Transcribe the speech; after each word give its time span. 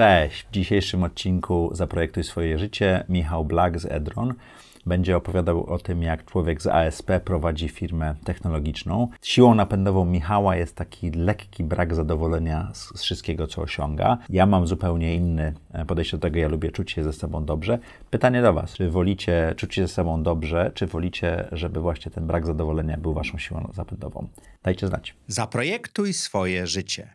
Cześć! 0.00 0.46
W 0.46 0.50
dzisiejszym 0.50 1.02
odcinku 1.02 1.70
Zaprojektuj 1.72 2.24
swoje 2.24 2.58
życie 2.58 3.04
Michał 3.08 3.44
Black 3.44 3.78
z 3.78 3.84
Edron 3.84 4.34
będzie 4.86 5.16
opowiadał 5.16 5.66
o 5.66 5.78
tym, 5.78 6.02
jak 6.02 6.24
człowiek 6.24 6.62
z 6.62 6.66
ASP 6.66 7.10
prowadzi 7.24 7.68
firmę 7.68 8.14
technologiczną. 8.24 9.08
Siłą 9.22 9.54
napędową 9.54 10.04
Michała 10.04 10.56
jest 10.56 10.76
taki 10.76 11.10
lekki 11.10 11.64
brak 11.64 11.94
zadowolenia 11.94 12.70
z, 12.72 13.02
wszystkiego, 13.02 13.46
co 13.46 13.62
osiąga. 13.62 14.18
Ja 14.28 14.46
mam 14.46 14.66
zupełnie 14.66 15.14
inny 15.14 15.54
e, 15.72 15.84
podejście 15.84 16.16
do 16.16 16.20
tego, 16.20 16.38
ja 16.38 16.48
lubię 16.48 16.70
czuć 16.70 16.92
się 16.92 17.04
ze 17.04 17.12
sobą 17.12 17.44
dobrze. 17.44 17.78
Pytanie 18.10 18.42
do 18.42 18.52
Was, 18.52 18.72
czy 18.72 18.90
wolicie 18.90 19.54
czuć 19.56 19.74
się 19.74 19.82
ze 19.82 19.94
sobą 19.94 20.22
dobrze, 20.22 20.70
czy 20.74 20.86
wolicie, 20.86 21.48
żeby 21.52 21.80
właśnie 21.80 22.12
ten 22.12 22.26
brak 22.26 22.46
zadowolenia 22.46 22.96
był 22.96 23.14
Waszą 23.14 23.38
siłą 23.38 23.72
napędową? 23.76 24.28
Dajcie 24.62 24.88
znać. 24.88 25.14
Zaprojektuj 25.26 26.12
swoje 26.12 26.66
życie. 26.66 27.14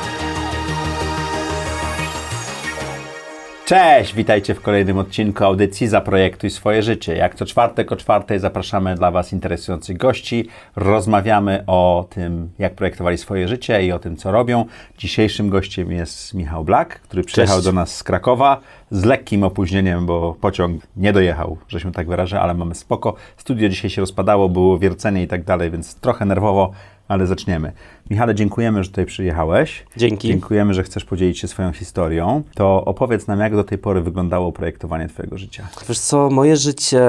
Cześć, 3.65 4.15
witajcie 4.15 4.55
w 4.55 4.61
kolejnym 4.61 4.97
odcinku 4.97 5.43
audycji 5.43 5.87
Zaprojektuj 5.87 6.49
swoje 6.49 6.83
życie. 6.83 7.15
Jak 7.15 7.35
co 7.35 7.45
czwartek 7.45 7.91
o 7.91 7.95
czwartej 7.95 8.39
zapraszamy 8.39 8.95
dla 8.95 9.11
Was 9.11 9.33
interesujących 9.33 9.97
gości. 9.97 10.47
Rozmawiamy 10.75 11.63
o 11.67 12.05
tym, 12.09 12.49
jak 12.59 12.75
projektowali 12.75 13.17
swoje 13.17 13.47
życie 13.47 13.85
i 13.85 13.91
o 13.91 13.99
tym, 13.99 14.17
co 14.17 14.31
robią. 14.31 14.65
Dzisiejszym 14.97 15.49
gościem 15.49 15.91
jest 15.91 16.33
Michał 16.33 16.63
Black, 16.63 16.99
który 16.99 17.23
przyjechał 17.23 17.57
Cześć. 17.57 17.65
do 17.65 17.73
nas 17.73 17.95
z 17.95 18.03
Krakowa 18.03 18.59
z 18.91 19.05
lekkim 19.05 19.43
opóźnieniem, 19.43 20.05
bo 20.05 20.35
pociąg 20.41 20.81
nie 20.97 21.13
dojechał, 21.13 21.57
że 21.67 21.79
się 21.79 21.91
tak 21.91 22.07
wyrażę, 22.07 22.41
ale 22.41 22.53
mamy 22.53 22.75
spoko. 22.75 23.15
Studio 23.37 23.69
dzisiaj 23.69 23.89
się 23.89 24.01
rozpadało, 24.01 24.49
było 24.49 24.79
wiercenie 24.79 25.23
i 25.23 25.27
tak 25.27 25.43
dalej, 25.43 25.71
więc 25.71 25.95
trochę 25.95 26.25
nerwowo, 26.25 26.71
ale 27.07 27.27
zaczniemy. 27.27 27.71
Michale, 28.11 28.35
dziękujemy, 28.35 28.83
że 28.83 28.89
tutaj 28.89 29.05
przyjechałeś. 29.05 29.85
Dzięki. 29.97 30.27
Dziękujemy, 30.27 30.73
że 30.73 30.83
chcesz 30.83 31.05
podzielić 31.05 31.39
się 31.39 31.47
swoją 31.47 31.73
historią. 31.73 32.43
To 32.55 32.85
opowiedz 32.85 33.27
nam, 33.27 33.39
jak 33.39 33.55
do 33.55 33.63
tej 33.63 33.77
pory 33.77 34.01
wyglądało 34.01 34.51
projektowanie 34.51 35.07
Twojego 35.07 35.37
życia. 35.37 35.67
Wiesz 35.89 35.99
co, 35.99 36.29
moje 36.29 36.57
życie, 36.57 37.01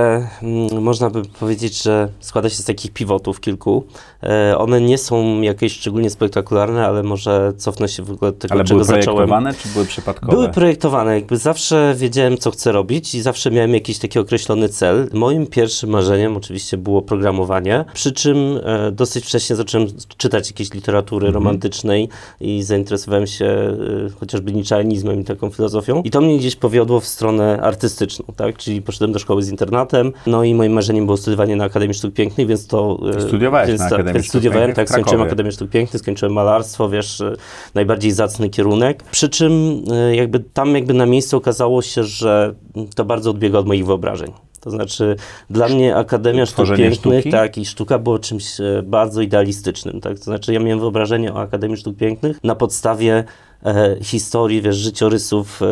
mm, 0.43 0.83
można 0.83 1.11
by 1.11 1.23
powiedzieć, 1.41 1.83
że 1.83 2.09
składa 2.21 2.49
się 2.49 2.57
z 2.57 2.65
takich 2.65 2.93
pivotów 2.93 3.41
kilku. 3.41 3.85
E, 4.23 4.59
one 4.59 4.81
nie 4.81 4.99
są 4.99 5.41
jakieś 5.41 5.73
szczególnie 5.73 6.11
spektakularne, 6.11 6.87
ale 6.87 7.03
może 7.03 7.53
cofnę 7.57 7.89
się 7.89 8.03
w 8.03 8.11
ogóle 8.11 8.33
do 8.33 8.39
tego, 8.39 8.55
Ale 8.55 8.65
czego 8.65 8.77
były 8.81 8.85
zacząłem. 8.85 9.05
projektowane, 9.05 9.55
czy 9.55 9.69
były 9.69 9.87
przypadkowe? 9.87 10.33
Były 10.33 10.49
projektowane, 10.49 11.15
jakby 11.15 11.37
zawsze 11.37 11.95
wiedziałem, 11.97 12.39
co 12.39 12.51
chcę 12.51 12.73
robić 12.73 13.15
i 13.15 13.23
zawsze 13.23 13.51
miałem 13.51 13.75
jakiś 13.75 13.99
taki 13.99 14.19
określony 14.19 14.69
cel. 14.69 15.09
Moim 15.13 15.47
pierwszym 15.47 15.91
marzeniem 15.91 16.37
oczywiście 16.37 16.77
było 16.77 17.03
programowanie, 17.03 17.85
przy 17.95 18.13
czym 18.13 18.61
e, 18.65 18.93
dosyć 18.93 19.25
wcześnie 19.25 19.57
zacząłem 19.57 19.89
czytać 20.17 20.51
jakieś 20.51 20.75
literatury 20.75 20.92
Mhm. 20.99 21.35
romantycznej 21.35 22.09
i 22.41 22.63
zainteresowałem 22.63 23.27
się 23.27 23.45
e, 23.47 23.77
chociażby 24.21 24.53
niczeanizmem 24.53 25.21
i 25.21 25.25
taką 25.25 25.51
filozofią. 25.51 26.03
I 26.03 26.11
to 26.11 26.21
mnie 26.21 26.39
gdzieś 26.39 26.57
powiodło 26.57 27.01
w 27.01 27.07
stronę 27.07 27.61
artystyczną, 27.63 28.25
tak? 28.37 28.57
Czyli 28.57 28.83
poszedłem 28.83 29.13
do 29.13 29.19
szkoły 29.19 29.43
z 29.43 29.49
internatem, 29.51 30.13
no 30.27 30.45
i 30.45 30.55
moim 30.55 30.73
marzeniem 30.73 31.05
było 31.05 31.17
studiowanie 31.17 31.57
na 31.57 31.65
Akademii 31.65 31.95
Sztuk 31.95 32.15
Pięknych, 32.15 32.47
więc 32.47 32.67
to... 32.67 32.99
e, 33.17 33.21
Studiowałeś 33.21 33.69
więc 33.69 33.81
na 33.81 33.89
ta- 33.89 33.95
Akademii 33.95 34.15
więc 34.15 34.27
Sztuk 34.27 34.31
studiowałem, 34.41 34.67
Pięknych 34.69 34.89
tak, 34.89 34.99
skończyłem. 34.99 35.27
Akademię 35.27 35.53
Sztuk 35.53 35.71
Pięknych, 35.71 36.03
skończyłem 36.03 36.33
malarstwo, 36.33 36.89
wiesz, 36.89 37.21
e, 37.21 37.33
najbardziej 37.75 38.13
zacny 38.13 38.51
kierunek. 38.51 39.03
Przy 39.11 39.29
czym 39.29 39.83
jakby 40.13 40.41
tam 40.41 40.75
jakby 40.75 40.95
na 40.95 41.07
miejscu 41.07 41.37
okazało 41.37 41.83
się, 41.83 42.05
że 42.05 42.55
to 42.95 43.05
bardzo 43.05 43.31
odbiega 43.31 43.59
od 43.59 43.67
moich 43.67 43.87
wyobrażeń. 43.87 44.33
To 44.63 44.71
znaczy, 44.71 45.17
dla 45.51 45.69
mnie 45.69 45.97
Akademia 45.97 46.47
Sztuk 46.47 46.67
Pięknych, 46.77 47.21
sztuki? 47.21 47.31
tak, 47.31 47.59
i 47.59 47.65
sztuka 47.65 47.99
było 47.99 48.19
czymś 48.19 48.61
e, 48.61 48.83
bardzo 48.83 49.21
idealistycznym, 49.21 50.01
tak. 50.01 50.19
To 50.19 50.25
znaczy, 50.25 50.53
ja 50.53 50.61
miałem 50.61 50.81
wyobrażenie 50.81 51.35
o 51.35 51.41
Akademii 51.41 51.77
Sztuk 51.77 51.97
Pięknych 51.97 52.45
na 52.45 52.55
podstawie 52.55 53.25
e, 53.65 53.97
historii, 54.03 54.63
wiesz, 54.63 54.77
życiorysów 54.77 55.63
e, 55.63 55.67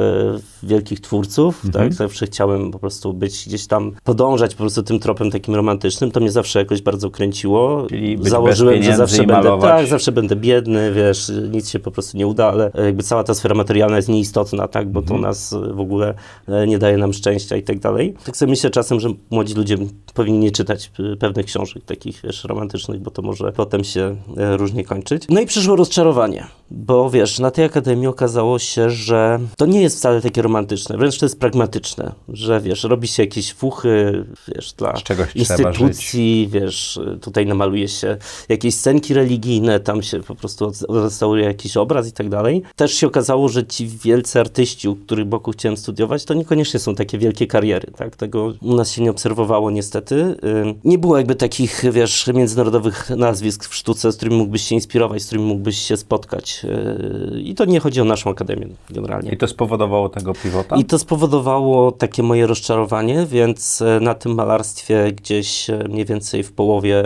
wielkich 0.63 1.01
twórców, 1.01 1.65
Mhm. 1.65 1.85
tak. 1.85 1.95
Zawsze 1.95 2.27
chciałem 2.27 2.71
po 2.71 2.79
prostu 2.79 3.13
być 3.15 3.45
gdzieś 3.47 3.67
tam, 3.67 3.93
podążać 4.05 4.55
po 4.55 4.59
prostu 4.59 4.83
tym 4.83 4.99
tropem 5.01 5.31
takim 5.31 5.55
romantycznym. 5.55 6.11
To 6.11 6.21
mnie 6.21 6.31
zawsze 6.31 6.59
jakoś 6.59 6.83
bardzo 6.83 7.11
kręciło. 7.11 7.87
Założyłem, 8.21 8.83
że 8.83 8.97
zawsze 8.97 9.25
będę, 9.25 9.59
tak, 9.61 9.87
zawsze 9.87 10.13
będę 10.13 10.37
biedny, 10.37 10.93
wiesz, 10.93 11.33
nic 11.51 11.69
się 11.71 11.79
po 11.79 11.91
prostu 11.91 12.19
nie 12.19 12.27
uda, 12.27 12.47
ale 12.47 12.71
jakby 12.85 13.03
cała 13.03 13.25
ta 13.25 13.35
sfera 13.35 13.55
materialna 13.55 13.97
jest 13.97 14.09
nieistotna, 14.09 14.69
tak, 14.69 14.89
bo 14.93 15.03
to 15.03 15.19
nas 15.19 15.55
w 15.75 15.81
ogóle 15.81 16.15
e, 16.49 16.67
nie 16.67 16.79
daje 16.79 16.97
nam 16.97 17.13
szczęścia 17.13 17.57
i 17.57 17.63
tak 17.63 17.79
dalej. 17.79 18.15
Tak 18.25 18.37
sobie 18.37 18.51
myślę 18.51 18.71
czasem, 18.71 19.01
że 19.01 19.09
młodzi 19.31 19.55
ludzie 19.55 19.77
powinni 20.15 20.39
nie 20.39 20.51
czytać 20.51 20.93
pewnych 21.19 21.47
książek 21.47 21.85
takich, 21.85 22.21
wiesz, 22.25 22.45
romantycznych, 22.45 23.01
bo 23.01 23.11
to 23.11 23.23
może 23.23 23.53
potem 23.53 23.85
się 23.85 24.17
różnie 24.37 24.85
kończyć. 24.85 25.23
No 25.29 25.41
i 25.41 25.47
przyszło 25.47 25.77
rozczarowanie, 25.77 26.47
bo 26.71 27.11
wiesz, 27.11 27.39
na 27.39 27.51
tej 27.51 27.65
akademii 27.65 28.07
okazało 28.07 28.59
się, 28.59 28.91
że 28.91 29.39
to 29.57 29.67
nie 29.67 29.83
jest 29.83 29.97
wcale 29.97 30.21
takie 30.21 30.43
romantyczne, 30.43 30.97
wręcz 30.97 31.19
to 31.19 31.27
jest 31.27 31.41
pragmatyczne, 31.41 32.13
że 32.29 32.61
wiesz, 32.61 32.85
robi 32.85 33.09
się 33.09 33.23
jakieś 33.23 33.53
fuchy, 33.53 34.25
wiesz, 34.49 34.73
dla 34.73 34.93
instytucji, 35.35 36.49
wiesz, 36.51 37.01
tutaj 37.21 37.47
namaluje 37.47 37.89
się 37.89 38.17
jakieś 38.49 38.75
scenki 38.75 39.15
religijne, 39.15 39.81
tam 39.81 40.03
się 40.03 40.21
po 40.21 40.35
prostu 40.35 40.73
odrestauruje 40.89 41.45
jakiś 41.45 41.77
obraz 41.77 42.09
i 42.09 42.13
tak 42.13 42.29
dalej. 42.29 42.63
Też 42.77 42.95
się 42.95 43.07
okazało, 43.07 43.49
że 43.49 43.67
ci 43.67 43.89
wielcy 43.89 44.41
artyści, 44.41 44.89
u 44.89 44.97
których 44.97 45.27
boku 45.27 45.53
chciałem 45.53 45.77
studiować, 45.77 46.25
to 46.25 46.35
niekoniecznie 46.35 46.81
są 46.81 46.95
takie 46.95 47.19
wielkie 47.19 47.47
kariery, 47.47 47.93
tak? 47.97 48.17
Tego 48.17 48.53
u 48.63 48.75
nas 48.75 48.93
się 48.93 49.03
nie 49.03 49.11
obserwowało 49.11 49.71
niestety. 49.71 50.15
Ym, 50.15 50.75
Nie 50.85 50.99
było 50.99 51.17
jakby 51.17 51.35
takich, 51.35 51.83
wiesz, 51.93 52.31
międzynarodowych 52.35 53.11
nazwisk 53.11 53.69
w 53.69 53.75
sztuce, 53.75 54.13
z 54.13 54.17
którymi 54.17 54.37
mógłbyś 54.37 54.63
się 54.63 54.75
inspirować, 54.75 55.23
z 55.23 55.27
którymi 55.27 55.47
mógłbyś 55.47 55.79
się 55.79 55.97
spotkać. 55.97 56.60
Yy, 56.65 57.41
I 57.41 57.55
to 57.55 57.65
nie 57.65 57.81
chodzi 57.81 58.01
o 58.01 58.05
naszą 58.05 58.31
akademię 58.31 58.67
generalnie. 58.91 59.33
I 59.33 59.37
to 59.37 59.47
spowodowało 59.47 60.09
tego 60.09 60.33
pivota? 60.35 60.77
I 60.77 60.85
to 60.85 60.99
spowodowało 60.99 61.93
takie 61.93 62.23
moje 62.23 62.47
rozczarowanie, 62.47 63.27
więc 63.27 63.83
e, 63.83 64.01
na 64.01 64.15
tym 64.15 64.35
malarstwie 64.35 65.13
gdzieś 65.13 65.71
e, 65.71 65.85
mniej 65.89 66.05
więcej 66.05 66.43
w 66.43 66.53
połowie 66.53 67.05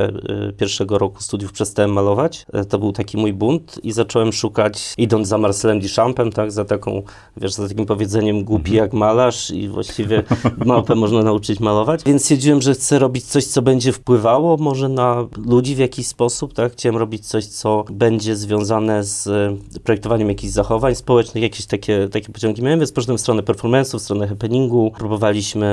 pierwszego 0.56 0.98
roku 0.98 1.22
studiów 1.22 1.52
przestałem 1.52 1.92
malować. 1.92 2.46
To 2.68 2.78
był 2.78 2.92
taki 2.92 3.16
mój 3.16 3.32
bunt 3.32 3.80
i 3.82 3.92
zacząłem 3.92 4.32
szukać, 4.32 4.94
idąc 4.98 5.28
za 5.28 5.38
Marcelem 5.38 5.80
Duchampem, 5.80 6.32
tak, 6.32 6.52
za 6.52 6.64
taką, 6.64 7.02
wiesz, 7.36 7.52
za 7.52 7.68
takim 7.68 7.86
powiedzeniem 7.86 8.44
głupi 8.44 8.74
jak 8.74 8.92
malarz 8.92 9.50
i 9.50 9.68
właściwie 9.68 10.22
małpę 10.66 10.94
można 10.94 11.22
nauczyć 11.22 11.60
malować. 11.60 12.04
Więc 12.06 12.22
stwierdziłem, 12.22 12.62
że 12.62 12.74
chcę 12.74 12.98
robić 12.98 13.24
coś, 13.24 13.44
co 13.44 13.62
będzie 13.62 13.92
wpływało 13.92 14.56
może 14.56 14.88
na 14.88 15.26
ludzi 15.46 15.74
w 15.74 15.78
jakiś 15.78 16.06
sposób, 16.06 16.54
tak. 16.54 16.72
Chciałem 16.72 16.96
robić 16.96 17.26
coś, 17.26 17.46
co 17.46 17.84
będzie 17.90 18.36
związane 18.36 19.04
z 19.04 19.43
projektowaniem 19.84 20.28
jakichś 20.28 20.52
zachowań 20.52 20.94
społecznych, 20.94 21.42
jakieś 21.42 21.66
takie, 21.66 22.08
takie 22.08 22.32
pociągi 22.32 22.62
miałem, 22.62 22.78
więc 22.78 22.92
poszedłem 22.92 23.18
w 23.18 23.20
stronę 23.20 23.42
performance'u, 23.42 23.98
w 23.98 24.02
stronę 24.02 24.28
happeningu. 24.28 24.92
Próbowaliśmy 24.98 25.66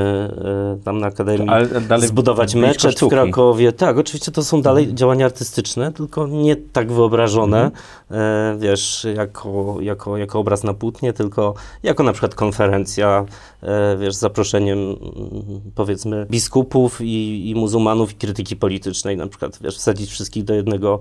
e, 0.80 0.84
tam 0.84 1.00
na 1.00 1.08
Akademii 1.08 1.50
Ale 1.90 2.08
zbudować 2.08 2.56
meczet 2.56 3.00
w. 3.00 3.08
Krakowie. 3.08 3.72
Tak, 3.72 3.98
oczywiście 3.98 4.32
to 4.32 4.44
są 4.44 4.62
dalej 4.62 4.94
działania 4.94 5.26
artystyczne, 5.26 5.92
tylko 5.92 6.28
nie 6.28 6.56
tak 6.56 6.92
wyobrażone, 6.92 7.72
e, 8.12 8.58
wiesz, 8.60 9.08
jako, 9.16 9.78
jako, 9.82 10.18
jako 10.18 10.40
obraz 10.40 10.64
na 10.64 10.74
płótnie, 10.74 11.14
tylko 11.14 11.54
jako 11.84 12.04
na 12.04 12.12
przykład 12.12 12.36
konferencja, 12.36 13.26
e, 13.62 13.98
wiesz, 13.98 14.16
z 14.16 14.20
zaproszeniem 14.20 14.80
mm, 14.80 14.98
powiedzmy 15.76 16.26
biskupów 16.30 17.02
i, 17.02 17.50
i 17.50 17.56
muzułmanów 17.56 18.12
i 18.12 18.16
krytyki 18.16 18.56
politycznej, 18.56 19.18
na 19.18 19.28
przykład, 19.28 19.60
wiesz, 19.62 19.78
wsadzić 19.78 20.12
wszystkich 20.12 20.44
do 20.44 20.54
jednego, 20.54 21.00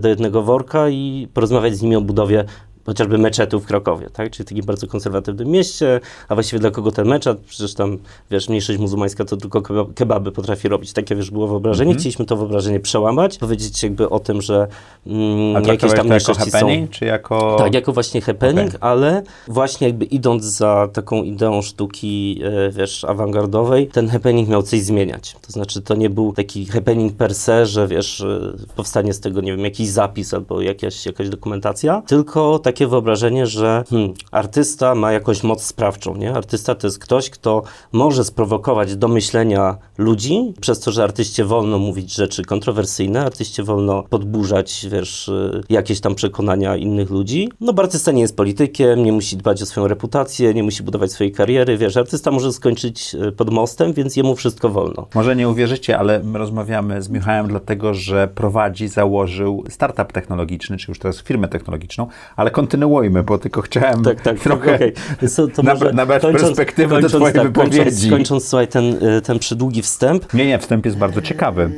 do 0.00 0.08
jednego 0.08 0.42
worka 0.42 0.88
i 0.88 1.28
porozmawiać 1.34 1.76
z 1.76 1.82
nimi 1.82 1.96
o 1.96 2.00
budowie 2.10 2.44
chociażby 2.90 3.18
meczetu 3.18 3.60
w 3.60 3.66
Krakowie, 3.66 4.10
tak? 4.12 4.30
Czyli 4.30 4.48
takim 4.48 4.64
bardzo 4.64 4.86
konserwatywnym 4.86 5.48
mieście, 5.48 6.00
a 6.28 6.34
właściwie 6.34 6.58
dla 6.60 6.70
kogo 6.70 6.92
ten 6.92 7.08
meczet? 7.08 7.38
Przecież 7.40 7.74
tam, 7.74 7.98
wiesz, 8.30 8.48
mniejszość 8.48 8.78
muzułmańska 8.78 9.24
to 9.24 9.36
tylko 9.36 9.60
keba- 9.60 9.94
kebaby 9.94 10.32
potrafi 10.32 10.68
robić. 10.68 10.92
Takie, 10.92 11.16
wiesz, 11.16 11.30
było 11.30 11.48
wyobrażenie. 11.48 11.94
Chcieliśmy 11.94 12.24
to 12.24 12.36
wyobrażenie 12.36 12.80
przełamać, 12.80 13.38
powiedzieć 13.38 13.82
jakby 13.82 14.08
o 14.08 14.20
tym, 14.20 14.42
że 14.42 14.68
mm, 15.06 15.64
jakieś 15.64 15.80
tam 15.80 15.90
to 15.90 15.96
jako 15.96 16.08
mniejszości 16.08 16.50
są... 16.50 16.58
happening, 16.58 16.90
czy 16.90 17.04
jako... 17.04 17.56
Tak, 17.58 17.74
jako 17.74 17.92
właśnie 17.92 18.20
happening, 18.20 18.68
Okej. 18.68 18.78
ale 18.80 19.22
właśnie 19.48 19.86
jakby 19.86 20.04
idąc 20.04 20.44
za 20.44 20.88
taką 20.92 21.22
ideą 21.22 21.62
sztuki, 21.62 22.40
e, 22.44 22.70
wiesz, 22.70 23.04
awangardowej, 23.04 23.88
ten 23.88 24.08
happening 24.08 24.48
miał 24.48 24.62
coś 24.62 24.80
zmieniać. 24.80 25.36
To 25.46 25.52
znaczy, 25.52 25.82
to 25.82 25.94
nie 25.94 26.10
był 26.10 26.32
taki 26.32 26.66
happening 26.66 27.16
per 27.16 27.34
se, 27.34 27.66
że 27.66 27.88
wiesz, 27.88 28.20
e, 28.20 28.52
powstanie 28.76 29.12
z 29.12 29.20
tego, 29.20 29.40
nie 29.40 29.52
wiem, 29.52 29.64
jakiś 29.64 29.88
zapis 29.88 30.34
albo 30.34 30.60
jakaś, 30.60 31.06
jakaś 31.06 31.28
dokumentacja, 31.28 32.02
tylko 32.06 32.58
takie 32.58 32.79
wyobrażenie, 32.86 33.46
że 33.46 33.84
hmm, 33.90 34.14
artysta 34.30 34.94
ma 34.94 35.12
jakąś 35.12 35.42
moc 35.42 35.62
sprawczą, 35.62 36.16
nie? 36.16 36.34
Artysta 36.34 36.74
to 36.74 36.86
jest 36.86 36.98
ktoś, 36.98 37.30
kto 37.30 37.62
może 37.92 38.24
sprowokować 38.24 38.96
do 38.96 39.08
myślenia 39.08 39.76
ludzi, 40.00 40.54
przez 40.60 40.80
to, 40.80 40.92
że 40.92 41.02
artyście 41.04 41.44
wolno 41.44 41.78
mówić 41.78 42.14
rzeczy 42.14 42.42
kontrowersyjne, 42.42 43.20
artyście 43.20 43.62
wolno 43.62 44.02
podburzać, 44.02 44.86
wiesz, 44.90 45.28
y, 45.28 45.60
jakieś 45.68 46.00
tam 46.00 46.14
przekonania 46.14 46.76
innych 46.76 47.10
ludzi. 47.10 47.48
No 47.60 47.72
bo 47.72 47.82
artysta 47.82 48.12
nie 48.12 48.22
jest 48.22 48.36
politykiem, 48.36 49.04
nie 49.04 49.12
musi 49.12 49.36
dbać 49.36 49.62
o 49.62 49.66
swoją 49.66 49.88
reputację, 49.88 50.54
nie 50.54 50.62
musi 50.62 50.82
budować 50.82 51.12
swojej 51.12 51.32
kariery, 51.32 51.78
wiesz, 51.78 51.96
artysta 51.96 52.30
może 52.30 52.52
skończyć 52.52 53.14
y, 53.14 53.32
pod 53.32 53.50
mostem, 53.50 53.92
więc 53.92 54.16
jemu 54.16 54.36
wszystko 54.36 54.68
wolno. 54.68 55.06
Może 55.14 55.36
nie 55.36 55.48
uwierzycie, 55.48 55.98
ale 55.98 56.22
my 56.22 56.38
rozmawiamy 56.38 57.02
z 57.02 57.08
Michałem 57.08 57.48
dlatego, 57.48 57.94
że 57.94 58.28
prowadzi, 58.34 58.88
założył 58.88 59.64
startup 59.68 60.12
technologiczny, 60.12 60.76
czy 60.76 60.90
już 60.90 60.98
teraz 60.98 61.22
firmę 61.22 61.48
technologiczną, 61.48 62.06
ale 62.36 62.50
kontynuujmy, 62.50 63.22
bo 63.22 63.38
tylko 63.38 63.62
chciałem 63.62 64.02
Tak, 64.02 64.20
tak, 64.20 64.38
trochę 64.40 64.74
okej. 64.74 64.92
To, 65.36 65.48
to 65.48 65.62
nab- 65.62 65.66
może 65.66 65.92
nabrać 65.92 66.22
kończąc- 66.22 66.42
perspektywy 66.42 66.88
do 66.88 66.94
kończąc, 67.00 67.14
twojej 67.14 67.34
tak, 67.34 67.46
wypowiedzi. 67.46 67.78
Kończąc, 67.80 68.10
kończąc 68.10 68.48
słuchaj, 68.48 68.68
ten, 68.68 68.84
y, 69.16 69.20
ten 69.22 69.38
przydługi 69.38 69.82
wstęp, 69.90 70.34
Nie, 70.34 70.46
nie, 70.46 70.58
wstęp 70.58 70.86
jest 70.86 70.98
bardzo 70.98 71.22
ciekawy. 71.22 71.70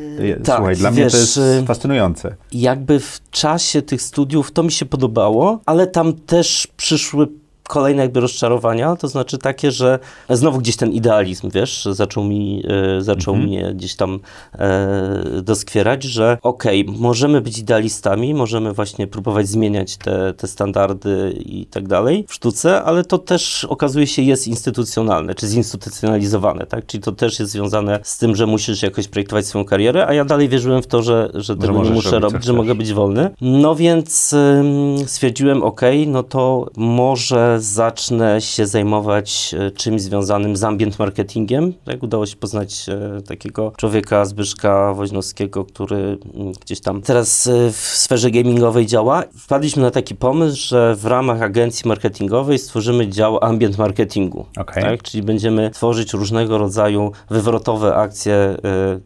tak, 0.45 0.57
Słuchaj, 0.57 0.77
dla 0.77 0.91
mnie 0.91 1.01
to 1.01 1.05
wiesz, 1.05 1.21
jest 1.21 1.37
y- 1.37 1.67
fascynujące. 1.67 2.37
jakby 2.53 3.01
w 3.01 3.21
czasie 3.31 3.83
tych 3.83 4.03
studiów 4.03 4.53
to 4.53 4.63
mi 4.63 4.73
się 4.73 4.87
podobało, 4.87 5.61
ale 5.67 5.87
tam 5.87 6.13
też 6.13 6.69
przyszły 6.77 7.27
kolejne 7.73 8.03
jakby 8.03 8.21
rozczarowania, 8.21 8.97
to 8.97 9.09
znaczy 9.09 9.39
takie, 9.39 9.71
że 9.71 9.99
znowu 10.31 10.59
gdzieś 10.59 10.77
ten 10.77 10.93
idealizm, 10.93 11.51
wiesz, 11.51 11.89
zaczął 11.91 12.25
mi, 12.25 12.63
e, 12.99 13.03
zaczął 13.03 13.37
mnie 13.37 13.73
gdzieś 13.75 13.97
tam 13.97 14.21
e, 14.59 15.43
doskwierać, 15.43 16.03
że 16.03 16.39
okej, 16.43 16.85
możemy 16.85 17.41
być 17.41 17.59
idealistami, 17.59 18.35
możemy 18.35 18.73
właśnie 18.73 19.07
próbować 19.07 19.49
zmieniać 19.49 19.97
te, 19.97 20.35
te 20.35 20.47
standardy 20.47 21.43
i 21.47 21.67
tak 21.67 21.89
dalej 21.89 22.25
w 22.29 22.35
sztuce, 22.35 22.83
ale 22.83 23.05
to 23.05 23.19
też 23.19 23.65
okazuje 23.65 24.07
się 24.07 24.23
jest 24.23 24.49
instytucjonalne, 24.49 25.35
czy 25.35 25.47
zinstytucjonalizowane, 25.47 26.67
tak, 26.67 26.87
czyli 26.87 27.03
to 27.03 27.13
też 27.13 27.41
jest 27.41 27.53
związane 27.53 28.01
z 28.03 28.19
tym, 28.19 28.37
że 28.37 28.47
musisz 28.47 28.83
jakoś 28.83 29.09
projektować 29.09 29.47
swoją 29.47 29.65
karierę, 29.65 30.07
a 30.07 30.15
ja 30.15 30.25
dalej 30.25 30.49
wierzyłem 30.49 30.83
w 30.83 30.87
to, 30.87 31.03
że, 31.03 31.31
że 31.35 31.57
tego 31.57 31.73
nie 31.73 31.79
możesz 31.79 31.95
muszę 31.95 32.11
robić, 32.11 32.33
robić, 32.33 32.47
że 32.47 32.53
mogę 32.53 32.75
być 32.75 32.93
wolny. 32.93 33.31
No 33.41 33.75
więc 33.75 34.33
ym, 34.33 34.97
stwierdziłem, 35.07 35.63
ok, 35.63 35.81
no 36.07 36.23
to 36.23 36.67
może 36.77 37.62
zacznę 37.63 38.41
się 38.41 38.67
zajmować 38.67 39.55
e, 39.59 39.71
czymś 39.71 40.03
związanym 40.03 40.57
z 40.57 40.65
ambient 40.65 40.99
marketingiem. 40.99 41.73
Tak 41.85 42.03
udało 42.03 42.27
się 42.27 42.37
poznać 42.37 42.87
e, 42.89 43.23
takiego 43.23 43.73
człowieka, 43.77 44.25
Zbyszka 44.25 44.95
Woźnowskiego, 44.95 45.65
który 45.65 46.19
mm, 46.35 46.53
gdzieś 46.53 46.81
tam 46.81 47.03
teraz 47.03 47.47
e, 47.47 47.73
w 47.73 47.77
sferze 47.77 48.31
gamingowej 48.31 48.87
działa. 48.87 49.23
Wpadliśmy 49.39 49.83
na 49.83 49.91
taki 49.91 50.15
pomysł, 50.15 50.69
że 50.69 50.97
w 50.97 51.05
ramach 51.05 51.43
agencji 51.43 51.89
marketingowej 51.89 52.59
stworzymy 52.59 53.09
dział 53.09 53.45
ambient 53.45 53.79
marketingu. 53.79 54.47
Okej. 54.57 54.83
Tak? 54.83 55.03
Czyli 55.03 55.23
będziemy 55.23 55.71
tworzyć 55.71 56.13
różnego 56.13 56.59
rodzaju 56.59 57.13
wywrotowe 57.31 57.95
akcje, 57.95 58.57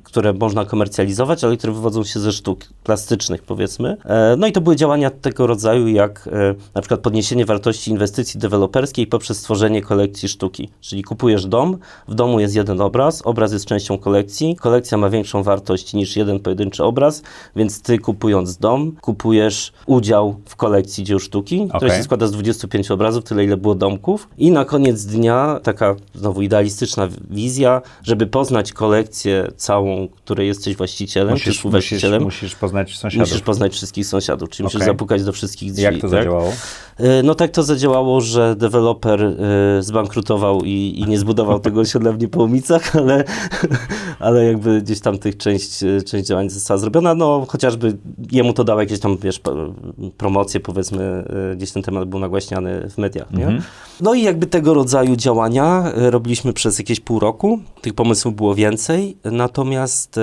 które 0.02 0.32
można 0.32 0.64
komercjalizować, 0.64 1.44
ale 1.44 1.56
które 1.56 1.72
wywodzą 1.72 2.04
się 2.04 2.20
ze 2.20 2.32
sztuk 2.32 2.60
plastycznych, 2.84 3.42
powiedzmy. 3.42 3.96
No 4.38 4.46
i 4.46 4.52
to 4.52 4.60
były 4.60 4.76
działania 4.76 5.10
tego 5.10 5.46
rodzaju, 5.46 5.88
jak 5.88 6.28
na 6.74 6.80
przykład 6.80 7.00
podniesienie 7.00 7.46
wartości 7.46 7.90
inwestycji 7.90 8.40
deweloperskiej 8.50 9.06
poprzez 9.06 9.38
stworzenie 9.38 9.82
kolekcji 9.82 10.28
sztuki. 10.28 10.68
Czyli 10.80 11.02
kupujesz 11.02 11.46
dom, 11.46 11.78
w 12.08 12.14
domu 12.14 12.40
jest 12.40 12.54
jeden 12.54 12.80
obraz, 12.80 13.22
obraz 13.24 13.52
jest 13.52 13.64
częścią 13.66 13.98
kolekcji, 13.98 14.56
kolekcja 14.56 14.98
ma 14.98 15.10
większą 15.10 15.42
wartość 15.42 15.94
niż 15.94 16.16
jeden 16.16 16.40
pojedynczy 16.40 16.84
obraz, 16.84 17.22
więc 17.56 17.82
ty 17.82 17.98
kupując 17.98 18.56
dom, 18.56 18.92
kupujesz 19.00 19.72
udział 19.86 20.36
w 20.48 20.56
kolekcji 20.56 21.04
dzieł 21.04 21.18
sztuki, 21.18 21.64
która 21.68 21.76
Okej. 21.88 21.98
się 21.98 22.04
składa 22.04 22.26
z 22.26 22.32
25 22.32 22.90
obrazów, 22.90 23.24
tyle 23.24 23.44
ile 23.44 23.56
było 23.56 23.74
domków. 23.74 24.28
I 24.38 24.50
na 24.50 24.64
koniec 24.64 25.04
dnia 25.04 25.60
taka 25.62 25.96
znowu 26.14 26.42
idealistyczna 26.42 27.08
wizja, 27.30 27.82
żeby 28.02 28.26
poznać 28.26 28.72
kolekcję 28.72 29.48
całą, 29.56 30.08
której 30.08 30.46
jesteś 30.48 30.76
właścicielem, 30.76 31.28
czy 31.28 31.32
Musisz, 31.32 31.46
musisz, 31.46 31.56
współwłaścicielem. 31.56 32.22
musisz 32.22 32.54
poznać 32.54 32.96
sąsiadów. 32.98 33.28
Musisz 33.28 33.42
poznać 33.42 33.72
wszystkich 33.72 34.06
sąsiadów, 34.06 34.48
czyli 34.50 34.64
musisz 34.64 34.76
Okej. 34.76 34.86
zapukać 34.86 35.24
do 35.24 35.32
wszystkich 35.32 35.72
drzwi. 35.72 35.82
Jak 35.82 35.94
to 35.94 36.00
tak? 36.00 36.10
zadziałało? 36.10 36.52
E, 36.98 37.22
No 37.22 37.34
tak 37.34 37.50
to 37.50 37.62
zadziałało, 37.62 38.20
że 38.26 38.56
deweloper 38.56 39.22
e, 39.22 39.34
zbankrutował 39.82 40.60
i, 40.64 40.94
i 40.96 41.04
nie 41.08 41.18
zbudował 41.18 41.60
tego 41.60 41.80
osiedla 41.86 42.12
w 42.12 42.18
Niepołomicach, 42.18 42.96
ale, 42.96 43.24
ale 44.18 44.44
jakby 44.44 44.82
gdzieś 44.82 45.00
tam 45.00 45.18
tych 45.18 45.36
część, 45.36 45.82
e, 45.82 46.02
część 46.02 46.26
działań 46.26 46.50
została 46.50 46.78
zrobiona, 46.78 47.14
no 47.14 47.46
chociażby 47.48 47.96
jemu 48.32 48.52
to 48.52 48.64
dało 48.64 48.80
jakieś 48.80 49.00
tam, 49.00 49.16
wiesz, 49.16 49.40
promocje, 50.16 50.60
powiedzmy, 50.60 51.24
e, 51.52 51.56
gdzieś 51.56 51.72
ten 51.72 51.82
temat 51.82 52.08
był 52.08 52.18
nagłaśniany 52.18 52.90
w 52.90 52.98
mediach, 52.98 53.30
nie? 53.30 53.62
No 54.00 54.14
i 54.14 54.22
jakby 54.22 54.46
tego 54.46 54.74
rodzaju 54.74 55.16
działania 55.16 55.92
e, 55.96 56.10
robiliśmy 56.10 56.52
przez 56.52 56.78
jakieś 56.78 57.00
pół 57.00 57.18
roku, 57.18 57.60
tych 57.80 57.94
pomysłów 57.94 58.36
było 58.36 58.54
więcej, 58.54 59.16
natomiast 59.24 60.20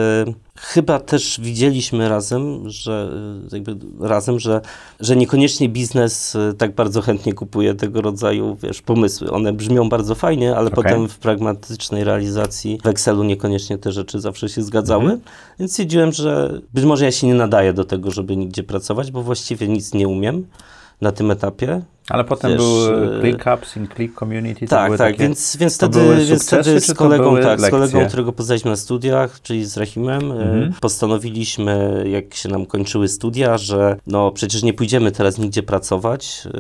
chyba 0.64 1.00
też 1.00 1.40
widzieliśmy 1.42 2.10
razem, 2.10 2.70
że 2.70 3.10
e, 3.52 3.56
jakby 3.58 3.76
razem, 4.08 4.40
że, 4.40 4.62
że 5.00 5.16
niekoniecznie 5.16 5.70
biznes 5.70 6.36
e, 6.36 6.54
tak 6.54 6.76
bardzo 6.76 7.02
chętnie 7.02 7.34
kupuje 7.34 7.76
tego 7.76 8.02
rodzaju, 8.02 8.58
wiesz, 8.64 8.82
pomysły. 8.82 9.32
One 9.32 9.54
brzmią 9.54 9.90
bardzo 9.90 10.16
fajnie, 10.16 10.56
ale 10.56 10.72
Okej. 10.72 10.84
potem 10.84 11.08
w 11.08 11.18
pragmatycznej 11.18 12.04
realizacji 12.04 12.80
w 12.84 12.88
Excelu 12.88 13.24
niekoniecznie 13.24 13.78
te 13.78 13.92
rzeczy 13.92 14.20
zawsze 14.20 14.50
się 14.50 14.64
zgadzały, 14.64 15.20
więc 15.60 15.72
stwierdziłem, 15.72 16.12
że 16.12 16.62
być 16.74 16.86
może 16.86 17.06
ja 17.06 17.12
się 17.12 17.28
nie 17.28 17.36
nadaję 17.36 17.74
do 17.74 17.86
tego, 17.86 18.12
żeby 18.12 18.38
nigdzie 18.38 18.64
pracować, 18.64 19.12
bo 19.12 19.24
właściwie 19.24 19.68
nic 19.68 19.94
nie 19.94 20.08
umiem 20.08 20.46
na 21.04 21.12
tym 21.12 21.32
etapie. 21.32 21.82
Ale 22.10 22.24
potem 22.24 22.52
Wiesz, 22.52 22.60
były 22.60 23.18
e, 23.18 23.22
ClickUps, 23.22 23.78
in 23.78 23.88
Click 23.96 24.20
Community. 24.20 24.68
Tak, 24.68 24.90
tak, 24.90 24.98
takie, 24.98 25.18
więc, 25.18 25.58
więc 25.60 25.76
wtedy, 25.76 26.00
były 26.00 26.16
więc 26.16 26.42
sukcesy, 26.42 26.62
wtedy 26.62 26.80
z 26.82 26.94
kolegą, 26.94 27.42
tak, 27.42 27.62
z 27.62 27.70
kolegą, 27.70 28.06
którego 28.08 28.34
poznaliśmy 28.34 28.72
na 28.72 28.78
studiach, 28.78 29.42
czyli 29.42 29.66
z 29.66 29.78
Rahimem, 29.78 30.32
e, 30.32 30.36
Mhm. 30.36 30.74
postanowiliśmy, 30.82 32.04
jak 32.12 32.34
się 32.34 32.50
nam 32.50 32.66
kończyły 32.66 33.08
studia, 33.08 33.58
że 33.58 33.98
no 34.08 34.32
przecież 34.32 34.64
nie 34.64 34.74
pójdziemy 34.74 35.12
teraz 35.12 35.38
nigdzie 35.38 35.64
pracować, 35.64 36.44
e, 36.48 36.52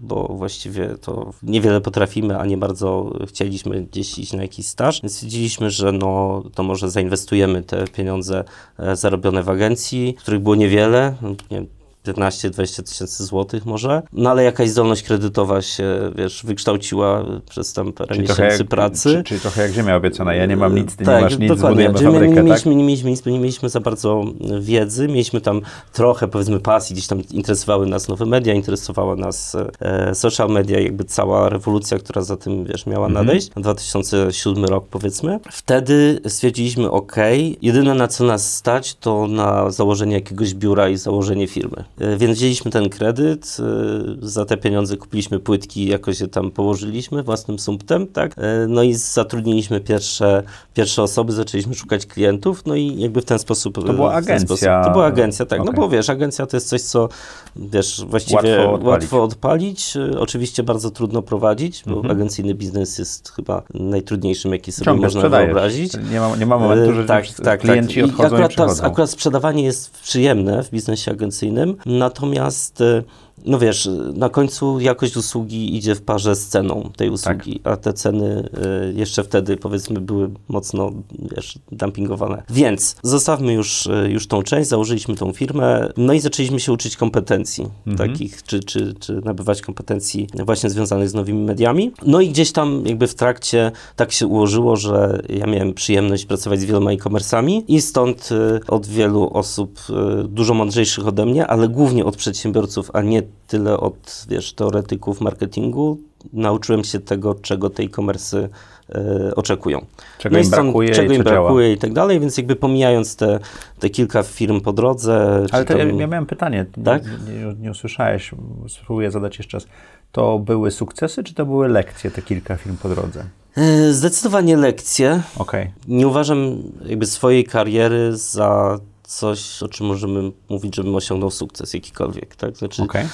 bo 0.00 0.28
właściwie 0.28 0.88
to 1.00 1.30
niewiele 1.42 1.80
potrafimy, 1.80 2.38
a 2.38 2.46
nie 2.46 2.56
bardzo 2.56 3.12
chcieliśmy 3.28 3.82
gdzieś 3.82 4.18
iść 4.18 4.32
na 4.32 4.42
jakiś 4.42 4.66
staż, 4.66 5.02
więc 5.02 5.14
stwierdziliśmy, 5.14 5.70
że 5.70 5.92
no 5.92 6.42
to 6.54 6.62
może 6.62 6.90
zainwestujemy 6.90 7.62
te 7.62 7.84
pieniądze 7.88 8.44
e, 8.78 8.96
zarobione 8.96 9.42
w 9.42 9.48
agencji, 9.48 10.14
których 10.18 10.40
było 10.40 10.54
niewiele, 10.54 11.14
no, 11.22 11.34
nie 11.50 11.64
15-20 12.06 12.82
tysięcy 12.82 13.24
złotych 13.24 13.66
może, 13.66 14.02
no 14.12 14.30
ale 14.30 14.44
jakaś 14.44 14.70
zdolność 14.70 15.02
kredytowa 15.02 15.62
się, 15.62 15.84
wiesz, 16.16 16.42
wykształciła 16.44 17.24
przez 17.50 17.72
tam 17.72 17.92
parę 17.92 18.08
Czyli 18.14 18.20
miesięcy 18.28 18.58
jak, 18.58 18.68
pracy. 18.68 19.08
Czy, 19.16 19.24
czyli 19.24 19.40
trochę 19.40 19.62
jak 19.62 19.72
ziemia 19.72 19.96
obiecana. 19.96 20.34
Ja 20.34 20.46
nie 20.46 20.56
mam 20.56 20.74
nic, 20.74 20.96
ty 20.96 21.04
tak, 21.04 21.16
nie 21.16 21.22
masz 21.22 21.38
nic, 21.38 21.48
dokładnie. 21.48 21.84
zbudujemy 21.88 21.94
Czyli 21.98 22.06
my 22.06 22.12
fabrykę, 22.12 22.30
nie, 22.30 22.36
tak? 22.36 22.44
mieliśmy, 22.46 22.74
nie, 22.74 22.84
mieliśmy 22.84 23.10
nic, 23.10 23.26
nie 23.26 23.38
mieliśmy 23.38 23.68
za 23.68 23.80
bardzo 23.80 24.24
wiedzy, 24.60 25.08
mieliśmy 25.08 25.40
tam 25.40 25.60
trochę 25.92 26.28
powiedzmy 26.28 26.60
pasji, 26.60 26.94
gdzieś 26.94 27.06
tam 27.06 27.22
interesowały 27.30 27.86
nas 27.86 28.08
nowe 28.08 28.26
media, 28.26 28.54
interesowała 28.54 29.16
nas 29.16 29.56
e, 29.80 30.14
social 30.14 30.48
media, 30.48 30.80
jakby 30.80 31.04
cała 31.04 31.48
rewolucja, 31.48 31.98
która 31.98 32.22
za 32.22 32.36
tym, 32.36 32.64
wiesz, 32.64 32.86
miała 32.86 33.06
Mhm. 33.06 33.26
nadejść, 33.26 33.48
2007 33.56 34.64
rok 34.64 34.86
powiedzmy. 34.90 35.40
Wtedy 35.50 36.20
stwierdziliśmy, 36.28 36.90
ok, 36.90 37.16
jedyne 37.62 37.94
na 37.94 38.08
co 38.08 38.24
nas 38.24 38.54
stać, 38.56 38.94
to 38.94 39.26
na 39.26 39.70
założenie 39.70 40.14
jakiegoś 40.14 40.54
biura 40.54 40.88
i 40.88 40.96
założenie 40.96 41.46
firmy. 41.48 41.84
E, 42.02 42.16
więc 42.16 42.38
wzięliśmy 42.38 42.70
ten 42.70 42.88
kredyt, 42.88 43.56
e, 43.60 44.26
za 44.26 44.44
te 44.44 44.56
pieniądze 44.56 44.96
kupiliśmy 44.96 45.38
płytki, 45.38 45.86
jakoś 45.86 46.20
je 46.20 46.28
tam 46.28 46.50
położyliśmy 46.50 47.22
własnym 47.22 47.58
sumptem, 47.58 48.06
tak? 48.06 48.34
E, 48.38 48.66
no 48.68 48.82
i 48.82 48.94
zatrudniliśmy 48.94 49.80
pierwsze, 49.80 50.42
pierwsze 50.74 51.02
osoby, 51.02 51.32
zaczęliśmy 51.32 51.74
szukać 51.74 52.06
klientów, 52.06 52.62
no 52.66 52.74
i 52.74 53.00
jakby 53.00 53.20
w 53.20 53.24
ten 53.24 53.38
sposób... 53.38 53.74
To 53.86 53.92
była 53.92 54.12
agencja. 54.12 54.46
Sposób, 54.46 54.68
to 54.84 54.90
była 54.90 55.06
agencja, 55.06 55.46
tak, 55.46 55.58
no 55.58 55.64
Okej. 55.64 55.76
bo 55.76 55.88
wiesz, 55.88 56.10
agencja 56.10 56.46
to 56.46 56.56
jest 56.56 56.68
coś, 56.68 56.82
co 56.82 57.08
wiesz, 57.56 58.04
właściwie 58.08 58.36
Łatwo 58.36 58.72
odpalić. 58.72 58.86
łatwo 59.02 59.22
odpalić. 59.22 59.94
Oczywiście 60.18 60.62
bardzo 60.62 60.90
trudno 60.90 61.22
prowadzić, 61.22 61.82
bo 61.86 61.92
Mhm. 61.96 62.10
agencyjny 62.10 62.54
biznes 62.54 62.98
jest 62.98 63.32
chyba 63.32 63.62
najtrudniejszym, 63.74 64.52
jaki 64.52 64.72
sobie 64.72 64.84
Ciągle 64.84 65.06
można 65.06 65.20
sprzedajesz. 65.20 65.46
wyobrazić. 65.46 65.92
Nie 66.12 66.20
ma, 66.20 66.36
nie 66.36 66.46
ma 66.46 66.58
momentu, 66.58 66.92
że 66.94 67.04
tak, 67.04 67.26
już 67.26 67.36
tak, 67.36 67.60
klienci 67.60 67.94
tak. 68.00 68.08
I 68.08 68.10
odchodzą 68.10 68.22
i, 68.28 68.32
akurat, 68.32 68.54
ta- 68.54 68.66
przychodzą. 68.66 68.84
akurat 68.84 69.10
sprzedawanie 69.10 69.64
jest 69.64 69.90
przyjemne 69.90 70.62
w 70.62 70.70
biznesie 70.70 71.10
agencyjnym, 71.10 71.76
natomiast 71.98 72.80
e, 72.80 73.04
no 73.44 73.58
wiesz, 73.58 73.88
na 74.14 74.28
końcu 74.28 74.80
jakość 74.80 75.16
usługi 75.16 75.76
idzie 75.76 75.94
w 75.94 76.02
parze 76.02 76.36
z 76.36 76.48
ceną 76.48 76.90
tej 76.96 77.10
usługi, 77.10 77.60
Tak. 77.60 77.72
a 77.72 77.76
te 77.76 77.92
ceny 77.92 78.48
e, 78.88 78.92
jeszcze 78.92 79.24
wtedy 79.24 79.56
powiedzmy 79.56 80.00
były 80.00 80.30
mocno 80.48 80.92
wiesz, 81.36 81.58
dumpingowane. 81.72 82.42
Więc 82.50 82.96
zostawmy 83.02 83.52
już, 83.52 83.86
e, 83.86 84.10
już 84.10 84.26
tą 84.26 84.42
część, 84.42 84.68
założyliśmy 84.68 85.14
tą 85.16 85.32
firmę, 85.32 85.88
no 85.96 86.12
i 86.12 86.20
zaczęliśmy 86.20 86.60
się 86.60 86.72
uczyć 86.72 86.96
kompetencji 86.96 87.66
Mhm. 87.86 88.10
takich, 88.10 88.42
czy, 88.42 88.60
czy, 88.60 88.94
czy 89.00 89.20
nabywać 89.24 89.62
kompetencji 89.62 90.26
właśnie 90.44 90.70
związanych 90.70 91.08
z 91.08 91.14
nowymi 91.14 91.42
mediami. 91.44 91.92
No 92.06 92.20
i 92.20 92.28
gdzieś 92.28 92.52
tam 92.52 92.82
jakby 92.86 93.06
w 93.06 93.14
trakcie 93.14 93.72
tak 93.96 94.12
się 94.12 94.26
ułożyło, 94.26 94.76
że 94.76 95.22
ja 95.28 95.46
miałem 95.46 95.74
przyjemność 95.74 96.24
pracować 96.24 96.60
z 96.60 96.64
wieloma 96.64 96.90
e-commerce'ami 96.92 97.62
i 97.68 97.80
stąd 97.80 98.28
y, 98.32 98.60
od 98.68 98.86
wielu 98.86 99.30
osób 99.32 99.78
y, 100.24 100.28
dużo 100.28 100.54
mądrzejszych 100.54 101.06
ode 101.06 101.26
mnie, 101.26 101.46
ale 101.46 101.68
głównie 101.68 102.04
od 102.04 102.16
przedsiębiorców, 102.16 102.90
a 102.92 103.02
nie 103.02 103.22
tyle 103.46 103.80
od, 103.80 104.26
wiesz, 104.28 104.52
teoretyków 104.52 105.20
marketingu, 105.20 105.98
nauczyłem 106.32 106.84
się 106.84 107.00
tego, 107.00 107.34
czego 107.34 107.70
tej 107.70 107.86
e-commerce 107.86 108.48
e, 108.94 109.34
oczekują. 109.36 109.86
Czego 110.18 110.38
im 110.38 110.44
stąd- 110.44 110.62
brakuje 110.66 110.90
czego 110.90 111.12
i 111.12 111.16
im 111.16 111.24
działa. 111.24 111.40
brakuje 111.40 111.72
i 111.72 111.78
tak 111.78 111.92
dalej, 111.92 112.20
więc 112.20 112.36
jakby 112.36 112.56
pomijając 112.56 113.16
te, 113.16 113.38
te 113.78 113.90
kilka 113.90 114.22
firm 114.22 114.60
po 114.60 114.72
drodze. 114.72 115.46
Ale 115.52 115.64
to 115.64 115.78
ja, 115.78 115.86
tam- 115.86 115.98
ja 116.00 116.06
miałem 116.06 116.26
pytanie, 116.26 116.66
Tak? 116.84 117.02
nie, 117.04 117.32
nie, 117.34 117.54
nie 117.60 117.70
usłyszałeś, 117.70 118.30
spróbuję 118.68 119.10
zadać 119.10 119.38
jeszcze 119.38 119.56
raz. 119.56 119.66
To 120.12 120.38
były 120.38 120.70
sukcesy, 120.70 121.24
czy 121.24 121.34
to 121.34 121.46
były 121.46 121.68
lekcje, 121.68 122.10
te 122.10 122.22
kilka 122.22 122.56
firm 122.56 122.76
po 122.76 122.88
drodze? 122.88 123.24
E, 123.56 123.92
Zdecydowanie 123.92 124.56
lekcje. 124.56 125.22
Okej. 125.38 125.70
Nie 125.88 126.08
uważam 126.08 126.38
jakby 126.86 127.06
swojej 127.06 127.44
kariery 127.44 128.16
za 128.16 128.78
coś, 129.18 129.62
o 129.62 129.68
czym 129.68 129.86
możemy 129.86 130.32
mówić, 130.48 130.76
żebym 130.76 130.94
osiągnął 130.94 131.30
sukces 131.30 131.74
jakikolwiek, 131.74 132.36
tak? 132.36 132.56
Znaczy, 132.56 132.82
okej. 132.82 133.06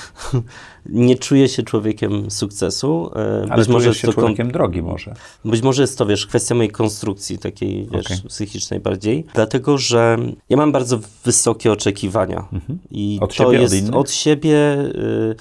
nie 0.86 1.16
czuję 1.16 1.48
się 1.48 1.62
człowiekiem 1.62 2.30
sukcesu. 2.30 3.10
e, 3.16 3.46
Ale 3.50 3.56
być 3.62 3.68
może 3.68 3.94
się 3.94 4.06
to 4.06 4.12
człowiekiem 4.12 4.52
drogi 4.52 4.82
może. 4.82 5.14
Być 5.44 5.62
może 5.62 5.82
jest 5.82 5.98
to, 5.98 6.06
wiesz, 6.06 6.26
kwestia 6.26 6.54
mojej 6.54 6.70
konstrukcji 6.70 7.38
takiej, 7.38 7.88
wiesz, 7.92 8.06
Okej. 8.06 8.18
psychicznej 8.28 8.80
bardziej. 8.80 9.26
Dlatego, 9.34 9.78
że 9.78 10.16
ja 10.48 10.56
mam 10.56 10.72
bardzo 10.72 10.98
wysokie 11.24 11.72
oczekiwania. 11.72 12.48
I 12.90 13.18
Mhm. 13.18 13.22
Od 13.22 13.30
to 13.30 13.36
siebie, 13.36 13.56
od 13.56 13.62
jest 13.62 13.74
innych? 13.74 13.94
od 13.94 14.10
siebie, 14.10 14.56
y, 14.78 15.36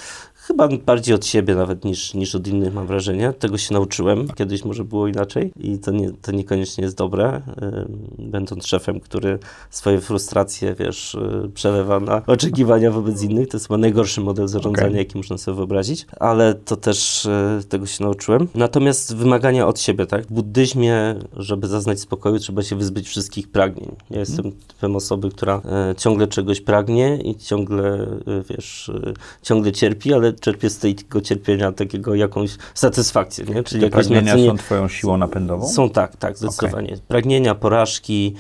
chyba 0.48 0.68
bardziej 0.68 1.16
od 1.16 1.26
siebie 1.26 1.56
nawet 1.56 1.86
niż, 1.86 2.14
niż 2.14 2.36
od 2.36 2.48
innych, 2.48 2.74
mam 2.74 2.88
wrażenie. 2.88 3.34
Tego 3.34 3.58
się 3.58 3.74
nauczyłem. 3.74 4.28
Kiedyś 4.28 4.66
może 4.66 4.84
było 4.84 5.08
inaczej 5.08 5.52
i 5.60 5.80
to, 5.80 5.92
nie, 5.92 6.12
to 6.22 6.32
niekoniecznie 6.32 6.84
jest 6.84 6.98
dobre. 6.98 7.42
Będąc 8.20 8.68
szefem, 8.68 9.00
który 9.00 9.40
swoje 9.70 10.02
frustracje, 10.02 10.76
wiesz, 10.76 11.16
y, 11.16 11.50
przelewa 11.54 12.00
na 12.00 12.22
oczekiwania 12.26 12.92
wobec 12.92 13.24
innych, 13.24 13.48
to 13.48 13.58
jest 13.58 13.68
chyba 13.68 13.78
najgorszy 13.78 14.22
model 14.22 14.48
zarządzania, 14.48 14.88
Okej. 14.88 15.00
jaki 15.00 15.18
można 15.18 15.38
sobie 15.38 15.56
wyobrazić. 15.56 16.06
Ale 16.20 16.54
to 16.54 16.76
też 16.76 17.26
y, 17.26 17.64
tego 17.70 17.86
się 17.86 18.04
nauczyłem. 18.04 18.48
Natomiast 18.56 19.16
wymagania 19.16 19.68
od 19.68 19.80
siebie, 19.80 20.06
tak? 20.06 20.26
W 20.26 20.34
buddyzmie, 20.34 21.16
żeby 21.36 21.68
zaznać 21.68 22.00
spokoju, 22.00 22.40
trzeba 22.40 22.64
się 22.64 22.76
wyzbyć 22.76 23.08
wszystkich 23.08 23.52
pragnień. 23.52 23.96
Ja 24.10 24.20
jestem 24.20 24.52
typem 24.68 24.96
osoby, 24.96 25.30
która 25.30 25.62
e, 25.66 25.96
ciągle 25.98 26.28
czegoś 26.28 26.62
pragnie 26.62 27.18
i 27.18 27.36
ciągle, 27.36 27.94
e, 27.94 28.44
wiesz, 28.50 28.90
e, 28.90 29.14
ciągle 29.42 29.72
cierpi, 29.72 30.14
ale 30.14 30.34
czerpie 30.40 30.70
z 30.70 30.78
tego 30.78 31.22
cierpienia 31.22 31.72
takiego 31.72 32.16
jakąś 32.16 32.58
satysfakcję, 32.74 33.46
nie? 33.46 33.64
Czyli 33.64 33.82
Te 33.82 33.90
pragnienia 33.90 34.36
są 34.38 34.58
twoją 34.58 34.88
siłą 34.88 35.18
napędową? 35.18 35.68
są 35.68 35.90
tak, 35.90 36.16
tak, 36.16 36.38
zdecydowanie. 36.38 36.98
Pragnienia, 37.08 37.56
porażki, 37.56 38.36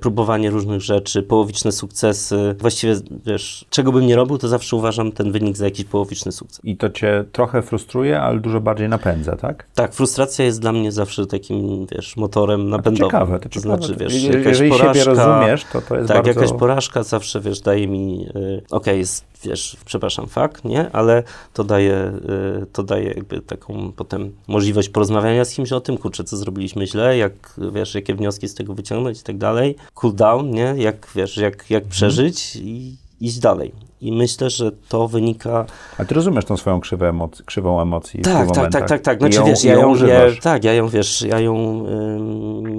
próbowanie 0.00 0.50
różnych 0.50 0.80
rzeczy, 0.80 1.22
połowiczne 1.22 1.72
sukcesy. 1.72 2.54
Właściwie, 2.58 2.94
wiesz, 3.26 3.64
czego 3.70 3.92
bym 3.92 4.06
nie 4.06 4.16
robił, 4.16 4.38
to 4.38 4.48
zawsze 4.48 4.76
uważam 4.76 5.12
ten 5.12 5.32
wynik 5.32 5.56
za 5.56 5.64
jakiś 5.64 5.84
połowiczny 5.84 6.32
sukces. 6.32 6.60
I 6.64 6.76
to 6.76 6.90
cię 6.90 7.24
trochę 7.32 7.62
frustruje, 7.62 8.20
ale 8.20 8.40
dużo 8.40 8.60
bardziej 8.60 8.88
napędza, 8.88 9.36
tak? 9.36 9.66
Tak, 9.74 9.94
frustracja 9.94 10.44
jest 10.44 10.60
dla 10.60 10.72
mnie 10.72 10.92
zawsze 10.92 11.26
takim, 11.26 11.86
wiesz, 11.86 12.16
motorem 12.16 12.68
napędowym. 12.70 13.08
Ciekawe, 13.10 13.38
to 13.38 13.48
to 13.48 13.48
ciekawe. 13.48 13.76
znaczy, 13.76 13.96
wiesz, 13.96 14.14
Jeżeli- 14.14 14.38
jakaś 14.38 14.46
jeżeli 14.46 14.70
siebie 14.70 14.80
porażka, 14.82 15.10
rozumiesz, 15.10 15.64
to 15.72 15.80
to 15.80 15.96
jest 15.96 16.08
tak, 16.08 16.16
bardzo... 16.16 16.40
jakaś 16.40 16.58
porażka 16.58 17.02
zawsze, 17.02 17.40
wiesz, 17.40 17.60
daje 17.60 17.88
mi, 17.88 18.26
y, 18.36 18.62
okej, 18.70 18.98
jest, 18.98 19.24
wiesz, 19.44 19.76
przepraszam, 19.84 20.26
fakt, 20.26 20.64
nie? 20.64 20.90
Ale 20.92 21.22
to 21.54 21.64
daje, 21.64 22.12
y, 22.62 22.66
to 22.72 22.82
daje 22.82 23.08
jakby 23.08 23.40
taką 23.40 23.92
potem 23.96 24.32
możliwość 24.46 24.88
porozmawiania 24.88 25.44
z 25.44 25.54
kimś 25.54 25.72
o 25.72 25.80
tym, 25.80 25.98
kurczę, 25.98 26.24
co 26.24 26.36
zrobiliśmy 26.36 26.86
źle, 26.86 27.16
jak, 27.16 27.32
wiesz, 27.72 27.94
jakie 27.94 28.14
wnioski 28.14 28.48
z 28.48 28.54
tego 28.54 28.74
wyciągnąć 28.74 29.20
i 29.20 29.22
tak 29.22 29.38
dalej. 29.38 29.57
Cool 29.94 30.14
down, 30.14 30.50
nie? 30.50 30.74
Jak, 30.76 31.08
wiesz, 31.14 31.36
jak, 31.36 31.70
jak 31.70 31.82
Mhm. 31.82 31.90
przeżyć 31.90 32.56
i 32.56 32.96
iść 33.20 33.38
dalej. 33.38 33.72
I 34.00 34.12
myślę, 34.12 34.50
że 34.50 34.72
to 34.88 35.08
wynika 35.08 35.66
A 35.98 36.04
ty 36.04 36.14
rozumiesz 36.14 36.44
tą 36.44 36.56
swoją 36.56 36.80
krzywę 36.80 37.12
emoc- 37.12 37.42
krzywą 37.44 37.80
emocji 37.80 38.20
tak, 38.22 38.52
tak, 38.52 38.72
tak, 38.72 38.88
tak, 38.88 39.00
tak. 39.00 39.18
Znaczy, 39.18 39.38
ją, 39.38 39.44
wiesz, 39.44 39.64
ja 39.64 39.74
ją, 39.74 39.94
ja, 39.96 40.20
tak, 40.42 40.64
ja 40.64 40.72
ją, 40.72 40.88
wiesz, 40.88 41.22
ja 41.22 41.40
ją, 41.40 41.84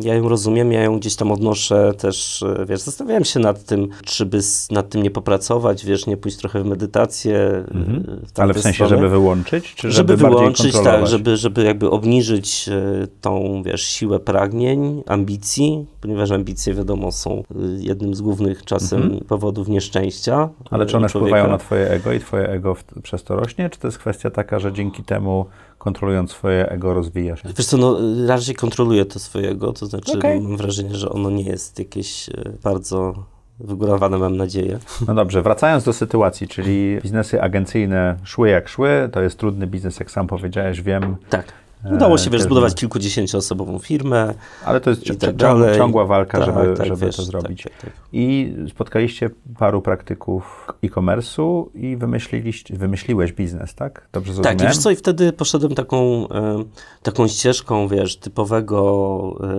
ja 0.01 0.15
ją 0.15 0.29
rozumiem, 0.29 0.71
ja 0.71 0.83
ją 0.83 0.99
gdzieś 0.99 1.15
tam 1.15 1.31
odnoszę 1.31 1.93
też, 1.97 2.41
y, 2.41 2.65
wiesz, 2.69 2.79
zastanawiałem 2.81 3.25
się 3.25 3.39
nad 3.39 3.63
tym, 3.63 3.87
czy 4.05 4.25
by 4.25 4.39
nad 4.71 4.89
tym 4.89 5.03
nie 5.03 5.11
popracować, 5.11 5.85
wiesz, 5.85 6.07
nie 6.07 6.17
pójść 6.17 6.37
trochę 6.37 6.63
w 6.63 6.65
medytację. 6.65 7.63
y, 7.75 7.79
Mhm. 7.79 8.21
Ale 8.37 8.53
w 8.53 8.59
sensie, 8.59 8.87
żeby 8.87 9.09
wyłączyć, 9.09 9.75
czy 9.75 9.91
żeby, 9.91 10.17
żeby 10.17 10.29
wyłączyć, 10.29 10.73
tak, 10.83 11.07
żeby, 11.07 11.37
żeby 11.37 11.63
jakby 11.63 11.89
obniżyć 11.89 12.69
y, 13.03 13.07
tą, 13.21 13.63
wiesz, 13.65 13.81
siłę 13.81 14.19
pragnień, 14.19 15.03
ambicji, 15.07 15.85
ponieważ 16.01 16.31
ambicje, 16.31 16.73
wiadomo, 16.73 17.11
są 17.11 17.39
y, 17.39 17.43
jednym 17.79 18.15
z 18.15 18.21
głównych 18.21 18.65
czasem 18.65 19.19
powodów 19.27 19.67
nieszczęścia. 19.67 20.33
Mhm. 20.33 20.53
Ale 20.71 20.85
czy 20.85 20.97
y, 20.97 20.99
one 21.15 21.19
człowieka. 21.21 21.27
wpływają 21.37 21.51
na 21.51 21.57
twoje 21.57 21.89
ego 21.91 22.13
i 22.13 22.19
twoje 22.19 22.49
ego 22.49 22.75
w, 22.75 22.83
przez 23.03 23.23
to 23.23 23.35
rośnie, 23.35 23.69
czy 23.69 23.79
to 23.79 23.87
jest 23.87 23.97
kwestia 23.97 24.29
taka, 24.29 24.59
że 24.59 24.73
dzięki 24.73 25.03
temu 25.03 25.45
kontrolując 25.77 26.31
swoje 26.31 26.69
ego 26.69 26.93
rozwijasz? 26.93 27.41
Wiesz 27.57 27.65
co, 27.67 27.77
no 27.77 27.97
raczej 28.27 28.55
kontroluję 28.55 29.05
to 29.05 29.19
swojego, 29.19 29.73
to 29.73 29.85
znaczy 29.85 30.17
Okej. 30.17 30.41
mam 30.41 30.57
wrażenie, 30.57 30.95
że 30.95 31.09
ono 31.09 31.29
nie 31.29 31.43
jest 31.43 31.79
jakieś 31.79 32.29
e, 32.29 32.33
bardzo 32.63 33.23
wygórowane, 33.59 34.17
mam 34.17 34.37
nadzieję. 34.37 34.79
No 35.07 35.15
dobrze, 35.15 35.41
wracając 35.41 35.83
do 35.83 35.93
sytuacji, 35.93 36.47
czyli 36.47 36.99
biznesy 37.03 37.41
agencyjne 37.41 38.15
szły 38.23 38.49
jak 38.49 38.69
szły, 38.69 39.09
to 39.11 39.21
jest 39.21 39.37
trudny 39.39 39.67
biznes, 39.67 39.99
jak 39.99 40.11
sam 40.11 40.27
powiedziałeś, 40.27 40.81
wiem, 40.81 41.15
Tak. 41.29 41.45
Udało 41.85 42.17
się, 42.17 42.27
E, 42.27 42.29
wiesz, 42.29 42.41
zbudować 42.41 42.75
kilkudziesięcioosobową 42.75 43.79
firmę 43.79 44.33
ale 44.65 44.81
to 44.81 44.89
jest 44.89 45.01
tak 45.19 45.35
dalej. 45.35 45.77
ciągła 45.77 46.05
walka, 46.05 46.37
Tak, 46.39 46.47
żeby, 46.55 46.77
tak, 46.77 46.87
żeby 46.87 47.05
wiesz, 47.05 47.15
to 47.15 47.23
zrobić. 47.23 47.63
Tak, 47.63 47.73
tak. 47.81 47.89
I 48.13 48.53
spotkaliście 48.69 49.29
paru 49.59 49.81
praktyków 49.81 50.67
e-commerce'u 50.83 51.65
i 51.73 51.97
wymyśliliście, 51.97 52.77
wymyśliłeś 52.77 53.33
biznes, 53.33 53.75
tak? 53.75 54.07
Dobrze 54.13 54.33
zrozumiałem? 54.33 54.57
Tak, 54.57 54.67
i 54.67 54.69
wiesz 54.69 54.77
co, 54.77 54.91
i 54.91 54.95
wtedy 54.95 55.33
poszedłem 55.33 55.75
taką, 55.75 56.27
e, 56.29 56.63
taką 57.03 57.27
ścieżką, 57.27 57.87
wiesz, 57.87 58.17
typowego 58.17 58.79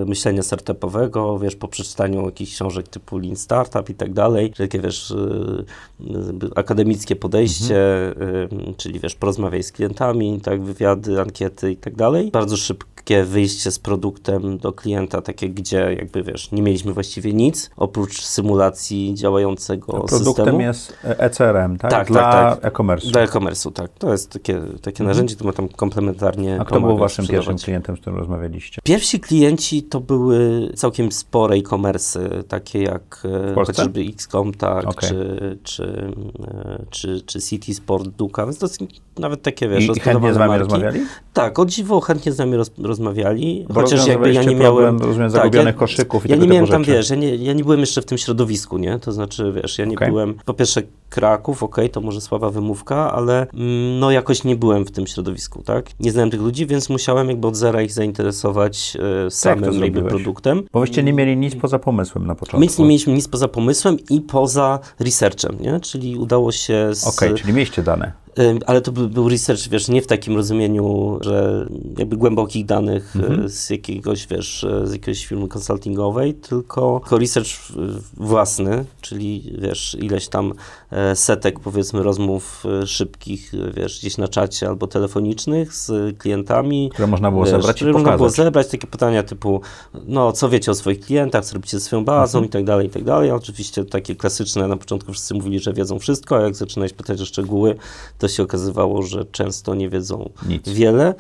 e, 0.02 0.04
myślenia 0.04 0.42
startupowego, 0.42 1.38
wiesz, 1.38 1.56
po 1.56 1.68
przeczytaniu 1.68 2.24
jakichś 2.24 2.54
książek 2.54 2.88
typu 2.88 3.18
Lean 3.18 3.36
Startup 3.36 3.90
i 3.90 3.94
tak 3.94 4.12
dalej, 4.12 4.52
takie, 4.58 4.80
wiesz, 4.80 5.10
e, 5.10 5.16
e, 6.10 6.58
akademickie 6.58 7.16
podejście, 7.16 7.80
Mhm. 8.20 8.70
e, 8.70 8.74
czyli, 8.76 9.00
wiesz, 9.00 9.14
porozmawiaj 9.14 9.62
z 9.62 9.72
klientami, 9.72 10.40
tak, 10.40 10.62
wywiady, 10.62 11.20
ankiety 11.20 11.72
i 11.72 11.76
tak 11.76 11.94
dalej. 11.96 12.09
Bardzo 12.32 12.56
szybkie 12.56 13.24
wyjście 13.24 13.70
z 13.70 13.78
produktem 13.78 14.58
do 14.58 14.72
klienta, 14.72 15.22
takie, 15.22 15.48
gdzie 15.48 15.94
jakby, 15.98 16.22
wiesz, 16.22 16.50
nie 16.52 16.62
mieliśmy 16.62 16.92
właściwie 16.92 17.32
nic, 17.32 17.70
oprócz 17.76 18.20
symulacji 18.22 19.14
działającego 19.14 19.86
Produktem 19.92 20.24
systemu. 20.34 20.60
jest 20.60 20.96
ECRM, 21.02 21.76
tak? 21.78 21.90
Tak, 21.90 22.08
Dla 22.08 22.56
tak, 22.56 22.64
e-commerce'u. 22.64 23.10
Dla 23.10 23.22
e-commerce'u, 23.22 23.72
tak. 23.72 23.90
To 23.98 24.12
jest 24.12 24.30
takie, 24.32 24.60
takie 24.82 25.04
narzędzie, 25.04 25.34
które 25.34 25.46
ma 25.50 25.52
tam 25.56 25.68
komplementarnie 25.68 26.50
Mhm. 26.50 26.60
A 26.60 26.64
kto 26.64 26.80
był 26.80 26.96
waszym 26.98 27.26
pierwszym 27.26 27.56
klientem, 27.58 27.96
z 27.96 28.00
którym 28.00 28.18
rozmawialiście? 28.18 28.80
Pierwsi 28.84 29.20
klienci 29.20 29.82
to 29.82 30.00
były 30.00 30.70
całkiem 30.76 31.12
spore 31.12 31.56
e-commerce, 31.56 32.28
takie 32.48 32.82
jak 32.82 33.22
e, 33.50 33.54
chociażby 33.54 34.00
XCOM, 34.00 34.54
tak, 34.54 34.88
Okej. 34.88 35.08
czy, 35.08 35.58
czy, 35.62 36.12
e, 36.44 36.84
czy, 36.90 37.20
czy 37.26 37.40
City 37.40 37.74
Sport 37.74 38.08
Duka, 38.08 38.44
więc 38.44 38.58
to 38.58 38.66
jest 38.66 38.78
nawet 39.18 39.42
takie, 39.42 39.68
wiesz, 39.68 39.84
I, 39.84 39.90
I 39.96 40.00
chętnie 40.00 40.34
z 40.34 40.36
wami 40.36 40.48
marki. 40.48 40.64
rozmawiali? 40.64 41.00
Tak, 41.32 41.58
o 41.58 41.66
dziwo 41.66 41.99
chętnie 42.00 42.32
z 42.32 42.38
nami 42.38 42.56
roz, 42.56 42.70
rozmawiali, 42.82 43.66
Bo 43.68 43.74
chociaż 43.74 44.06
jakby 44.06 44.32
ja 44.32 44.42
nie 44.42 44.56
miałem... 44.56 44.60
problem, 44.60 44.98
rozumiem, 44.98 45.30
tak, 45.30 45.40
zagubionych 45.42 45.74
ja- 45.74 45.78
koszyków 45.78 46.26
i 46.26 46.30
Ja 46.30 46.36
nie 46.36 46.48
miałem 46.48 46.66
tam, 46.66 46.84
rzeczy. 46.84 46.96
wiesz, 46.96 47.10
ja 47.10 47.16
nie, 47.16 47.36
ja 47.36 47.52
nie 47.52 47.64
byłem 47.64 47.80
jeszcze 47.80 48.02
w 48.02 48.04
tym 48.04 48.18
środowisku, 48.18 48.78
nie? 48.78 48.98
To 48.98 49.12
znaczy, 49.12 49.52
wiesz, 49.52 49.78
ja 49.78 49.84
nie 49.84 49.96
Okej. 49.96 50.08
byłem, 50.08 50.34
po 50.44 50.54
pierwsze 50.54 50.82
Kraków, 51.10 51.62
okej, 51.62 51.90
to 51.90 52.00
może 52.00 52.20
słaba 52.20 52.50
wymówka, 52.50 53.12
ale 53.12 53.46
mm, 53.54 53.98
no 53.98 54.10
jakoś 54.10 54.44
nie 54.44 54.56
byłem 54.56 54.84
w 54.84 54.90
tym 54.90 55.06
środowisku, 55.06 55.62
tak? 55.62 55.86
Nie 56.00 56.12
znałem 56.12 56.30
tych 56.30 56.40
ludzi, 56.40 56.66
więc 56.66 56.88
musiałem 56.88 57.28
jakby 57.28 57.46
od 57.48 57.56
zera 57.56 57.82
ich 57.82 57.92
zainteresować 57.92 58.96
e, 59.26 59.30
samym 59.30 59.80
jakby 59.82 60.02
produktem. 60.02 60.62
Bo 60.72 60.80
wyście 60.80 61.02
nie 61.02 61.12
mieli 61.12 61.36
nic 61.36 61.56
poza 61.56 61.78
pomysłem 61.78 62.26
na 62.26 62.34
początku. 62.34 62.60
Więc 62.60 62.78
nie 62.78 62.84
mieliśmy 62.84 63.12
nic 63.12 63.28
poza 63.28 63.48
pomysłem 63.48 63.96
i 64.10 64.20
poza 64.20 64.78
researchem, 65.00 65.56
nie? 65.60 65.80
Czyli 65.80 66.16
udało 66.16 66.52
się 66.52 66.88
z... 66.94 67.06
Okej, 67.06 67.34
czyli 67.34 67.52
mieliście 67.52 67.82
dane. 67.82 68.12
Ale 68.66 68.80
to 68.80 68.92
by, 68.92 69.08
był 69.08 69.28
research, 69.28 69.68
wiesz, 69.68 69.88
nie 69.88 70.02
w 70.02 70.06
takim 70.06 70.36
rozumieniu, 70.36 71.18
że 71.20 71.66
jakby 71.98 72.16
głębokich 72.16 72.66
danych 72.66 73.16
Mhm. 73.16 73.44
e, 73.44 73.48
z 73.48 73.70
jakiegoś, 73.70 74.26
wiesz, 74.26 74.64
e, 74.64 74.86
z 74.86 74.92
jakiejś 74.92 75.26
firmy 75.26 75.48
konsultingowej, 75.48 76.34
tylko, 76.34 77.00
tylko 77.02 77.18
research 77.18 77.48
własny, 78.16 78.84
czyli, 79.00 79.54
wiesz, 79.58 79.96
ileś 80.00 80.28
tam 80.28 80.52
e, 80.90 81.16
setek, 81.16 81.60
powiedzmy, 81.60 82.02
rozmów 82.02 82.64
szybkich, 82.86 83.52
wiesz, 83.76 83.98
gdzieś 84.00 84.18
na 84.18 84.28
czacie 84.28 84.68
albo 84.68 84.86
telefonicznych 84.86 85.74
z 85.74 86.18
klientami. 86.18 86.90
Które 86.92 87.08
można 87.08 87.30
było 87.30 87.44
Wiesz, 87.44 87.50
zebrać 87.52 87.76
i 87.76 87.78
które 87.78 87.92
można 87.92 88.08
było 88.08 88.18
pokazać. 88.18 88.36
zebrać 88.44 88.68
takie 88.68 88.86
pytania 88.86 89.22
typu, 89.22 89.60
no, 90.06 90.32
co 90.32 90.48
wiecie 90.48 90.70
o 90.70 90.74
swoich 90.74 91.00
klientach, 91.00 91.44
co 91.44 91.54
robicie 91.54 91.78
ze 91.78 91.84
swoją 91.84 92.04
bazą 92.04 92.38
Mhm. 92.38 92.44
i 92.48 92.52
tak 92.52 92.64
dalej, 92.64 92.86
i 92.86 92.90
tak 92.90 93.04
dalej. 93.04 93.30
Oczywiście 93.30 93.84
takie 93.84 94.14
klasyczne, 94.16 94.68
na 94.68 94.76
początku 94.76 95.12
wszyscy 95.12 95.34
mówili, 95.34 95.58
że 95.60 95.72
wiedzą 95.72 95.98
wszystko, 95.98 96.36
a 96.36 96.40
jak 96.40 96.54
zaczynałeś 96.56 96.92
pytać 96.92 97.20
o 97.20 97.24
szczegóły, 97.24 97.74
to 98.20 98.28
się 98.28 98.42
okazywało, 98.42 99.02
że 99.02 99.24
często 99.24 99.74
nie 99.74 99.88
wiedzą 99.88 100.30
Nic. 100.48 100.68
wiele. 100.68 101.14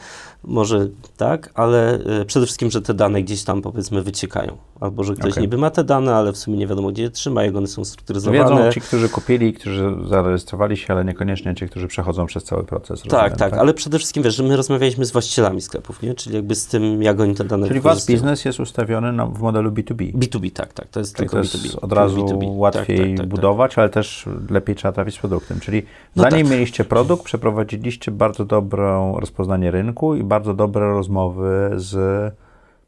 Może 0.44 0.88
tak, 1.16 1.50
ale 1.54 1.98
e, 2.20 2.24
przede 2.24 2.46
wszystkim, 2.46 2.70
że 2.70 2.82
te 2.82 2.94
dane 2.94 3.22
gdzieś 3.22 3.44
tam 3.44 3.62
powiedzmy 3.62 4.02
wyciekają. 4.02 4.56
Albo 4.80 5.04
że 5.04 5.14
ktoś 5.14 5.32
Okej. 5.32 5.42
niby 5.42 5.58
ma 5.58 5.70
te 5.70 5.84
dane, 5.84 6.14
ale 6.14 6.32
w 6.32 6.36
sumie 6.36 6.56
nie 6.56 6.66
wiadomo 6.66 6.90
gdzie 6.90 7.02
je 7.02 7.10
trzyma, 7.10 7.44
jak 7.44 7.56
one 7.56 7.66
są 7.66 7.84
strukturyzowane. 7.84 8.38
Wiedzą 8.38 8.72
ci, 8.72 8.80
którzy 8.80 9.08
kupili, 9.08 9.52
którzy 9.52 9.94
zarejestrowali 10.08 10.76
się, 10.76 10.94
ale 10.94 11.04
niekoniecznie 11.04 11.54
ci, 11.54 11.68
którzy 11.68 11.88
przechodzą 11.88 12.26
przez 12.26 12.44
cały 12.44 12.64
proces. 12.64 13.02
Tak, 13.02 13.12
rozumiem, 13.12 13.36
tak, 13.38 13.52
ale 13.52 13.74
przede 13.74 13.98
wszystkim 13.98 14.22
wiesz, 14.22 14.36
że 14.36 14.42
my 14.42 14.56
rozmawialiśmy 14.56 15.04
z 15.04 15.12
właścicielami 15.12 15.60
sklepów, 15.60 16.02
nie? 16.02 16.14
Czyli 16.14 16.34
jakby 16.36 16.54
z 16.54 16.66
tym, 16.66 17.02
jak 17.02 17.20
oni 17.20 17.34
te 17.34 17.44
dane 17.44 17.68
Czyli 17.68 17.80
wasz 17.80 18.06
biznes 18.06 18.44
jest 18.44 18.60
ustawiony 18.60 19.12
na, 19.12 19.26
w 19.26 19.40
modelu 19.40 19.70
B2B. 19.70 20.12
B2B, 20.12 20.52
tak, 20.52 20.72
tak, 20.72 20.88
to 20.88 21.00
jest 21.00 21.16
Czyli 21.16 21.28
tylko 21.28 21.36
to 21.36 21.42
jest 21.42 21.66
B2B. 21.66 21.84
od 21.84 21.92
razu 21.92 22.26
B2B. 22.26 22.56
łatwiej 22.56 22.98
Tak, 22.98 23.08
tak, 23.08 23.16
tak, 23.16 23.26
budować, 23.26 23.78
ale 23.78 23.88
też 23.88 24.28
lepiej 24.50 24.76
trzeba 24.76 24.92
trafić 24.92 25.14
z 25.14 25.18
produktem. 25.18 25.60
Czyli 25.60 25.82
No 26.16 26.22
zanim 26.22 26.46
tak. 26.46 26.54
mieliście 26.54 26.84
produkt, 26.84 27.22
przeprowadziliście 27.24 28.10
bardzo 28.10 28.44
dobre 28.44 29.12
rozpoznanie 29.20 29.70
rynku 29.70 30.14
i 30.14 30.22
bardzo 30.30 30.54
dobre 30.54 30.90
rozmowy 30.90 31.70
z 31.76 31.94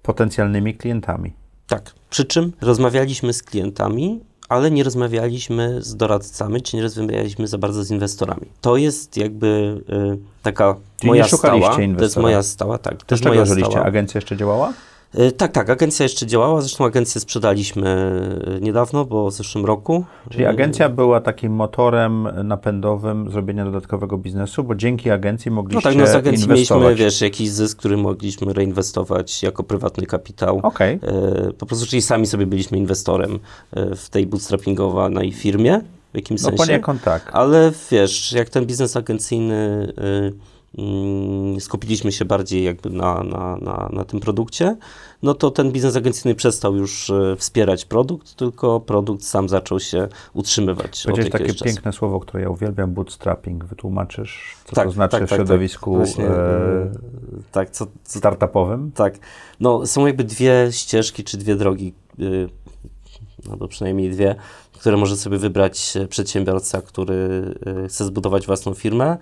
potencjalnymi 0.03 0.75
klientami. 0.75 1.33
Tak. 1.69 1.93
Przy 2.11 2.25
czym 2.25 2.53
rozmawialiśmy 2.61 3.33
z 3.33 3.43
klientami, 3.43 4.21
ale 4.49 4.71
nie 4.71 4.85
rozmawialiśmy 4.85 5.83
z 5.83 5.97
doradcami, 5.97 6.63
czy 6.63 6.77
nie 6.77 6.83
rozmawialiśmy 6.83 7.47
za 7.47 7.59
bardzo 7.59 7.85
z 7.85 7.91
inwestorami. 7.91 8.47
To 8.61 8.77
jest 8.77 9.17
jakby 9.17 9.47
y, 9.91 10.19
taka 10.43 10.77
Czyli 10.99 11.09
moja 11.09 11.23
nie 11.23 11.29
szukaliście 11.29 11.61
stała. 11.63 11.77
To 11.77 11.81
jest 11.81 11.91
inwestora? 11.91 12.23
moja 12.23 12.43
stała, 12.43 12.79
tak. 12.79 12.97
To 13.05 13.17
z 13.17 13.21
jest 13.21 13.25
moja 13.25 13.45
żyliście? 13.45 13.83
Agencja 13.83 14.19
jeszcze 14.19 14.37
działała? 14.37 14.73
Y, 15.19 15.33
tak, 15.33 15.53
tak. 15.53 15.71
Agencja 15.71 16.03
jeszcze 16.03 16.27
działała. 16.27 16.61
Zresztą 16.61 16.85
agencję 16.85 17.21
sprzedaliśmy 17.21 18.13
y, 18.57 18.61
niedawno, 18.61 19.05
bo 19.05 19.31
w 19.31 19.35
zeszłym 19.35 19.65
roku. 19.67 20.05
Czyli 20.31 20.45
Y, 20.45 20.49
agencja 20.49 20.89
była 20.89 21.21
takim 21.21 21.53
motorem 21.53 22.29
napędowym 22.45 23.31
zrobienia 23.31 23.65
dodatkowego 23.65 24.19
biznesu, 24.19 24.65
bo 24.65 24.75
dzięki 24.75 25.11
agencji 25.11 25.51
No 25.51 25.55
mogliście 25.55 25.83
tak, 25.89 25.97
no 25.99 26.07
z 26.07 26.15
agencji 26.15 26.45
inwestować. 26.45 26.85
mieliśmy, 26.85 27.05
wiesz, 27.05 27.21
jakiś 27.21 27.51
zysk, 27.51 27.79
który 27.79 27.97
mogliśmy 27.97 28.53
reinwestować 28.53 29.43
jako 29.43 29.63
prywatny 29.63 30.07
kapitał. 30.07 30.61
Okej. 30.63 30.99
E, 31.03 31.53
po 31.53 31.67
prostu, 31.67 31.87
czyli 31.87 32.03
sami 32.03 32.27
sobie 32.27 32.47
byliśmy 32.47 32.79
inwestorem 32.79 33.39
w 33.97 34.09
tej 34.11 34.27
bootstrappingowej 34.27 35.33
firmie 35.33 35.81
w 36.13 36.17
jakimś 36.17 36.41
No 36.43 36.49
sensie. 36.49 36.65
poniekąd 36.65 37.03
tak. 37.03 37.31
Ale 37.33 37.73
wiesz, 37.91 38.33
jak 38.33 38.49
ten 38.51 38.67
biznes 38.67 38.97
agencyjny 38.97 39.55
y, 39.99 40.01
mm, 40.01 40.39
skupiliśmy 41.59 42.13
się 42.13 42.25
bardziej 42.25 42.65
jakby 42.65 42.91
na, 42.91 43.23
na, 43.23 43.57
na, 43.57 43.89
na 43.93 44.05
tym 44.05 44.21
produkcie, 44.21 44.77
no 45.23 45.35
to 45.35 45.51
ten 45.51 45.73
biznes 45.73 45.97
agencyjny 45.97 46.35
przestał 46.35 46.77
już 46.77 47.11
e, 47.11 47.37
wspierać 47.37 47.85
produkt, 47.85 48.35
tylko 48.35 48.81
produkt 48.81 49.25
sam 49.25 49.49
zaczął 49.49 49.81
się 49.81 50.09
utrzymywać. 50.35 51.03
Powiedziałeś 51.05 51.33
takie 51.33 51.47
czasu. 51.47 51.65
piękne 51.65 51.93
słowo, 51.93 52.21
które 52.21 52.43
ja 52.43 52.51
uwielbiam, 52.51 52.95
bootstrapping. 52.95 53.65
Wytłumaczysz, 53.65 54.57
co 54.65 54.77
Tak, 54.77 54.87
to 54.87 54.93
znaczy 54.93 55.11
tak, 55.11 55.21
w 55.21 55.23
tak, 55.23 55.29
tak. 55.29 55.39
środowisku 55.39 55.97
Właśnie, 55.97 56.25
e, 56.25 56.31
e, 56.31 56.91
tak, 57.53 57.71
co, 57.71 57.87
co, 58.05 58.19
startupowym? 58.19 58.93
tak. 58.93 59.19
No, 59.61 59.87
są 59.87 60.07
jakby 60.07 60.25
dwie 60.25 60.69
ścieżki, 60.71 61.25
czy 61.25 61.37
dwie 61.37 61.57
drogi, 61.57 61.95
y, 62.21 62.49
to 63.59 63.69
przynajmniej 63.69 64.11
dwie, 64.11 64.35
które 64.73 64.97
może 64.97 65.17
sobie 65.17 65.39
wybrać 65.39 65.95
przedsiębiorca, 66.09 66.83
który 66.83 67.55
chce 67.89 68.05
zbudować 68.05 68.47
własną 68.47 68.75
firmę. 68.75 69.19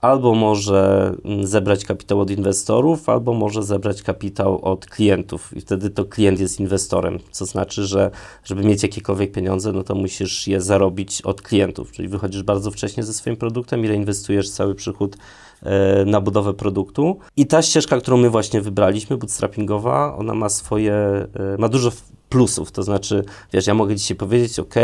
Albo 0.00 0.34
może 0.34 1.12
mm, 1.24 1.46
zebrać 1.46 1.84
kapitał 1.84 2.20
od 2.20 2.30
inwestorów, 2.30 3.08
albo 3.08 3.34
może 3.34 3.62
zebrać 3.62 4.02
kapitał 4.02 4.64
od 4.64 4.86
klientów. 4.86 5.56
I 5.56 5.60
wtedy 5.60 5.90
to 5.90 6.04
klient 6.04 6.40
jest 6.40 6.60
inwestorem, 6.60 7.18
co 7.30 7.46
znaczy, 7.46 7.84
że 7.84 8.10
żeby 8.44 8.64
mieć 8.64 8.82
jakiekolwiek 8.82 9.32
pieniądze, 9.32 9.72
no 9.72 9.82
to 9.82 9.94
musisz 9.94 10.48
je 10.48 10.60
zarobić 10.60 11.22
od 11.22 11.42
klientów, 11.42 11.92
czyli 11.92 12.08
wychodzisz 12.08 12.42
bardzo 12.42 12.70
wcześnie 12.70 13.02
ze 13.02 13.14
swoim 13.14 13.36
produktem 13.36 13.84
i 13.84 13.88
reinwestujesz 13.88 14.50
cały 14.50 14.74
przychód 14.74 15.16
e, 15.62 16.04
na 16.04 16.20
budowę 16.20 16.54
produktu. 16.54 17.18
I 17.36 17.46
ta 17.46 17.62
ścieżka, 17.62 18.00
którą 18.00 18.16
my 18.16 18.30
właśnie 18.30 18.60
wybraliśmy, 18.60 19.16
bootstrappingowa, 19.16 20.16
ona 20.16 20.34
ma 20.34 20.48
swoje, 20.48 20.94
e, 20.94 21.28
ma 21.58 21.68
dużo 21.68 21.90
plusów, 22.28 22.72
to 22.72 22.82
znaczy, 22.82 23.24
wiesz, 23.52 23.66
ja 23.66 23.74
mogę 23.74 23.96
dzisiaj 23.96 24.16
powiedzieć, 24.16 24.58
ok, 24.58 24.74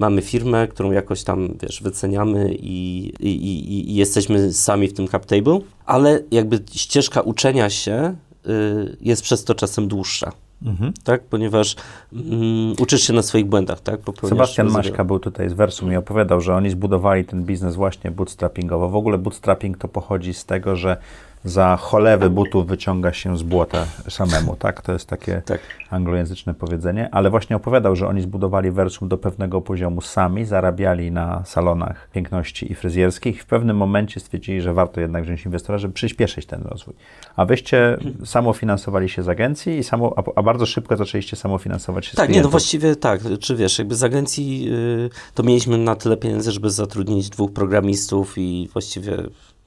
mamy 0.00 0.22
firmę, 0.22 0.68
którą 0.68 0.90
jakoś 0.90 1.24
tam, 1.24 1.48
wiesz, 1.62 1.82
wyceniamy 1.82 2.54
i, 2.54 3.12
i, 3.20 3.28
i, 3.28 3.90
i 3.90 3.94
jesteśmy 3.94 4.52
sami 4.52 4.88
w 4.88 4.92
tym 4.92 5.08
cap 5.08 5.26
table, 5.26 5.58
ale 5.86 6.22
jakby 6.30 6.60
ścieżka 6.72 7.20
uczenia 7.20 7.70
się 7.70 8.16
y, 8.46 8.96
jest 9.00 9.22
przez 9.22 9.44
to 9.44 9.54
czasem 9.54 9.88
dłuższa. 9.88 10.32
Mhm. 10.62 10.92
Tak, 11.04 11.24
ponieważ 11.24 11.76
mm, 12.12 12.74
uczysz 12.78 13.02
się 13.02 13.12
na 13.12 13.22
swoich 13.22 13.46
błędach, 13.46 13.80
tak? 13.80 14.00
Popełniasz 14.00 14.30
Sebastian. 14.30 14.68
Maśka 14.68 15.04
był 15.04 15.18
tutaj 15.18 15.48
z 15.48 15.52
Versum 15.52 15.92
i 15.92 15.96
opowiadał, 15.96 16.40
że 16.40 16.54
oni 16.54 16.70
zbudowali 16.70 17.24
ten 17.24 17.44
biznes 17.44 17.74
właśnie 17.76 18.10
bootstrappingowo. 18.10 18.88
W 18.88 18.96
ogóle 18.96 19.18
bootstrapping 19.18 19.78
to 19.78 19.88
pochodzi 19.88 20.34
z 20.34 20.44
tego, 20.44 20.76
że 20.76 20.96
za 21.44 21.76
cholewy 21.76 22.30
butów 22.30 22.66
wyciąga 22.66 23.12
się 23.12 23.36
z 23.38 23.42
błota 23.42 23.86
samemu, 24.08 24.56
tak? 24.56 24.82
To 24.82 24.92
jest 24.92 25.06
takie 25.08 25.42
Tak. 25.44 25.60
anglojęzyczne 25.90 26.54
powiedzenie, 26.54 27.08
ale 27.12 27.30
właśnie 27.30 27.56
opowiadał, 27.56 27.96
że 27.96 28.08
oni 28.08 28.22
zbudowali 28.22 28.70
Versum 28.70 29.08
do 29.08 29.18
pewnego 29.18 29.60
poziomu 29.60 30.00
sami, 30.00 30.44
zarabiali 30.44 31.12
na 31.12 31.42
salonach 31.44 32.08
piękności 32.12 32.72
i 32.72 32.74
fryzjerskich 32.74 33.42
w 33.42 33.46
pewnym 33.46 33.76
momencie 33.76 34.20
stwierdzili, 34.20 34.60
że 34.60 34.74
warto 34.74 35.00
jednak 35.00 35.24
wziąć 35.24 35.44
inwestora, 35.44 35.78
żeby 35.78 35.94
przyspieszyć 35.94 36.46
ten 36.46 36.62
rozwój. 36.62 36.94
A 37.36 37.44
wyście 37.44 37.98
samofinansowali 38.24 39.08
się 39.08 39.22
z 39.22 39.28
agencji 39.28 39.78
i 39.78 39.84
samo, 39.84 40.14
a, 40.16 40.22
a 40.36 40.42
bardzo 40.42 40.66
szybko 40.66 40.96
zaczęliście 40.96 41.36
samofinansować 41.36 42.06
się 42.06 42.12
z 42.12 42.16
Tak, 42.16 42.30
nie, 42.30 42.42
no 42.42 42.48
właściwie 42.48 42.96
tak. 42.96 43.20
Czy 43.40 43.56
wiesz, 43.56 43.78
jakby 43.78 43.94
z 43.94 44.02
agencji 44.04 44.68
y, 44.72 45.10
to 45.34 45.42
mieliśmy 45.42 45.78
na 45.78 45.96
tyle 45.96 46.16
pieniędzy, 46.16 46.52
żeby 46.52 46.70
zatrudnić 46.70 47.28
dwóch 47.28 47.52
programistów 47.52 48.34
i 48.36 48.68
właściwie 48.72 49.16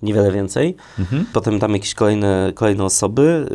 niewiele 0.03 0.31
więcej. 0.31 0.75
Mhm. 0.99 1.25
Potem 1.33 1.59
tam 1.59 1.73
jakieś 1.73 1.93
kolejne, 1.93 2.51
kolejne 2.55 2.83
osoby 2.83 3.45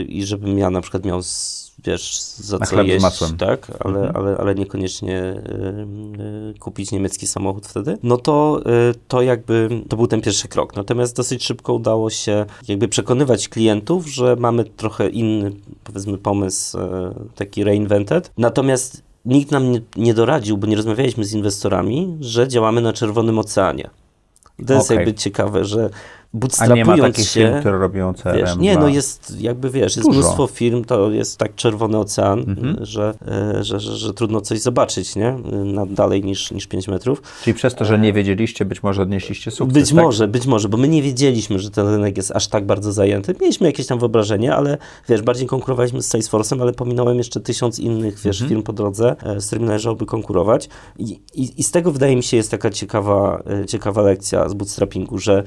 y, 0.00 0.02
i 0.02 0.24
żebym 0.24 0.58
ja 0.58 0.70
na 0.70 0.80
przykład 0.80 1.04
miał, 1.04 1.22
z, 1.22 1.72
wiesz, 1.84 2.20
za 2.20 2.58
Na 2.58 2.66
co 2.66 2.82
jeść, 2.82 3.06
tak, 3.38 3.72
ale, 3.84 3.98
Mhm. 3.98 4.16
ale, 4.16 4.36
ale 4.36 4.54
niekoniecznie 4.54 5.20
y, 5.22 6.52
y, 6.56 6.58
kupić 6.58 6.92
niemiecki 6.92 7.26
samochód 7.26 7.66
wtedy. 7.66 7.98
No 8.02 8.16
to, 8.16 8.60
y, 8.90 8.94
to 9.08 9.22
jakby, 9.22 9.68
to 9.88 9.96
był 9.96 10.06
ten 10.06 10.20
pierwszy 10.20 10.48
krok. 10.48 10.76
Natomiast 10.76 11.16
dosyć 11.16 11.44
szybko 11.44 11.74
udało 11.74 12.10
się 12.10 12.46
jakby 12.68 12.88
przekonywać 12.88 13.48
klientów, 13.48 14.06
że 14.06 14.36
mamy 14.36 14.64
trochę 14.64 15.08
inny, 15.08 15.52
powiedzmy, 15.84 16.18
pomysł, 16.18 16.78
y, 16.78 16.82
taki 17.34 17.64
reinvented. 17.64 18.30
Natomiast 18.38 19.02
nikt 19.24 19.50
nam 19.50 19.72
nie, 19.72 19.80
nie 19.96 20.14
doradził, 20.14 20.58
bo 20.58 20.66
nie 20.66 20.76
rozmawialiśmy 20.76 21.24
z 21.24 21.32
inwestorami, 21.32 22.16
że 22.20 22.48
działamy 22.48 22.80
na 22.80 22.92
Czerwonym 22.92 23.38
Oceanie. 23.38 23.90
To 24.66 24.74
jest 24.74 24.86
Okej. 24.90 24.96
jakby 24.96 25.14
ciekawe, 25.14 25.64
że 25.64 25.90
A 26.34 26.36
bootstrapując 26.38 26.88
nie 26.88 26.96
ma 26.96 27.08
takich 27.08 27.28
się... 27.28 27.40
firm, 27.40 27.60
które 27.60 27.78
robią 27.78 28.14
CRM? 28.14 28.36
Wiesz, 28.36 28.56
nie, 28.56 28.76
no 28.78 28.88
jest, 28.88 29.40
jakby 29.40 29.70
wiesz, 29.70 29.96
jest 29.96 30.08
Dużo. 30.08 30.20
mnóstwo 30.20 30.46
firm, 30.46 30.84
to 30.84 31.10
jest 31.10 31.38
tak 31.38 31.54
czerwony 31.54 31.98
ocean, 31.98 32.38
Mhm. 32.40 32.76
że, 32.80 33.14
e, 33.58 33.64
że, 33.64 33.80
że, 33.80 33.96
że 33.96 34.14
trudno 34.14 34.40
coś 34.40 34.60
zobaczyć, 34.60 35.16
nie? 35.16 35.36
Na, 35.64 35.86
dalej 35.86 36.24
niż, 36.24 36.50
niż 36.50 36.66
5 36.66 36.88
metrów. 36.88 37.22
Czyli 37.42 37.54
przez 37.54 37.74
to, 37.74 37.84
że 37.84 37.98
nie 37.98 38.12
wiedzieliście, 38.12 38.64
być 38.64 38.82
może 38.82 39.02
odnieśliście 39.02 39.50
sukces, 39.50 39.74
Być 39.74 39.88
tak? 39.88 40.04
może, 40.04 40.28
być 40.28 40.46
może, 40.46 40.68
bo 40.68 40.76
my 40.76 40.88
nie 40.88 41.02
wiedzieliśmy, 41.02 41.58
że 41.58 41.70
ten 41.70 41.88
rynek 41.88 42.16
jest 42.16 42.30
aż 42.30 42.48
tak 42.48 42.66
bardzo 42.66 42.92
zajęty. 42.92 43.34
Mieliśmy 43.40 43.66
jakieś 43.66 43.86
tam 43.86 43.98
wyobrażenie, 43.98 44.54
ale 44.54 44.78
wiesz, 45.08 45.22
bardziej 45.22 45.46
konkurowaliśmy 45.46 46.02
z 46.02 46.08
Salesforce'em, 46.14 46.62
ale 46.62 46.72
pominąłem 46.72 47.18
jeszcze 47.18 47.40
tysiąc 47.40 47.78
innych, 47.78 48.18
wiesz, 48.24 48.36
Mhm. 48.40 48.48
firm 48.48 48.62
po 48.62 48.72
drodze, 48.72 49.16
e, 49.22 49.40
z 49.40 49.46
którymi 49.46 49.66
należałoby 49.66 50.06
konkurować. 50.06 50.68
I, 50.98 51.20
i, 51.34 51.60
I 51.60 51.62
z 51.62 51.70
tego 51.70 51.92
wydaje 51.92 52.16
mi 52.16 52.22
się 52.22 52.36
jest 52.36 52.50
taka 52.50 52.70
ciekawa, 52.70 53.42
e, 53.62 53.66
ciekawa 53.66 54.02
lekcja 54.02 54.48
z 54.48 54.54
bootstrappingu, 54.54 55.18
że 55.18 55.42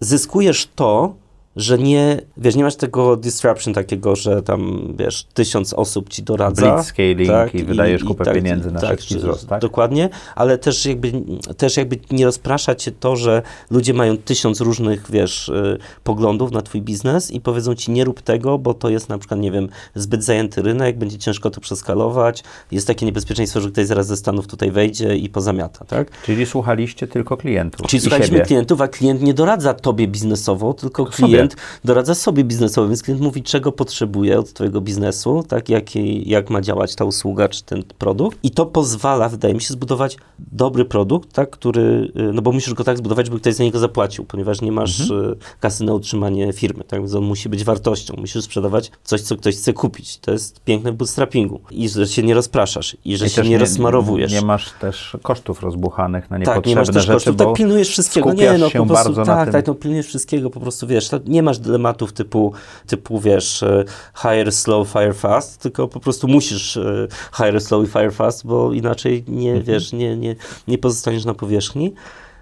zyskujesz 0.00 0.66
to, 0.74 1.14
że 1.58 1.78
nie, 1.78 2.20
wiesz, 2.36 2.56
nie 2.56 2.64
masz 2.64 2.76
tego 2.76 3.16
disruption 3.16 3.74
takiego, 3.74 4.16
że 4.16 4.42
tam, 4.42 4.92
wiesz, 4.98 5.24
tysiąc 5.34 5.72
osób 5.72 6.08
ci 6.08 6.22
doradza. 6.22 6.74
Blitzscaling 6.74 7.54
i 7.54 7.64
wydajesz 7.64 8.04
kupę 8.04 8.32
pieniędzy 8.34 8.70
na 8.70 8.80
szybki 8.80 9.06
czy- 9.08 9.18
wzrost, 9.18 9.48
tak? 9.48 9.60
Dokładnie, 9.60 10.08
ale 10.34 10.58
też 10.58 10.86
jakby, 10.86 11.12
też 11.56 11.76
jakby 11.76 11.98
nie 12.10 12.24
rozprasza 12.24 12.74
cię 12.74 12.92
to, 12.92 13.16
że 13.16 13.42
ludzie 13.70 13.94
mają 13.94 14.16
tysiąc 14.16 14.60
różnych, 14.60 15.10
wiesz, 15.10 15.48
y, 15.48 15.78
poglądów 16.04 16.52
na 16.52 16.62
twój 16.62 16.82
biznes 16.82 17.30
i 17.30 17.40
powiedzą 17.40 17.74
ci 17.74 17.90
nie 17.90 18.04
rób 18.04 18.22
tego, 18.22 18.58
bo 18.58 18.74
to 18.74 18.88
jest 18.88 19.08
na 19.08 19.18
przykład, 19.18 19.40
nie 19.40 19.50
wiem, 19.52 19.68
zbyt 19.94 20.24
zajęty 20.24 20.62
rynek, 20.62 20.98
będzie 20.98 21.18
ciężko 21.18 21.50
to 21.50 21.60
przeskalować, 21.60 22.44
jest 22.72 22.86
takie 22.86 23.06
niebezpieczeństwo, 23.06 23.60
że 23.60 23.70
ktoś 23.70 23.86
zaraz 23.86 24.06
ze 24.06 24.16
Stanów 24.16 24.46
tutaj 24.46 24.70
wejdzie 24.70 25.16
i 25.16 25.28
pozamiata, 25.28 25.84
tak? 25.84 26.22
Czyli 26.22 26.46
słuchaliście 26.46 27.06
tylko 27.06 27.36
klientów 27.36 27.86
Czyli 27.86 27.98
i 27.98 28.00
słuchaliśmy 28.00 28.36
siebie. 28.36 28.46
klientów, 28.46 28.80
a 28.80 28.88
klient 28.88 29.22
nie 29.22 29.34
doradza 29.34 29.74
tobie 29.74 30.08
biznesowo, 30.08 30.74
tylko 30.74 31.04
Tylko 31.04 31.26
klient 31.26 31.47
klient 31.48 31.56
doradza 31.84 32.14
sobie 32.14 32.44
biznesowo, 32.44 32.88
więc 32.88 33.02
klient 33.02 33.20
mówi, 33.20 33.42
czego 33.42 33.72
potrzebuje 33.72 34.38
od 34.38 34.52
twojego 34.52 34.80
biznesu, 34.80 35.44
tak, 35.48 35.68
jak, 35.68 35.96
jak 36.26 36.50
ma 36.50 36.60
działać 36.60 36.94
ta 36.94 37.04
usługa 37.04 37.48
czy 37.48 37.64
ten 37.64 37.82
produkt 37.98 38.38
i 38.42 38.50
to 38.50 38.66
pozwala, 38.66 39.28
wydaje 39.28 39.54
mi 39.54 39.60
się, 39.60 39.74
zbudować 39.74 40.16
dobry 40.38 40.84
produkt, 40.84 41.32
tak, 41.32 41.50
który, 41.50 42.12
y, 42.16 42.32
no 42.32 42.42
bo 42.42 42.52
musisz 42.52 42.74
go 42.74 42.84
tak 42.84 42.98
zbudować, 42.98 43.26
żeby 43.26 43.40
ktoś 43.40 43.54
za 43.54 43.64
niego 43.64 43.78
zapłacił, 43.78 44.24
ponieważ 44.24 44.60
nie 44.60 44.72
masz 44.72 45.00
mhm. 45.00 45.32
Y, 45.32 45.36
kasy 45.60 45.84
na 45.84 45.94
utrzymanie 45.94 46.52
firmy, 46.52 46.84
tak, 46.84 47.00
więc 47.00 47.14
on 47.14 47.24
musi 47.24 47.48
być 47.48 47.64
wartością, 47.64 48.14
musisz 48.18 48.44
sprzedawać 48.44 48.90
coś, 49.04 49.20
co 49.20 49.36
ktoś 49.36 49.56
chce 49.56 49.72
kupić. 49.72 50.18
To 50.18 50.32
jest 50.32 50.60
piękne 50.64 50.92
w 50.92 50.94
bootstrappingu 50.94 51.60
i 51.70 51.88
że 51.88 52.06
się 52.06 52.22
nie 52.22 52.34
rozpraszasz 52.34 52.96
i 53.04 53.16
że 53.16 53.26
I 53.26 53.30
się 53.30 53.42
nie, 53.42 53.48
nie 53.48 53.58
rozmarowujesz. 53.58 54.32
Nie 54.32 54.42
masz 54.42 54.72
też 54.80 55.16
kosztów 55.22 55.62
rozbuchanych 55.62 56.30
na 56.30 56.38
niepotrzebne 56.38 56.62
tak, 56.62 56.66
nie 56.66 56.76
masz 56.76 56.86
też 56.88 57.06
rzeczy, 57.06 57.12
kosztów, 57.12 57.36
tak 57.36 57.52
pilnujesz 57.52 57.88
wszystkiego. 57.88 58.32
Nie, 58.32 58.58
no 58.58 58.70
po 58.70 58.86
prostu, 58.86 59.14
tak, 59.24 59.52
tak, 59.52 59.66
no 59.66 59.74
pilnujesz 59.74 60.06
wszystkiego, 60.06 60.50
po 60.50 60.60
prostu 60.60 60.86
wiesz, 60.86 61.08
nie 61.28 61.42
masz 61.42 61.58
dylematów 61.58 62.12
typu, 62.12 62.52
typu 62.86 63.20
wiesz, 63.20 63.62
e, 63.62 63.84
hire 64.22 64.52
slow, 64.52 64.88
fire 64.88 65.14
fast, 65.14 65.60
tylko 65.60 65.88
po 65.88 66.00
prostu 66.00 66.28
musisz 66.28 66.76
e, 66.76 67.08
hire 67.36 67.60
slow 67.60 67.88
i 67.88 67.90
fire 67.90 68.10
fast, 68.10 68.46
bo 68.46 68.72
inaczej 68.72 69.24
nie, 69.28 69.50
mhm. 69.50 69.66
wiesz, 69.66 69.92
nie, 69.92 70.16
nie, 70.16 70.36
nie 70.68 70.78
pozostaniesz 70.78 71.24
na 71.24 71.34
powierzchni. 71.34 71.94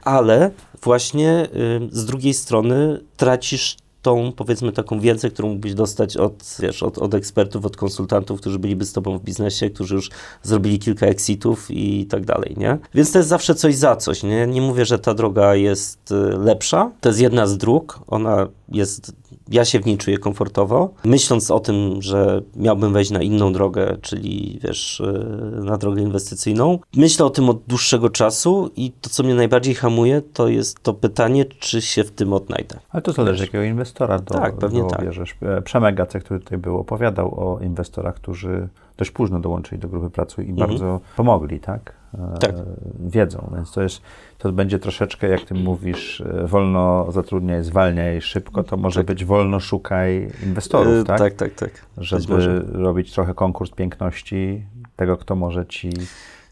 Ale 0.03 0.51
właśnie 0.83 1.49
z 1.91 2.05
drugiej 2.05 2.35
strony 2.35 3.01
tracisz 3.17 3.77
tą, 4.07 4.33
powiedzmy, 4.37 4.73
taką 4.73 5.01
wiedzę, 5.01 5.31
którą 5.31 5.49
mógłbyś 5.49 5.75
dostać 5.75 6.17
od, 6.17 6.57
wiesz, 6.59 6.83
od, 6.83 6.99
od 6.99 7.15
ekspertów, 7.15 7.67
od 7.67 7.77
konsultantów, 7.77 8.41
którzy 8.41 8.59
byliby 8.59 8.85
z 8.85 8.93
tobą 8.93 9.19
w 9.19 9.23
biznesie, 9.23 9.71
którzy 9.71 9.95
już 9.95 10.11
zrobili 10.43 10.79
kilka 10.79 11.07
exitów 11.07 11.67
i 11.71 12.07
tak 12.07 12.25
dalej, 12.25 12.55
nie? 12.57 12.79
Więc 12.95 13.13
to 13.13 13.19
jest 13.19 13.29
zawsze 13.29 13.55
coś 13.55 13.77
za 13.77 13.97
coś, 13.97 14.23
nie? 14.23 14.47
Nie 14.47 14.61
mówię, 14.61 14.85
że 14.85 14.99
ta 14.99 15.15
droga 15.15 15.55
jest 15.55 16.13
y, 16.13 16.15
lepsza. 16.39 16.91
To 17.01 17.09
jest 17.09 17.21
jedna 17.21 17.47
z 17.47 17.59
dróg. 17.59 18.01
Ona 18.07 18.49
jest 18.69 19.13
ja 19.49 19.65
się 19.65 19.81
w 19.81 19.87
niej 19.87 19.99
czuję 19.99 20.19
komfortowo. 20.19 20.95
Myśląc 21.05 21.51
o 21.51 21.61
tym, 21.61 22.03
że 22.03 22.43
miałbym 22.57 22.93
wejść 22.93 23.11
na 23.11 23.23
inną 23.23 23.53
drogę, 23.53 23.97
czyli 24.03 24.61
wiesz, 24.63 25.01
e, 25.01 25.61
na 25.65 25.77
drogę 25.77 26.03
inwestycyjną, 26.03 26.79
myślę 26.97 27.27
o 27.27 27.31
tym 27.31 27.51
od 27.51 27.63
dłuższego 27.63 28.11
czasu 28.11 28.71
i 28.77 28.93
to, 28.93 29.11
co 29.11 29.23
mnie 29.23 29.35
najbardziej 29.35 29.75
hamuje, 29.75 30.23
to 30.23 30.49
jest 30.49 30.83
to 30.83 30.95
pytanie, 30.95 31.45
czy 31.45 31.83
się 31.83 32.05
w 32.05 32.11
tym 32.11 32.33
odnajdę. 32.33 32.79
Ale 32.91 33.03
to 33.03 33.13
zależy, 33.13 33.45
jakiego 33.45 33.65
inwestora 33.65 34.19
do, 34.19 34.35
tak, 34.35 34.57
pewnie 34.57 34.83
do 34.83 34.89
tak. 34.89 35.05
bierzesz. 35.05 35.37
E, 35.43 35.63
Przemek 35.63 35.95
Gacek, 35.95 36.25
który 36.25 36.41
tutaj 36.41 36.59
był, 36.59 36.79
opowiadał 36.79 37.35
o 37.41 37.61
inwestorach, 37.61 38.15
którzy 38.15 38.69
dość 38.97 39.11
późno 39.11 39.41
dołączyli 39.41 39.81
do 39.81 39.89
grupy 39.89 40.11
pracy 40.11 40.45
i 40.45 40.51
mhm. 40.51 40.69
bardzo 40.69 41.01
pomogli, 41.17 41.61
tak? 41.61 41.93
E, 42.15 42.39
tak. 42.39 42.55
Wiedzą, 43.01 43.51
więc 43.55 43.73
to 43.73 43.83
jest 43.83 44.03
to 44.39 44.53
będzie 44.53 44.79
troszeczkę, 44.79 45.29
jak 45.29 45.41
ty 45.41 45.55
mówisz, 45.55 46.21
e, 46.21 46.47
wolno 46.47 47.13
zatrudniaj, 47.13 47.65
zwalniaj 47.65 48.21
szybko, 48.21 48.63
to 48.63 48.77
może 48.77 49.01
tak. 49.01 49.07
być 49.07 49.25
wolno 49.25 49.61
szukaj 49.61 50.31
inwestorów, 50.47 50.95
e, 50.95 51.05
tak? 51.05 51.19
Tak, 51.19 51.35
tak, 51.35 51.55
tak. 51.55 51.71
Żeby 51.99 52.65
robić 52.73 53.13
trochę 53.13 53.35
konkurs 53.35 53.71
piękności 53.71 54.63
tego, 54.97 55.17
kto 55.17 55.37
może 55.37 55.67
ci 55.67 55.91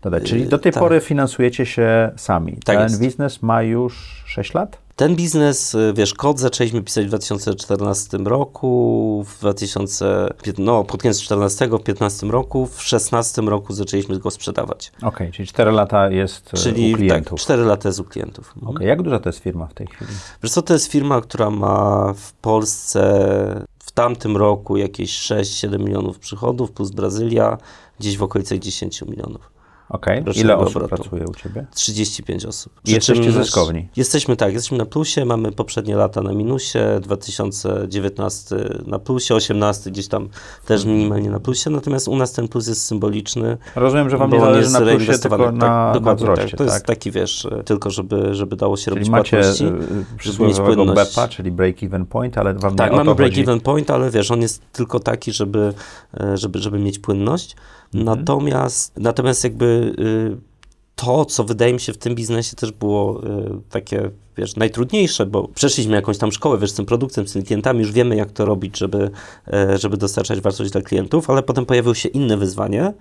dodać. 0.03 0.23
Czyli 0.23 0.47
do 0.47 0.59
tej 0.59 0.73
tak. 0.73 0.83
pory 0.83 1.01
finansujecie 1.01 1.66
się 1.66 2.11
sami. 2.16 2.59
Tak 2.64 2.79
Ten 2.90 2.99
biznes 2.99 3.42
ma 3.42 3.62
już 3.62 4.25
6 4.27 4.55
lat? 4.55 4.84
Ten 4.96 5.16
biznes, 5.16 5.74
y, 5.74 5.92
wiesz, 5.96 6.14
kod 6.14 6.38
zaczęliśmy 6.38 6.83
pisać 6.83 7.04
w 7.04 7.09
2014 7.09 8.18
roku, 8.18 9.24
w 9.28 9.38
2015, 9.38 10.52
no 10.59 10.85
pod 10.85 11.02
koniec 11.02 11.16
2014, 11.16 11.66
w 11.66 11.68
2015 11.68 12.26
roku, 12.26 12.66
w 12.66 12.70
2016 12.70 13.42
roku 13.42 13.72
zaczęliśmy 13.72 14.18
go 14.18 14.30
sprzedawać. 14.30 14.92
Okej, 14.96 15.09
okay, 15.09 15.33
czyli 15.33 15.48
4 15.48 15.70
lata 15.70 16.11
jest 16.11 16.54
y, 16.54 16.57
czyli, 16.57 16.88
u 16.88 16.90
tak, 16.90 16.98
klientów. 16.98 17.30
Tak, 17.30 17.40
4 17.40 17.64
lata 17.64 17.88
jest 17.88 18.00
u 18.00 18.04
klientów. 18.04 18.48
Mhm. 18.48 18.64
Okej, 18.64 18.76
okay, 18.76 18.87
jak 18.87 19.02
duża 19.02 19.18
to 19.18 19.28
jest 19.28 19.38
firma 19.38 19.66
w 19.66 19.74
tej 19.74 19.87
chwili? 19.87 20.11
Wiesz 20.42 20.52
co, 20.52 20.62
to 20.62 20.72
jest 20.72 20.87
firma, 20.87 21.20
która 21.20 21.50
ma 21.50 22.12
w 22.16 22.33
Polsce 22.33 23.64
w 23.78 23.92
tamtym 23.92 24.37
roku 24.37 24.76
jakieś 24.76 25.30
6-7 25.30 25.78
milionów 25.78 26.18
przychodów, 26.18 26.72
plus 26.72 26.90
Brazylia 26.90 27.59
gdzieś 28.00 28.18
w 28.18 28.22
okolicach 28.22 28.59
10 28.59 29.02
milionów. 29.02 29.54
Okej, 29.88 30.20
okay. 30.20 30.35
ile 30.35 30.57
osób 30.57 30.77
obrotu. 30.77 31.03
pracuje 31.03 31.27
u 31.27 31.35
Ciebie? 31.35 31.66
35 31.75 32.44
osób. 32.44 32.81
I 32.85 32.90
jesteście 32.90 33.33
zyskowni? 33.33 33.88
Jesteśmy 33.97 34.37
tak, 34.37 34.53
jesteśmy 34.53 34.79
na 34.79 34.85
plusie, 34.87 35.25
mamy 35.25 35.53
poprzednie 35.53 35.97
lata 35.97 36.23
na 36.23 36.33
minusie, 36.33 36.79
2019 37.01 38.57
na 38.87 38.99
plusie, 38.99 39.35
18 39.35 39.90
gdzieś 39.90 40.09
tam 40.09 40.29
też 40.66 40.81
mhm. 40.81 40.97
minimalnie 40.97 41.31
na 41.31 41.40
plusie, 41.40 41.70
natomiast 41.70 42.09
u 42.09 42.16
nas 42.16 42.33
ten 42.33 42.49
plus 42.49 42.68
jest 42.68 42.85
symboliczny. 42.85 43.57
Rozumiem, 43.77 44.11
że 44.11 44.18
Wam 44.18 44.31
nie 44.31 44.40
zależy 44.40 44.70
na 44.70 44.81
plusie, 44.81 45.18
tylko 45.18 45.53
na, 45.53 45.92
tak, 45.94 46.03
na 46.03 46.14
wzroście, 46.14 46.49
tak. 46.49 46.59
To 46.59 46.64
jest 46.64 46.77
tak? 46.77 46.87
taki, 46.87 47.11
wiesz, 47.11 47.49
tylko 47.64 47.90
żeby, 47.90 48.35
żeby 48.35 48.57
dało 48.57 48.77
się 48.77 48.85
czyli 48.85 48.94
robić 48.94 49.09
macie 49.09 49.37
płatności, 49.37 49.66
przysłowiowego 50.18 50.87
BEPA, 50.87 51.29
czyli 51.29 51.53
break-even 51.53 52.05
point, 52.07 52.38
ale 52.38 52.55
Wam 52.55 52.77
tak, 52.77 52.90
nie 52.90 52.97
mamy 52.97 53.11
break-even 53.11 53.61
point, 53.61 53.90
ale 53.90 54.11
wiesz, 54.11 54.31
on 54.31 54.42
jest 54.42 54.62
tylko 54.73 55.01
taki, 55.01 55.33
żeby, 55.33 55.75
e, 56.20 56.37
żeby, 56.37 56.59
żeby 56.59 56.79
mieć 56.79 56.99
płynność. 56.99 57.57
Mhm. 57.94 58.04
Natomiast, 58.04 58.92
natomiast 58.96 59.44
jakby 59.44 59.94
y, 59.98 60.54
to, 60.96 61.24
co 61.24 61.44
wydaje 61.44 61.72
mi 61.72 61.80
się 61.80 61.92
w 61.92 61.98
tym 61.98 62.14
biznesie 62.14 62.57
też 62.57 62.72
było 62.72 63.26
y, 63.26 63.50
takie, 63.70 64.11
wiesz, 64.37 64.57
najtrudniejsze, 64.57 65.26
bo 65.26 65.48
przeszliśmy 65.48 65.94
jakąś 65.94 66.18
tam 66.18 66.33
szkołę, 66.33 66.59
wiesz, 66.59 66.70
z 66.70 66.74
tym 66.74 66.87
produktem, 66.87 67.28
z 67.28 67.33
tymi 67.33 67.44
klientami, 67.44 67.80
już 67.80 67.92
wiemy, 67.92 68.16
jak 68.16 68.33
to 68.33 68.44
robić, 68.44 68.78
żeby, 68.78 69.11
e, 69.52 69.78
żeby 69.78 69.96
dostarczać 69.96 70.40
wartość 70.40 70.70
dla 70.70 70.83
klientów, 70.83 71.30
ale 71.30 71.42
potem 71.42 71.66
pojawiło 71.66 71.94
się 71.94 72.09
inne 72.09 72.37
wyzwanie, 72.37 72.92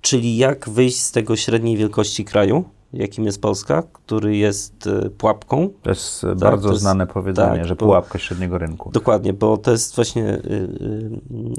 czyli 0.00 0.36
jak 0.36 0.68
wyjść 0.68 1.00
z 1.00 1.12
tego 1.12 1.36
średniej 1.36 1.76
wielkości 1.76 2.24
kraju, 2.24 2.64
jakim 2.92 3.24
jest 3.24 3.40
Polska, 3.40 3.82
który 3.92 4.36
jest 4.36 4.86
e, 4.86 5.10
pułapką. 5.10 5.70
To 5.82 5.90
jest 5.90 6.20
tak, 6.20 6.38
bardzo 6.38 6.68
to 6.68 6.74
jest, 6.74 6.82
znane 6.82 7.06
powiedzenie, 7.06 7.58
tak, 7.58 7.66
że 7.66 7.76
pułapka 7.76 8.18
średniego 8.18 8.58
rynku. 8.58 8.90
Dokładnie, 8.90 9.32
bo 9.32 9.56
to 9.56 9.70
jest 9.70 9.96
właśnie, 9.96 10.24
e, 10.28 10.40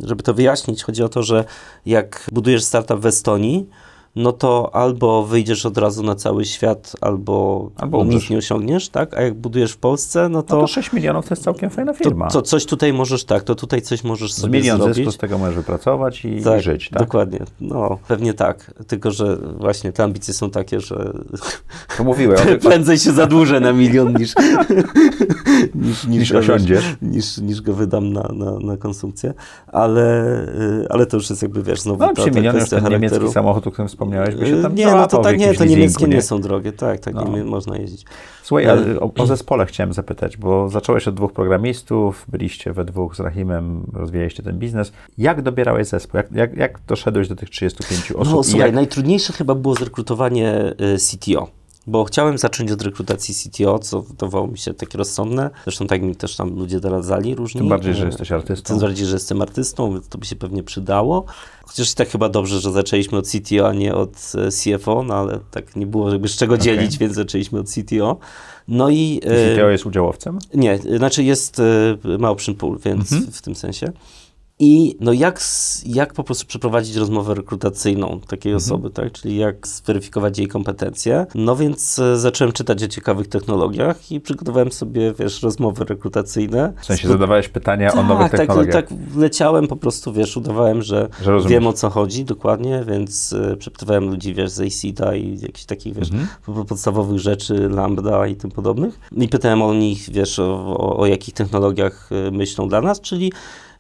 żeby 0.04 0.24
to 0.24 0.34
wyjaśnić, 0.34 0.84
chodzi 0.84 1.04
o 1.04 1.10
to, 1.10 1.24
że 1.24 1.46
jak 1.86 2.30
budujesz 2.32 2.64
startup 2.64 3.00
w 3.00 3.06
Estonii, 3.06 3.70
no 4.16 4.32
to 4.32 4.76
albo 4.76 5.24
wyjdziesz 5.26 5.66
od 5.66 5.78
razu 5.78 6.04
na 6.04 6.16
cały 6.16 6.46
świat, 6.46 6.96
albo, 7.02 7.70
albo 7.76 8.06
nic 8.06 8.30
nie 8.30 8.38
osiągniesz, 8.38 8.90
tak? 8.90 9.14
A 9.18 9.22
jak 9.22 9.34
budujesz 9.34 9.72
w 9.72 9.78
Polsce, 9.78 10.30
no 10.30 10.44
to... 10.44 10.56
No 10.56 10.62
to 10.62 10.68
6 10.68 10.94
milionów 10.94 11.28
to 11.28 11.32
jest 11.32 11.44
całkiem 11.44 11.70
fajna 11.70 11.94
firma. 11.94 12.28
To, 12.28 12.34
to 12.34 12.42
coś 12.42 12.66
tutaj 12.66 12.94
możesz, 12.94 13.24
tak, 13.26 13.44
to 13.44 13.56
tutaj 13.56 13.82
coś 13.82 14.04
możesz 14.04 14.34
sobie 14.34 14.60
Milion 14.60 14.78
zrobić. 14.78 14.96
zysku, 14.96 15.12
z 15.12 15.18
tego 15.18 15.38
możesz 15.38 15.56
wypracować 15.56 16.26
i, 16.26 16.42
tak, 16.42 16.60
i 16.60 16.64
żyć, 16.64 16.90
tak? 16.90 17.00
dokładnie. 17.00 17.40
No, 17.62 17.98
pewnie 18.08 18.34
tak. 18.34 18.74
Tylko, 18.88 19.12
że 19.12 19.38
właśnie 19.38 19.92
te 19.92 20.04
ambicje 20.04 20.34
są 20.34 20.50
takie, 20.50 20.80
że... 20.80 21.14
To 21.98 22.04
mówiłem. 22.04 22.38
Prędzej 22.70 23.00
się 23.00 23.12
zadłużę 23.12 23.60
na 23.60 23.74
milion 23.74 24.14
niż... 24.14 24.34
niż, 25.76 26.04
niż, 26.04 26.06
niż 26.06 26.32
osiądziesz. 26.32 26.96
Niż, 27.02 27.38
niż 27.38 27.62
go 27.62 27.74
wydam 27.74 28.14
na, 28.14 28.30
na, 28.34 28.60
na 28.60 28.78
konsumpcję. 28.78 29.34
Ale, 29.68 30.38
y, 30.84 30.88
ale 30.90 31.06
to 31.06 31.18
już 31.18 31.30
jest 31.30 31.42
jakby, 31.42 31.64
wiesz, 31.64 31.82
znowu 31.82 32.00
no, 32.00 32.14
ta, 32.14 32.24
ta 32.24 32.32
miliony 32.32 32.60
już 32.60 32.70
ten 32.70 32.90
niemiecki 32.90 33.32
samochód, 33.32 33.68
o 33.68 33.72
którym 33.72 33.90
wspomniałeś, 34.04 34.36
by 34.36 34.46
się 34.46 34.62
tam 34.62 34.76
Nie, 34.76 34.86
no 34.86 35.08
to 35.08 35.22
tak 35.22 35.38
nie, 35.38 35.54
to 35.54 35.66
niemieckie 35.66 36.08
nie? 36.08 36.16
nie 36.16 36.22
są 36.22 36.42
drogie, 36.42 36.72
tak, 36.72 37.00
tak, 37.00 37.14
no. 37.14 37.24
nie 37.24 37.44
można 37.44 37.78
jeździć. 37.78 38.06
Słuchaj, 38.44 38.70
ale 38.70 39.00
o, 39.00 39.12
o, 39.18 39.26
zespole 39.26 39.66
chciałem 39.66 39.94
zapytać, 39.94 40.38
bo 40.38 40.70
zacząłeś 40.70 41.08
od 41.08 41.16
dwóch 41.16 41.34
programistów, 41.34 42.26
byliście 42.28 42.74
we 42.74 42.86
dwóch 42.86 43.16
z 43.16 43.20
Rahimem, 43.20 43.92
rozwijaliście 43.94 44.44
ten 44.44 44.60
biznes. 44.60 44.92
Jak 45.18 45.42
dobierałeś 45.42 45.88
zespół? 45.88 46.18
Jak, 46.18 46.32
jak, 46.32 46.58
jak 46.58 46.80
doszedłeś 46.88 47.28
do 47.28 47.36
tych 47.36 47.50
35 47.50 48.12
osób? 48.12 48.34
No 48.34 48.44
słuchaj, 48.44 48.68
jak... 48.68 48.76
najtrudniejsze 48.76 49.34
chyba 49.34 49.56
było 49.56 49.76
zrekrutowanie 49.76 50.74
y, 50.96 50.98
CTO 50.98 51.63
bo 51.88 52.04
chciałem 52.04 52.38
zacząć 52.38 52.72
od 52.72 52.82
rekrutacji 52.82 53.36
CTO, 53.36 53.80
co 53.80 54.02
wydawało 54.02 54.48
mi 54.48 54.58
się 54.58 54.74
takie 54.74 54.98
rozsądne. 54.98 55.50
Zresztą 55.64 55.88
tak 55.88 56.02
mi 56.02 56.16
też 56.16 56.36
tam 56.36 56.60
ludzie 56.60 56.80
doradzali 56.80 57.36
różni. 57.36 57.62
Tym 57.62 57.70
bardziej, 57.70 57.94
że 57.94 58.06
jesteś 58.06 58.32
artystą. 58.32 58.68
Tym 58.68 58.80
bardziej, 58.80 59.08
że 59.08 59.14
jestem 59.14 59.42
artystą, 59.42 59.94
więc 59.94 60.08
to 60.08 60.18
by 60.18 60.26
się 60.26 60.36
pewnie 60.36 60.64
przydało. 60.64 61.26
Chociaż 61.64 61.92
i 61.92 61.96
tak 61.96 62.10
chyba 62.10 62.30
dobrze, 62.30 62.60
że 62.60 62.72
zaczęliśmy 62.72 63.18
od 63.18 63.28
CTO, 63.28 63.68
a 63.68 63.74
nie 63.74 63.96
od 63.96 64.32
e, 64.36 64.50
CFO, 64.52 65.04
no 65.04 65.14
ale 65.14 65.40
tak 65.52 65.76
nie 65.76 65.86
było 65.86 66.12
jakby 66.12 66.28
z 66.28 66.36
czego 66.36 66.54
okay. 66.54 66.66
dzielić, 66.66 66.98
więc 66.98 67.14
zaczęliśmy 67.14 67.60
od 67.60 67.70
CTO. 67.70 68.18
No 68.68 68.90
i... 68.90 69.20
CTO 69.56 69.70
jest 69.70 69.86
udziałowcem? 69.86 70.40
Nie, 70.54 70.78
znaczy 70.78 71.24
jest, 71.24 71.60
e, 71.60 72.18
ma 72.18 72.30
option 72.30 72.56
pool, 72.56 72.78
więc 72.86 73.12
mhm. 73.12 73.32
w 73.32 73.42
tym 73.42 73.56
sensie. 73.56 73.92
I 74.66 74.98
no 75.00 75.14
jak, 75.14 75.42
jak 75.86 76.14
po 76.14 76.24
prostu 76.24 76.46
przeprowadzić 76.46 76.96
rozmowę 76.96 77.34
rekrutacyjną 77.34 78.20
takiej 78.28 78.54
mhm. 78.54 78.56
osoby, 78.56 78.90
tak? 78.90 79.12
Czyli 79.12 79.38
jak 79.38 79.68
zweryfikować 79.68 80.38
jej 80.38 80.48
kompetencje. 80.48 81.26
No 81.36 81.56
więc 81.56 82.00
e, 82.00 82.18
zacząłem 82.18 82.54
czytać 82.54 82.84
o 82.84 82.88
ciekawych 82.88 83.28
technologiach 83.28 84.12
i 84.12 84.22
przygotowałem 84.22 84.72
sobie, 84.72 85.14
wiesz, 85.20 85.44
rozmowy 85.44 85.86
rekrutacyjne. 85.86 86.74
W 86.82 86.86
sensie 86.86 87.08
zadawałeś 87.08 87.50
pytania 87.50 87.90
tak, 87.90 88.00
o 88.00 88.04
nowych 88.04 88.32
tak, 88.32 88.40
technologiach. 88.40 88.76
Tak, 88.76 88.90
leciałem 89.16 89.68
po 89.68 89.76
prostu, 89.76 90.14
wiesz, 90.14 90.38
udawałem, 90.38 90.82
że, 90.82 91.10
że 91.22 91.40
wiem 91.48 91.68
o 91.68 91.74
co 91.74 91.90
chodzi 91.90 92.26
dokładnie, 92.26 92.84
więc 92.88 93.34
y, 93.34 93.58
przepytywałem 93.58 94.10
ludzi, 94.10 94.34
wiesz, 94.34 94.52
z 94.52 94.62
ACIDA 94.62 95.16
i 95.16 95.40
jakichś 95.40 95.66
takich, 95.66 95.94
wiesz, 95.94 96.10
mhm. 96.12 96.66
podstawowych 96.66 97.20
rzeczy, 97.20 97.70
Lambda 97.70 98.28
i 98.28 98.36
tym 98.36 98.52
podobnych. 98.52 99.00
I 99.18 99.28
pytałem 99.28 99.62
o 99.62 99.74
nich, 99.74 100.10
wiesz, 100.12 100.40
o, 100.40 100.78
o, 100.78 100.98
o 100.98 101.06
jakich 101.06 101.34
technologiach 101.34 102.10
y, 102.28 102.32
myślą 102.32 102.68
dla 102.68 102.82
nas, 102.82 103.02
czyli 103.02 103.32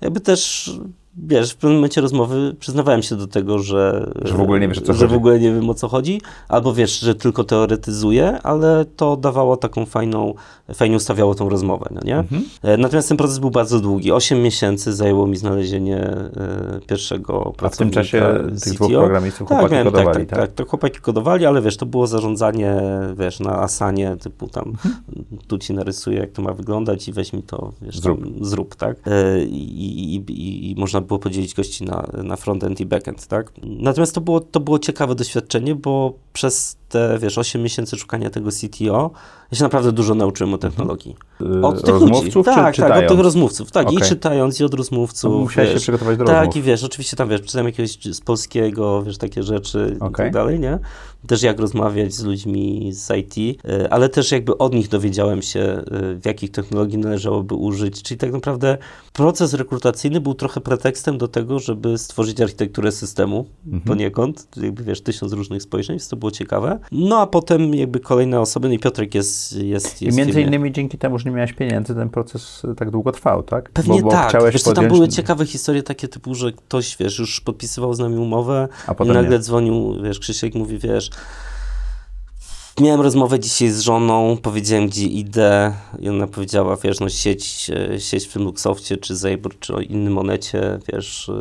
jakby 0.04 0.20
też 0.22 0.72
wiesz, 1.18 1.52
w 1.52 1.56
pewnym 1.56 1.76
momencie 1.78 2.02
rozmowy 2.02 2.56
przyznawałem 2.60 3.04
się 3.04 3.16
do 3.16 3.28
tego, 3.28 3.60
że, 3.60 4.12
Że 4.26 4.34
w 4.34 4.42
ogóle 4.42 4.60
nie 4.60 4.68
wiesz, 4.68 4.78
o 4.78 4.82
co 4.82 4.94
że 4.94 5.00
chodzi. 5.00 5.14
w 5.14 5.18
ogóle 5.18 5.40
nie 5.40 5.54
wiem 5.54 5.70
o 5.70 5.74
co 5.74 5.88
chodzi, 5.88 6.22
albo 6.50 6.74
wiesz, 6.74 7.00
że 7.00 7.16
tylko 7.16 7.44
teoretyzuję, 7.44 8.42
ale 8.44 8.86
to 8.96 9.18
dawało 9.18 9.58
taką 9.58 9.86
fajną, 9.86 10.34
fajnie 10.74 10.96
ustawiało 10.96 11.36
tą 11.36 11.50
rozmowę, 11.50 11.86
no 11.92 12.02
nie? 12.06 12.18
Mhm. 12.18 12.44
E, 12.64 12.78
Natomiast 12.78 13.08
ten 13.08 13.18
proces 13.18 13.40
był 13.40 13.52
bardzo 13.52 13.80
długi. 13.80 14.12
Osiem 14.12 14.42
miesięcy 14.42 14.94
zajęło 14.94 15.28
mi 15.28 15.38
znalezienie 15.38 15.98
e, 15.98 16.80
pierwszego 16.88 17.54
A 17.64 17.70
w 17.70 17.78
tym 17.78 17.90
czasie 17.92 18.20
pracownika 18.20 18.60
tych 18.64 18.74
dwóch 18.74 18.90
programistów 18.92 19.48
Tak, 19.48 19.58
chłopaki 19.58 19.74
miałem, 19.74 19.88
tak, 19.88 19.94
kodowali, 19.96 20.26
tak, 20.28 20.40
tak, 20.40 20.52
to 20.52 20.66
chłopaki 20.66 21.00
kodowali, 21.00 21.46
ale 21.46 21.62
wiesz, 21.62 21.78
to 21.78 21.86
było 21.86 22.08
zarządzanie, 22.08 22.76
wiesz, 23.20 23.40
na 23.40 23.60
Asanie, 23.60 24.18
typu 24.20 24.48
tam, 24.48 24.64
Mhm. 24.70 24.96
tu 25.48 25.58
ci 25.58 25.74
narysuję, 25.74 26.18
jak 26.20 26.32
to 26.32 26.42
ma 26.42 26.54
wyglądać 26.54 27.08
i 27.08 27.14
weź 27.14 27.34
mi 27.34 27.44
to, 27.44 27.72
wiesz, 27.82 28.00
Zrób. 28.00 28.20
Tam, 28.24 28.46
zrób, 28.46 28.76
tak? 28.76 28.98
E, 29.08 29.44
I, 29.44 30.16
i, 30.16 30.16
i, 30.32 30.72
I 30.72 30.76
można 30.80 31.02
było 31.04 31.20
podzielić 31.20 31.54
gości 31.54 31.84
na, 31.84 32.08
na 32.24 32.36
frontend 32.36 32.80
i 32.80 32.86
backend, 32.86 33.28
tak? 33.28 33.52
Natomiast 33.64 34.16
to 34.16 34.22
było, 34.22 34.40
to 34.40 34.60
było 34.60 34.80
ciekawe 34.80 35.16
doświadczenie, 35.16 35.76
bo 35.76 36.14
przez 36.34 36.78
te, 36.94 37.18
wiesz, 37.22 37.38
8 37.38 37.62
miesięcy 37.62 37.98
szukania 37.98 38.30
tego 38.30 38.50
CTO, 38.52 39.12
ja 39.52 39.58
się 39.58 39.64
naprawdę 39.64 39.92
dużo 39.92 40.16
nauczyłem 40.16 40.54
o 40.54 40.58
technologii. 40.58 41.16
Y, 41.42 41.66
Od 41.66 41.82
tych 41.86 41.94
rozmówców, 41.94 42.36
ludzi. 42.36 42.46
Tak, 42.56 42.76
tak, 42.76 43.04
od 43.04 43.08
tych 43.10 43.20
rozmówców. 43.20 43.72
Tak, 43.72 43.92
i 43.92 43.96
Okej. 43.98 44.10
czytając, 44.10 44.60
i 44.60 44.64
od 44.64 44.74
rozmówców. 44.74 45.32
No, 45.34 45.40
musiałeś 45.40 45.70
się 45.70 45.74
wiesz. 45.74 45.84
przygotować 45.84 46.18
do 46.18 46.26
Tak, 46.26 46.36
rozmów. 46.38 46.56
i 46.56 46.62
wiesz, 46.62 46.84
oczywiście 46.84 47.16
tam, 47.18 47.30
wiesz, 47.30 47.42
czytałem 47.42 47.66
jakiegoś 47.66 47.92
z 48.04 48.22
polskiego, 48.22 49.04
wiesz, 49.04 49.18
takie 49.18 49.44
rzeczy 49.44 49.92
i 49.96 50.00
Okej. 50.00 50.12
tak 50.26 50.34
dalej, 50.34 50.60
nie? 50.60 50.80
Też 51.28 51.44
jak 51.44 51.60
rozmawiać 51.60 52.14
z 52.14 52.24
ludźmi 52.24 52.90
z 52.94 53.12
IT, 53.18 53.38
y, 53.66 53.90
ale 53.90 54.10
też 54.10 54.32
jakby 54.32 54.58
od 54.58 54.74
nich 54.74 54.88
dowiedziałem 54.90 55.42
się, 55.42 55.60
y, 56.14 56.16
w 56.20 56.26
jakich 56.26 56.52
technologii 56.52 56.98
należałoby 56.98 57.56
użyć, 57.56 58.02
czyli 58.04 58.18
tak 58.18 58.32
naprawdę 58.32 58.78
proces 59.14 59.54
rekrutacyjny 59.54 60.22
był 60.22 60.34
trochę 60.34 60.62
pretekstem 60.62 61.18
do 61.18 61.28
tego, 61.28 61.60
żeby 61.60 61.98
stworzyć 61.98 62.42
architekturę 62.42 62.92
systemu 62.92 63.46
Mhm. 63.66 63.82
poniekąd, 63.84 64.48
jakby 64.58 64.84
wiesz, 64.84 65.02
tysiąc 65.02 65.34
różnych 65.34 65.64
spojrzeń, 65.64 65.94
więc 65.94 66.10
to 66.10 66.16
było 66.16 66.32
ciekawe. 66.32 66.80
No 66.92 67.20
a 67.20 67.28
potem 67.28 67.74
jakby 67.76 68.00
kolejne 68.00 68.40
osoby, 68.40 68.68
no 68.68 68.74
i 68.74 68.80
Piotrek 68.80 69.16
jest, 69.16 69.56
jest, 69.58 70.02
I 70.02 70.06
jest 70.06 70.18
w 70.18 70.20
między 70.20 70.42
innymi 70.42 70.72
dzięki 70.72 70.98
temu, 70.98 71.20
że 71.20 71.30
nie 71.30 71.36
miałeś 71.36 71.54
pieniędzy, 71.54 71.96
ten 71.96 72.10
proces 72.10 72.64
y, 72.64 72.76
tak 72.76 72.92
długo 72.92 73.12
trwał, 73.12 73.44
tak? 73.44 73.70
Pewnie 73.70 74.02
bo, 74.02 74.06
bo 74.06 74.12
tak. 74.12 74.30
Chciałeś 74.30 74.54
Wiesz 74.54 74.62
co, 74.64 74.74
tam 74.74 74.76
podjąć... 74.76 74.94
były 74.94 75.08
ciekawe 75.08 75.46
historie 75.46 75.84
takie 75.84 76.08
typu, 76.08 76.36
że 76.36 76.52
ktoś, 76.52 76.98
wiesz, 76.98 77.20
już 77.20 77.42
podpisywał 77.42 77.94
z 77.94 78.00
nami 78.00 78.18
umowę 78.18 78.68
A 78.88 78.92
i 78.92 78.96
potem 78.96 79.14
nagle 79.14 79.38
nie. 79.38 79.40
dzwonił, 79.40 80.02
wiesz, 80.04 80.20
Krzysiek 80.20 80.56
mówi, 80.56 80.78
wiesz, 80.78 81.10
miałem 82.82 83.02
rozmowę 83.02 83.40
dzisiaj 83.40 83.70
z 83.70 83.80
żoną, 83.80 84.38
powiedziałem, 84.42 84.88
gdzie 84.88 85.06
idę 85.06 85.74
i 86.00 86.10
ona 86.10 86.28
powiedziała, 86.28 86.78
wiesz, 86.84 87.00
no 87.00 87.10
sieć, 87.10 87.72
e, 87.94 88.00
sieć 88.00 88.28
w 88.28 88.34
tym 88.34 88.44
Luxoftie, 88.44 88.98
czy 88.98 89.16
Zebr, 89.16 89.50
czy 89.60 89.76
o 89.76 89.80
innym 89.80 90.18
Onecie, 90.18 90.80
wiesz, 90.94 91.32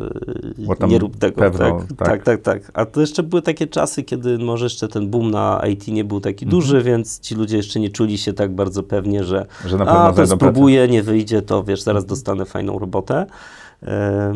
e, 0.79 0.87
nie 0.87 0.99
rób 0.99 1.17
tego, 1.17 1.35
pewno, 1.35 1.59
tak, 1.59 1.87
tak. 1.97 2.07
tak, 2.07 2.23
tak, 2.23 2.41
tak. 2.41 2.71
A 2.73 2.85
to 2.85 3.01
jeszcze 3.01 3.23
były 3.23 3.41
takie 3.41 3.67
czasy, 3.67 4.03
kiedy 4.03 4.37
może 4.37 4.65
jeszcze 4.65 4.87
ten 4.87 5.09
boom 5.09 5.31
na 5.31 5.61
IT 5.69 5.87
nie 5.87 6.03
był 6.03 6.19
taki 6.19 6.45
Mhm. 6.45 6.61
duży, 6.61 6.81
więc 6.81 7.19
ci 7.19 7.35
ludzie 7.35 7.57
jeszcze 7.57 7.79
nie 7.79 7.89
czuli 7.89 8.17
się 8.17 8.33
tak 8.33 8.55
bardzo 8.55 8.83
pewnie, 8.83 9.23
że 9.23 9.45
Że 9.65 9.77
na 9.77 9.85
pewno 9.85 10.01
a, 10.01 10.13
to 10.13 10.27
spróbuję, 10.27 10.87
nie 10.87 11.03
wyjdzie, 11.03 11.41
to 11.41 11.63
wiesz, 11.63 11.81
zaraz 11.81 12.05
dostanę 12.05 12.45
fajną 12.45 12.79
robotę. 12.79 13.25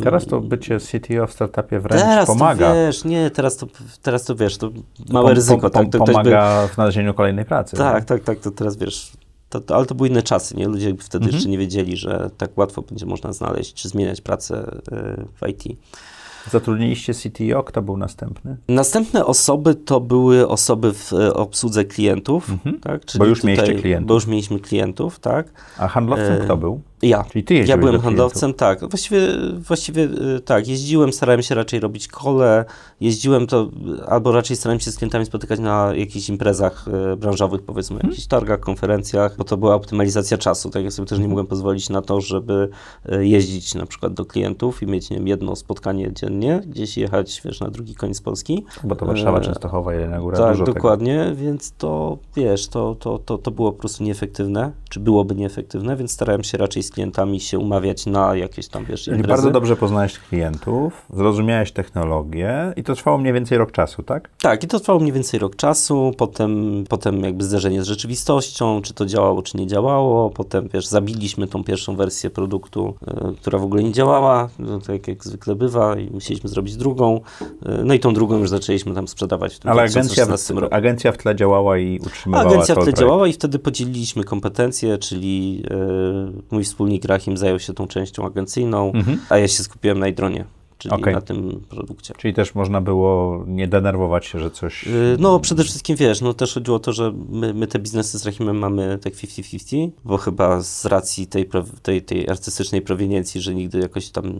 Teraz 0.04 0.26
to 0.26 0.42
bycie 0.42 0.78
CTO 0.80 1.28
w 1.28 1.32
startupie 1.34 1.80
wręcz 1.80 2.02
teraz 2.02 2.28
pomaga. 2.28 2.70
to 2.70 2.76
wiesz, 2.76 3.04
nie, 3.06 3.30
teraz 3.32 3.58
to, 3.58 3.68
teraz 4.02 4.24
to 4.24 4.36
wiesz, 4.36 4.58
to 4.58 4.70
małe 5.10 5.26
Pom- 5.28 5.36
ryzyko. 5.36 5.68
pom- 5.68 5.72
tak, 5.72 5.84
to 5.92 5.98
ktoś 5.98 6.08
by, 6.08 6.12
pomaga 6.14 6.68
w 6.68 6.74
znalezieniu 6.76 7.14
kolejnej 7.14 7.46
pracy. 7.46 7.78
tak, 7.78 8.06
tak, 8.06 8.24
tak, 8.24 8.40
to 8.40 8.52
teraz 8.52 8.78
wiesz, 8.78 9.12
to, 9.50 9.60
to, 9.62 9.76
ale 9.76 9.86
to 9.86 9.96
były 9.96 10.10
inne 10.10 10.24
czasy, 10.24 10.56
nie? 10.58 10.68
Ludzie 10.68 10.86
jakby 10.88 11.04
wtedy 11.04 11.24
Mhm. 11.26 11.36
jeszcze 11.36 11.50
nie 11.50 11.58
wiedzieli, 11.58 11.98
że 11.98 12.30
tak 12.38 12.58
łatwo 12.58 12.82
będzie 12.82 13.06
można 13.06 13.34
znaleźć, 13.34 13.74
czy 13.74 13.90
zmieniać 13.90 14.22
pracę 14.22 14.78
y, 14.92 15.26
w 15.42 15.48
IT. 15.50 15.64
Zatrudniliście 16.52 17.14
CTO, 17.14 17.64
kto 17.64 17.82
był 17.82 17.98
następny? 17.98 18.58
Następne 18.70 19.26
osoby 19.26 19.76
to 19.76 20.00
były 20.00 20.48
osoby 20.48 20.94
w 20.94 21.14
e, 21.14 21.34
obsłudze 21.34 21.86
klientów, 21.86 22.48
tak? 22.82 23.06
Czyli 23.06 23.18
Mhm. 23.18 23.20
Bo 23.20 23.26
już 23.26 23.44
mieliście 23.44 23.74
klientów. 23.76 24.08
Bo 24.08 24.14
już 24.14 24.28
mieliśmy 24.28 24.60
klientów, 24.60 25.20
tak? 25.20 25.48
A 25.78 25.88
handlowcem 25.88 26.34
E, 26.34 26.38
kto 26.46 26.58
był? 26.58 26.82
Ja. 27.02 27.24
Czyli 27.32 27.44
ty 27.44 27.54
Ja 27.56 27.78
byłem 27.78 28.02
handlowcem, 28.02 28.54
tak. 28.54 28.90
Właściwie, 28.90 29.20
właściwie 29.58 30.04
y, 30.04 30.40
tak. 30.46 30.68
Jeździłem, 30.68 31.14
starałem 31.14 31.42
się 31.42 31.56
raczej 31.56 31.80
robić 31.80 32.08
kole. 32.08 32.66
Jeździłem 33.02 33.48
to, 33.48 33.70
albo 34.08 34.32
raczej 34.32 34.58
starałem 34.58 34.80
się 34.80 34.92
z 34.92 34.98
klientami 34.98 35.26
spotykać 35.26 35.60
na 35.60 35.92
jakichś 35.96 36.30
imprezach 36.30 36.86
y, 37.14 37.18
branżowych, 37.18 37.62
powiedzmy, 37.62 37.96
Mhm. 37.96 38.12
jakichś 38.12 38.28
targach, 38.28 38.60
konferencjach, 38.60 39.38
bo 39.38 39.44
to 39.44 39.58
była 39.58 39.76
optymalizacja 39.76 40.38
czasu. 40.38 40.70
Tak, 40.70 40.84
ja 40.84 40.92
sobie 40.92 41.08
też 41.08 41.20
nie 41.20 41.28
mogłem 41.28 41.48
pozwolić 41.48 41.90
na 41.90 42.02
to, 42.02 42.22
żeby 42.22 42.70
y, 43.14 43.28
jeździć 43.28 43.76
na 43.76 43.86
przykład 43.86 44.14
do 44.14 44.26
klientów 44.26 44.84
i 44.84 44.88
mieć, 44.88 45.10
nie 45.10 45.18
wiem, 45.18 45.28
jedno 45.28 45.56
spotkanie 45.56 46.14
dziennie, 46.14 46.62
gdzieś 46.68 46.98
jechać, 46.98 47.42
wiesz, 47.46 47.60
na 47.60 47.70
drugi 47.70 47.96
koniec 47.96 48.22
Polski. 48.22 48.66
Bo 48.84 48.96
to 48.96 49.06
Warszawa, 49.06 49.40
Częstochowa, 49.42 49.94
Jelenia 49.94 50.20
Góra, 50.20 50.38
Tak, 50.38 50.52
dużo 50.58 50.74
dokładnie, 50.74 51.32
więc 51.36 51.72
to, 51.78 52.18
wiesz, 52.36 52.68
to, 52.68 52.96
to, 53.00 53.20
to, 53.20 53.38
to 53.38 53.52
było 53.52 53.72
po 53.72 53.80
prostu 53.80 54.04
nieefektywne, 54.04 54.72
czy 54.90 55.00
byłoby 55.00 55.36
nieefektywne, 55.36 55.96
więc 55.96 56.12
starałem 56.12 56.44
się 56.44 56.58
raczej 56.58 56.84
z 56.88 56.91
klientami 56.91 57.39
się 57.39 57.60
umawiać 57.60 58.06
na 58.06 58.36
jakieś 58.36 58.67
tam, 58.67 58.86
wiesz, 58.86 59.04
Czyli 59.04 59.17
imprezy. 59.17 59.34
bardzo 59.34 59.52
dobrze 59.52 59.76
poznałeś 59.76 60.19
klientów, 60.19 61.06
zrozumiałeś 61.13 61.71
technologię 61.71 62.73
i 62.76 62.84
to 62.84 62.95
trwało 62.95 63.17
mniej 63.17 63.34
więcej 63.34 63.58
rok 63.58 63.71
czasu, 63.71 64.04
tak? 64.04 64.30
Tak, 64.41 64.63
i 64.63 64.67
to 64.67 64.80
trwało 64.80 65.00
mniej 65.00 65.13
więcej 65.13 65.39
rok 65.39 65.56
czasu, 65.56 66.12
potem, 66.17 66.84
potem 66.89 67.23
jakby 67.23 67.43
zderzenie 67.43 67.84
z 67.84 67.88
rzeczywistością, 67.88 68.82
czy 68.82 68.93
to 68.93 69.06
działało, 69.06 69.41
czy 69.41 69.58
nie 69.58 69.67
działało, 69.67 70.30
potem, 70.30 70.69
wiesz, 70.73 70.88
zabiliśmy 70.88 71.47
tą 71.47 71.63
pierwszą 71.63 71.95
wersję 71.95 72.30
produktu, 72.30 72.93
y, 73.32 73.36
która 73.41 73.60
w 73.60 73.63
ogóle 73.63 73.84
nie 73.84 73.91
działała, 73.91 74.50
no, 74.60 74.80
tak 74.80 75.08
jak 75.08 75.23
zwykle 75.23 75.56
bywa 75.56 75.95
i 76.00 76.10
musieliśmy 76.10 76.50
zrobić 76.50 76.76
drugą, 76.76 77.21
y, 77.41 77.84
no 77.84 77.93
i 77.93 78.00
tą 78.00 78.13
drugą 78.13 78.38
już 78.38 78.50
zaczęliśmy 78.50 78.93
tam 78.95 79.08
sprzedawać 79.08 79.56
w 79.56 79.60
tym 79.60 79.71
Ale 79.71 79.82
agencja, 79.82 80.26
2016 80.26 80.54
roku. 80.54 80.76
agencja 80.76 81.12
w 81.12 81.17
tle 81.17 81.36
działała 81.36 81.78
i 81.78 82.00
utrzymywała 82.00 82.45
Agencja 82.50 82.76
cały 82.76 82.86
wtedy 82.86 82.91
projekt. 82.95 83.00
działała 83.00 83.28
i 83.28 83.34
wtedy 83.34 83.60
podzieliliśmy 83.60 84.23
kompetencje, 84.23 84.97
czyli 84.97 85.63
e, 85.71 85.76
mój 86.52 86.65
wspólnik 86.78 87.06
Rahim 87.06 87.38
zajął 87.38 87.60
się 87.60 87.74
tą 87.74 87.88
częścią 87.88 88.26
agencyjną, 88.26 88.92
Mhm. 88.96 89.20
a 89.30 89.38
ja 89.38 89.48
się 89.48 89.63
skupiłem 89.63 90.00
na 90.00 90.08
Idronie, 90.08 90.46
czyli 90.78 90.96
Okej. 90.96 91.13
na 91.13 91.22
tym 91.22 91.62
produkcie. 91.70 92.13
Czyli 92.18 92.34
też 92.34 92.56
można 92.56 92.82
było 92.82 93.44
nie 93.48 93.68
denerwować 93.68 94.26
się, 94.26 94.40
że 94.40 94.52
coś... 94.52 94.88
E, 94.88 94.92
No, 95.20 95.40
przede 95.40 95.63
wszystkim 95.63 95.96
wiesz, 95.96 96.22
no 96.22 96.34
też 96.34 96.54
chodziło 96.54 96.78
o 96.78 96.80
to, 96.80 96.94
że 96.94 97.13
my, 97.30 97.54
my 97.54 97.68
te 97.68 97.80
biznesy 97.80 98.20
z 98.20 98.26
Rahimem 98.26 98.58
mamy 98.58 99.00
tak 99.02 99.13
50-50, 99.13 99.90
bo 100.06 100.18
chyba 100.18 100.62
z 100.62 100.86
racji 100.86 101.28
tej, 101.28 101.50
tej, 101.82 102.02
tej 102.02 102.30
artystycznej 102.30 102.82
proweniencji, 102.82 103.42
że 103.42 103.56
nigdy 103.56 103.80
jakoś 103.80 104.10
tam 104.10 104.34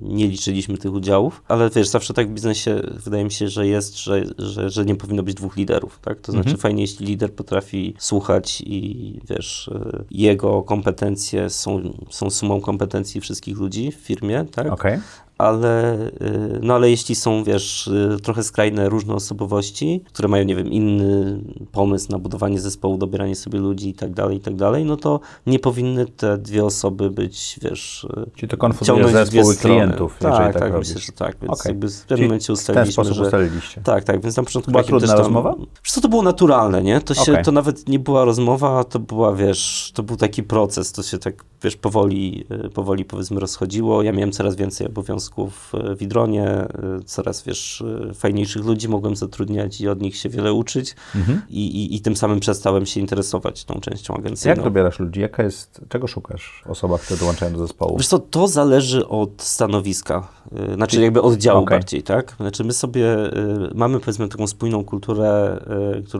nie 0.00 0.28
liczyliśmy 0.28 0.78
tych 0.78 0.92
udziałów, 0.92 1.42
ale 1.48 1.70
wiesz, 1.70 1.88
zawsze 1.88 2.14
tak 2.14 2.30
w 2.30 2.32
biznesie 2.32 2.82
wydaje 3.04 3.24
mi 3.24 3.32
się, 3.32 3.48
że 3.48 3.66
jest, 3.66 3.98
że, 3.98 4.24
że, 4.38 4.70
że 4.70 4.84
nie 4.84 4.94
powinno 4.94 5.22
być 5.22 5.34
dwóch 5.34 5.56
liderów, 5.56 5.98
tak? 6.02 6.20
To 6.20 6.32
znaczy 6.32 6.56
fajnie, 6.56 6.82
jeśli 6.82 7.06
lider 7.06 7.32
potrafi 7.32 7.94
słuchać 7.98 8.62
i 8.66 9.20
wiesz, 9.28 9.70
e, 9.74 10.04
jego 10.10 10.62
kompetencje 10.62 11.50
są, 11.50 11.94
są 12.10 12.30
sumą 12.30 12.60
kompetencji 12.60 13.20
wszystkich 13.20 13.58
ludzi 13.58 13.92
w 13.92 13.94
firmie, 13.94 14.44
tak? 14.52 14.72
Okej. 14.72 14.98
Ale, 15.38 15.98
y, 15.98 16.58
no 16.62 16.74
ale 16.74 16.90
jeśli 16.90 17.14
są, 17.14 17.44
wiesz, 17.44 17.86
y, 17.86 18.16
trochę 18.22 18.42
skrajne 18.42 18.88
różne 18.88 19.14
osobowości, 19.14 20.02
które 20.06 20.28
mają, 20.28 20.44
nie 20.44 20.56
wiem, 20.56 20.72
inny 20.72 21.40
pomysł 21.72 22.12
na 22.12 22.18
budowanie 22.18 22.60
zespołu, 22.60 22.98
dobieranie 22.98 23.36
sobie 23.36 23.58
ludzi 23.58 23.88
i 23.88 23.94
tak 23.94 24.12
dalej, 24.12 24.36
i 24.36 24.40
tak 24.40 24.56
dalej, 24.56 24.84
no 24.84 24.96
to 24.96 25.20
nie 25.46 25.58
powinny 25.58 26.06
te 26.06 26.38
dwie 26.38 26.64
osoby 26.64 27.10
być, 27.10 27.58
wiesz, 27.62 28.04
y, 28.04 28.30
Czyli 28.36 28.48
to 28.48 28.56
konfunduje 28.56 29.08
zespoły 29.08 29.56
klientów, 29.56 30.16
jeżeli 30.20 30.36
tak, 30.38 30.52
tak, 30.52 30.62
tak, 30.62 30.72
robisz. 30.72 30.88
myślę, 30.88 31.00
że 31.00 31.12
tak, 31.12 31.36
więc 31.42 31.60
Okej. 31.60 31.70
jakby 31.70 31.88
w 31.88 32.02
pewnym 32.02 32.28
momencie 32.28 32.44
w 32.44 32.46
ten 32.46 32.54
ustaliliśmy, 32.54 32.92
sposób 32.92 33.14
że... 33.14 33.22
ustaliliście. 33.22 33.80
Tak, 33.80 34.04
tak, 34.04 34.22
więc 34.22 34.36
na 34.36 34.42
początku 34.42 34.70
Była 34.70 34.82
trudna 34.82 35.08
tam, 35.08 35.18
rozmowa? 35.18 35.54
Co, 35.86 36.00
to 36.00 36.08
było 36.08 36.22
naturalne, 36.22 36.82
nie? 36.82 37.00
To 37.00 37.14
się, 37.14 37.32
Okej. 37.32 37.44
to 37.44 37.52
nawet 37.52 37.88
nie 37.88 37.98
była 37.98 38.24
rozmowa, 38.24 38.84
to 38.84 38.98
była, 38.98 39.34
wiesz, 39.34 39.92
to 39.94 40.02
był 40.02 40.16
taki 40.16 40.42
proces, 40.42 40.92
to 40.92 41.02
się 41.02 41.18
tak, 41.18 41.44
wiesz, 41.64 41.76
powoli, 41.76 42.44
powoli 42.74 43.04
powiedzmy 43.04 43.40
rozchodziło. 43.40 44.02
Ja 44.02 44.12
miałem 44.12 44.32
coraz 44.32 44.56
więcej 44.56 44.86
obowiązków 44.86 45.72
y, 45.92 45.96
w 45.96 46.02
Idronie, 46.02 46.66
y, 47.00 47.04
coraz, 47.04 47.42
wiesz, 47.42 47.80
y, 48.10 48.14
fajniejszych 48.14 48.64
ludzi 48.64 48.88
mogłem 48.88 49.16
zatrudniać 49.16 49.80
i 49.80 49.88
od 49.88 50.00
nich 50.00 50.16
się 50.16 50.28
wiele 50.28 50.52
uczyć 50.52 50.96
Mhm. 51.14 51.42
i, 51.50 51.66
i, 51.66 51.94
i 51.96 52.00
tym 52.00 52.16
samym 52.16 52.40
przestałem 52.40 52.86
się 52.86 53.00
interesować 53.00 53.64
tą 53.64 53.80
częścią 53.80 54.14
agencyjną. 54.16 54.56
Jak 54.56 54.64
dobierasz 54.64 54.98
ludzi? 54.98 55.20
Jaka 55.20 55.42
jest, 55.42 55.80
czego 55.88 56.06
szukasz 56.06 56.62
w 56.66 56.70
osobach, 56.70 57.00
które 57.00 57.20
dołączają 57.20 57.52
do 57.52 57.58
zespołu? 57.58 57.96
Wiesz 57.96 58.08
co, 58.08 58.18
to 58.18 58.48
zależy 58.48 59.08
od 59.08 59.42
stanowiska, 59.42 60.28
znaczy 60.74 61.02
jakby 61.02 61.22
oddziału 61.22 61.62
Okej. 61.62 61.78
bardziej, 61.78 62.02
tak? 62.02 62.34
Znaczy 62.40 62.64
my 62.64 62.72
sobie 62.72 63.04
y, 63.16 63.70
mamy 63.74 64.00
powiedzmy 64.00 64.28
taką 64.28 64.46
spójną 64.46 64.84
kulturę, 64.84 65.60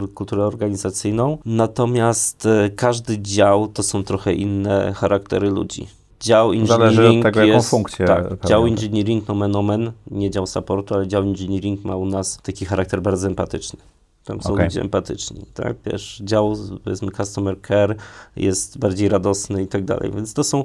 y, 0.04 0.08
kulturę 0.08 0.46
organizacyjną, 0.46 1.38
natomiast 1.44 2.46
y, 2.46 2.70
każdy 2.76 3.18
dział 3.18 3.68
to 3.68 3.82
są 3.82 4.04
trochę 4.04 4.32
inne 4.32 4.92
charaktery 4.92 5.50
ludzi. 5.50 5.86
Dział 6.20 6.52
engineering 6.52 6.94
Zależy 6.94 7.08
od 7.08 7.22
tego, 7.22 7.40
jaką 7.40 7.52
jest, 7.52 7.70
funkcję 7.70 8.06
Tak, 8.06 8.46
dział 8.46 8.66
engineering 8.66 9.28
nomen 9.28 9.56
omen, 9.56 9.92
nie 10.10 10.30
dział 10.30 10.46
supportu, 10.46 10.94
ale 10.94 11.06
dział 11.06 11.22
engineering 11.22 11.84
ma 11.84 11.96
u 11.96 12.06
nas 12.06 12.38
taki 12.42 12.64
charakter 12.64 13.02
bardzo 13.02 13.26
empatyczny. 13.26 13.78
Tam 14.24 14.42
są 14.42 14.52
Okej. 14.52 14.64
ludzie 14.64 14.80
empatyczni, 14.80 15.40
tak? 15.54 15.76
Wiesz, 15.86 16.20
dział, 16.24 16.56
powiedzmy, 16.84 17.10
customer 17.10 17.56
care 17.68 17.96
jest 18.36 18.78
bardziej 18.78 19.08
radosny 19.08 19.62
i 19.62 19.66
tak 19.66 19.84
dalej. 19.84 20.10
Więc 20.14 20.34
to 20.34 20.44
są, 20.44 20.64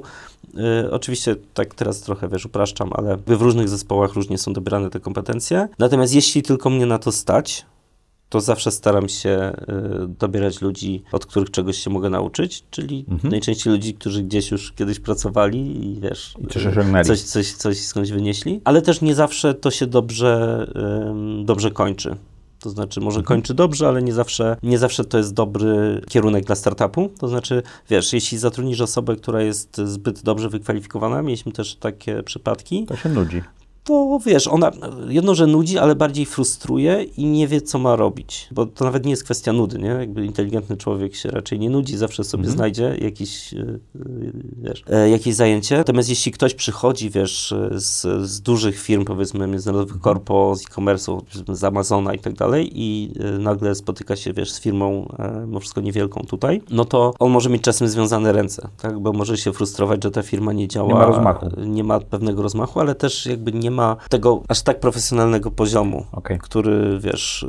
y, 0.84 0.90
oczywiście 0.90 1.36
tak 1.54 1.74
teraz 1.74 2.00
trochę, 2.00 2.28
wiesz, 2.28 2.46
upraszczam, 2.46 2.90
ale 2.92 3.16
w 3.26 3.42
różnych 3.42 3.68
zespołach 3.68 4.14
różnie 4.14 4.38
są 4.38 4.52
dobierane 4.52 4.90
te 4.90 5.00
kompetencje. 5.00 5.68
Natomiast 5.78 6.14
jeśli 6.14 6.42
tylko 6.42 6.70
mnie 6.70 6.86
na 6.86 6.98
to 6.98 7.12
stać, 7.12 7.66
to 8.28 8.40
zawsze 8.40 8.70
staram 8.70 9.08
się 9.08 9.52
y, 10.04 10.08
dobierać 10.18 10.60
ludzi, 10.60 11.02
od 11.12 11.26
których 11.26 11.50
czegoś 11.50 11.78
się 11.78 11.90
mogę 11.90 12.10
nauczyć, 12.10 12.64
czyli 12.70 13.04
Mhm. 13.08 13.30
najczęściej 13.30 13.72
ludzi, 13.72 13.94
którzy 13.94 14.22
gdzieś 14.22 14.50
już 14.50 14.72
kiedyś 14.72 15.00
pracowali 15.00 15.86
i 15.86 16.00
wiesz, 16.00 16.34
I 16.38 16.46
coś 16.46 16.64
y, 16.66 17.04
coś, 17.04 17.22
coś, 17.22 17.52
coś 17.52 17.78
skądś 17.80 18.10
wynieśli, 18.10 18.60
ale 18.64 18.82
też 18.82 19.00
nie 19.00 19.14
zawsze 19.14 19.54
to 19.54 19.70
się 19.70 19.86
dobrze, 19.86 20.66
ym, 21.10 21.44
dobrze 21.46 21.70
kończy. 21.70 22.16
To 22.60 22.70
znaczy, 22.70 23.00
może 23.00 23.22
kończy 23.22 23.54
dobrze, 23.54 23.88
ale 23.88 24.02
nie 24.02 24.12
zawsze, 24.12 24.56
nie 24.62 24.78
zawsze 24.78 25.04
to 25.04 25.18
jest 25.18 25.34
dobry 25.34 26.00
kierunek 26.08 26.44
dla 26.44 26.54
startupu. 26.54 27.10
To 27.18 27.28
znaczy, 27.28 27.62
wiesz, 27.90 28.12
jeśli 28.12 28.38
zatrudnisz 28.38 28.80
osobę, 28.80 29.16
która 29.16 29.42
jest 29.42 29.76
zbyt 29.84 30.22
dobrze 30.22 30.48
wykwalifikowana, 30.48 31.22
mieliśmy 31.22 31.52
też 31.52 31.76
takie 31.76 32.22
przypadki, 32.22 32.86
To 32.86 32.96
się 32.96 33.08
nudzi. 33.08 33.42
To 33.84 34.18
wiesz, 34.26 34.48
ona 34.48 34.70
jedno, 35.08 35.34
że 35.34 35.46
nudzi, 35.46 35.78
ale 35.78 35.94
bardziej 35.94 36.26
frustruje 36.26 37.02
i 37.02 37.26
nie 37.26 37.48
wie, 37.48 37.60
co 37.60 37.78
ma 37.78 37.96
robić. 37.96 38.48
Bo 38.52 38.66
to 38.66 38.84
nawet 38.84 39.04
nie 39.04 39.10
jest 39.10 39.24
kwestia 39.24 39.52
nudy, 39.52 39.78
nie? 39.78 39.88
Jakby 39.88 40.26
inteligentny 40.26 40.76
człowiek 40.76 41.14
się 41.14 41.30
raczej 41.30 41.58
nie 41.58 41.70
nudzi, 41.70 41.96
zawsze 41.96 42.24
sobie 42.24 42.40
Mhm. 42.40 42.56
znajdzie 42.56 42.96
jakiś, 43.00 43.54
e, 43.54 43.58
e, 43.60 43.78
wiesz, 44.62 44.84
e, 44.90 45.10
jakieś 45.10 45.34
zajęcie. 45.34 45.76
Natomiast 45.76 46.08
jeśli 46.08 46.32
ktoś 46.32 46.54
przychodzi, 46.54 47.10
wiesz, 47.10 47.54
z, 47.70 48.06
z 48.30 48.40
dużych 48.40 48.78
firm, 48.80 49.04
powiedzmy, 49.04 49.46
międzynarodowych 49.46 49.96
Mhm. 49.96 50.02
korpo, 50.14 50.54
z 50.56 50.62
e-commerce'u, 50.62 51.20
z 51.54 51.64
Amazona 51.64 52.14
i 52.14 52.18
tak 52.18 52.34
dalej 52.34 52.70
i 52.74 53.12
nagle 53.38 53.74
spotyka 53.74 54.16
się, 54.16 54.32
wiesz, 54.32 54.52
z 54.52 54.60
firmą, 54.60 55.08
mimo 55.46 55.60
wszystko 55.60 55.80
niewielką 55.80 56.24
tutaj, 56.28 56.62
no 56.70 56.84
to 56.84 57.14
on 57.18 57.30
może 57.32 57.50
mieć 57.50 57.62
czasem 57.62 57.88
związane 57.88 58.32
ręce, 58.32 58.68
tak? 58.82 58.98
Bo 59.00 59.12
może 59.12 59.36
się 59.38 59.52
frustrować, 59.52 60.04
że 60.04 60.10
ta 60.10 60.22
firma 60.22 60.52
nie 60.52 60.68
działa. 60.68 60.88
Nie 60.88 60.94
ma 60.94 61.06
rozmachu. 61.06 61.46
Nie 61.66 61.84
ma 61.84 62.00
pewnego 62.00 62.42
rozmachu, 62.42 62.80
ale 62.80 62.94
też 62.94 63.26
jakby 63.26 63.52
nie 63.52 63.69
ma 63.70 63.96
tego 64.08 64.42
aż 64.48 64.62
tak 64.62 64.80
profesjonalnego 64.80 65.50
poziomu, 65.50 66.06
Okej. 66.12 66.38
który, 66.38 66.98
wiesz, 67.00 67.42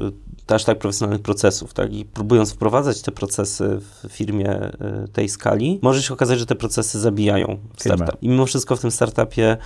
y, 0.50 0.54
aż 0.54 0.64
tak 0.64 0.80
profesjonalnych 0.80 1.22
procesów, 1.22 1.74
tak? 1.74 1.94
I 1.94 2.06
próbując 2.06 2.54
wprowadzać 2.54 3.02
te 3.02 3.12
procesy 3.12 3.80
w 3.80 4.08
firmie 4.10 4.72
y, 5.06 5.08
tej 5.08 5.30
skali, 5.30 5.80
może 5.82 6.04
się 6.04 6.14
okazać, 6.14 6.40
że 6.40 6.46
te 6.46 6.56
procesy 6.56 7.00
zabijają 7.00 7.48
Firmę. 7.48 7.98
startup. 7.98 8.24
I 8.24 8.30
mimo 8.30 8.46
wszystko 8.46 8.76
w 8.76 8.80
tym 8.80 8.92
startupie 8.92 9.58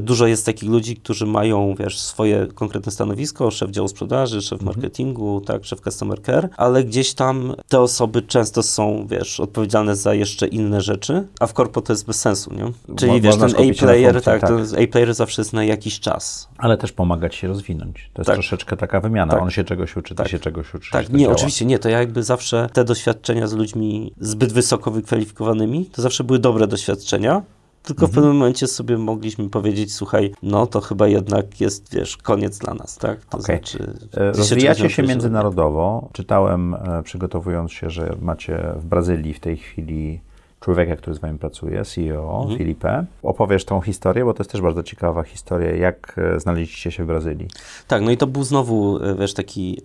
dużo 0.00 0.26
jest 0.26 0.46
takich 0.46 0.68
ludzi, 0.70 0.96
którzy 0.96 1.26
mają, 1.26 1.74
wiesz, 1.78 1.98
swoje 2.00 2.46
konkretne 2.54 2.92
stanowisko, 2.92 3.50
szef 3.50 3.70
działu 3.70 3.88
sprzedaży, 3.88 4.42
szef 4.42 4.52
Mhm. 4.60 4.66
marketingu, 4.66 5.40
tak, 5.40 5.64
szef 5.64 5.80
customer 5.80 6.22
care, 6.22 6.48
ale 6.56 6.84
gdzieś 6.84 7.14
tam 7.14 7.54
te 7.68 7.80
osoby 7.80 8.22
często 8.22 8.62
są, 8.62 9.06
wiesz, 9.10 9.40
odpowiedzialne 9.40 9.96
za 9.96 10.14
jeszcze 10.14 10.46
inne 10.46 10.80
rzeczy, 10.80 11.26
a 11.40 11.46
w 11.46 11.52
korpo 11.52 11.80
to 11.80 11.92
jest 11.92 12.06
bez 12.06 12.20
sensu, 12.20 12.50
nie? 12.54 12.96
Czyli, 12.96 13.12
Mo- 13.12 13.20
wiesz, 13.20 13.36
ten 13.36 13.50
A-player, 13.70 14.22
tak, 14.22 14.40
tak. 14.40 14.50
A-player 14.82 15.14
zawsze 15.14 15.42
jest 15.42 15.52
na 15.52 15.64
jakiś 15.64 16.00
czas. 16.00 16.48
Ale 16.58 16.76
też 16.76 16.92
pomagać 16.92 17.34
się 17.34 17.48
rozwinąć. 17.48 18.10
To 18.14 18.22
jest 18.22 18.26
Tak. 18.26 18.34
troszeczkę 18.36 18.76
taka 18.76 19.00
wymiana. 19.00 19.32
Tak. 19.32 19.42
On 19.42 19.50
się 19.50 19.64
czegoś 19.64 19.96
uczy, 19.96 20.14
ty 20.14 20.22
Tak. 20.22 20.28
się 20.28 20.38
czegoś 20.38 20.74
uczysz. 20.74 20.90
Tak, 20.90 21.12
nie, 21.12 21.20
działa. 21.24 21.34
oczywiście 21.34 21.64
nie. 21.66 21.78
To 21.78 21.88
ja 21.88 21.98
jakby 21.98 22.22
zawsze 22.22 22.68
te 22.72 22.84
doświadczenia 22.84 23.46
z 23.46 23.52
ludźmi 23.52 24.12
zbyt 24.20 24.52
wysoko 24.52 24.90
wykwalifikowanymi, 24.90 25.86
to 25.86 26.02
zawsze 26.02 26.24
były 26.24 26.38
dobre 26.38 26.66
doświadczenia. 26.66 27.42
Tylko 27.84 28.04
Mhm. 28.04 28.12
w 28.12 28.14
pewnym 28.14 28.36
momencie 28.36 28.66
sobie 28.66 28.98
mogliśmy 28.98 29.48
powiedzieć, 29.50 29.94
słuchaj, 29.94 30.32
no 30.42 30.66
to 30.66 30.80
chyba 30.80 31.08
jednak 31.08 31.60
jest, 31.60 31.94
wiesz, 31.94 32.16
koniec 32.16 32.58
dla 32.58 32.74
nas, 32.74 32.96
tak? 32.98 33.24
To 33.24 33.38
Okej. 33.38 33.56
znaczy... 33.56 33.92
E, 34.16 34.32
Rozwijacie 34.32 34.90
się 34.90 35.02
międzynarodowo. 35.02 36.08
Czytałem, 36.12 36.74
e, 36.74 37.02
przygotowując 37.04 37.72
się, 37.72 37.90
że 37.90 38.16
macie 38.20 38.62
w 38.76 38.84
Brazylii 38.84 39.34
w 39.34 39.40
tej 39.40 39.56
chwili 39.56 40.20
człowieka, 40.60 40.96
który 40.96 41.16
z 41.16 41.18
wami 41.18 41.38
pracuje, 41.38 41.84
CEO, 41.84 42.38
Mhm. 42.42 42.58
Filipe. 42.58 43.04
Opowiesz 43.22 43.64
tą 43.64 43.80
historię, 43.80 44.24
bo 44.24 44.34
to 44.34 44.40
jest 44.42 44.50
też 44.52 44.60
bardzo 44.60 44.82
ciekawa 44.82 45.22
historia, 45.22 45.76
jak 45.76 46.14
e, 46.36 46.40
znaleźliście 46.40 46.90
się 46.90 47.04
w 47.04 47.06
Brazylii. 47.06 47.48
Tak, 47.88 48.02
no 48.02 48.10
i 48.10 48.16
to 48.16 48.26
był 48.26 48.44
znowu, 48.44 48.98
wiesz, 49.18 49.34
taki 49.34 49.80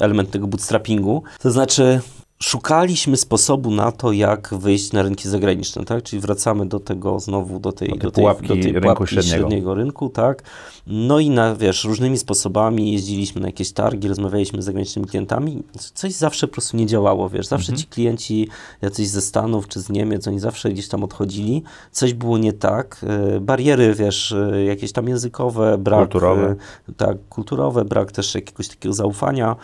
element 0.00 0.30
tego 0.30 0.46
bootstrappingu. 0.46 1.22
To 1.40 1.50
znaczy, 1.50 2.00
szukaliśmy 2.42 3.16
sposobu 3.16 3.70
na 3.70 3.92
to, 3.92 4.12
jak 4.12 4.54
wyjść 4.54 4.92
na 4.92 5.02
rynki 5.02 5.28
zagraniczne, 5.28 5.84
tak? 5.84 6.02
Czyli 6.02 6.22
wracamy 6.22 6.66
do 6.66 6.80
tego 6.80 7.20
znowu, 7.20 7.58
do 7.60 7.72
tej, 7.72 7.88
Do 7.88 7.94
tej 7.94 8.02
do 8.02 8.10
tej, 8.10 8.22
pułapki 8.22 8.48
do 8.48 8.54
tej 8.54 8.62
rynku 8.72 8.80
pułapki 8.82 9.06
średniego. 9.14 9.38
średniego 9.38 9.74
rynku, 9.74 10.08
tak? 10.08 10.42
No 10.86 11.18
i 11.18 11.30
na, 11.30 11.56
wiesz, 11.56 11.84
różnymi 11.84 12.18
sposobami 12.18 12.92
jeździliśmy 12.92 13.40
na 13.40 13.48
jakieś 13.48 13.72
targi, 13.72 14.08
rozmawialiśmy 14.08 14.62
z 14.62 14.64
zagranicznymi 14.64 15.08
klientami. 15.08 15.62
Coś 15.94 16.12
zawsze 16.12 16.46
po 16.46 16.52
prostu 16.52 16.76
nie 16.76 16.86
działało, 16.86 17.28
wiesz. 17.28 17.46
Zawsze 17.46 17.72
Mhm. 17.72 17.78
ci 17.78 17.86
klienci, 17.86 18.48
jacyś 18.82 19.08
ze 19.08 19.20
Stanów 19.20 19.68
czy 19.68 19.80
z 19.80 19.88
Niemiec, 19.90 20.28
oni 20.28 20.40
zawsze 20.40 20.70
gdzieś 20.70 20.88
tam 20.88 21.04
odchodzili. 21.04 21.62
Coś 21.92 22.14
było 22.14 22.38
nie 22.38 22.52
tak. 22.52 23.04
E, 23.36 23.40
Bariery, 23.40 23.94
wiesz, 23.94 24.32
e, 24.32 24.64
jakieś 24.64 24.92
tam 24.92 25.08
językowe, 25.08 25.78
brak... 25.78 26.00
Kulturowe. 26.00 26.56
e, 26.88 26.92
tak, 26.96 27.16
kulturowe, 27.28 27.84
brak 27.84 28.12
też 28.12 28.34
jakiegoś 28.34 28.68
takiego 28.68 28.92
zaufania, 28.92 29.56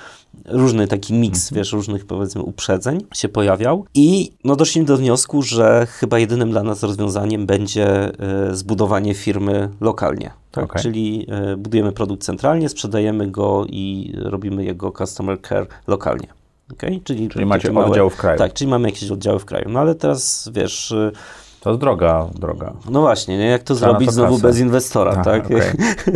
różny 0.44 0.88
taki 0.88 1.14
miks, 1.14 1.52
wiesz, 1.52 1.72
różnych 1.72 2.06
powiedzmy 2.06 2.42
uprzedzeń 2.42 2.67
się 3.14 3.28
pojawiał 3.28 3.84
i 3.94 4.32
no 4.44 4.56
doszliśmy 4.56 4.84
do 4.84 4.96
wniosku, 4.96 5.42
że 5.42 5.86
chyba 5.90 6.18
jedynym 6.18 6.50
dla 6.50 6.62
nas 6.62 6.82
rozwiązaniem 6.82 7.46
będzie 7.46 7.86
e, 7.86 8.10
zbudowanie 8.56 9.14
firmy 9.14 9.68
lokalnie. 9.80 10.30
Tak? 10.50 10.64
Okej. 10.64 10.82
Czyli 10.82 11.26
e, 11.28 11.56
budujemy 11.56 11.92
produkt 11.92 12.22
centralnie, 12.22 12.68
sprzedajemy 12.68 13.30
go 13.30 13.66
i 13.68 14.12
robimy 14.16 14.64
jego 14.64 14.92
customer 14.92 15.42
care 15.42 15.66
lokalnie. 15.86 16.28
Okay? 16.72 17.00
Czyli, 17.04 17.28
Czyli 17.28 17.46
macie 17.46 17.74
oddział 17.74 18.10
w 18.10 18.16
kraju. 18.16 18.38
Tak, 18.38 18.52
czyli 18.52 18.70
mamy 18.70 18.88
jakieś 18.88 19.10
oddziały 19.10 19.38
w 19.38 19.44
kraju. 19.44 19.68
No 19.68 19.80
ale 19.80 19.94
teraz, 19.94 20.50
wiesz, 20.52 20.92
e, 20.92 21.12
To 21.60 21.70
jest 21.70 21.80
droga, 21.80 22.26
droga. 22.34 22.72
no 22.90 23.00
właśnie, 23.00 23.38
nie? 23.38 23.46
jak 23.46 23.62
to 23.62 23.74
zrobić 23.74 24.06
to 24.06 24.12
znowu 24.12 24.38
bez 24.38 24.58
inwestora, 24.58 25.10
Aha, 25.12 25.24
tak? 25.24 25.44
okej. 25.46 25.60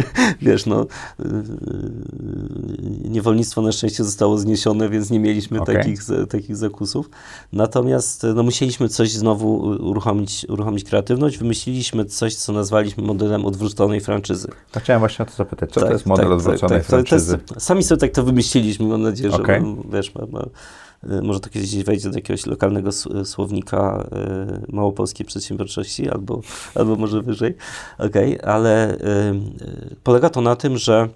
Wiesz, 0.42 0.66
no, 0.66 0.87
yy, 1.18 1.26
niewolnictwo 3.05 3.62
na 3.62 3.72
szczęście 3.72 4.05
zostało 4.05 4.38
zniesione, 4.38 4.88
więc 4.88 5.11
nie 5.11 5.20
mieliśmy 5.20 5.61
Okej. 5.61 5.76
takich, 5.76 6.00
takich 6.31 6.57
zakusów. 6.57 7.11
Natomiast 7.52 8.26
no, 8.35 8.42
musieliśmy 8.42 8.88
coś 8.88 9.11
znowu 9.12 9.57
uruchomić, 9.81 10.46
uruchomić 10.48 10.85
kreatywność. 10.85 11.38
Wymyśliliśmy 11.38 12.05
coś, 12.05 12.35
co 12.35 12.52
nazwaliśmy 12.52 13.02
modelem 13.05 13.46
odwróconej 13.46 14.00
franczyzy. 14.00 14.48
To 14.72 14.81
chciałem 14.81 15.00
właśnie 15.00 15.22
o 15.22 15.26
to 15.28 15.35
zapytać. 15.35 15.70
Co 15.72 15.81
Tak, 15.81 15.88
to 15.88 15.92
jest 15.92 16.07
model 16.07 16.24
tak, 16.26 16.35
odwróconej 16.35 16.78
tak, 16.81 16.87
tak. 16.87 16.87
To- 16.87 16.90
to 17.02 17.09
franczyzy? 17.09 17.38
jest- 17.50 17.66
Sami 17.66 17.83
sobie 17.83 18.00
tak 18.00 18.11
to 18.11 18.22
wymyśliliśmy, 18.22 18.87
mam 18.87 19.02
nadzieję, 19.02 19.31
że 19.31 19.62
wiesz, 19.92 20.14
ma, 20.14 20.26
ma, 20.26 20.46
może 21.22 21.40
to 21.40 21.50
kiedyś 21.50 21.84
wejdzie 21.84 22.10
do 22.10 22.14
jakiegoś 22.16 22.46
lokalnego 22.46 22.88
s- 22.88 23.08
słownika 23.24 24.08
y, 24.68 24.72
małopolskiej 24.72 25.26
przedsiębiorczości, 25.26 26.10
albo, 26.10 26.40
albo 26.74 26.96
może 26.96 27.22
wyżej. 27.22 27.54
Okej, 27.98 28.40
ale 28.40 28.94
y, 28.94 28.98
y, 29.02 29.96
polega 30.04 30.30
to 30.30 30.40
na 30.40 30.56
tym, 30.56 30.78
że 30.78 31.08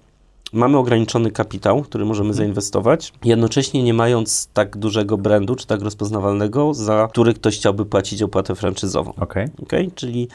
mamy 0.53 0.77
ograniczony 0.77 1.31
kapitał, 1.31 1.81
który 1.81 2.05
możemy 2.05 2.29
Mhm. 2.29 2.37
zainwestować, 2.37 3.13
jednocześnie 3.23 3.83
nie 3.83 3.93
mając 3.93 4.47
tak 4.53 4.77
dużego 4.77 5.17
brandu, 5.17 5.55
czy 5.55 5.67
tak 5.67 5.81
rozpoznawalnego, 5.81 6.73
za 6.73 7.07
który 7.11 7.33
ktoś 7.33 7.57
chciałby 7.57 7.85
płacić 7.85 8.21
opłatę 8.21 8.55
franczyzową. 8.55 9.13
Okej. 9.19 9.49
Okay? 9.63 9.91
Czyli 9.95 10.27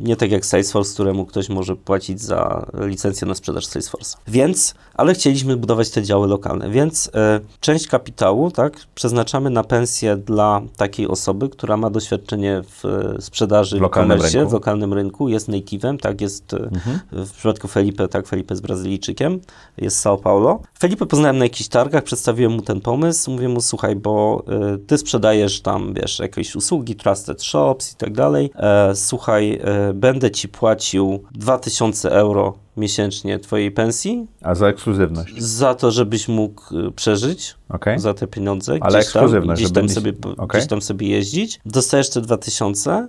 nie 0.00 0.16
tak 0.16 0.30
jak 0.30 0.46
Salesforce, 0.46 0.94
któremu 0.94 1.26
ktoś 1.26 1.48
może 1.48 1.76
płacić 1.76 2.20
za 2.20 2.66
licencję 2.74 3.28
na 3.28 3.34
sprzedaż 3.34 3.66
Salesforce. 3.66 4.16
Więc, 4.28 4.74
ale 4.94 5.14
chcieliśmy 5.14 5.56
budować 5.56 5.90
te 5.90 6.02
działy 6.02 6.28
lokalne, 6.28 6.70
więc 6.70 7.10
e, 7.14 7.40
część 7.60 7.86
kapitału 7.86 8.50
tak, 8.50 8.76
przeznaczamy 8.94 9.50
na 9.50 9.64
pensję 9.64 10.16
dla 10.16 10.62
takiej 10.76 11.08
osoby, 11.08 11.48
która 11.48 11.76
ma 11.76 11.90
doświadczenie 11.90 12.62
w 12.68 12.84
e, 12.84 13.22
sprzedaży 13.22 13.78
W 13.78 13.80
lokalnym 13.80 14.12
e-commerce, 14.12 14.38
rynku. 14.38 14.50
w 14.50 14.52
lokalnym 14.52 14.92
rynku, 14.94 15.28
jest 15.28 15.48
native'em, 15.48 15.96
tak, 15.98 16.20
jest 16.20 16.54
e, 16.54 16.58
Mhm. 16.58 17.00
w 17.12 17.30
przypadku 17.32 17.68
Felipe, 17.68 18.08
tak, 18.08 18.26
Felipe 18.26 18.54
jest 18.54 18.62
Brazylijczykiem, 18.62 19.31
jest 19.78 19.96
z 19.96 20.04
São 20.04 20.20
Paulo. 20.20 20.60
Felipe 20.80 21.06
poznałem 21.06 21.38
na 21.38 21.44
jakichś 21.44 21.68
targach, 21.68 22.04
przedstawiłem 22.04 22.52
mu 22.52 22.62
ten 22.62 22.80
pomysł, 22.80 23.30
mówię 23.30 23.48
mu, 23.48 23.60
słuchaj, 23.60 23.96
bo 23.96 24.44
y, 24.74 24.78
ty 24.78 24.98
sprzedajesz 24.98 25.60
tam, 25.60 25.94
wiesz, 25.94 26.18
jakieś 26.18 26.56
usługi, 26.56 26.96
Trusted 26.96 27.42
Shops 27.42 27.92
i 27.92 27.96
tak 27.96 28.12
dalej, 28.12 28.50
e, 28.56 28.94
słuchaj, 28.94 29.60
e, 29.64 29.92
będę 29.94 30.30
ci 30.30 30.48
płacił 30.48 31.22
2000 31.34 32.10
euro 32.12 32.54
miesięcznie 32.76 33.38
twojej 33.38 33.70
pensji 33.70 34.26
A 34.42 34.54
za 34.54 34.68
ekskluzywność. 34.68 35.42
za 35.42 35.74
to, 35.74 35.90
żebyś 35.90 36.28
mógł 36.28 36.76
y, 36.78 36.92
przeżyć 36.92 37.54
Okej. 37.68 37.98
za 37.98 38.14
te 38.14 38.26
pieniądze. 38.26 38.72
Ale 38.80 38.80
gdzieś 38.80 39.12
tam, 39.12 39.22
ekskluzywność, 39.22 39.58
gdzieś 39.60 39.68
żeby 39.68 39.74
tam, 39.80 39.86
nie- 39.88 39.94
sobie, 39.94 40.12
okej. 40.38 40.58
gdzieś 40.60 40.68
tam 40.70 40.82
sobie 40.82 41.08
jeździć. 41.08 41.60
Dostajesz 41.66 42.10
te 42.10 42.20
2000 42.20 43.08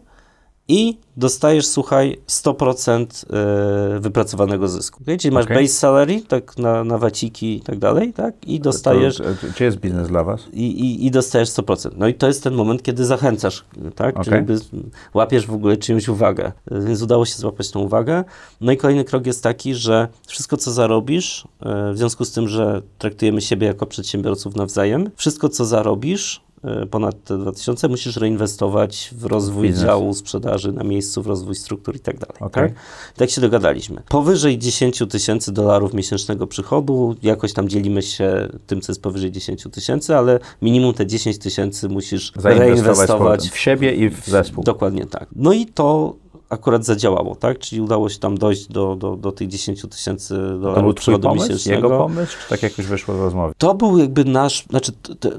i 0.67 0.97
dostajesz, 1.17 1.65
słuchaj, 1.65 2.21
100% 2.27 3.05
e, 3.95 3.99
wypracowanego 3.99 4.67
zysku. 4.67 4.99
Okay? 5.03 5.17
Czyli 5.17 5.33
masz 5.33 5.45
Okay. 5.45 5.57
base 5.57 5.73
salary, 5.73 6.21
tak, 6.21 6.57
na, 6.57 6.83
na 6.83 6.97
waciki 6.97 7.55
i 7.55 7.61
tak 7.61 7.79
dalej, 7.79 8.13
tak? 8.13 8.47
I 8.47 8.59
dostajesz... 8.59 9.17
To, 9.17 9.23
czy 9.55 9.63
jest 9.63 9.77
biznes 9.77 10.07
dla 10.07 10.23
was? 10.23 10.47
I, 10.53 10.65
i, 10.65 11.05
I 11.05 11.11
dostajesz 11.11 11.49
100%. 11.49 11.89
No 11.97 12.07
i 12.07 12.13
to 12.13 12.27
jest 12.27 12.43
ten 12.43 12.53
moment, 12.53 12.83
kiedy 12.83 13.05
zachęcasz, 13.05 13.65
tak? 13.95 14.15
Czyli 14.15 14.27
Okej. 14.27 14.33
jakby 14.33 14.57
łapiesz 15.13 15.47
w 15.47 15.53
ogóle 15.53 15.77
czyjąś 15.77 16.07
uwagę. 16.07 16.51
Więc 16.71 17.01
udało 17.01 17.25
się 17.25 17.35
złapać 17.35 17.71
tą 17.71 17.79
uwagę. 17.79 18.23
No 18.61 18.71
i 18.71 18.77
kolejny 18.77 19.03
krok 19.03 19.25
jest 19.25 19.43
taki, 19.43 19.75
że 19.75 20.07
wszystko, 20.27 20.57
co 20.57 20.71
zarobisz, 20.71 21.47
e, 21.61 21.93
w 21.93 21.97
związku 21.97 22.25
z 22.25 22.31
tym, 22.31 22.47
że 22.47 22.81
traktujemy 22.97 23.41
siebie 23.41 23.67
jako 23.67 23.85
przedsiębiorców 23.85 24.55
nawzajem, 24.55 25.09
wszystko, 25.15 25.49
co 25.49 25.65
zarobisz, 25.65 26.41
e, 26.52 26.52
ponad 26.89 27.23
te 27.23 27.37
2000, 27.37 27.87
musisz 27.87 28.17
reinwestować 28.17 29.13
w 29.17 29.25
rozwój 29.25 29.67
Biznes. 29.67 29.83
działu 29.83 30.13
sprzedaży 30.13 30.71
na 30.71 30.83
miejscu, 30.83 31.21
w 31.21 31.27
rozwój 31.27 31.55
struktur 31.55 31.95
i 31.95 31.99
tak 31.99 32.19
dalej. 32.19 32.37
Okej. 32.39 32.69
Tak? 32.69 32.79
Tak 33.15 33.29
się 33.29 33.41
dogadaliśmy. 33.41 34.01
Powyżej 34.09 34.57
10 34.57 35.03
tysięcy 35.09 35.51
dolarów 35.51 35.93
miesięcznego 35.93 36.47
przychodu, 36.47 37.15
jakoś 37.23 37.53
tam 37.53 37.69
dzielimy 37.69 38.01
się 38.01 38.49
tym, 38.67 38.81
co 38.81 38.91
jest 38.91 39.01
powyżej 39.01 39.31
10 39.31 39.63
tysięcy, 39.71 40.15
ale 40.15 40.39
minimum 40.61 40.93
te 40.93 41.07
10 41.07 41.37
tysięcy 41.37 41.89
musisz 41.89 42.31
reinwestować 42.35 43.49
w 43.49 43.57
siebie 43.57 43.95
i 43.95 44.09
w 44.09 44.25
zespół. 44.25 44.63
Dokładnie 44.63 45.05
tak. 45.05 45.27
No 45.35 45.53
i 45.53 45.65
to 45.65 46.15
akurat 46.53 46.85
zadziałało, 46.85 47.35
tak? 47.35 47.59
Czyli 47.59 47.81
udało 47.81 48.09
się 48.09 48.19
tam 48.19 48.37
dojść 48.37 48.67
do, 48.67 48.95
do, 48.95 49.15
do 49.15 49.31
tych 49.31 49.47
10 49.47 49.81
tysięcy 49.81 50.35
dolarów 50.61 50.95
przychodu 50.95 51.27
pomysł, 51.27 51.45
miesięcznego. 51.45 51.87
jego 51.87 51.97
pomysł, 51.97 52.37
czy 52.43 52.49
tak 52.49 52.63
jakoś 52.63 52.85
wyszło 52.85 53.15
w 53.15 53.21
rozmowie? 53.21 53.53
To 53.57 53.73
był 53.73 53.97
jakby 53.97 54.25
nasz, 54.25 54.65
znaczy 54.69 54.91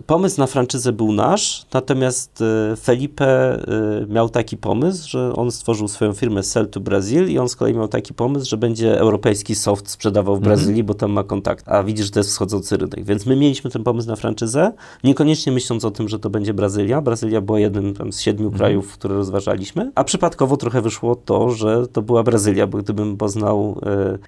pomysł 0.07 0.41
na 0.41 0.47
franczyzę 0.47 0.93
był 0.93 1.13
nasz, 1.13 1.67
natomiast 1.75 2.43
e, 2.73 2.77
Felipe 2.77 3.27
e, 3.27 4.07
miał 4.09 4.29
taki 4.29 4.57
pomysł, 4.57 5.09
że 5.09 5.33
on 5.37 5.51
stworzył 5.51 5.89
swoją 5.89 6.13
firmę 6.13 6.43
Sell 6.43 6.69
to 6.69 6.81
Brazil 6.81 7.29
i 7.29 7.39
on 7.39 7.49
z 7.49 7.57
kolei 7.57 7.75
miał 7.75 7.89
taki 7.89 8.15
pomysł, 8.15 8.51
że 8.51 8.57
będzie 8.57 8.99
europejski 8.99 9.55
soft 9.55 9.91
sprzedawał 9.91 10.37
w 10.37 10.41
Brazylii, 10.41 10.85
bo 10.85 10.95
tam 10.95 11.13
ma 11.13 11.25
kontakt, 11.25 11.69
a 11.69 11.83
widzisz, 11.83 12.07
że 12.07 12.13
to 12.13 12.21
jest 12.21 12.31
wschodzący 12.31 12.77
rynek. 12.77 13.05
Więc 13.05 13.27
my 13.27 13.37
mieliśmy 13.37 13.71
ten 13.71 13.85
pomysł 13.85 14.09
na 14.09 14.17
franczyzę, 14.17 14.73
niekoniecznie 15.05 15.53
myśląc 15.53 15.85
o 15.85 15.91
tym, 15.91 16.09
że 16.09 16.19
to 16.19 16.31
będzie 16.31 16.55
Brazylia. 16.55 17.01
Brazylia 17.01 17.41
była 17.41 17.61
jednym 17.61 17.95
tam 17.95 18.13
z 18.13 18.21
siedmiu 18.21 18.51
krajów, 18.51 18.93
które 18.93 19.15
rozważaliśmy, 19.15 19.93
a 19.95 20.05
przypadkowo 20.05 20.57
trochę 20.57 20.83
wyszło 20.83 21.04
to, 21.15 21.51
że 21.51 21.87
to 21.87 22.03
była 22.03 22.23
Brazylia, 22.23 22.67
bo 22.67 22.79
gdybym 22.79 23.17
poznał, 23.17 23.81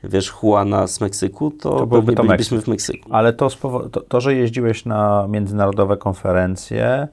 e, 0.05 0.09
wiesz, 0.09 0.35
Juana 0.43 0.87
z 0.87 1.01
Meksyku, 1.01 1.51
to, 1.51 1.71
To 1.71 1.87
byłby 1.87 2.13
to 2.13 2.25
bylibyśmy 2.25 2.61
w 2.63 2.69
Meksyku. 2.69 3.09
Ale 3.13 3.33
to, 3.33 3.49
to, 3.93 4.01
to, 4.01 4.21
że 4.21 4.35
jeździłeś 4.35 4.85
na 4.85 5.27
międzynarodowe 5.29 5.97
konferencje, 5.97 7.09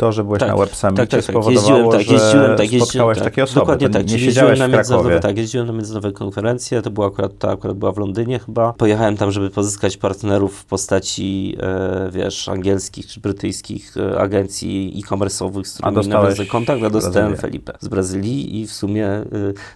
to, 0.00 0.12
że 0.12 0.24
byłeś 0.24 0.40
Tak, 0.40 0.48
na 0.48 0.56
Web 0.56 0.74
Summitie 0.76 0.96
tak, 0.96 1.08
tak, 1.08 1.20
tak. 1.20 1.30
spowodowało, 1.30 1.68
Jeździłem, 1.68 1.90
tak, 1.90 2.00
że 2.02 2.12
jeździłem, 2.12 2.56
tak, 2.56 2.66
spotkałeś 2.66 2.72
jeździłem, 2.72 3.14
tak. 3.14 3.24
takie 3.24 3.42
osoby. 3.42 3.60
Dokładnie 3.60 3.88
to 3.88 3.92
tak. 3.98 4.10
Nie 4.10 4.18
siedziałeś 4.18 4.58
w 4.58 4.60
na 4.60 4.68
międzynarodowe, 4.68 5.10
Krakowie. 5.10 5.20
tak, 5.20 5.38
jeździłem 5.38 5.66
na 5.66 5.72
międzynarodowe 5.72 6.12
konferencje, 6.12 6.82
to 6.82 6.90
było 6.90 7.06
akurat, 7.06 7.38
to 7.38 7.50
akurat 7.50 7.76
była 7.76 7.92
w 7.92 7.98
Londynie 7.98 8.38
chyba. 8.38 8.72
Pojechałem 8.72 9.16
tam, 9.16 9.30
żeby 9.32 9.50
pozyskać 9.50 9.96
partnerów 9.96 10.58
w 10.58 10.64
postaci, 10.64 11.56
e, 11.60 12.10
wiesz, 12.12 12.48
angielskich 12.48 13.06
czy 13.06 13.20
brytyjskich 13.20 13.96
e, 13.96 14.20
agencji 14.20 15.02
e-commerce'owych, 15.04 15.64
z 15.64 15.72
którymi 15.74 15.96
nawiązałem 15.96 16.46
kontakt, 16.46 16.82
a 16.82 16.90
dostałem. 16.90 17.36
Felipe 17.36 17.72
z 17.80 17.88
Brazylii 17.88 18.60
i 18.60 18.66
w 18.66 18.72
sumie 18.72 19.06
e, 19.06 19.26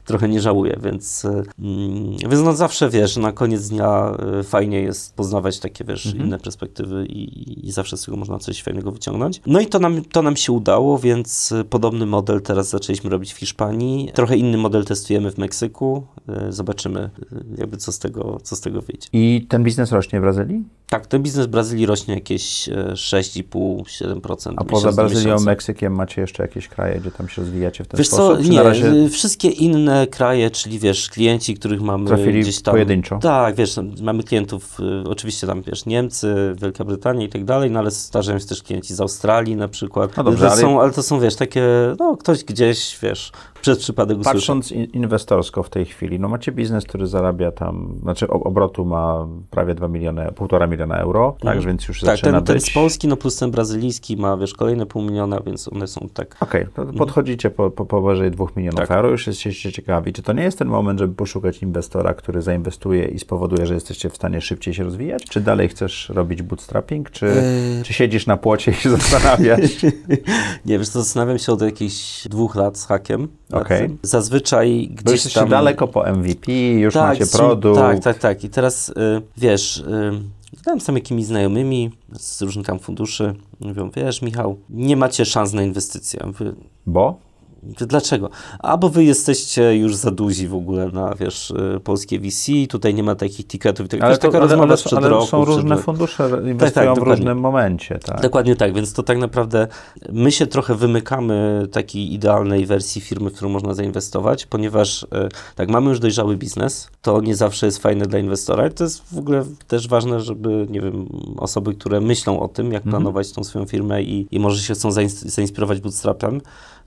trochę 0.05 0.29
nie 0.29 0.41
żałuję, 0.41 0.77
więc, 0.83 1.25
e, 1.25 1.29
mm, 1.29 2.17
więc 2.31 2.43
no 2.45 2.53
zawsze, 2.53 2.89
wiesz, 2.91 3.17
na 3.17 3.33
koniec 3.33 3.69
dnia 3.69 4.17
e, 4.41 4.43
fajnie 4.43 4.81
jest 4.83 5.15
poznawać 5.15 5.59
takie, 5.59 5.85
wiesz, 5.85 6.07
Mhm. 6.07 6.25
inne 6.27 6.39
perspektywy 6.39 7.07
i, 7.07 7.67
i 7.69 7.73
zawsze 7.73 7.97
z 7.97 8.05
tego 8.05 8.17
można 8.17 8.39
coś 8.39 8.63
fajnego 8.63 8.91
wyciągnąć. 8.93 9.41
No 9.47 9.61
i 9.61 9.67
to 9.67 9.79
nam, 9.79 10.05
to 10.15 10.23
nam 10.23 10.37
się 10.37 10.53
udało, 10.53 10.99
więc 10.99 11.53
e, 11.53 11.65
podobny 11.65 12.07
model 12.07 12.43
teraz 12.43 12.69
zaczęliśmy 12.69 13.11
robić 13.11 13.35
w 13.35 13.37
Hiszpanii. 13.37 14.11
Trochę 14.15 14.37
inny 14.37 14.59
model 14.59 14.85
testujemy 14.85 15.31
w 15.31 15.39
Meksyku. 15.39 16.07
E, 16.29 16.53
Zobaczymy, 16.53 17.01
e, 17.01 17.11
jakby 17.59 17.77
co 17.77 17.93
z 17.93 17.99
tego, 17.99 18.39
co 18.43 18.57
z 18.57 18.61
tego 18.61 18.83
wyjdzie. 18.83 19.09
I 19.13 19.47
ten 19.49 19.63
biznes 19.63 19.93
rośnie 19.93 20.19
w 20.19 20.23
Brazylii? 20.23 20.65
Tak, 20.89 21.07
ten 21.07 21.23
biznes 21.23 21.47
w 21.47 21.51
Brazylii 21.51 21.87
rośnie 21.87 22.15
jakieś 22.15 22.69
e, 22.69 22.73
6,5-7%. 22.93 24.55
A 24.57 24.65
poza 24.65 24.93
Brazylią. 24.93 25.41
Meksykiem 25.41 25.95
macie 25.95 26.21
jeszcze 26.21 26.43
jakieś 26.43 26.69
kraje, 26.69 27.01
gdzie 27.01 27.11
tam 27.11 27.29
się 27.29 27.43
rozwijacie 27.43 27.85
w 27.85 27.89
ten 27.89 27.99
Wiesz 27.99 28.09
co, 28.09 28.17
sposób? 28.17 28.45
Czy 28.45 28.51
nie, 28.51 28.63
razie 28.63 28.93
y, 28.93 29.09
wszystkie 29.09 29.49
inne 29.49 30.07
kraje, 30.07 30.51
czyli 30.51 30.79
wiesz, 30.79 31.09
klienci, 31.09 31.55
których 31.55 31.81
mamy 31.81 32.07
trafili 32.07 32.41
gdzieś 32.41 32.63
tam... 32.63 32.73
pojedynczo? 32.73 33.19
Tak, 33.19 33.55
wiesz, 33.55 33.77
mamy 34.03 34.23
klientów, 34.23 34.81
y, 34.81 35.09
oczywiście 35.09 35.47
tam, 35.47 35.63
wiesz, 35.63 35.87
Niemcy, 35.87 36.55
Wielka 36.61 36.85
Brytania 36.85 37.27
i 37.27 37.29
tak 37.29 37.45
dalej, 37.45 37.71
no 37.71 37.79
ale 37.79 37.91
zdarzają 37.91 38.39
się 38.39 38.47
też 38.47 38.63
klienci 38.63 38.95
z 38.95 39.01
Australii 39.01 39.57
na 39.57 39.69
przykład. 39.69 40.04
No 40.17 40.25
dobrze, 40.25 40.51
ale- 40.51 40.61
są, 40.61 40.81
ale 40.81 40.93
to 40.93 41.03
są, 41.03 41.21
wiesz, 41.21 41.37
takie, 41.37 41.63
no 41.99 42.17
ktoś 42.17 42.45
gdzieś, 42.45 42.99
wiesz, 43.03 43.33
przez 43.65 43.79
przypadek 43.79 44.17
usłyszał. 44.19 44.35
Patrząc 44.35 44.73
in- 44.73 44.85
inwestorsko 44.85 45.63
w 45.63 45.71
tej 45.71 45.85
chwili, 45.85 46.21
no 46.21 46.29
macie 46.29 46.53
biznes, 46.53 46.85
który 46.85 47.07
zarabia 47.07 47.53
tam, 47.53 47.99
znaczy 48.03 48.29
obrotu 48.29 48.85
ma 48.85 49.29
prawie 49.51 49.75
2 49.75 49.89
miliony, 49.89 50.27
1,5 50.27 50.69
miliona 50.71 50.97
euro, 50.99 51.37
tak, 51.41 51.61
więc 51.61 51.89
już 51.89 52.01
Tak, 52.01 52.07
zaczyna 52.11 52.33
ten, 52.39 52.45
ten 52.45 52.57
być... 52.57 52.65
z 52.71 52.75
Polski, 52.75 53.09
no 53.09 53.17
plus 53.17 53.37
ten 53.37 53.51
brazylijski 53.51 54.17
ma, 54.17 54.37
wiesz, 54.37 54.55
kolejne 54.55 54.87
pół 54.87 55.03
miliona, 55.03 55.41
więc 55.47 55.69
one 55.73 55.87
są 55.87 56.09
tak... 56.15 56.37
Okej, 56.41 56.67
to 56.75 56.87
podchodzicie 56.87 57.51
po, 57.51 57.71
po 57.71 57.87
powyżej 57.87 58.31
2 58.31 58.45
milionów 58.57 58.81
Tak. 58.81 58.91
euro, 58.91 59.11
już 59.11 59.27
jesteście 59.27 59.73
ciekawi. 59.73 60.13
Czy 60.13 60.23
to 60.23 60.33
nie 60.33 60.43
jest 60.43 60.59
ten 60.59 60.69
moment, 60.69 60.99
żeby 60.99 61.15
poszukać 61.15 61.63
inwestora, 61.63 62.15
który 62.15 62.43
zainwestuje 62.43 63.05
i 63.05 63.19
spowoduje, 63.19 63.67
że 63.67 63.75
jesteście 63.75 64.11
w 64.11 64.17
stanie 64.17 64.41
szybciej 64.41 64.75
się 64.75 64.85
rozwijać? 64.85 65.25
Czy 65.25 65.41
dalej 65.41 65.69
chcesz 65.69 66.09
robić 66.09 66.43
bootstrapping, 66.43 67.11
czy, 67.11 67.27
Yy. 67.27 67.83
czy 67.85 67.93
siedzisz 67.93 68.27
na 68.27 68.37
płocie 68.37 68.71
i 68.71 68.75
się 68.75 68.91
zastanawiasz? 68.99 69.83
Nie, 70.67 70.79
wiesz, 70.79 70.89
to 70.91 71.03
zastanawiam 71.03 71.39
się 71.39 71.53
od 71.53 71.63
jakichś 71.63 72.29
dwóch 72.29 72.55
lat 72.55 72.79
z 72.79 72.87
hakiem. 72.87 73.29
Tym. 73.61 73.99
Zazwyczaj 74.03 74.89
Bo 74.91 74.97
gdzieś 75.03 75.13
jesteście 75.13 75.41
tam... 75.41 75.49
daleko 75.49 75.89
po 75.89 76.13
MVP, 76.13 76.53
już 76.53 76.95
macie 76.95 77.27
z- 77.27 77.37
produkt. 77.37 77.81
Tak, 77.81 78.01
tak, 78.01 78.19
tak. 78.19 78.45
I 78.45 78.49
teraz, 78.51 78.89
y, 78.89 78.93
wiesz, 79.37 79.77
y, 79.77 80.57
gadałem 80.57 80.81
z 80.81 80.85
tam 80.85 80.95
jakimiś 80.95 81.27
znajomymi 81.27 81.91
z 82.13 82.43
różnych 82.43 82.67
tam 82.67 82.79
funduszy. 82.79 83.35
Mówią, 83.61 83.91
wiesz, 83.97 84.23
Michał, 84.23 84.57
nie 84.71 84.97
macie 84.97 85.25
szans 85.25 85.53
na 85.53 85.63
inwestycje. 85.63 86.21
Mówię, 86.27 86.53
Bo? 86.87 87.19
Dlaczego? 87.65 88.31
Albo 88.59 88.89
wy 88.89 89.05
jesteście 89.05 89.77
już 89.77 89.97
za 89.97 90.11
duzi 90.11 90.49
w 90.49 90.55
ogóle 90.55 90.91
na, 90.93 91.15
wiesz, 91.15 91.51
y, 91.51 91.81
polskie 91.85 92.21
VC, 92.21 92.53
tutaj 92.69 92.95
nie 92.95 93.03
ma 93.03 93.15
takich 93.15 93.47
ticketów. 93.47 93.89
Tak, 93.89 94.01
wiesz, 94.01 94.19
taka 94.19 94.39
ale, 94.39 94.47
rozmowa 94.47 94.65
ale, 94.65 94.77
sprzed 94.77 94.99
ale 94.99 95.09
roku. 95.09 95.27
są 95.27 95.43
przed 95.43 95.55
różne 95.55 95.71
roku. 95.71 95.83
fundusze, 95.83 96.31
inwestują 96.51 96.87
tak, 96.87 96.95
w 96.95 96.99
dokładnie. 96.99 97.15
różnym 97.15 97.39
momencie. 97.39 97.99
Tak. 97.99 98.21
Dokładnie 98.21 98.57
tak, 98.57 98.75
więc 98.75 98.93
to 98.93 99.03
tak 99.03 99.19
naprawdę 99.19 99.69
my 100.13 100.33
się 100.33 100.47
trochę 100.47 100.75
wymykamy 100.75 101.69
takiej 101.73 102.15
idealnej 102.15 102.67
wersji 102.67 103.01
firmy, 103.01 103.31
w 103.31 103.35
którą 103.35 103.51
można 103.51 103.75
zainwestować, 103.75 104.47
ponieważ 104.47 105.07
e, 105.13 105.29
tak, 105.55 105.69
mamy 105.69 105.89
już 105.89 106.01
dojrzały 106.01 106.37
biznes, 106.37 106.89
to 107.03 107.21
nie 107.21 107.37
zawsze 107.37 107.67
jest 107.67 107.79
fajne 107.79 108.07
dla 108.07 108.19
inwestora 108.19 108.67
i 108.67 108.71
to 108.71 108.85
jest 108.85 109.15
w 109.15 109.19
ogóle 109.19 109.45
też 109.69 109.89
ważne, 109.89 110.21
żeby, 110.21 110.67
nie 110.71 110.81
wiem, 110.81 111.07
osoby, 111.37 111.75
które 111.75 112.01
myślą 112.01 112.41
o 112.41 112.49
tym, 112.49 112.73
jak 112.73 112.83
planować 112.83 113.33
tą 113.33 113.45
swoją 113.45 113.67
firmę 113.67 114.03
i, 114.03 114.27
i 114.31 114.41
może 114.41 114.63
się 114.63 114.75
chcą 114.75 114.91
zains- 114.91 115.29
zainspirować 115.29 115.81
bootstrapem, 115.81 116.41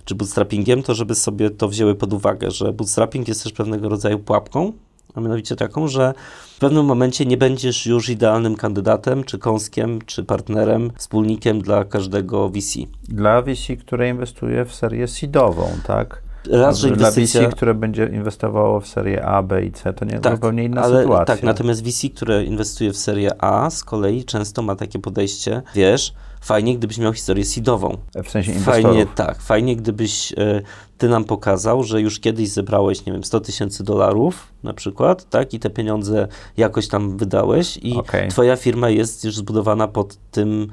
czy 0.08 0.16
bootstrappingiem, 0.16 0.84
to 0.84 0.96
żeby 0.96 1.16
sobie 1.16 1.50
to 1.50 1.68
wzięły 1.68 1.96
pod 1.96 2.14
uwagę, 2.14 2.52
że 2.52 2.74
bootstrapping 2.74 3.28
jest 3.28 3.44
też 3.44 3.54
pewnego 3.54 3.90
rodzaju 3.90 4.20
pułapką, 4.20 4.74
a 5.16 5.22
mianowicie 5.22 5.56
taką, 5.56 5.88
że 5.88 6.14
w 6.56 6.60
pewnym 6.60 6.86
momencie 6.86 7.26
nie 7.26 7.38
będziesz 7.38 7.86
już 7.86 8.10
idealnym 8.10 8.56
kandydatem, 8.56 9.24
czy 9.24 9.40
kąskiem, 9.40 10.00
czy 10.06 10.24
partnerem, 10.24 10.92
wspólnikiem 10.98 11.62
dla 11.62 11.84
każdego 11.84 12.50
VC. 12.50 12.80
Dla 13.04 13.42
VC, 13.42 13.76
które 13.80 14.10
inwestuje 14.10 14.66
w 14.66 14.76
serię 14.76 15.08
seedową, 15.08 15.70
tak? 15.88 16.22
Raz, 16.52 16.78
że 16.78 16.88
Dla 16.88 16.96
inwestycja... 16.96 17.42
VC, 17.42 17.56
które 17.56 17.74
będzie 17.74 18.06
inwestowało 18.14 18.80
w 18.80 18.88
serię 18.88 19.26
A, 19.26 19.44
B 19.44 19.66
i 19.66 19.72
C, 19.72 19.94
to 19.94 20.06
nie 20.06 20.20
Tak, 20.20 20.36
zupełnie 20.36 20.64
inna 20.64 20.82
ale, 20.82 21.02
sytuacja. 21.02 21.36
Tak, 21.36 21.44
natomiast 21.44 21.84
VC, 21.84 22.10
które 22.16 22.44
inwestuje 22.44 22.92
w 22.92 22.98
serię 22.98 23.44
A, 23.44 23.70
z 23.70 23.84
kolei 23.84 24.26
często 24.26 24.62
ma 24.62 24.76
takie 24.76 25.00
podejście, 25.00 25.62
wiesz, 25.76 26.14
fajnie, 26.42 26.78
gdybyś 26.78 26.98
miał 26.98 27.14
historię 27.14 27.46
seedową. 27.46 27.98
w 28.24 28.30
sensie 28.30 28.52
inwestorów. 28.52 28.84
Fajnie, 28.84 29.06
tak, 29.16 29.42
fajnie, 29.42 29.76
gdybyś 29.76 30.34
e, 30.38 30.62
ty 30.98 31.10
nam 31.10 31.24
pokazał, 31.24 31.84
że 31.84 32.02
już 32.02 32.20
kiedyś 32.20 32.50
zebrałeś, 32.50 33.06
nie 33.06 33.14
wiem, 33.14 33.24
100 33.24 33.40
tysięcy 33.40 33.84
dolarów 33.84 34.48
na 34.64 34.74
przykład, 34.74 35.30
tak, 35.30 35.54
i 35.54 35.60
te 35.60 35.70
pieniądze 35.70 36.28
jakoś 36.58 36.88
tam 36.88 37.18
wydałeś 37.18 37.78
i 37.78 37.98
Okej. 37.98 38.30
twoja 38.30 38.56
firma 38.56 38.90
jest 38.90 39.24
już 39.24 39.36
zbudowana 39.36 39.88
pod 39.88 40.18
tym, 40.32 40.68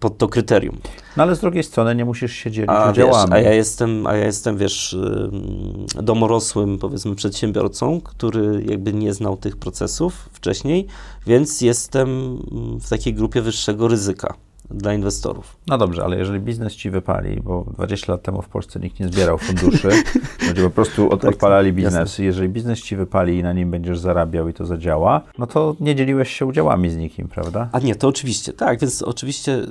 pod 0.00 0.18
to 0.18 0.28
kryterium. 0.28 0.78
No 1.16 1.22
ale 1.22 1.36
z 1.36 1.40
drugiej 1.40 1.62
strony 1.64 1.94
nie 1.94 2.04
musisz 2.04 2.32
się 2.32 2.50
dzielić 2.50 2.70
A, 2.70 2.92
wiesz, 2.92 3.04
udziałami. 3.06 3.32
a 3.32 3.38
ja 3.38 3.52
jestem, 3.52 4.06
a 4.06 4.16
ja 4.16 4.26
jestem, 4.26 4.56
wiesz, 4.58 4.92
ym, 4.92 5.86
domorosłym, 6.02 6.78
powiedzmy, 6.78 7.14
przedsiębiorcą, 7.14 8.00
który 8.00 8.64
jakby 8.68 8.92
nie 8.92 9.14
znał 9.14 9.36
tych 9.36 9.56
procesów 9.56 10.28
wcześniej, 10.32 10.86
więc 11.26 11.60
jestem 11.60 12.38
w 12.80 12.88
takiej 12.88 13.14
grupie 13.14 13.42
wyższego 13.42 13.88
ryzyka. 13.88 14.34
Dla 14.70 14.94
inwestorów. 14.94 15.56
No 15.66 15.78
dobrze, 15.78 16.04
ale 16.04 16.18
jeżeli 16.18 16.40
biznes 16.40 16.76
ci 16.76 16.90
wypali, 16.90 17.40
bo 17.40 17.64
20 17.74 18.12
lat 18.12 18.22
temu 18.22 18.42
w 18.42 18.48
Polsce 18.48 18.80
nikt 18.80 19.00
nie 19.00 19.08
zbierał 19.08 19.38
funduszy, 19.38 19.88
ludzie 20.48 20.62
po 20.62 20.70
prostu 20.70 21.10
od, 21.10 21.20
Tak, 21.20 21.30
odpalali 21.30 21.72
biznes. 21.72 22.18
Jeżeli 22.18 22.48
biznes 22.48 22.82
ci 22.82 22.96
wypali 22.96 23.38
i 23.38 23.42
na 23.42 23.52
nim 23.52 23.70
będziesz 23.70 23.98
zarabiał 23.98 24.48
i 24.48 24.54
to 24.54 24.66
zadziała, 24.66 25.20
no 25.38 25.46
to 25.46 25.76
nie 25.80 25.94
dzieliłeś 25.94 26.32
się 26.32 26.46
udziałami 26.46 26.90
z 26.90 26.96
nikim, 26.96 27.28
prawda? 27.28 27.68
A 27.72 27.78
nie, 27.78 27.94
to 27.94 28.08
oczywiście, 28.08 28.52
tak, 28.52 28.80
więc 28.80 29.02
oczywiście 29.02 29.62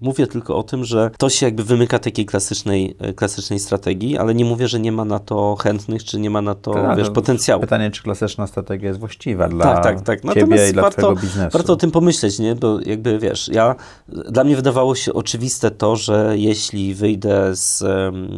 mówię 0.00 0.26
tylko 0.26 0.56
o 0.56 0.62
tym, 0.62 0.84
że 0.84 1.10
to 1.18 1.28
się 1.28 1.46
jakby 1.46 1.64
wymyka 1.64 1.98
takiej 1.98 2.26
klasycznej, 2.26 2.96
e, 2.98 3.12
klasycznej 3.12 3.58
strategii, 3.58 4.18
ale 4.18 4.34
nie 4.34 4.44
mówię, 4.44 4.68
że 4.68 4.80
nie 4.80 4.92
ma 4.92 5.04
na 5.04 5.18
to 5.18 5.56
chętnych, 5.56 6.04
czy 6.04 6.18
nie 6.18 6.30
ma 6.30 6.42
na 6.42 6.54
to, 6.54 6.74
Tak, 6.74 6.98
wiesz, 6.98 7.08
no, 7.08 7.14
potencjału. 7.14 7.60
Pytanie, 7.60 7.90
czy 7.90 8.02
klasyczna 8.02 8.46
strategia 8.46 8.88
jest 8.88 9.00
właściwa 9.00 9.48
dla 9.48 9.64
tak, 9.64 10.00
tak, 10.00 10.20
tak. 10.20 10.34
ciebie 10.34 10.70
i 10.70 10.72
dla 10.72 10.82
warto, 10.82 11.02
twojego 11.02 11.20
biznesu. 11.20 11.58
warto 11.58 11.72
o 11.72 11.76
tym 11.76 11.90
pomyśleć, 11.90 12.38
nie? 12.38 12.54
Bo 12.54 12.80
jakby 12.80 13.18
wiesz, 13.18 13.48
ja, 13.48 13.74
dla 14.08 14.44
mnie 14.46 14.56
wydawało 14.56 14.94
się 14.94 15.12
oczywiste 15.12 15.70
to, 15.70 15.96
że 15.96 16.34
jeśli 16.36 16.94
wyjdę 16.94 17.56
z, 17.56 17.84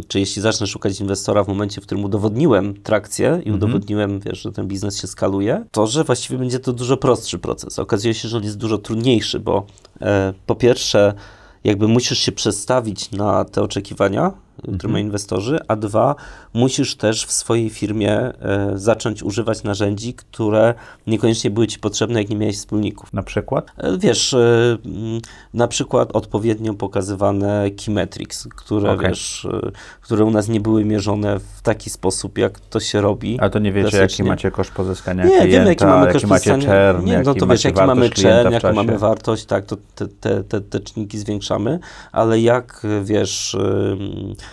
czy 0.08 0.20
jeśli 0.20 0.42
zacznę 0.42 0.66
szukać 0.66 1.00
inwestora 1.00 1.44
w 1.44 1.48
momencie, 1.48 1.80
w 1.80 1.86
którym 1.86 2.04
udowodniłem 2.04 2.74
trakcję 2.82 3.28
Mhm. 3.28 3.46
i 3.46 3.52
udowodniłem, 3.52 4.20
wiesz, 4.20 4.42
że 4.42 4.52
ten 4.52 4.66
biznes 4.66 5.00
się 5.00 5.06
skaluje, 5.06 5.64
to, 5.70 5.86
że 5.86 6.04
właściwie 6.04 6.38
będzie 6.38 6.58
to 6.58 6.72
dużo 6.72 6.96
prostszy 6.96 7.38
proces. 7.38 7.78
Okazuje 7.78 8.14
się, 8.14 8.28
że 8.28 8.36
on 8.36 8.42
jest 8.44 8.56
dużo 8.58 8.78
trudniejszy, 8.78 9.40
bo 9.40 9.66
e, 10.00 10.32
po 10.46 10.54
pierwsze, 10.54 11.14
jakby 11.64 11.88
musisz 11.88 12.18
się 12.18 12.32
przestawić 12.32 13.10
na 13.10 13.44
te 13.44 13.62
oczekiwania, 13.62 14.32
które 14.62 14.72
Mhm. 14.74 14.92
mają 14.92 15.04
inwestorzy, 15.04 15.58
a 15.68 15.76
dwa, 15.76 16.14
musisz 16.54 16.96
też 16.96 17.24
w 17.26 17.32
swojej 17.32 17.70
firmie 17.70 18.12
e, 18.12 18.32
zacząć 18.74 19.22
używać 19.22 19.62
narzędzi, 19.62 20.14
które 20.14 20.74
niekoniecznie 21.06 21.50
były 21.50 21.66
ci 21.66 21.78
potrzebne, 21.78 22.20
jak 22.22 22.30
nie 22.30 22.36
miałeś 22.36 22.56
wspólników. 22.56 23.12
Na 23.12 23.22
przykład? 23.22 23.70
E, 23.76 23.98
Wiesz, 23.98 24.34
e, 24.34 24.78
na 25.54 25.68
przykład 25.68 26.10
odpowiednio 26.12 26.74
pokazywane 26.74 27.70
key 27.70 27.94
metrics, 27.94 28.48
które, 28.56 28.90
Okej. 28.90 29.08
wiesz, 29.08 29.46
które 30.00 30.24
u 30.24 30.30
nas 30.30 30.48
nie 30.48 30.60
były 30.60 30.84
mierzone 30.84 31.38
w 31.38 31.62
taki 31.62 31.90
sposób, 31.90 32.38
jak 32.38 32.60
to 32.60 32.80
się 32.80 33.00
robi. 33.00 33.38
A 33.40 33.48
to 33.50 33.58
nie 33.58 33.72
wiecie, 33.72 33.86
jaki 33.86 33.96
klasycznie. 33.98 34.24
macie 34.24 34.50
koszt 34.50 34.70
pozyskania 34.72 35.24
Nie, 35.24 35.30
klienta, 35.30 35.46
wiemy, 35.50 35.68
jaki 35.68 35.84
mamy 35.84 36.12
koszt 36.12 36.26
macie 36.26 36.58
czern, 36.58 37.04
Nie, 37.04 37.12
no 37.12 37.28
jaki 37.28 37.40
to 37.40 37.46
wiesz, 37.46 37.64
jaki 37.64 37.76
mamy 37.86 38.10
czern, 38.10 38.52
jaką 38.52 38.72
mamy 38.72 38.98
wartość, 38.98 39.44
tak, 39.46 39.66
to 39.66 39.76
te, 39.94 40.08
te, 40.08 40.44
te, 40.44 40.60
te 40.60 40.80
czynniki 40.80 41.18
zwiększamy, 41.18 41.78
ale 42.12 42.40
jak, 42.40 42.86
wiesz, 43.02 43.56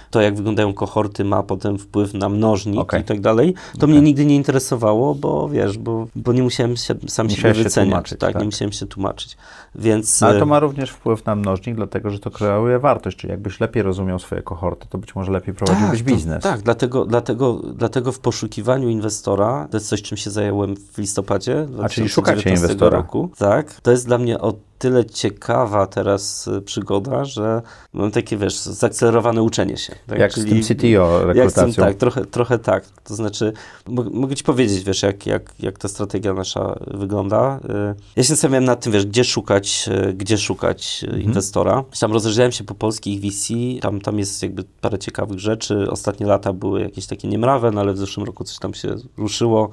to 0.10 0.22
jak 0.22 0.36
wyglądają 0.36 0.74
kohorty 0.74 1.24
ma 1.24 1.44
potem 1.44 1.78
wpływ 1.78 2.14
na 2.14 2.30
mnożnik 2.30 2.80
Okej. 2.80 3.02
i 3.02 3.04
tak 3.04 3.22
dalej, 3.22 3.54
to 3.80 3.88
mnie 3.88 4.02
nigdy 4.02 4.26
nie 4.26 4.36
interesowało, 4.36 5.16
bo 5.16 5.50
wiesz, 5.50 5.78
bo, 5.78 6.08
bo 6.16 6.34
nie 6.34 6.44
musiałem 6.44 6.78
się, 6.78 6.96
sam 7.08 7.30
siebie 7.30 7.38
musiałeś 7.38 7.58
się 7.58 7.64
wyceniać, 7.64 7.90
tłumaczyć, 7.90 8.20
tak, 8.20 8.34
tak. 8.34 8.42
nie 8.42 8.46
musiałem 8.46 8.72
się 8.72 8.86
tłumaczyć, 8.86 9.38
więc... 9.76 10.22
No, 10.22 10.28
ale 10.28 10.40
to 10.40 10.46
y, 10.46 10.48
ma 10.48 10.60
również 10.60 10.90
wpływ 10.90 11.26
na 11.26 11.36
mnożnik, 11.36 11.76
dlatego 11.76 12.10
że 12.10 12.20
to 12.20 12.32
kreuje 12.32 12.80
wartość. 12.80 13.18
Czyli 13.18 13.32
jakbyś 13.32 13.60
lepiej 13.60 13.84
rozumiał 13.84 14.20
swoje 14.20 14.42
kohorty, 14.42 14.88
to 14.90 14.98
być 14.98 15.16
może 15.16 15.32
lepiej 15.32 15.54
prowadziłbyś 15.54 16.00
to- 16.00 16.06
biznes. 16.06 16.44
Tak, 16.44 16.62
dlatego, 16.62 17.06
dlatego, 17.06 17.62
dlatego 17.74 18.12
w 18.12 18.20
poszukiwaniu 18.20 18.90
inwestora, 18.90 19.68
to 19.72 19.78
jest 19.78 19.88
coś, 19.88 20.02
czym 20.02 20.18
się 20.18 20.30
zająłem 20.30 20.76
w 20.76 20.98
listopadzie 20.98 21.68
A, 21.84 21.90
czyli 21.90 22.10
szukacie 22.10 22.36
2019 22.36 22.50
inwestora. 22.50 22.98
roku. 22.98 23.30
Tak, 23.38 23.82
to 23.82 23.92
jest 23.92 24.06
dla 24.08 24.18
mnie 24.18 24.40
o 24.40 24.54
tyle 24.80 25.06
ciekawa 25.06 25.88
teraz 25.88 26.48
y, 26.48 26.62
przygoda, 26.62 27.26
że 27.26 27.62
mam 27.94 28.12
takie, 28.12 28.38
wiesz, 28.38 28.58
zaakcelerowane 28.58 29.44
uczenie 29.44 29.78
się. 29.78 29.96
Tak? 30.08 30.20
Jak 30.20 30.34
z 30.34 30.46
tym 30.46 30.62
CTO 30.62 31.26
rekrutacją. 31.26 31.64
tym, 31.64 31.74
tak, 31.74 31.96
trochę, 31.98 32.26
trochę 32.26 32.60
tak. 32.60 32.86
To 33.04 33.16
znaczy, 33.16 33.54
mo- 33.88 34.04
mogę 34.12 34.36
ci 34.36 34.44
powiedzieć, 34.44 34.84
wiesz, 34.84 35.04
jak, 35.04 35.26
jak, 35.26 35.54
jak 35.60 35.78
ta 35.80 35.88
strategia 35.88 36.34
nasza 36.34 36.76
wygląda. 36.88 37.60
Y, 37.66 37.96
Ja 38.16 38.24
się 38.24 38.30
zastanawiałem 38.30 38.64
nad 38.66 38.82
tym, 38.84 38.94
wiesz, 38.94 39.06
gdzie 39.06 39.24
szukać, 39.24 39.90
y, 40.10 40.14
gdzie 40.14 40.38
szukać 40.38 41.02
Mhm. 41.04 41.22
inwestora. 41.24 41.84
Tam 42.00 42.14
rozejrzałem 42.14 42.52
się 42.52 42.64
po 42.64 42.76
polskich 42.76 43.22
VC, 43.22 43.54
tam, 43.82 44.02
tam 44.02 44.20
jest 44.20 44.44
jakby 44.44 44.64
parę 44.82 45.00
ciekawych 45.00 45.40
rzeczy. 45.40 45.88
Ostatnie 45.92 46.26
lata 46.26 46.54
były 46.54 46.82
jakieś 46.82 47.06
takie 47.08 47.28
niemrawe, 47.28 47.72
no 47.72 47.82
ale 47.82 47.94
w 47.94 47.98
zeszłym 47.98 48.26
roku 48.26 48.44
coś 48.44 48.58
tam 48.60 48.74
się 48.74 48.96
ruszyło, 49.18 49.70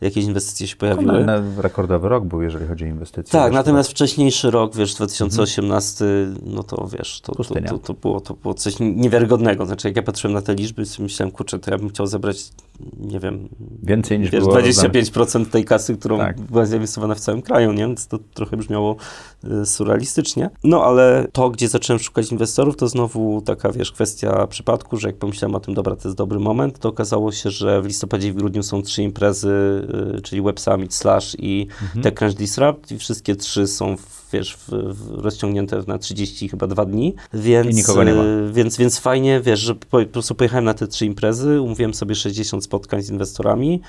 jakieś 0.00 0.24
inwestycje 0.24 0.66
się 0.66 0.76
pojawiły. 0.76 1.24
No, 1.24 1.40
no, 1.40 1.62
rekordowy 1.62 2.08
rok 2.08 2.24
był, 2.24 2.42
jeżeli 2.42 2.66
chodzi 2.66 2.84
o 2.84 2.86
inwestycje. 2.86 3.32
Tak, 3.32 3.52
natomiast 3.52 3.90
wcześniejszy 3.90 4.50
rok, 4.50 4.76
wiesz, 4.76 4.94
2018, 4.94 6.04
no 6.42 6.62
to 6.62 6.88
wiesz, 6.98 7.20
to, 7.20 7.34
to, 7.34 7.44
to, 7.44 7.78
to, 7.78 7.94
było, 7.94 8.20
to 8.20 8.34
było 8.34 8.54
coś 8.54 8.74
niewiarygodnego. 8.80 9.66
Znaczy, 9.66 9.88
jak 9.88 9.96
ja 9.96 10.02
patrzyłem 10.02 10.34
na 10.34 10.42
te 10.42 10.54
liczby, 10.54 10.82
myślałem, 10.98 11.32
kurczę, 11.32 11.58
to 11.58 11.70
ja 11.70 11.78
bym 11.78 11.88
chciał 11.88 12.06
zebrać, 12.06 12.50
nie 12.98 13.20
wiem, 13.20 13.48
Więcej 13.82 14.18
niż 14.20 14.30
wiesz, 14.30 14.44
było 14.44 14.56
25% 14.56 15.46
tej 15.46 15.64
kasy, 15.64 15.96
którą 15.96 16.18
Tak. 16.18 16.40
była 16.40 16.66
zainwestowana 16.66 17.14
w 17.14 17.20
całym 17.20 17.42
kraju, 17.42 17.72
nie? 17.72 17.86
Więc 17.86 18.06
to 18.06 18.18
trochę 18.34 18.56
brzmiało 18.56 18.96
y, 19.44 19.66
surrealistycznie. 19.66 20.50
No, 20.64 20.84
ale 20.84 21.26
to, 21.32 21.50
gdzie 21.50 21.68
zacząłem 21.68 22.00
szukać 22.00 22.32
inwestorów, 22.32 22.76
to 22.76 22.88
znowu 22.88 23.40
taka, 23.40 23.72
wiesz, 23.72 23.92
kwestia 23.92 24.46
przypadku, 24.46 24.96
że 24.96 25.08
jak 25.08 25.16
pomyślałem 25.16 25.54
o 25.54 25.60
tym, 25.60 25.74
dobra, 25.74 25.96
to 25.96 26.08
jest 26.08 26.18
dobry 26.18 26.38
moment, 26.38 26.78
to 26.78 26.88
okazało 26.88 27.32
się, 27.32 27.50
że 27.50 27.82
w 27.82 27.86
listopadzie 27.86 28.28
i 28.28 28.32
w 28.32 28.34
grudniu 28.34 28.62
są 28.62 28.82
trzy 28.82 29.02
imprezy, 29.02 29.85
czyli 30.22 30.42
Web 30.42 30.60
Summit, 30.60 30.94
Slash 30.94 31.36
i 31.38 31.66
Mhm. 31.82 32.02
TechCrunch 32.02 32.34
Disrupt 32.36 32.92
i 32.92 32.98
wszystkie 32.98 33.36
trzy 33.36 33.66
są, 33.66 33.96
w, 33.96 34.26
wiesz, 34.32 34.56
w, 34.56 34.68
w 34.68 35.24
rozciągnięte 35.24 35.82
na 35.86 35.98
30 35.98 36.48
chyba 36.48 36.66
dwa 36.66 36.84
dni, 36.84 37.14
więc, 37.34 37.70
I 37.70 37.74
nikogo 37.74 38.04
nie 38.04 38.14
ma. 38.14 38.22
y, 38.24 38.52
więc, 38.52 38.76
więc 38.76 38.98
fajnie, 38.98 39.40
wiesz, 39.40 39.60
że 39.60 39.74
po, 39.74 39.86
po 39.98 40.06
prostu 40.06 40.34
pojechałem 40.34 40.64
na 40.64 40.74
te 40.74 40.86
trzy 40.86 41.06
imprezy, 41.06 41.60
umówiłem 41.60 41.94
sobie 41.94 42.14
60 42.14 42.64
spotkań 42.64 43.02
z 43.02 43.10
inwestorami. 43.10 43.80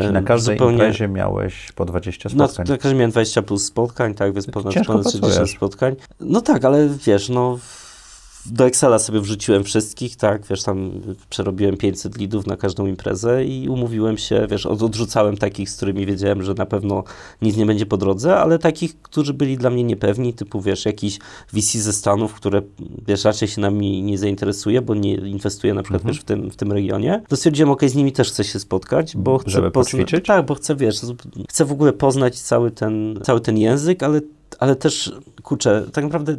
Czyli 0.00 0.12
na 0.12 0.22
każdej 0.22 0.56
zupełnie- 0.56 0.72
imprezie 0.74 1.08
miałeś 1.08 1.72
po 1.72 1.84
20 1.84 2.28
no, 2.34 2.48
spotkań. 2.48 2.66
na 2.68 2.78
każdym 2.78 2.98
miałem 2.98 3.10
20 3.10 3.42
plus 3.42 3.64
spotkań, 3.64 4.14
tak, 4.14 4.32
więc 4.32 4.46
ponad, 4.46 4.74
ponad 4.86 5.04
60 5.04 5.20
pracujesz. 5.24 5.50
spotkań. 5.56 5.94
No 6.20 6.40
tak, 6.40 6.64
ale 6.64 6.88
wiesz, 7.06 7.28
no 7.28 7.58
do 8.46 8.66
Excela 8.66 8.98
sobie 8.98 9.20
wrzuciłem 9.20 9.64
wszystkich, 9.64 10.16
tak, 10.16 10.46
wiesz, 10.50 10.62
tam 10.62 10.90
przerobiłem 11.30 11.76
500 11.76 12.18
lidów 12.18 12.46
na 12.46 12.56
każdą 12.56 12.86
imprezę 12.86 13.44
i 13.44 13.68
umówiłem 13.68 14.18
się, 14.18 14.46
wiesz, 14.50 14.66
od, 14.66 14.82
odrzucałem 14.82 15.36
takich, 15.36 15.70
z 15.70 15.76
którymi 15.76 16.06
wiedziałem, 16.06 16.42
że 16.42 16.54
na 16.54 16.66
pewno 16.66 17.04
nic 17.42 17.56
nie 17.56 17.66
będzie 17.66 17.86
po 17.86 17.96
drodze, 17.96 18.36
ale 18.36 18.58
takich, 18.58 19.02
którzy 19.02 19.34
byli 19.34 19.56
dla 19.56 19.70
mnie 19.70 19.84
niepewni, 19.84 20.34
typu, 20.34 20.60
wiesz, 20.60 20.84
jakiś 20.84 21.18
VC 21.52 21.78
ze 21.78 21.92
Stanów, 21.92 22.34
które, 22.34 22.62
wiesz, 23.06 23.24
raczej 23.24 23.48
się 23.48 23.60
nami 23.60 24.02
nie 24.02 24.18
zainteresuje, 24.18 24.82
bo 24.82 24.94
nie 24.94 25.14
inwestuje 25.14 25.74
na 25.74 25.82
przykład, 25.82 26.00
Mhm. 26.02 26.14
wiesz, 26.14 26.20
w 26.20 26.24
tym, 26.24 26.50
w 26.50 26.56
tym 26.56 26.72
regionie, 26.72 27.22
to 27.28 27.36
stwierdziłem, 27.36 27.70
ok, 27.70 27.82
z 27.86 27.94
nimi 27.94 28.12
też 28.12 28.28
chcę 28.28 28.44
się 28.44 28.58
spotkać, 28.58 29.16
bo 29.16 29.38
chcę 29.38 29.50
Żeby 29.50 29.70
pozna- 29.70 29.72
poćwiczyć? 29.98 30.26
Tak, 30.26 30.46
bo 30.46 30.54
chcę, 30.54 30.76
wiesz, 30.76 31.00
chcę 31.50 31.64
w 31.64 31.72
ogóle 31.72 31.92
poznać 31.92 32.40
cały 32.40 32.70
ten, 32.70 33.18
cały 33.22 33.40
ten 33.40 33.58
język, 33.58 34.02
ale 34.02 34.20
ale 34.58 34.76
też, 34.76 35.12
kurczę, 35.42 35.84
tak 35.92 36.04
naprawdę 36.04 36.36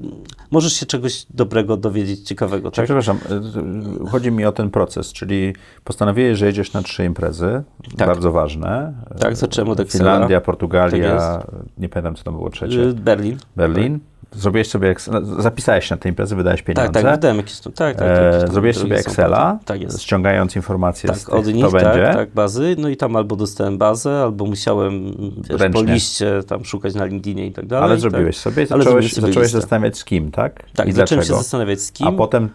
możesz 0.51 0.73
się 0.73 0.85
czegoś 0.85 1.25
dobrego 1.29 1.77
dowiedzieć, 1.77 2.19
ciekawego, 2.19 2.71
tak? 2.71 2.85
Przepraszam, 2.85 3.17
y, 4.05 4.09
chodzi 4.09 4.31
mi 4.31 4.45
o 4.45 4.51
ten 4.51 4.69
proces, 4.69 5.13
czyli 5.13 5.53
postanowiłeś, 5.83 6.37
że 6.37 6.45
jedziesz 6.45 6.73
na 6.73 6.81
trzy 6.81 7.05
imprezy, 7.05 7.63
Tak. 7.97 8.07
bardzo 8.07 8.31
ważne. 8.31 8.93
Tak, 9.19 9.35
zacząłem 9.35 9.69
od 9.69 9.79
Excela. 9.79 10.11
Finlandia, 10.11 10.41
Portugalia, 10.41 11.17
Tak 11.17 11.51
nie 11.77 11.89
pamiętam, 11.89 12.15
co 12.15 12.23
tam 12.23 12.33
było 12.33 12.49
trzecie. 12.49 12.81
Y, 12.81 12.93
Berlin. 12.93 13.37
Berlin. 13.55 13.99
Zrobiłeś 14.31 14.67
sobie, 14.67 14.95
Excel- 14.95 15.41
zapisałeś 15.41 15.85
się 15.85 15.95
na 15.95 15.99
te 16.01 16.09
imprezy, 16.09 16.35
wydałeś 16.35 16.61
pieniądze. 16.61 16.93
Tak, 16.93 17.03
tak, 17.03 17.15
wydałem 17.15 17.37
jakieś 17.37 17.59
tak, 17.59 17.73
tak. 17.75 17.97
jakieś 17.99 18.43
E, 18.43 18.47
zrobiłeś 18.51 18.77
sobie 18.77 18.95
Excela. 18.95 19.59
Tak 19.65 19.81
jest. 19.81 20.01
ściągając 20.01 20.55
informacje 20.55 21.09
z 21.09 21.11
Tak, 21.11 21.19
tych, 21.19 21.33
od 21.33 21.47
nich, 21.47 21.65
kto 21.65 21.71
będzie. 21.71 22.03
tak, 22.03 22.15
tak, 22.15 22.29
bazy, 22.33 22.75
no 22.79 22.89
i 22.89 22.97
tam 22.97 23.15
albo 23.15 23.35
dostałem 23.35 23.77
bazę, 23.77 24.21
albo 24.23 24.45
musiałem, 24.45 25.11
wiesz, 25.49 25.59
Ręcznie. 25.61 25.83
po 25.85 25.91
liście 25.91 26.43
tam 26.47 26.65
szukać 26.65 26.95
na 26.95 27.05
LinkedInie 27.05 27.47
i 27.47 27.51
tak 27.51 27.65
dalej. 27.67 27.83
Ale 27.85 27.93
tak. 27.93 28.01
zrobiłeś 28.01 28.37
sobie 28.37 28.63
i 28.63 28.67
Ale 28.69 28.83
zacząłeś, 28.83 29.13
sobie 29.13 29.27
zacząłeś 29.27 29.51
zastanawiać 29.51 29.97
z 29.97 30.05
kim, 30.05 30.31
tak? 30.31 30.69
Tak, 30.75 30.87
I 30.87 30.91
zacząłem 30.91 31.07
się 31.23 31.27
dlaczego? 31.27 31.37
zastanawiać 31.37 31.81
z 31.81 31.91
kim. 31.91 32.07
A 32.07 32.11
potem... 32.11 32.49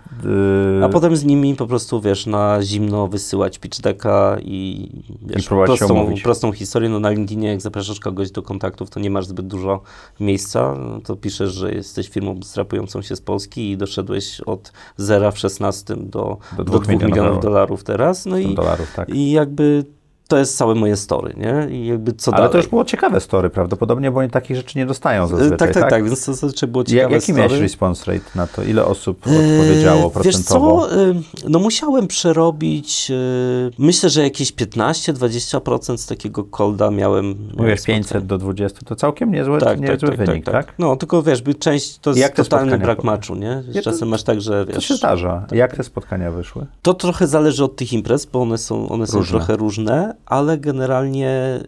y, 0.80 0.84
A 0.84 0.88
potem 0.88 1.16
z 1.16 1.24
nimi 1.24 1.54
po 1.54 1.66
prostu, 1.66 2.00
wiesz, 2.00 2.26
na 2.26 2.62
zimno 2.62 3.08
wysyłać 3.08 3.58
pitch 3.58 3.80
decka 3.80 4.36
i, 4.42 4.88
wiesz, 5.22 5.38
I 5.38 5.42
się 5.42 5.48
prostą, 5.64 6.14
prostą 6.22 6.52
historię. 6.52 6.88
No 6.88 7.00
na 7.00 7.10
LinkedInie, 7.10 7.48
jak 7.48 7.60
zapraszasz 7.60 8.00
kogoś 8.00 8.30
do 8.30 8.42
kontaktów, 8.42 8.90
to 8.90 9.00
nie 9.00 9.10
masz 9.10 9.26
zbyt 9.26 9.46
dużo 9.46 9.80
miejsca. 10.20 10.74
No, 10.78 11.00
to 11.00 11.16
piszesz, 11.16 11.50
że 11.60 11.72
jesteś 11.74 12.08
firmą 12.08 12.40
strapującą 12.42 13.02
się 13.02 13.16
z 13.16 13.20
Polski 13.20 13.70
i 13.70 13.76
doszedłeś 13.76 14.40
od 14.40 14.72
zera 14.96 15.30
w 15.30 15.38
16 15.38 15.96
do, 15.96 16.02
Do 16.02 16.38
do, 16.56 16.64
dwóch 16.64 16.84
2 16.84 16.92
milionów 16.92 17.16
milionów 17.16 17.42
dolarów 17.42 17.84
teraz. 17.84 18.26
No 18.26 18.38
i, 18.38 18.54
dolarów, 18.54 18.92
tak. 18.96 19.08
i 19.08 19.30
jakby 19.30 19.84
to 20.30 20.38
jest 20.38 20.56
całe 20.56 20.74
moje 20.74 20.96
story, 20.96 21.34
nie? 21.36 21.76
I 21.76 21.86
jakby 21.86 22.12
co 22.12 22.30
Ale 22.32 22.38
dalej. 22.38 22.52
to 22.52 22.58
już 22.58 22.66
było 22.66 22.84
ciekawe 22.84 23.20
story 23.20 23.50
prawdopodobnie, 23.50 24.10
bo 24.10 24.20
oni 24.20 24.30
takich 24.30 24.56
rzeczy 24.56 24.78
nie 24.78 24.86
dostają 24.86 25.26
zazwyczaj, 25.26 25.54
Y, 25.54 25.56
tak, 25.56 25.74
tak, 25.74 25.90
tak, 25.90 26.04
więc 26.04 26.24
to 26.24 26.34
zazwyczaj 26.34 26.68
było 26.68 26.84
ciekawe 26.84 27.14
jaki 27.14 27.32
miałeś 27.32 27.50
story. 27.52 27.62
response 27.62 28.12
rate 28.12 28.24
na 28.34 28.46
to? 28.46 28.62
Ile 28.62 28.84
osób 28.84 29.18
odpowiedziało 29.26 30.00
Eee, 30.02 30.10
Wiesz 30.24 30.34
procentowo? 30.34 30.88
co, 30.88 31.00
y, 31.02 31.14
no 31.48 31.58
musiałem 31.58 32.06
przerobić, 32.06 33.12
myślę, 33.78 34.10
że 34.10 34.22
jakieś 34.22 34.52
15-20% 34.52 35.96
z 35.98 36.06
takiego 36.06 36.44
kolda 36.44 36.90
miałem. 36.90 37.26
Mówisz 37.56 37.88
miałem 37.88 38.02
500 38.02 38.26
do 38.26 38.38
20, 38.38 38.78
to 38.86 38.96
całkiem 38.96 39.32
niezły, 39.32 39.58
Tak, 39.60 39.80
niezły 39.80 39.96
tak, 39.98 40.10
tak, 40.18 40.26
wynik, 40.26 40.44
tak, 40.44 40.54
tak? 40.54 40.66
tak. 40.66 40.74
No, 40.78 40.96
tylko 40.96 41.22
wiesz, 41.22 41.42
by 41.42 41.54
część 41.54 41.98
to 41.98 42.10
jest 42.12 42.34
totalny 42.34 42.78
brak 42.78 42.98
po- 42.98 43.06
maczu, 43.06 43.34
nie? 43.34 43.62
Czasem 43.82 44.08
masz 44.08 44.22
tak, 44.22 44.40
że 44.40 44.64
wiesz... 44.66 44.74
To 44.74 44.80
się 44.80 44.94
zdarza. 44.94 45.46
Jak 45.52 45.76
te 45.76 45.84
spotkania 45.84 46.30
wyszły? 46.30 46.66
To 46.82 46.94
trochę 46.94 47.26
zależy 47.26 47.64
od 47.64 47.76
tych 47.76 47.92
imprez, 47.92 48.26
bo 48.26 48.42
one 48.42 48.58
są, 48.58 48.88
one 48.88 49.06
są 49.06 49.18
Różne. 49.18 49.38
trochę 49.38 49.56
różne, 49.56 50.14
ale 50.26 50.58
generalnie 50.58 51.60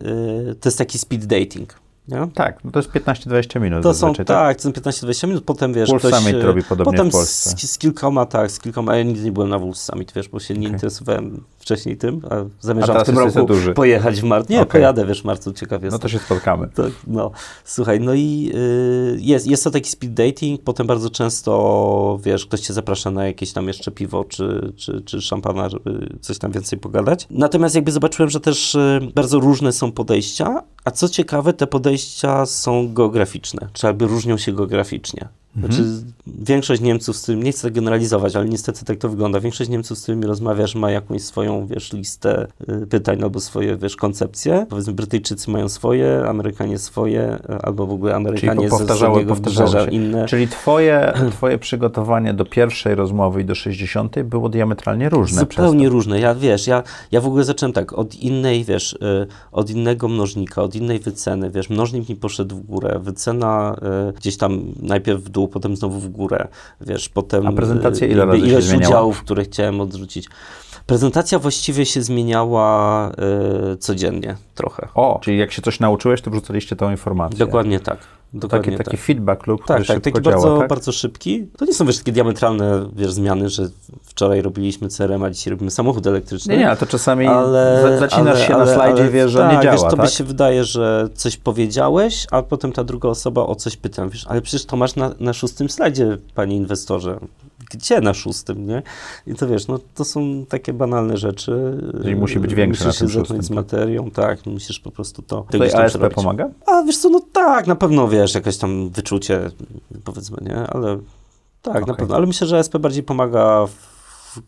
y, 0.50 0.55
to 0.55 0.68
jest 0.68 0.78
taki 0.78 0.98
speed 0.98 1.26
dating. 1.26 1.82
Nie? 2.09 2.28
Tak, 2.34 2.64
no 2.64 2.70
to 2.70 2.78
jest 2.78 2.90
15-20 2.90 3.61
minut. 3.61 3.82
To 3.82 3.94
są, 3.94 4.00
zazwyczaj, 4.00 4.26
tak, 4.26 4.57
to 4.57 4.62
są 4.62 4.70
15-20 4.70 5.28
minut, 5.28 5.44
potem 5.44 5.74
wiesz, 5.74 5.88
Wolf 5.88 6.03
ktoś... 6.03 6.14
Summit 6.14 6.34
e, 6.36 6.42
robi 6.42 6.62
podobnie 6.62 6.92
potem 6.92 7.09
w 7.09 7.12
Polsce. 7.12 7.50
Z, 7.50 7.70
z 7.70 7.78
kilkoma, 7.78 8.26
tak, 8.26 8.50
z 8.50 8.59
kilkoma, 8.59 8.96
ja 8.96 9.03
nigdy 9.03 9.24
nie 9.24 9.32
byłem 9.32 9.48
na 9.48 9.59
Wolf 9.59 9.78
Summit, 9.78 10.12
wiesz, 10.12 10.28
bo 10.28 10.40
się 10.40 10.55
nie 10.55 10.61
Okej. 10.61 10.72
interesowałem 10.72 11.44
wcześniej 11.62 11.96
tym, 11.96 12.20
a 12.30 12.34
A 12.34 12.44
zamierzam 12.60 12.96
teraz 12.96 13.02
w 13.02 13.06
tym 13.06 13.18
roku 13.18 13.74
pojechać 13.74 14.20
w 14.20 14.24
marcu. 14.24 14.52
Nie, 14.52 14.60
Okej. 14.60 14.70
pojadę, 14.72 15.06
wiesz, 15.06 15.22
w 15.22 15.24
marcu, 15.24 15.52
ciekaw 15.52 15.80
No 15.82 15.86
jestem. 15.86 16.00
to 16.00 16.08
się 16.08 16.18
spotkamy. 16.18 16.68
To, 16.74 16.82
no, 17.06 17.30
słuchaj, 17.64 18.00
no 18.00 18.14
i 18.14 18.52
y, 18.54 19.18
jest, 19.20 19.46
jest 19.46 19.64
to 19.64 19.70
taki 19.70 19.90
speed 19.90 20.14
dating, 20.26 20.62
potem 20.62 20.86
bardzo 20.86 21.10
często, 21.10 22.20
wiesz, 22.24 22.46
ktoś 22.46 22.60
cię 22.60 22.72
zaprasza 22.72 23.10
na 23.10 23.26
jakieś 23.26 23.52
tam 23.52 23.68
jeszcze 23.68 23.90
piwo 23.90 24.24
czy, 24.24 24.72
czy, 24.76 25.00
czy 25.00 25.20
szampana, 25.22 25.68
żeby 25.68 26.08
coś 26.20 26.38
tam 26.38 26.52
więcej 26.52 26.78
pogadać. 26.78 27.26
Natomiast 27.30 27.74
jakby 27.74 27.92
zobaczyłem, 27.92 28.30
że 28.30 28.40
też 28.40 28.74
y, 28.74 29.00
bardzo 29.14 29.40
różne 29.40 29.72
są 29.72 29.92
podejścia, 29.92 30.62
a 30.84 30.90
co 30.90 31.08
ciekawe, 31.08 31.52
te 31.52 31.66
podejścia 31.66 32.46
są 32.46 32.94
geograficzne, 32.94 33.68
czy 33.72 33.86
jakby 33.86 34.06
różnią 34.06 34.36
się 34.38 34.52
geograficznie. 34.52 35.28
Znaczy, 35.57 35.84
większość 36.26 36.82
Niemców, 36.82 37.16
z 37.16 37.22
którymi, 37.22 37.44
nie 37.44 37.53
chcę 37.53 37.70
generalizować, 37.70 38.36
ale 38.36 38.48
niestety 38.48 38.84
tak 38.84 38.98
to 38.98 39.09
wygląda, 39.09 39.40
większość 39.40 39.70
Niemców, 39.70 39.98
z 39.98 40.03
którymi 40.03 40.26
rozmawiasz, 40.26 40.74
ma 40.74 40.90
jakąś 40.90 41.22
swoją, 41.22 41.66
wiesz, 41.66 41.92
listę 41.92 42.46
y, 42.82 42.86
pytań 42.86 43.22
albo 43.22 43.40
swoje, 43.40 43.76
wiesz, 43.76 43.96
koncepcje. 43.96 44.66
Powiedzmy, 44.68 44.92
Brytyjczycy 44.92 45.50
mają 45.50 45.68
swoje, 45.68 46.24
Amerykanie 46.28 46.78
swoje, 46.78 47.38
y, 47.50 47.62
albo 47.62 47.86
w 47.86 47.90
ogóle 47.92 48.14
Amerykanie 48.14 48.57
Czyli 48.61 48.70
powtarzały, 48.70 48.98
zachodniego 48.98 49.34
powtarzały 49.34 49.86
się. 49.86 49.90
inne. 49.90 50.26
Czyli 50.26 50.48
twoje, 50.48 51.12
twoje 51.36 51.59
przygotowanie 51.59 52.34
do 52.34 52.44
pierwszej 52.44 52.94
rozmowy 52.94 53.40
i 53.40 53.44
do 53.44 53.55
60 53.55 54.22
było 54.22 54.48
diametralnie 54.48 55.09
różne 55.09 55.40
Zupełnie 55.40 55.88
różne. 55.88 56.20
Ja 56.20 56.34
wiesz, 56.34 56.66
ja, 56.66 56.82
ja 57.12 57.20
w 57.20 57.26
ogóle 57.26 57.44
zacząłem 57.44 57.72
tak, 57.72 57.92
od 57.92 58.14
innej, 58.14 58.64
wiesz, 58.64 58.92
y, 58.92 59.26
od 59.53 59.70
innego 59.70 60.09
mnożnika, 60.09 60.62
od 60.62 60.74
innej 60.74 60.98
wyceny, 60.98 61.50
wiesz, 61.50 61.70
mnożnik 61.70 62.09
mi 62.09 62.16
poszedł 62.16 62.57
w 62.57 62.62
górę, 62.66 63.00
wycena 63.03 63.76
gdzieś 64.16 64.36
tam 64.36 64.62
najpierw 64.82 65.22
w 65.22 65.28
dół, 65.28 65.41
potem 65.49 65.76
znowu 65.76 66.01
w 66.01 66.09
górę, 66.09 66.49
wiesz, 66.80 67.09
potem... 67.09 67.47
A 67.47 67.53
prezentacja 67.53 68.07
ile 68.07 68.24
razy 68.26 68.40
się 68.40 68.47
ilość 68.47 68.66
zmieniała? 68.66 68.90
udziałów, 68.90 69.20
które 69.20 69.45
chciałem 69.45 69.80
odrzucić. 69.80 70.28
Prezentacja 70.86 71.38
właściwie 71.38 71.86
się 71.86 72.03
zmieniała 72.03 73.11
y, 73.72 73.76
codziennie 73.76 74.36
trochę. 74.55 74.88
O, 74.95 75.18
czyli 75.22 75.38
jak 75.38 75.53
się 75.53 75.62
coś 75.62 75.80
nauczyłeś, 75.80 76.22
to 76.22 76.30
wrzucaliście 76.30 76.76
tą 76.76 76.90
informację. 76.90 77.38
Dokładnie 77.38 77.80
tak. 77.80 77.99
Taki, 78.33 78.41
Dokładnie 78.41 78.78
taki 78.78 78.91
tak. 78.91 79.01
feedback 79.01 79.43
który 79.43 79.59
Tak, 79.66 79.87
tak, 79.87 80.01
taki 80.01 80.22
działa, 80.22 80.37
bardzo, 80.37 80.59
tak? 80.59 80.68
bardzo 80.68 80.93
szybki. 80.93 81.47
To 81.59 81.64
nie 81.64 81.74
są 81.74 81.87
wiesz, 81.87 81.99
takie 81.99 82.12
diametralne 82.12 82.89
wiesz, 82.97 83.12
zmiany, 83.12 83.49
że 83.49 83.68
wczoraj 84.03 84.43
robiliśmy 84.43 84.89
CRM, 84.89 85.22
a 85.22 85.30
dzisiaj 85.30 85.51
robimy 85.51 85.70
samochód 85.70 86.07
elektryczny. 86.07 86.57
Nie, 86.57 86.64
nie, 86.64 86.76
to 86.76 86.87
czasami 86.87 87.26
ale, 87.26 87.83
za- 87.83 87.99
zacinasz 87.99 88.37
ale, 88.37 88.47
się 88.47 88.55
ale, 88.55 88.64
na 88.64 88.74
slajdzie 88.74 89.09
wiesz, 89.11 89.30
że 89.30 89.39
tak, 89.39 89.57
nie 89.57 89.62
działa, 89.62 89.76
wiesz, 89.76 89.91
tobie 89.91 90.03
tak? 90.03 90.12
się 90.12 90.24
wydaje, 90.24 90.64
że 90.64 91.09
coś 91.14 91.37
powiedziałeś, 91.37 92.26
a 92.30 92.43
potem 92.43 92.72
ta 92.72 92.85
druga 92.85 93.09
osoba 93.09 93.47
o 93.47 93.55
coś 93.55 93.76
pyta. 93.76 94.09
Wiesz, 94.09 94.26
ale 94.26 94.43
przecież 94.43 94.66
to 94.66 94.76
masz 94.76 94.97
na, 94.97 95.11
na 95.20 95.33
szóstym 95.33 95.70
slajdzie, 95.70 96.18
panie 96.35 96.57
inwestorze. 96.57 97.18
Gdzie 97.73 98.01
na 98.01 98.14
szóstym, 98.14 98.66
nie? 98.66 98.83
I 99.27 99.35
to 99.35 99.49
wiesz, 99.49 99.68
no 99.68 99.79
to 99.95 100.05
są 100.05 100.47
takie 100.49 100.73
banalne 100.73 101.16
rzeczy. 101.16 101.79
Czyli 102.03 102.16
musi 102.16 102.41
być 102.41 102.55
większe 102.55 102.87
musisz 102.87 103.01
na 103.01 103.07
tym 103.07 103.14
się 103.14 103.20
szóstym, 103.20 103.43
z 103.43 103.51
materią, 103.51 104.11
tak, 104.11 104.47
musisz 104.47 104.81
po 104.81 104.91
prostu 104.91 105.23
to... 105.23 105.47
Tutaj 105.51 105.73
ASP 105.73 105.99
pomaga? 106.14 106.49
A 106.66 106.83
wiesz 106.83 106.99
co, 106.99 107.09
no 107.09 107.20
tak, 107.33 107.66
na 107.66 107.77
pewno 107.77 108.09
wiesz, 108.09 108.35
jakieś 108.35 108.57
tam 108.57 108.91
wyczucie, 108.91 109.51
powiedzmy, 110.05 110.37
nie? 110.43 110.57
Ale 110.57 110.99
tak, 111.62 111.75
na 111.75 111.81
Okej. 111.81 111.97
pewno. 111.97 112.14
Ale 112.14 112.27
myślę, 112.27 112.47
że 112.47 112.59
ASP 112.59 112.79
bardziej 112.79 113.03
pomaga 113.03 113.66
w 113.66 113.91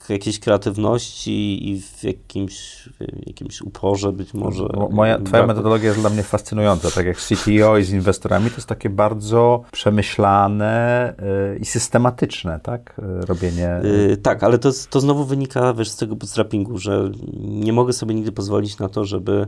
jakiejś 0.08 0.40
kreatywności 0.40 1.68
i 1.70 1.80
w 1.80 2.04
jakimś, 2.04 2.88
w 3.00 3.26
jakimś 3.26 3.62
uporze 3.62 4.12
być 4.12 4.34
może. 4.34 4.64
Mo- 4.74 4.88
Moja, 4.88 5.18
twoja 5.18 5.42
braku- 5.42 5.46
metodologia 5.46 5.88
jest 5.88 6.00
dla 6.00 6.10
mnie 6.10 6.22
fascynująca. 6.22 6.90
Tak 6.90 7.06
jak 7.06 7.20
z 7.20 7.28
CTO 7.28 7.78
i 7.78 7.84
z 7.84 7.90
inwestorami, 7.90 8.50
to 8.50 8.56
jest 8.56 8.68
takie 8.68 8.90
bardzo 8.90 9.62
przemyślane 9.72 11.14
y, 11.54 11.58
i 11.58 11.64
systematyczne, 11.64 12.60
tak? 12.62 13.00
Y, 13.22 13.26
Robienie. 13.26 13.80
Yy, 14.08 14.16
tak, 14.16 14.42
ale 14.42 14.58
to, 14.58 14.70
to 14.90 15.00
znowu 15.00 15.24
wynika 15.24 15.74
wiesz, 15.74 15.88
z 15.90 15.96
tego 15.96 16.16
bootstrappingu, 16.16 16.78
że 16.78 17.10
nie 17.40 17.72
mogę 17.72 17.92
sobie 17.92 18.14
nigdy 18.14 18.32
pozwolić 18.32 18.78
na 18.78 18.88
to, 18.88 19.04
żeby 19.04 19.46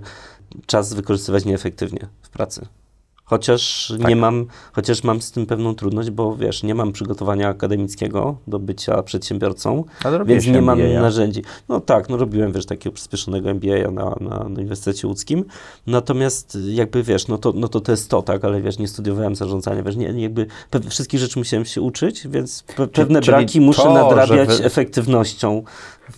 czas 0.66 0.94
wykorzystywać 0.94 1.44
nieefektywnie 1.44 2.06
w 2.22 2.30
pracy. 2.30 2.66
Chociaż 3.28 3.92
Tak. 3.98 4.08
nie 4.08 4.16
mam, 4.16 4.46
chociaż 4.72 5.04
mam 5.04 5.22
z 5.22 5.32
tym 5.32 5.46
pewną 5.46 5.74
trudność, 5.74 6.10
bo 6.10 6.36
wiesz, 6.36 6.62
nie 6.62 6.74
mam 6.74 6.92
przygotowania 6.92 7.48
akademickiego 7.48 8.36
do 8.46 8.58
bycia 8.58 9.02
przedsiębiorcą, 9.02 9.84
więc 10.26 10.46
nie 10.46 10.62
mam 10.62 10.80
MBA. 10.80 11.00
narzędzi. 11.00 11.42
No 11.68 11.80
tak, 11.80 12.08
no 12.08 12.16
robiłem, 12.16 12.52
wiesz, 12.52 12.66
takiego 12.66 12.94
przyspieszonego 12.94 13.50
MBA 13.50 13.90
na, 13.90 14.04
na, 14.20 14.30
na 14.30 14.38
Uniwersytecie 14.44 15.06
Łódzkim, 15.08 15.44
natomiast 15.86 16.58
jakby, 16.68 17.02
wiesz, 17.02 17.28
no 17.28 17.38
to, 17.38 17.52
no 17.56 17.68
to 17.68 17.80
to 17.80 17.92
jest 17.92 18.10
to, 18.10 18.22
tak, 18.22 18.44
ale 18.44 18.60
wiesz, 18.60 18.78
nie 18.78 18.88
studiowałem 18.88 19.36
zarządzania, 19.36 19.82
wiesz, 19.82 19.96
nie, 19.96 20.12
nie 20.12 20.22
jakby 20.22 20.46
wszystkich 20.90 21.20
rzeczy 21.20 21.38
musiałem 21.38 21.64
się 21.64 21.80
uczyć, 21.80 22.28
więc 22.28 22.64
pe- 22.76 22.88
pewne 22.88 23.20
czyli 23.20 23.36
braki 23.36 23.60
muszę 23.60 23.82
to, 23.82 23.94
nadrabiać 23.94 24.48
wy- 24.48 24.64
efektywnością. 24.64 25.62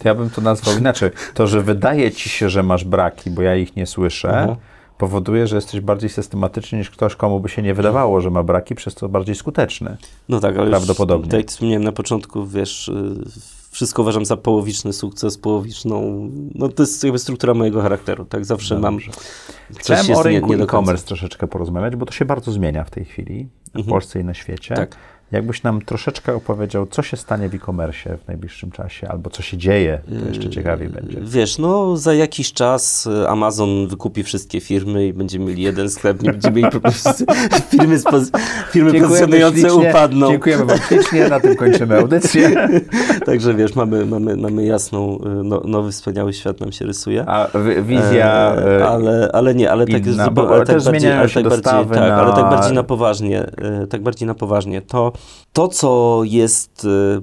Ja 0.04 0.14
bym 0.14 0.30
to 0.30 0.40
nazwał 0.40 0.78
inaczej. 0.78 1.10
To, 1.34 1.46
że 1.46 1.62
wydaje 1.62 2.10
ci 2.12 2.28
się, 2.28 2.48
że 2.50 2.62
masz 2.62 2.84
braki, 2.84 3.30
bo 3.30 3.42
ja 3.42 3.56
ich 3.56 3.76
nie 3.76 3.86
słyszę, 3.86 4.28
Mhm. 4.28 4.56
Powoduje, 4.98 5.46
że 5.46 5.56
jesteś 5.56 5.80
bardziej 5.80 6.10
systematyczny 6.10 6.78
niż 6.78 6.90
ktoś, 6.90 7.16
komu 7.16 7.40
by 7.40 7.48
się 7.48 7.62
nie 7.62 7.74
wydawało, 7.74 8.20
że 8.20 8.30
ma 8.30 8.42
braki, 8.42 8.74
przez 8.74 8.94
to 8.94 9.08
bardziej 9.08 9.34
skuteczny. 9.34 9.96
No 10.28 10.40
tak, 10.40 10.56
ale 10.56 10.70
Prawdopodobnie. 10.70 11.24
Już, 11.24 11.30
tak 11.30 11.40
jak 11.40 11.48
wspomniałem 11.50 11.84
na 11.84 11.92
początku, 11.92 12.46
wiesz, 12.46 12.88
y, 12.88 13.24
wszystko 13.70 14.02
uważam 14.02 14.24
za 14.24 14.36
połowiczny 14.36 14.92
sukces, 14.92 15.38
połowiczną, 15.38 16.28
no 16.54 16.68
to 16.68 16.82
jest 16.82 17.04
jakby 17.04 17.18
struktura 17.18 17.54
mojego 17.54 17.82
charakteru, 17.82 18.24
tak, 18.24 18.44
zawsze 18.44 18.78
mam 18.78 18.94
Dobrze. 18.94 19.10
coś 19.12 19.78
Chciałem 19.78 20.10
o 20.16 20.22
rynku 20.22 20.52
e-commerce 20.52 21.06
troszeczkę 21.06 21.46
porozmawiać, 21.46 21.96
bo 21.96 22.06
to 22.06 22.12
się 22.12 22.24
bardzo 22.24 22.52
zmienia 22.52 22.84
w 22.84 22.90
tej 22.90 23.04
chwili 23.04 23.48
w 23.64 23.76
Mhm. 23.76 23.86
Polsce 23.90 24.20
i 24.20 24.24
na 24.24 24.34
świecie. 24.34 24.74
Tak. 24.74 24.96
Jakbyś 25.32 25.62
nam 25.62 25.82
troszeczkę 25.82 26.34
opowiedział, 26.34 26.86
co 26.86 27.02
się 27.02 27.16
stanie 27.16 27.48
w 27.48 27.54
e-commerce 27.54 28.16
w 28.24 28.28
najbliższym 28.28 28.70
czasie, 28.70 29.08
albo 29.08 29.30
co 29.30 29.42
się 29.42 29.56
dzieje, 29.56 30.00
to 30.22 30.28
jeszcze 30.28 30.50
ciekawiej 30.50 30.88
będzie. 30.88 31.18
Wiesz, 31.22 31.58
no 31.58 31.96
za 31.96 32.14
jakiś 32.14 32.52
czas 32.52 33.06
y, 33.06 33.28
Amazon 33.28 33.86
wykupi 33.86 34.22
wszystkie 34.22 34.60
firmy 34.60 35.06
i 35.06 35.12
będziemy 35.12 35.44
mieli 35.44 35.62
jeden 35.62 35.90
sklep, 35.90 36.22
nie 36.22 36.30
będziemy 36.32 36.56
mieli 36.56 36.70
po 36.72 36.80
prostu 36.80 37.10
firmy, 37.70 37.98
spoz- 37.98 38.30
firmy 38.70 39.00
pozycjonujące 39.00 39.60
ślicznie, 39.60 39.90
upadną. 39.90 40.28
Dziękujemy 40.30 40.64
Wam 40.64 40.78
ślicznie, 40.78 41.28
na 41.28 41.40
tym 41.40 41.56
kończymy 41.56 41.98
audycję. 41.98 42.68
Także 43.26 43.54
wiesz, 43.54 43.74
mamy, 43.74 44.06
mamy, 44.06 44.36
mamy 44.36 44.64
jasną, 44.64 45.18
y, 45.18 45.44
no, 45.44 45.60
nowy, 45.64 45.92
wspaniały 45.92 46.32
świat 46.32 46.60
nam 46.60 46.72
się 46.72 46.84
rysuje. 46.84 47.24
A 47.28 47.48
wi- 47.58 47.82
wizja... 47.82 48.54
E, 48.56 48.80
e, 48.80 48.88
ale, 48.88 49.30
ale 49.32 49.54
nie, 49.54 49.70
ale 49.70 49.86
tak, 49.86 50.06
inna, 50.06 50.24
ale 50.24 50.66
tak 50.66 50.82
bardziej, 50.84 51.12
ale 51.12 51.28
tak 51.28 51.44
bardziej, 51.48 51.86
tak, 51.94 52.10
ale 52.12 52.32
tak 52.32 52.42
na- 52.44 52.50
bardziej 52.50 52.74
na 52.74 52.82
poważnie, 52.82 53.46
tak 53.90 54.02
bardziej 54.02 54.26
na 54.28 54.34
poważnie. 54.34 54.82
To, 54.82 55.12
to 55.52 55.68
co 55.68 56.20
jest 56.24 56.84
e, 56.84 57.20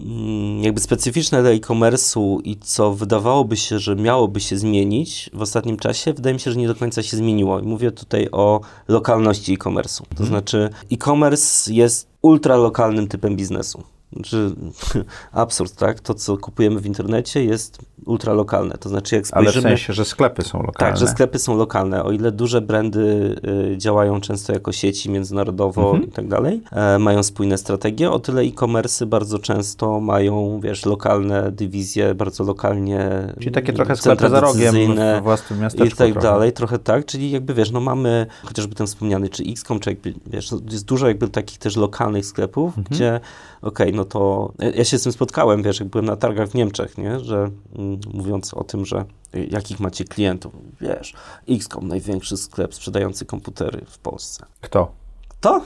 mm, 0.00 0.62
jakby 0.62 0.80
specyficzne 0.80 1.42
dla 1.42 1.50
e-commerce'u 1.50 2.40
i 2.44 2.56
co 2.56 2.94
wydawałoby 2.94 3.56
się, 3.56 3.78
że 3.78 3.96
miałoby 3.96 4.40
się 4.40 4.58
zmienić 4.58 5.30
w 5.32 5.42
ostatnim 5.42 5.76
czasie, 5.76 6.12
wydaje 6.12 6.34
mi 6.34 6.40
się, 6.40 6.50
że 6.50 6.56
nie 6.56 6.68
do 6.68 6.74
końca 6.74 7.02
się 7.02 7.16
zmieniło. 7.16 7.60
I 7.60 7.62
Mówię 7.62 7.92
tutaj 7.92 8.28
o 8.32 8.60
lokalności 8.88 9.52
e-commerce'u. 9.52 10.02
To 10.16 10.24
znaczy 10.24 10.70
e-commerce 10.92 11.72
jest 11.72 12.08
ultralokalnym 12.22 13.08
typem 13.08 13.36
biznesu. 13.36 13.82
Znaczy, 14.12 14.50
absurd, 15.32 15.76
tak? 15.76 16.00
To, 16.00 16.14
co 16.14 16.36
kupujemy 16.38 16.80
w 16.80 16.86
internecie 16.86 17.44
jest 17.44 17.78
ultralokalne. 18.06 18.74
To 18.78 18.88
znaczy, 18.88 19.14
jak 19.16 19.24
ale 19.32 19.44
w 19.46 19.48
spojrzymy... 19.50 19.62
sensie, 19.76 19.92
że 19.92 20.04
sklepy 20.04 20.42
są 20.42 20.58
lokalne. 20.58 20.92
Tak, 20.92 20.96
że 20.96 21.08
sklepy 21.08 21.38
są 21.38 21.56
lokalne. 21.56 22.04
O 22.04 22.12
ile 22.12 22.32
duże 22.32 22.60
brandy 22.60 23.34
y, 23.72 23.78
działają 23.78 24.20
często 24.20 24.52
jako 24.52 24.72
sieci 24.72 25.10
międzynarodowo 25.10 25.90
Mhm. 25.90 26.08
i 26.08 26.12
tak 26.12 26.28
dalej, 26.28 26.60
e, 26.72 26.98
mają 26.98 27.22
spójne 27.22 27.58
strategie, 27.58 28.10
o 28.10 28.18
tyle 28.18 28.42
e-commerce 28.42 29.06
bardzo 29.06 29.38
często 29.38 30.00
mają, 30.00 30.60
wiesz, 30.62 30.86
lokalne 30.86 31.52
dywizje, 31.52 32.14
bardzo 32.14 32.44
lokalnie 32.44 33.10
Czyli 33.38 33.52
takie 33.52 33.72
trochę 33.72 33.96
centra 33.96 34.28
sklepy 34.28 34.30
za 34.30 34.40
rogiem 34.40 34.74
w 35.20 35.22
własnym 35.22 35.60
miasteczku. 35.60 35.86
i 35.86 35.90
tak 35.90 36.12
trochę. 36.12 36.20
dalej, 36.28 36.52
trochę 36.52 36.78
tak, 36.78 37.06
czyli 37.06 37.30
jakby 37.30 37.54
wiesz, 37.54 37.70
no 37.70 37.80
mamy 37.80 38.26
chociażby 38.44 38.74
ten 38.74 38.86
wspomniany, 38.86 39.28
czy 39.28 39.42
XCOM, 39.42 39.80
czy 39.80 39.90
jakby, 39.90 40.14
wiesz, 40.26 40.50
jest 40.70 40.84
dużo 40.84 41.08
jakby 41.08 41.28
takich 41.28 41.58
też 41.58 41.76
lokalnych 41.76 42.26
sklepów, 42.26 42.78
Mhm. 42.78 42.86
gdzie 42.90 43.20
okej, 43.62 43.92
no 43.92 44.04
to 44.04 44.52
ja- 44.74 44.84
się 44.84 44.98
z 44.98 45.02
tym 45.02 45.12
spotkałem, 45.12 45.62
wiesz, 45.62 45.80
jak 45.80 45.88
byłem 45.88 46.04
na 46.04 46.16
targach 46.16 46.48
w 46.48 46.54
Niemczech, 46.54 46.98
nie, 46.98 47.20
że 47.20 47.50
mm, 47.78 48.00
mówiąc 48.14 48.54
o 48.54 48.64
tym, 48.64 48.86
że 48.86 49.04
y, 49.34 49.46
jakich 49.50 49.80
macie 49.80 50.04
klientów, 50.04 50.52
wiesz, 50.80 51.14
XCOM, 51.48 51.88
największy 51.88 52.36
sklep 52.36 52.74
sprzedający 52.74 53.24
komputery 53.26 53.84
w 53.88 53.98
Polsce. 53.98 54.46
Kto? 54.60 54.92
To? 55.40 55.60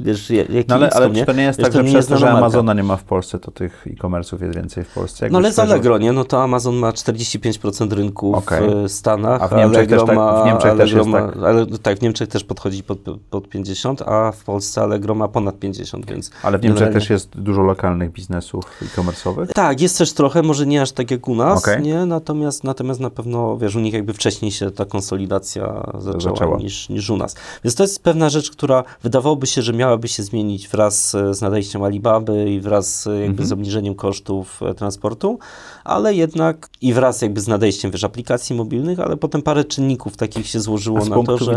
Wiesz, 0.00 0.30
jaki 0.30 0.64
no 0.68 0.74
ale, 0.74 0.90
ale 0.90 1.10
nie? 1.10 1.26
to 1.26 1.32
nie 1.32 1.42
jest 1.42 1.58
wiesz, 1.58 1.64
tak, 1.68 1.72
że 1.72 1.84
przez 1.84 2.06
to, 2.06 2.14
że 2.14 2.18
znana 2.18 2.32
marka. 2.32 2.46
Amazona 2.46 2.74
nie 2.74 2.82
ma 2.82 2.96
w 2.96 3.04
Polsce, 3.04 3.38
to 3.38 3.50
tych 3.50 3.86
e-commerce'ów 3.86 4.42
jest 4.42 4.54
więcej 4.56 4.84
w 4.84 4.88
Polsce? 4.88 5.28
No 5.30 5.38
ale 5.38 5.52
z 5.52 5.58
Allegro, 5.58 5.98
nie? 5.98 6.12
No 6.12 6.24
to 6.24 6.42
Amazon 6.42 6.74
ma 6.76 6.90
45% 6.90 7.92
rynku 7.92 8.34
Okej. 8.36 8.60
w 8.88 8.92
Stanach, 8.92 9.42
A 9.42 9.48
w 9.48 9.52
Niemczech 9.52 9.78
Allegro 9.78 9.98
też 9.98 10.06
tak- 10.06 10.16
ma, 10.16 10.42
w 10.42 10.46
Niemczech 10.46 10.62
też 10.62 10.80
Allegro 10.80 10.98
jest 10.98 11.10
ma, 11.10 11.22
tak. 11.22 11.36
Ale, 11.36 11.66
tak, 11.66 11.98
w 11.98 12.02
Niemczech 12.02 12.28
też 12.28 12.44
podchodzi 12.44 12.82
pod, 12.82 12.98
pod 13.30 13.48
50, 13.48 14.02
a 14.02 14.32
w 14.32 14.44
Polsce 14.44 14.82
Allegro 14.82 15.14
ma 15.14 15.28
ponad 15.28 15.58
50, 15.58 16.06
więc... 16.06 16.30
Ale 16.42 16.58
w 16.58 16.62
Niemczech 16.62 16.92
też 16.92 17.10
jest 17.10 17.40
dużo 17.40 17.62
lokalnych 17.62 18.12
biznesów 18.12 18.64
e-commerce'owych? 18.82 19.46
Tak, 19.46 19.80
jest 19.80 19.98
też 19.98 20.12
trochę, 20.12 20.42
może 20.42 20.66
nie 20.66 20.82
aż 20.82 20.92
tak 20.92 21.10
jak 21.10 21.28
u 21.28 21.34
nas, 21.34 21.58
Okej. 21.58 21.82
nie? 21.82 22.06
Natomiast, 22.06 22.64
natomiast 22.64 23.00
na 23.00 23.10
pewno, 23.10 23.58
wiesz, 23.58 23.76
u 23.76 23.80
nich 23.80 23.94
jakby 23.94 24.12
wcześniej 24.12 24.50
się 24.50 24.70
ta 24.70 24.84
konsolidacja 24.84 25.92
zaczęła, 25.98 26.20
Zaczęła. 26.20 26.58
Niż, 26.58 26.88
niż 26.88 27.10
u 27.10 27.16
nas. 27.16 27.34
Więc 27.64 27.74
to 27.74 27.82
jest 27.82 28.02
pewna 28.02 28.30
rzecz, 28.30 28.50
która 28.50 28.84
wydawałoby 29.02 29.46
się, 29.46 29.62
że 29.62 29.72
miałaby 29.84 30.08
się 30.08 30.22
zmienić 30.22 30.68
wraz 30.68 31.14
e, 31.14 31.34
z 31.34 31.40
nadejściem 31.40 31.82
Alibaby 31.82 32.50
i 32.50 32.60
wraz 32.60 33.06
e, 33.06 33.10
jakby 33.10 33.30
Mhm. 33.30 33.48
z 33.48 33.52
obniżeniem 33.52 33.94
kosztów 33.94 34.60
e, 34.62 34.74
transportu, 34.74 35.38
ale 35.84 36.14
jednak 36.14 36.68
i 36.80 36.92
wraz 36.92 37.22
jakby 37.22 37.40
z 37.40 37.48
nadejściem, 37.48 37.90
wiesz, 37.90 38.04
aplikacji 38.04 38.56
mobilnych, 38.56 39.00
ale 39.00 39.16
potem 39.16 39.42
parę 39.42 39.64
czynników 39.64 40.16
takich 40.16 40.46
się 40.46 40.60
złożyło 40.60 40.98
na 40.98 41.14
to, 41.26 41.38
że 41.38 41.52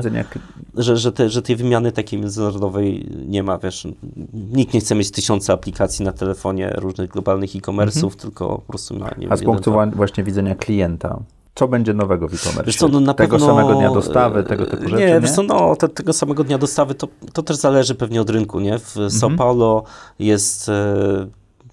że, 0.78 0.98
że, 0.98 1.12
te, 1.12 1.30
że 1.30 1.42
tej 1.42 1.56
wymiany 1.56 1.92
takiej 1.92 2.20
międzynarodowej 2.20 3.10
nie 3.28 3.44
ma, 3.44 3.58
wiesz, 3.58 3.88
nikt 4.34 4.74
nie 4.74 4.80
chce 4.80 4.96
mieć 4.96 5.12
tysiące 5.12 5.54
aplikacji 5.54 6.06
na 6.06 6.12
telefonie 6.12 6.74
różnych 6.78 7.10
globalnych 7.10 7.56
e-commerce'ów, 7.56 8.16
tylko 8.16 8.48
po 8.56 8.62
prostu 8.62 8.94
ma, 8.94 9.06
nie 9.06 9.12
Mhm. 9.12 9.34
A 9.34 9.38
z 9.38 9.40
jeden, 9.40 9.54
punktu 9.54 9.72
wa- 9.74 9.86
właśnie 9.86 10.24
widzenia 10.24 10.56
klienta, 10.56 11.20
co 11.58 11.68
będzie 11.68 11.94
nowego 11.94 12.28
w 12.28 12.34
e-commerce? 12.34 12.72
Co, 12.80 12.88
no 12.88 13.14
tego 13.14 13.38
pewno, 13.38 13.48
samego 13.48 13.74
dnia 13.76 13.92
dostawy, 13.94 14.44
tego 14.44 14.66
typu 14.66 14.84
rzeczy, 14.90 14.96
Nie, 15.04 15.06
nie? 15.14 15.20
wiesz 15.20 15.32
co, 15.32 15.44
no 15.44 15.76
te, 15.76 15.90
tego 15.90 16.14
samego 16.14 16.44
dnia 16.44 16.58
dostawy 16.58 16.96
to, 16.96 17.08
to 17.34 17.44
też 17.44 17.58
zależy 17.58 17.96
pewnie 17.96 18.22
od 18.22 18.30
rynku, 18.30 18.60
nie? 18.60 18.80
W 18.80 18.98
Mhm. 18.98 19.10
São 19.10 19.38
Paulo 19.38 19.84
jest 20.20 20.70
e, 20.70 21.28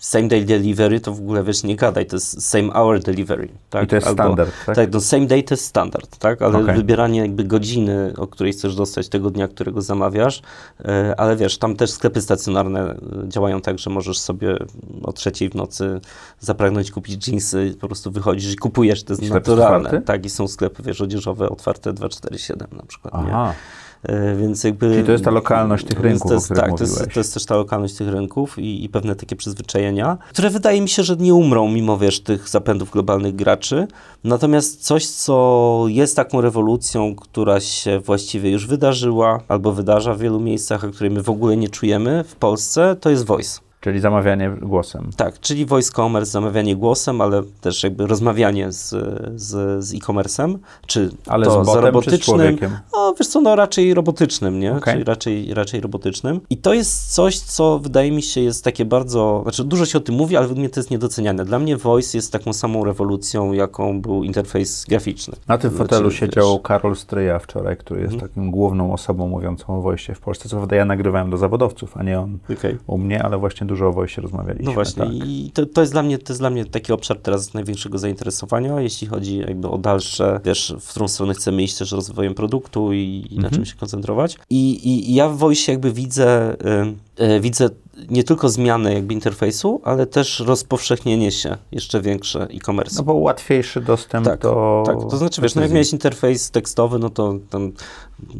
same 0.04 0.28
day 0.28 0.44
delivery, 0.44 1.00
to 1.00 1.12
w 1.14 1.18
ogóle 1.20 1.44
wiesz, 1.44 1.62
nie 1.64 1.76
gadaj, 1.76 2.06
to 2.06 2.16
jest 2.16 2.42
same 2.48 2.72
hour 2.72 3.00
delivery, 3.00 3.48
tak? 3.70 3.84
I 3.84 3.86
to 3.86 3.96
jest 3.96 4.06
Albo- 4.06 4.22
standard, 4.24 4.50
tak? 4.66 4.76
Tak, 4.76 4.92
no 4.92 5.00
same 5.00 5.26
day 5.26 5.42
to 5.42 5.54
jest 5.54 5.64
standard, 5.64 6.16
tak? 6.18 6.42
Ale 6.42 6.58
Okej. 6.58 6.76
wybieranie 6.76 7.20
jakby 7.20 7.44
godziny, 7.44 8.12
o 8.16 8.26
której 8.26 8.52
chcesz 8.52 8.74
dostać 8.74 9.08
tego 9.08 9.30
dnia, 9.30 9.48
którego 9.48 9.82
zamawiasz, 9.82 10.42
e, 10.84 11.14
ale 11.18 11.36
wiesz, 11.36 11.58
tam 11.58 11.76
też 11.76 11.90
sklepy 11.90 12.20
stacjonarne 12.22 12.80
e, 12.90 12.96
działają 13.28 13.60
tak, 13.60 13.78
że 13.78 13.90
możesz 13.90 14.18
sobie 14.18 14.56
o 15.02 15.12
trzeciej 15.12 15.50
w 15.50 15.54
nocy 15.54 16.00
zapragnąć 16.40 16.90
kupić 16.90 17.28
jeansy, 17.28 17.76
po 17.80 17.86
prostu 17.86 18.10
wychodzisz 18.10 18.52
i 18.52 18.56
kupujesz, 18.56 19.04
to 19.04 19.12
jest 19.12 19.30
naturalne. 19.30 19.76
otwarty? 19.88 20.06
Tak, 20.06 20.26
i 20.26 20.30
są 20.30 20.48
sklepy, 20.48 20.82
wiesz, 20.82 21.00
odzieżowe 21.00 21.50
otwarte 21.50 21.92
247 21.92 22.68
na 22.76 22.82
przykład, 22.82 23.14
nie? 23.14 23.20
Aha, 23.34 23.50
E, 23.50 23.54
Więc 24.38 24.64
jakby... 24.64 24.90
Czyli 24.90 25.04
to 25.04 25.12
jest 25.12 25.24
ta 25.24 25.30
lokalność 25.30 25.84
tych 25.84 26.00
rynków, 26.00 26.28
to 26.28 26.28
o 26.28 26.34
jest, 26.34 26.44
których 26.44 26.62
Tak, 26.62 26.78
to 26.78 26.84
jest, 26.84 27.12
to 27.14 27.20
jest 27.20 27.34
też 27.34 27.44
ta 27.44 27.56
lokalność 27.56 27.94
tych 27.94 28.08
rynków 28.08 28.58
i, 28.58 28.84
i 28.84 28.88
pewne 28.88 29.14
takie 29.14 29.36
przyzwyczajenia, 29.36 30.18
które 30.28 30.50
wydaje 30.50 30.80
mi 30.80 30.88
się, 30.88 31.02
że 31.02 31.16
nie 31.16 31.34
umrą 31.34 31.68
mimo, 31.68 31.98
wiesz, 31.98 32.20
tych 32.20 32.48
zapędów 32.48 32.90
globalnych 32.90 33.36
graczy. 33.36 33.86
Natomiast 34.24 34.82
coś, 34.82 35.06
co 35.06 35.84
jest 35.88 36.16
taką 36.16 36.40
rewolucją, 36.40 37.14
która 37.14 37.60
się 37.60 38.00
właściwie 38.00 38.50
już 38.50 38.66
wydarzyła 38.66 39.40
albo 39.48 39.72
wydarza 39.72 40.14
w 40.14 40.18
wielu 40.18 40.40
miejscach, 40.40 40.84
a 40.84 40.88
której 40.88 41.10
my 41.10 41.22
w 41.22 41.30
ogóle 41.30 41.56
nie 41.56 41.68
czujemy 41.68 42.24
w 42.24 42.36
Polsce, 42.36 42.96
to 43.00 43.10
jest 43.10 43.26
voice. 43.26 43.63
Czyli 43.84 44.00
zamawianie 44.00 44.50
głosem. 44.62 45.10
Tak, 45.16 45.40
czyli 45.40 45.66
voice 45.66 45.92
commerce, 45.92 46.30
zamawianie 46.30 46.76
głosem, 46.76 47.20
ale 47.20 47.42
też 47.60 47.82
jakby 47.82 48.06
rozmawianie 48.06 48.72
z, 48.72 48.88
z, 49.40 49.84
z 49.84 49.94
e-commerce'em, 49.94 50.58
czy 50.86 51.10
Ale 51.26 51.46
to 51.46 51.64
z 51.64 51.66
botem 51.66 51.74
czy 51.74 51.80
z 51.80 51.84
robotycznym, 51.84 52.20
człowiekiem? 52.38 52.70
no 52.92 53.14
wiesz 53.18 53.28
co, 53.28 53.40
no 53.40 53.56
raczej 53.56 53.94
robotycznym, 53.94 54.60
nie? 54.60 54.76
Okej. 54.76 54.94
Czyli 54.94 55.04
raczej, 55.04 55.54
raczej 55.54 55.80
robotycznym. 55.80 56.40
I 56.50 56.56
to 56.56 56.74
jest 56.74 57.14
coś, 57.14 57.38
co 57.38 57.78
wydaje 57.78 58.10
mi 58.12 58.22
się 58.22 58.40
jest 58.40 58.64
takie 58.64 58.84
bardzo, 58.84 59.40
znaczy 59.42 59.64
dużo 59.64 59.86
się 59.86 59.98
o 59.98 60.00
tym 60.00 60.14
mówi, 60.14 60.36
ale 60.36 60.46
według 60.46 60.58
mnie 60.58 60.68
to 60.70 60.80
jest 60.80 60.90
niedoceniane. 60.90 61.44
Dla 61.44 61.58
mnie 61.58 61.76
voice 61.76 62.18
jest 62.18 62.32
taką 62.32 62.52
samą 62.52 62.84
rewolucją, 62.84 63.52
jaką 63.52 64.00
był 64.00 64.24
interfejs 64.24 64.84
graficzny. 64.88 65.34
Na 65.48 65.58
tym 65.58 65.70
fotelu 65.70 66.10
Znaczy, 66.10 66.16
siedział 66.26 66.52
wiesz, 66.52 66.62
Karol 66.62 66.96
Stryja 66.96 67.38
wczoraj, 67.38 67.76
który 67.76 68.00
jest 68.00 68.12
Mhm. 68.14 68.30
taką 68.30 68.50
główną 68.50 68.92
osobą 68.92 69.28
mówiącą 69.28 69.78
o 69.78 69.80
wojście 69.80 70.14
w 70.14 70.20
Polsce. 70.20 70.48
Co 70.48 70.56
prawda 70.56 70.76
ja 70.76 70.84
nagrywałem 70.84 71.30
do 71.30 71.36
zawodowców, 71.36 71.96
a 71.96 72.02
nie 72.02 72.20
on 72.20 72.38
Okej. 72.58 72.78
u 72.86 72.98
mnie, 72.98 73.22
ale 73.22 73.38
właśnie 73.38 73.66
dużo 73.66 73.73
o 73.82 73.92
wojście 73.92 74.22
rozmawialiśmy. 74.22 74.64
No 74.66 74.72
właśnie, 74.72 75.02
Tak. 75.02 75.12
i 75.28 75.50
to, 75.54 75.66
to, 75.66 75.80
jest 75.80 75.92
dla 75.92 76.02
mnie, 76.02 76.18
to 76.18 76.32
jest 76.32 76.40
dla 76.40 76.50
mnie 76.50 76.64
taki 76.64 76.92
obszar 76.92 77.18
teraz 77.18 77.54
największego 77.54 77.98
zainteresowania, 77.98 78.80
jeśli 78.80 79.06
chodzi 79.06 79.36
jakby 79.38 79.68
o 79.68 79.78
dalsze, 79.78 80.40
wiesz, 80.44 80.74
w 80.80 80.88
którą 80.90 81.08
stronę 81.08 81.34
chcemy 81.34 81.62
iść 81.62 81.78
też 81.78 81.92
rozwojem 81.92 82.34
produktu 82.34 82.92
i, 82.92 83.26
i 83.30 83.34
na 83.36 83.44
Mhm. 83.44 83.54
czym 83.54 83.64
się 83.64 83.74
koncentrować. 83.76 84.36
I, 84.50 84.70
i, 84.72 85.10
i 85.10 85.14
ja 85.14 85.28
w 85.28 85.36
Voice 85.38 85.72
jakby 85.72 85.92
widzę, 85.92 86.56
y, 87.18 87.24
y, 87.24 87.40
widzę 87.40 87.68
nie 88.10 88.24
tylko 88.24 88.48
zmianę 88.48 88.94
jakby 88.94 89.14
interfejsu, 89.14 89.80
ale 89.84 90.06
też 90.06 90.40
rozpowszechnienie 90.40 91.30
się 91.30 91.56
jeszcze 91.72 92.00
większe 92.00 92.42
e-commerce. 92.42 92.96
No 92.98 93.02
bo 93.02 93.14
łatwiejszy 93.14 93.80
dostęp 93.80 94.26
Tak, 94.26 94.40
do... 94.40 94.82
tak, 94.86 94.96
to 95.10 95.16
znaczy, 95.16 95.42
wiesz, 95.42 95.54
no 95.54 95.62
jak 95.62 95.70
miałeś 95.70 95.92
interfejs 95.92 96.50
tekstowy, 96.50 96.98
no 96.98 97.10
to 97.10 97.34
tam 97.50 97.72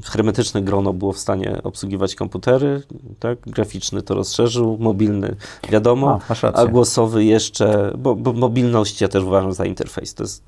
hermetyczne 0.05 0.63
grono 0.63 0.93
było 0.93 1.13
w 1.13 1.19
stanie 1.19 1.63
obsługiwać 1.63 2.15
komputery, 2.15 2.83
tak, 3.21 3.39
graficzny 3.47 4.03
to 4.03 4.15
rozszerzył, 4.15 4.77
mobilny 4.81 5.37
wiadomo, 5.71 6.19
A, 6.43 6.53
a 6.53 6.67
głosowy 6.67 7.25
jeszcze, 7.25 7.93
bo, 7.99 8.15
bo 8.15 8.33
mobilność 8.33 9.01
ja 9.01 9.09
też 9.09 9.25
uważam 9.25 9.53
za 9.53 9.65
interfejs, 9.65 10.15
to 10.15 10.23
jest 10.23 10.45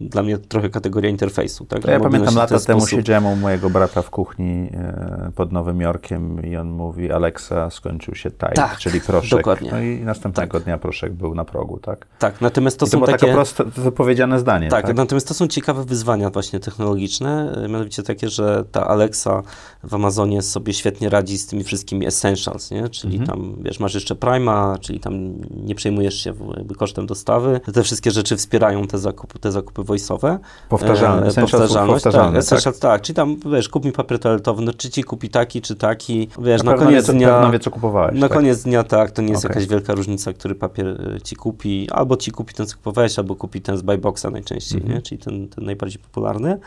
dla 0.00 0.22
mnie 0.22 0.38
trochę 0.38 0.70
kategoria 0.70 1.10
interfejsu, 1.10 1.64
tak. 1.64 1.82
To 1.82 1.90
ja 1.90 1.98
Mobilność 1.98 2.34
pamiętam 2.34 2.56
lata 2.58 2.66
temu 2.66 2.80
sposób. 2.80 2.98
siedziałem 2.98 3.26
u 3.26 3.36
mojego 3.36 3.70
brata 3.70 4.02
w 4.02 4.10
kuchni 4.10 4.70
e, 4.74 5.30
pod 5.34 5.52
Nowym 5.52 5.80
Jorkiem 5.80 6.46
i 6.46 6.56
on 6.56 6.70
mówi 6.70 7.12
Alexa, 7.12 7.70
skończył 7.70 8.13
się 8.14 8.30
time, 8.30 8.52
Tak, 8.52 8.78
czyli 8.78 9.00
proszek. 9.00 9.30
dokładnie. 9.30 9.70
No 9.72 9.80
i 9.80 10.00
następnego 10.00 10.60
dnia 10.60 10.78
proszek 10.78 11.12
był 11.12 11.34
na 11.34 11.44
progu, 11.44 11.78
tak? 11.78 12.06
Tak, 12.18 12.40
natomiast 12.40 12.78
to 12.78 12.86
I 12.86 12.88
to 12.88 12.92
są 12.92 12.98
było 13.00 13.12
takie... 13.18 13.32
proste, 13.32 13.64
wypowiedziane 13.64 14.38
zdanie, 14.38 14.68
Tak, 14.68 14.86
tak? 14.86 14.96
natomiast 14.96 15.28
to 15.28 15.34
są 15.34 15.46
ciekawe 15.46 15.84
wyzwania 15.84 16.30
właśnie 16.30 16.60
technologiczne, 16.60 17.52
e, 17.64 17.68
mianowicie 17.68 18.02
takie, 18.02 18.28
że 18.28 18.64
ta 18.72 18.86
Alexa 18.86 19.42
w 19.84 19.94
Amazonie 19.94 20.42
sobie 20.42 20.72
świetnie 20.72 21.08
radzi 21.08 21.38
z 21.38 21.46
tymi 21.46 21.64
wszystkimi 21.64 22.06
essentials, 22.06 22.70
nie? 22.70 22.88
Czyli 22.88 23.18
Mhm. 23.18 23.26
tam, 23.40 23.56
wiesz, 23.62 23.80
masz 23.80 23.94
jeszcze 23.94 24.14
Prima, 24.14 24.78
czyli 24.80 25.00
tam 25.00 25.14
nie 25.50 25.74
przejmujesz 25.74 26.14
się 26.24 26.32
jakby 26.56 26.74
kosztem 26.74 27.06
dostawy. 27.06 27.60
Te 27.74 27.82
wszystkie 27.82 28.10
rzeczy 28.10 28.36
wspierają 28.36 28.86
te 28.86 28.98
zakupy, 28.98 29.38
te 29.38 29.52
zakupy 29.52 29.82
voice'owe. 29.82 30.38
Powtarzalne, 30.68 31.26
E, 31.26 31.32
powtarzalność, 31.34 32.02
powtarzalne, 32.04 32.32
tak, 32.32 32.38
essentials, 32.38 32.78
tak. 32.78 33.02
Czyli 33.02 33.16
tam, 33.16 33.36
wiesz, 33.52 33.68
kup 33.68 33.84
mi 33.84 33.92
papier 33.92 34.18
toaletowy, 34.18 34.62
no 34.62 34.72
czy 34.72 34.90
ci 34.90 35.04
kupi 35.04 35.28
taki, 35.30 35.62
czy 35.62 35.76
taki, 35.76 36.28
wiesz, 36.38 36.62
Na 36.62 36.72
na, 36.72 36.78
koniec 36.78 37.06
dnia... 37.10 37.50
wie, 37.50 37.58
co 37.58 37.70
kupowałeś. 38.06 38.20
Na 38.20 38.28
tak? 38.28 38.36
koniec 38.38 38.62
dnia 38.62 38.82
tak, 38.84 39.10
to 39.10 39.22
nie 39.22 39.30
jest 39.32 39.44
Okej. 39.44 39.54
jakaś 39.54 39.68
wielka 39.70 39.94
różnica, 39.94 40.32
który 40.32 40.54
papier 40.54 40.86
e, 41.16 41.20
ci 41.20 41.36
kupi, 41.36 41.88
albo 41.90 42.16
ci 42.16 42.30
kupi 42.30 42.54
ten, 42.54 42.66
co 42.66 42.76
kupowałeś, 42.76 43.18
albo 43.18 43.36
kupi 43.36 43.60
ten 43.60 43.76
z 43.76 43.82
Buyboxa 43.82 44.24
najczęściej, 44.32 44.78
Mhm. 44.80 44.94
nie? 44.96 45.02
czyli 45.02 45.18
ten, 45.18 45.48
ten 45.48 45.64
najbardziej 45.64 45.98
popularny. 46.02 46.58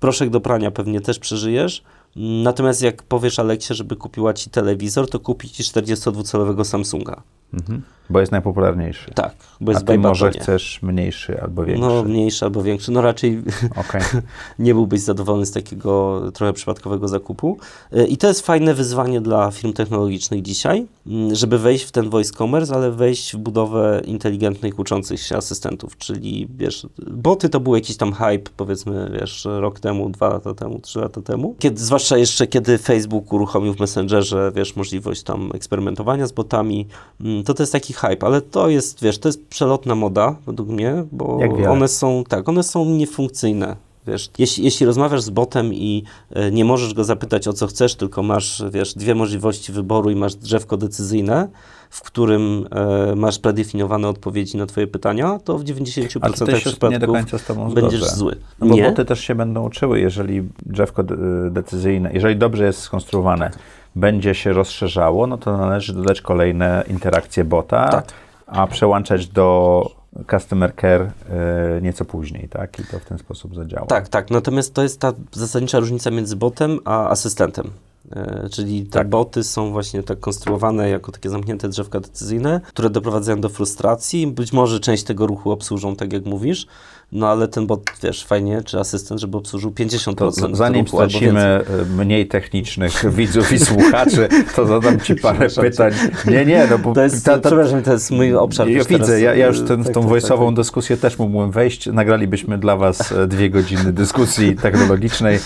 Proszek 0.00 0.30
do 0.30 0.40
prania 0.40 0.70
pewnie 0.70 1.00
też 1.00 1.18
przeżyjesz. 1.18 1.82
Natomiast 2.16 2.82
jak 2.82 3.02
powiesz 3.02 3.38
Aleksie, 3.38 3.74
żeby 3.74 3.96
kupiła 3.96 4.34
ci 4.34 4.50
telewizor, 4.50 5.10
to 5.10 5.20
kupi 5.20 5.48
ci 5.48 5.62
42-calowego 5.62 6.64
Samsunga. 6.64 7.22
Mhm. 7.54 7.82
Bo 8.10 8.20
jest 8.20 8.32
najpopularniejszy. 8.32 9.10
Tak, 9.14 9.34
bo 9.60 9.70
A 9.70 9.74
jest 9.74 9.86
ty 9.86 9.98
może 9.98 10.30
nie. 10.30 10.40
chcesz 10.40 10.82
mniejszy 10.82 11.42
albo 11.42 11.64
większy. 11.64 11.88
No 11.88 12.02
mniejszy 12.02 12.44
albo 12.44 12.62
większy. 12.62 12.92
No 12.92 13.02
raczej 13.02 13.42
Okej. 13.88 14.02
nie 14.58 14.74
byłbyś 14.74 15.00
zadowolony 15.00 15.46
z 15.46 15.52
takiego 15.52 16.22
trochę 16.34 16.52
przypadkowego 16.52 17.08
zakupu. 17.08 17.58
Y, 17.96 18.06
I 18.06 18.16
to 18.16 18.28
jest 18.28 18.46
fajne 18.46 18.74
wyzwanie 18.74 19.20
dla 19.20 19.50
firm 19.50 19.72
technologicznych 19.72 20.42
dzisiaj, 20.42 20.86
mm, 21.06 21.34
żeby 21.34 21.58
wejść 21.58 21.84
w 21.84 21.92
ten 21.92 22.10
voice 22.10 22.32
commerce, 22.32 22.74
ale 22.74 22.90
wejść 22.90 23.34
w 23.34 23.38
budowę 23.38 24.02
inteligentnych, 24.04 24.78
uczących 24.78 25.20
się 25.20 25.36
asystentów, 25.36 25.96
czyli 25.96 26.48
wiesz, 26.56 26.86
boty 27.10 27.48
to 27.48 27.60
był 27.60 27.74
jakiś 27.74 27.96
tam 27.96 28.12
hype, 28.12 28.50
powiedzmy, 28.56 29.10
wiesz, 29.20 29.48
rok 29.50 29.80
temu, 29.80 30.10
dwa 30.10 30.28
lata 30.28 30.54
temu, 30.54 30.80
trzy 30.80 30.98
lata 31.00 31.22
temu. 31.22 31.54
Kiedy, 31.58 31.80
zwłaszcza 31.84 32.16
jeszcze 32.18 32.46
kiedy 32.46 32.78
Facebook 32.78 33.32
uruchomił 33.32 33.74
w 33.74 33.80
Messengerze, 33.80 34.52
wiesz, 34.54 34.76
możliwość 34.76 35.22
tam 35.22 35.50
eksperymentowania 35.54 36.26
z 36.26 36.32
botami, 36.32 36.86
mm, 37.20 37.44
to 37.44 37.54
to 37.54 37.62
jest 37.62 37.72
taki 37.72 37.92
hype, 37.98 38.26
ale 38.26 38.40
to 38.40 38.68
jest, 38.68 39.02
wiesz, 39.02 39.18
to 39.18 39.28
jest 39.28 39.46
przelotna 39.46 39.94
moda 39.94 40.36
według 40.46 40.68
mnie, 40.68 41.04
bo 41.12 41.38
one 41.70 41.88
są, 41.88 42.24
tak, 42.28 42.48
one 42.48 42.62
są 42.62 42.84
niefunkcyjne. 42.84 43.76
Wiesz, 44.06 44.30
jeśli, 44.38 44.64
jeśli 44.64 44.86
rozmawiasz 44.86 45.22
z 45.22 45.30
botem 45.30 45.74
i 45.74 46.02
e, 46.30 46.50
nie 46.50 46.64
możesz 46.64 46.94
go 46.94 47.04
zapytać 47.04 47.48
o 47.48 47.52
co 47.52 47.66
chcesz, 47.66 47.94
tylko 47.94 48.22
masz, 48.22 48.62
wiesz, 48.70 48.94
dwie 48.94 49.14
możliwości 49.14 49.72
wyboru 49.72 50.10
i 50.10 50.16
masz 50.16 50.34
drzewko 50.34 50.76
decyzyjne, 50.76 51.48
w 51.90 52.02
którym 52.02 52.66
e, 52.70 53.14
masz 53.16 53.38
predefiniowane 53.38 54.08
odpowiedzi 54.08 54.56
na 54.56 54.66
twoje 54.66 54.86
pytania, 54.86 55.38
to 55.44 55.58
w 55.58 55.64
90% 55.64 56.18
Ale 56.20 56.60
się 56.60 56.70
nie 56.90 56.98
do 56.98 57.06
końca 57.06 57.38
z 57.38 57.44
tobą 57.44 57.70
będziesz 57.70 58.00
zgodzę. 58.00 58.16
zły. 58.16 58.36
No 58.60 58.66
bo 58.66 58.74
nie? 58.74 58.82
boty 58.82 59.04
też 59.04 59.20
się 59.20 59.34
będą 59.34 59.66
uczyły, 59.66 60.00
jeżeli 60.00 60.48
drzewko 60.66 61.02
de- 61.02 61.16
decyzyjne, 61.50 62.10
jeżeli 62.12 62.36
dobrze 62.36 62.64
jest 62.64 62.78
skonstruowane, 62.80 63.50
będzie 63.98 64.34
się 64.34 64.52
rozszerzało, 64.52 65.26
no 65.26 65.38
to 65.38 65.56
należy 65.56 65.92
dodać 65.94 66.20
kolejne 66.20 66.84
interakcje 66.88 67.44
bota, 67.44 67.88
Tak. 67.88 68.04
a 68.46 68.66
przełączać 68.66 69.28
do 69.28 69.82
customer 70.30 70.72
care 70.80 71.02
y, 71.02 71.82
nieco 71.82 72.04
później, 72.04 72.48
tak? 72.48 72.78
I 72.78 72.84
to 72.84 72.98
w 72.98 73.04
ten 73.04 73.18
sposób 73.18 73.54
zadziała. 73.54 73.86
Tak, 73.86 74.08
tak. 74.08 74.30
Natomiast 74.30 74.74
to 74.74 74.82
jest 74.82 75.00
ta 75.00 75.12
zasadnicza 75.32 75.78
różnica 75.78 76.10
między 76.10 76.36
botem 76.36 76.78
a 76.84 77.08
asystentem. 77.08 77.70
E, 78.16 78.48
czyli 78.50 78.84
te 78.84 78.98
tak. 78.98 79.08
boty 79.08 79.44
są 79.44 79.72
właśnie 79.72 80.02
tak 80.02 80.20
konstruowane 80.20 80.88
jako 80.88 81.12
takie 81.12 81.30
zamknięte 81.30 81.68
drzewka 81.68 82.00
decyzyjne, 82.00 82.60
które 82.68 82.90
doprowadzają 82.90 83.40
do 83.40 83.48
frustracji. 83.48 84.26
Być 84.26 84.52
może 84.52 84.80
część 84.80 85.04
tego 85.04 85.26
ruchu 85.26 85.50
obsłużą, 85.50 85.96
tak 85.96 86.12
jak 86.12 86.24
mówisz, 86.24 86.66
no 87.12 87.28
ale 87.28 87.48
ten 87.48 87.66
bot, 87.66 87.80
wiesz, 88.02 88.24
fajnie, 88.24 88.62
czy 88.62 88.78
asystent, 88.78 89.20
żeby 89.20 89.36
obsłużył 89.36 89.70
50% 89.70 90.14
to 90.14 90.56
Zanim 90.56 90.84
ruchu, 90.84 90.96
stracimy 90.96 91.40
e, 91.40 91.64
mniej 91.96 92.26
technicznych 92.26 93.04
widzów 93.16 93.52
i 93.52 93.58
słuchaczy, 93.58 94.28
to 94.56 94.66
zadam 94.66 95.00
Ci 95.00 95.14
parę 95.22 95.48
pytań. 95.50 95.92
Nie, 96.26 96.46
nie, 96.46 96.66
no 96.70 96.78
bo... 96.78 96.94
To 96.94 97.02
jest, 97.02 97.24
ta, 97.24 97.38
ta, 97.38 97.48
przepraszam, 97.48 97.82
to 97.82 97.92
jest 97.92 98.10
mój 98.10 98.34
obszar. 98.34 98.68
Ja 98.68 98.84
widzę, 98.84 98.88
teraz, 98.88 99.20
ja, 99.20 99.34
ja, 99.34 99.46
już 99.46 99.60
ten, 99.60 99.84
tak, 99.84 99.94
tą 99.94 100.00
tak, 100.00 100.10
voice'ową 100.10 100.46
tak, 100.46 100.56
dyskusję 100.56 100.96
też 100.96 101.18
mógłbym 101.18 101.50
wejść. 101.50 101.86
Nagralibyśmy 101.86 102.58
dla 102.58 102.76
Was 102.76 103.12
e, 103.12 103.26
dwie 103.26 103.50
godziny 103.50 103.92
dyskusji 103.92 104.56
technologicznej 104.56 105.38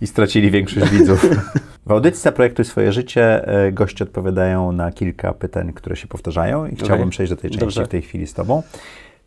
i 0.00 0.06
stracili 0.06 0.50
większość 0.50 0.90
widzów. 0.90 1.26
W 1.86 1.90
audycji 1.90 2.32
Projektuj 2.32 2.64
swoje 2.64 2.92
życie 2.92 3.48
e, 3.48 3.72
goście 3.72 4.04
odpowiadają 4.04 4.72
na 4.72 4.92
kilka 4.92 5.32
pytań, 5.32 5.72
które 5.72 5.96
się 5.96 6.06
powtarzają 6.06 6.66
i 6.66 6.76
chciałbym 6.76 6.98
okay. 6.98 7.10
przejść 7.10 7.30
do 7.30 7.36
tej 7.36 7.50
części 7.50 7.60
Dobrze. 7.60 7.84
w 7.84 7.88
tej 7.88 8.02
chwili 8.02 8.26
z 8.26 8.34
Tobą. 8.34 8.62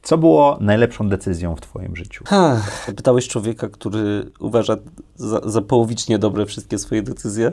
Co 0.04 0.18
było 0.18 0.58
najlepszą 0.62 1.10
decyzją 1.10 1.56
w 1.56 1.62
Twoim 1.62 1.96
życiu? 1.96 2.24
Ha, 2.28 2.62
pytałeś 2.96 3.28
człowieka, 3.28 3.70
który 3.70 4.32
uważa 4.40 4.78
za, 5.16 5.42
za 5.46 5.62
połowicznie 5.62 6.20
dobre 6.20 6.46
wszystkie 6.46 6.78
swoje 6.78 7.02
decyzje. 7.02 7.52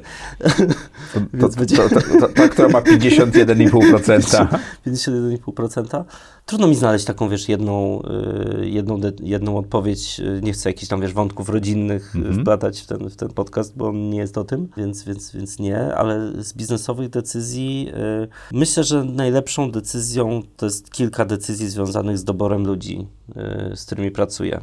To, 1.15 1.49
to, 1.49 1.57
będzie... 1.57 1.77
to, 1.77 1.89
to, 1.89 2.29
ta, 2.29 2.49
która 2.49 2.69
ma 2.69 2.81
51,5%. 2.81 4.47
51,5%. 4.87 6.05
Trudno 6.47 6.67
mi 6.67 6.75
znaleźć 6.75 7.05
taką, 7.05 7.29
wiesz, 7.29 7.49
jedną, 7.49 8.03
y, 8.63 8.69
jedną, 8.69 9.01
jedną 9.23 9.59
odpowiedź. 9.59 10.21
Nie 10.43 10.53
chcę 10.53 10.69
jakichś 10.69 10.89
tam, 10.89 11.01
wiesz, 11.01 11.13
wątków 11.13 11.49
rodzinnych 11.49 12.17
mm 12.17 12.33
-hmm. 12.33 12.41
wplatać 12.41 12.81
w 12.81 12.87
ten, 12.87 13.11
w 13.11 13.17
ten 13.17 13.29
podcast, 13.29 13.77
bo 13.77 13.89
on 13.89 14.11
nie 14.11 14.19
jest 14.19 14.39
o 14.39 14.45
tym, 14.45 14.69
więc, 14.77 15.05
więc, 15.05 15.33
więc 15.33 15.59
nie. 15.59 15.95
Ale 15.95 16.43
z 16.43 16.55
biznesowych 16.55 17.09
decyzji 17.09 17.89
y, 18.25 18.29
myślę, 18.53 18.85
że 18.85 19.05
najlepszą 19.05 19.71
decyzją 19.71 20.43
to 20.57 20.67
jest 20.67 20.91
kilka 20.91 21.25
decyzji 21.25 21.69
związanych 21.69 22.19
z 22.19 22.25
doborem 22.39 22.67
ludzi, 22.67 23.07
y, 23.73 23.77
z 23.77 23.87
którymi 23.87 24.11
pracuję. 24.11 24.61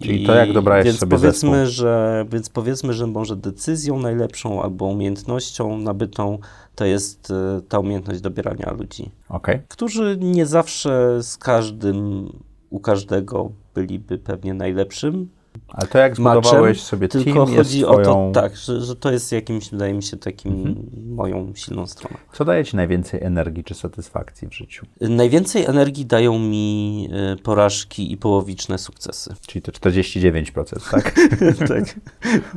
Czyli 0.00 0.26
to, 0.26 0.34
jak 0.34 0.52
dobra 0.52 0.76
jest 0.76 0.86
więc 0.86 0.98
sobie 0.98 1.16
powiedzmy, 1.16 1.66
zespół. 1.66 1.74
że 1.74 2.26
Więc 2.32 2.48
powiedzmy, 2.48 2.92
że 2.92 3.06
może 3.06 3.36
decyzją 3.36 3.98
najlepszą 3.98 4.62
albo 4.62 4.84
umiejętnością 4.84 5.78
nabytą 5.78 6.38
to 6.74 6.84
jest 6.84 7.30
e, 7.30 7.60
ta 7.68 7.78
umiejętność 7.78 8.20
dobierania 8.20 8.72
ludzi, 8.78 9.10
okay. 9.28 9.62
którzy 9.68 10.18
nie 10.20 10.46
zawsze 10.46 11.22
z 11.22 11.36
każdym, 11.36 12.28
u 12.70 12.80
każdego 12.80 13.50
byliby 13.74 14.18
pewnie 14.18 14.54
najlepszym, 14.54 15.28
ale 15.72 15.88
to 15.88 15.98
jak 15.98 16.16
zbudowałeś 16.16 16.76
maczem, 16.76 16.84
sobie 16.84 17.08
team, 17.08 17.24
tylko 17.24 17.46
chodzi 17.46 17.82
twoją... 17.82 18.00
o 18.00 18.04
to, 18.04 18.40
tak, 18.40 18.56
że, 18.56 18.80
że, 18.80 18.96
to 18.96 19.12
jest 19.12 19.32
jakimś, 19.32 19.70
wydaje 19.70 19.94
mi 19.94 20.02
się, 20.02 20.16
takim 20.16 20.52
mhm. 20.52 20.76
moją 21.14 21.52
silną 21.54 21.86
stroną. 21.86 22.16
Co 22.32 22.44
daje 22.44 22.64
ci 22.64 22.76
najwięcej 22.76 23.22
energii 23.22 23.64
czy 23.64 23.74
satysfakcji 23.74 24.48
w 24.48 24.54
życiu? 24.54 24.86
Najwięcej 25.00 25.64
energii 25.64 26.06
dają 26.06 26.38
mi 26.38 27.08
e, 27.12 27.36
porażki 27.36 28.12
i 28.12 28.16
połowiczne 28.16 28.78
sukcesy. 28.78 29.34
Czyli 29.46 29.62
to 29.62 29.72
49%, 29.72 30.90
tak? 30.90 31.14
tak. 31.68 31.84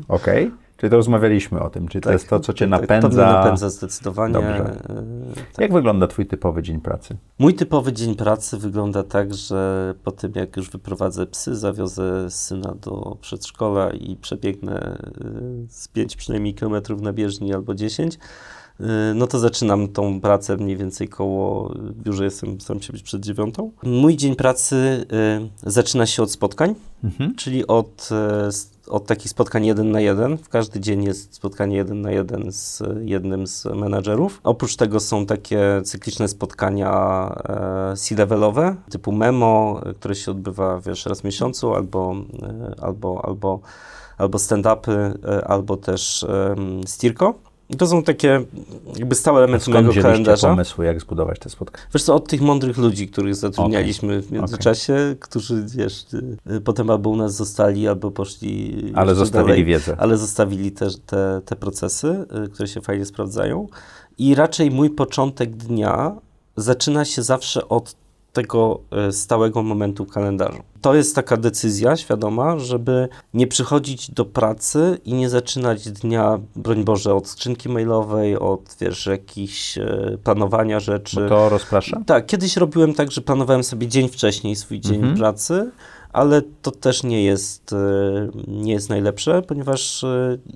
Okej. 0.08 0.48
Okay. 0.48 0.63
Czyli 0.78 0.92
to 0.92 0.98
rozmawialiśmy 0.98 1.60
o 1.60 1.70
tym, 1.70 1.88
czyli 1.88 2.02
tak, 2.02 2.10
to 2.10 2.14
jest 2.14 2.30
to, 2.30 2.40
co 2.40 2.54
cię 2.54 2.70
tak, 2.70 2.82
napędza. 2.82 3.10
To 3.10 3.16
mnie 3.16 3.34
napędza 3.34 3.70
zdecydowanie. 3.70 4.34
Dobrze. 4.34 4.58
E, 4.60 4.76
tak. 5.36 5.58
Jak 5.58 5.74
wygląda 5.74 6.08
twój 6.08 6.26
typowy 6.26 6.64
dzień 6.64 6.82
pracy? 6.82 7.18
Mój 7.40 7.54
typowy 7.54 7.94
dzień 7.94 8.16
pracy 8.16 8.58
wygląda 8.58 9.04
tak, 9.04 9.34
że 9.34 9.94
po 10.04 10.12
tym 10.12 10.32
jak 10.36 10.58
już 10.58 10.70
wyprowadzę 10.70 11.26
psy, 11.26 11.56
zawiozę 11.56 12.32
syna 12.32 12.76
do 12.82 13.18
przedszkola 13.22 13.90
i 13.90 14.16
przebiegnę 14.16 14.80
e, 14.80 14.98
z 15.70 15.88
5 15.88 16.16
przynajmniej 16.16 16.54
kilometrów 16.54 17.02
na 17.02 17.14
bieżni 17.14 17.54
albo 17.54 17.76
10, 17.76 18.18
e, 18.80 18.86
no 19.16 19.28
to 19.28 19.40
zaczynam 19.40 19.88
tą 19.88 20.22
pracę 20.22 20.58
mniej 20.58 20.78
więcej 20.78 21.08
koło, 21.08 21.74
biurze 22.04 22.24
jestem, 22.24 22.62
staram 22.62 22.82
się 22.82 22.94
być 22.94 23.04
przed 23.04 23.22
dziewiątą. 23.22 23.72
Mój 23.84 24.18
dzień 24.18 24.36
pracy 24.36 25.06
zaczyna 25.64 26.06
się 26.06 26.24
od 26.24 26.32
spotkań, 26.32 26.76
mhm. 27.04 27.36
czyli 27.36 27.68
od 27.68 28.10
od 28.88 29.06
takich 29.06 29.32
spotkań 29.32 29.66
jeden 29.66 29.92
na 29.92 30.02
jeden. 30.02 30.38
W 30.38 30.50
każdy 30.50 30.80
dzień 30.80 31.04
jest 31.04 31.36
spotkanie 31.36 31.76
jeden 31.76 32.02
na 32.02 32.12
jeden 32.12 32.52
z 32.52 32.84
jednym 33.02 33.48
z 33.48 33.66
menadżerów. 33.66 34.40
Oprócz 34.44 34.76
tego 34.76 35.00
są 35.00 35.26
takie 35.26 35.82
cykliczne 35.86 36.28
spotkania 36.28 36.92
e, 37.92 37.96
C-levelowe, 37.98 38.76
typu 38.90 39.12
memo, 39.12 39.82
które 40.00 40.16
się 40.16 40.32
odbywa 40.32 40.80
wiesz, 40.80 41.06
raz 41.06 41.22
w 41.22 41.24
miesiącu, 41.24 41.74
albo, 41.74 42.16
e, 42.42 42.76
albo, 42.82 43.26
albo, 43.26 43.60
albo 44.18 44.38
stand-upy, 44.38 44.92
e, 44.92 45.48
albo 45.48 45.78
też 45.78 46.26
stirko. 46.86 47.53
To 47.78 47.88
są 47.88 48.04
takie 48.04 48.44
jakby 48.96 49.16
stałe 49.16 49.38
elementy 49.38 49.72
mojego 49.72 49.94
kalendarza. 50.02 50.50
pomysły, 50.50 50.86
jak 50.86 51.02
zbudować 51.02 51.40
te 51.40 51.50
spotkania? 51.50 51.88
Wiesz 51.94 52.04
co, 52.04 52.16
od 52.16 52.28
tych 52.28 52.42
mądrych 52.42 52.78
ludzi, 52.78 53.08
których 53.08 53.36
zatrudnialiśmy 53.36 54.14
okay. 54.14 54.22
w 54.22 54.32
międzyczasie, 54.32 54.94
okay. 54.94 55.16
którzy, 55.20 55.66
wiesz, 55.76 56.06
y, 56.52 56.62
potem 56.62 56.90
albo 56.90 57.10
u 57.10 57.16
nas 57.16 57.36
zostali, 57.36 57.88
albo 57.88 58.12
poszli 58.12 58.76
Ale 58.96 59.16
zostawili 59.16 59.50
dalej, 59.50 59.66
wiedzę. 59.66 59.96
Ale 60.00 60.18
zostawili 60.18 60.72
te, 60.72 60.88
te, 61.06 61.42
te 61.46 61.56
procesy, 61.56 62.26
y, 62.46 62.50
które 62.50 62.68
się 62.68 62.82
fajnie 62.82 63.06
sprawdzają. 63.06 63.68
I 64.18 64.36
raczej 64.36 64.72
mój 64.72 64.90
początek 64.90 65.56
dnia 65.56 66.16
zaczyna 66.58 67.06
się 67.06 67.24
zawsze 67.24 67.70
od 67.70 68.03
tego 68.34 68.80
e, 68.92 69.12
stałego 69.12 69.64
momentu 69.64 70.06
w 70.06 70.12
kalendarzu. 70.12 70.64
To 70.82 70.96
jest 70.96 71.16
taka 71.16 71.38
decyzja 71.38 71.98
świadoma, 71.98 72.60
żeby 72.60 73.08
nie 73.34 73.48
przychodzić 73.48 74.12
do 74.12 74.26
pracy 74.26 74.98
i 75.06 75.14
nie 75.14 75.30
zaczynać 75.30 75.92
dnia, 75.92 76.40
broń 76.56 76.84
Boże, 76.84 77.16
od 77.16 77.28
skrzynki 77.28 77.70
mailowej, 77.70 78.38
od 78.38 78.76
wiesz, 78.82 79.06
jakichś 79.06 79.78
e, 79.78 80.18
planowania 80.24 80.80
rzeczy. 80.80 81.22
Bo 81.22 81.30
to 81.30 81.50
rozprasza? 81.50 82.02
Tak, 82.06 82.26
kiedyś 82.26 82.58
robiłem 82.58 82.94
tak, 82.94 83.12
że 83.12 83.22
planowałem 83.22 83.64
sobie 83.64 83.88
dzień 83.88 84.10
wcześniej 84.10 84.56
swój 84.56 84.80
dzień 84.80 84.96
mhm. 84.96 85.18
pracy, 85.18 85.72
ale 86.14 86.42
to 86.62 86.72
też 86.72 87.04
nie 87.04 87.24
jest, 87.24 87.74
e, 87.74 88.30
nie 88.48 88.74
jest 88.74 88.90
najlepsze, 88.90 89.42
ponieważ 89.42 90.06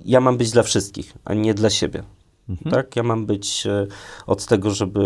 ja 0.05 0.21
mam 0.21 0.37
być 0.37 0.51
dla 0.51 0.63
wszystkich, 0.63 1.13
a 1.25 1.33
nie 1.33 1.53
dla 1.53 1.69
siebie. 1.69 2.03
Mhm. 2.49 2.71
Tak, 2.71 2.95
ja 2.95 3.03
mam 3.03 3.25
być 3.25 3.67
e, 3.67 3.87
od 4.27 4.45
tego, 4.45 4.71
żeby 4.71 4.99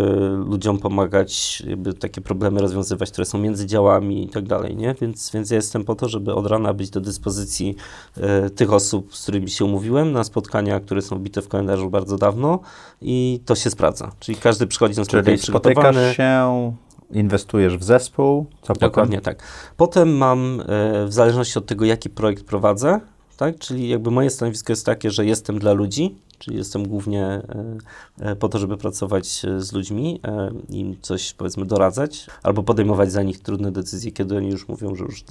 ludziom 0.45 0.79
pomagać, 0.79 1.63
jakby 1.67 1.93
takie 1.93 2.21
problemy 2.21 2.61
rozwiązywać, 2.61 3.11
które 3.11 3.25
są 3.25 3.37
między 3.37 3.65
działami 3.67 4.25
i 4.25 4.29
tak 4.29 4.47
dalej, 4.47 4.75
nie? 4.75 4.95
Więc, 5.01 5.31
więc 5.33 5.49
ja 5.49 5.55
jestem 5.55 5.83
po 5.83 5.95
to, 5.95 6.09
żeby 6.09 6.33
od 6.33 6.47
rana 6.47 6.73
być 6.73 6.89
do 6.89 7.01
dyspozycji 7.01 7.75
e, 8.17 8.49
tych 8.49 8.73
osób, 8.73 9.15
z 9.15 9.23
którymi 9.23 9.49
się 9.49 9.65
umówiłem 9.65 10.11
na 10.11 10.23
spotkania, 10.23 10.79
które 10.79 11.01
są 11.01 11.19
bite 11.19 11.41
w 11.41 11.47
kalendarzu 11.47 11.89
bardzo 11.89 12.17
dawno 12.17 12.59
i 13.01 13.41
to 13.45 13.55
się 13.55 13.69
sprawdza. 13.69 14.11
Czyli 14.19 14.37
każdy 14.37 14.67
przychodzi 14.67 14.97
na 14.97 15.03
spotkanie 15.03 15.37
Czyli 15.37 15.47
spotykasz 15.47 16.17
się, 16.17 16.73
inwestujesz 17.11 17.77
w 17.77 17.83
zespół, 17.83 18.45
co 18.61 18.73
Dokładnie 18.73 19.17
potem? 19.17 19.35
tak. 19.35 19.43
Potem 19.77 20.17
mam, 20.17 20.61
e, 20.61 20.65
w 21.05 21.13
zależności 21.13 21.59
od 21.59 21.65
tego, 21.65 21.85
jaki 21.85 22.09
projekt 22.09 22.45
prowadzę, 22.45 22.99
tak? 23.41 23.59
Czyli 23.59 23.89
jakby 23.89 24.11
moje 24.11 24.29
stanowisko 24.29 24.71
jest 24.71 24.85
takie, 24.85 25.11
że 25.11 25.25
jestem 25.25 25.59
dla 25.59 25.73
ludzi, 25.73 26.15
czyli 26.39 26.57
jestem 26.57 26.87
głównie 26.87 27.25
e, 27.25 27.77
e, 28.19 28.35
po 28.35 28.49
to, 28.49 28.59
żeby 28.59 28.77
pracować 28.77 29.45
e, 29.45 29.61
z 29.61 29.71
ludźmi, 29.71 30.21
im 30.69 30.97
coś 31.01 31.33
powiedzmy 31.33 31.65
doradzać, 31.65 32.27
albo 32.43 32.63
podejmować 32.63 33.11
za 33.11 33.23
nich 33.23 33.39
trudne 33.39 33.71
decyzje, 33.71 34.11
kiedy 34.11 34.37
oni 34.37 34.49
już 34.49 34.67
mówią, 34.67 34.95
że 34.95 35.03
już, 35.03 35.23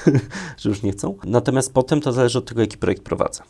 że 0.60 0.68
już 0.68 0.82
nie 0.82 0.92
chcą. 0.92 1.14
Natomiast 1.24 1.72
potem 1.72 2.00
to 2.00 2.12
zależy 2.12 2.38
od 2.38 2.44
tego, 2.44 2.60
jaki 2.60 2.78
projekt 2.78 3.02
prowadzę. 3.02 3.42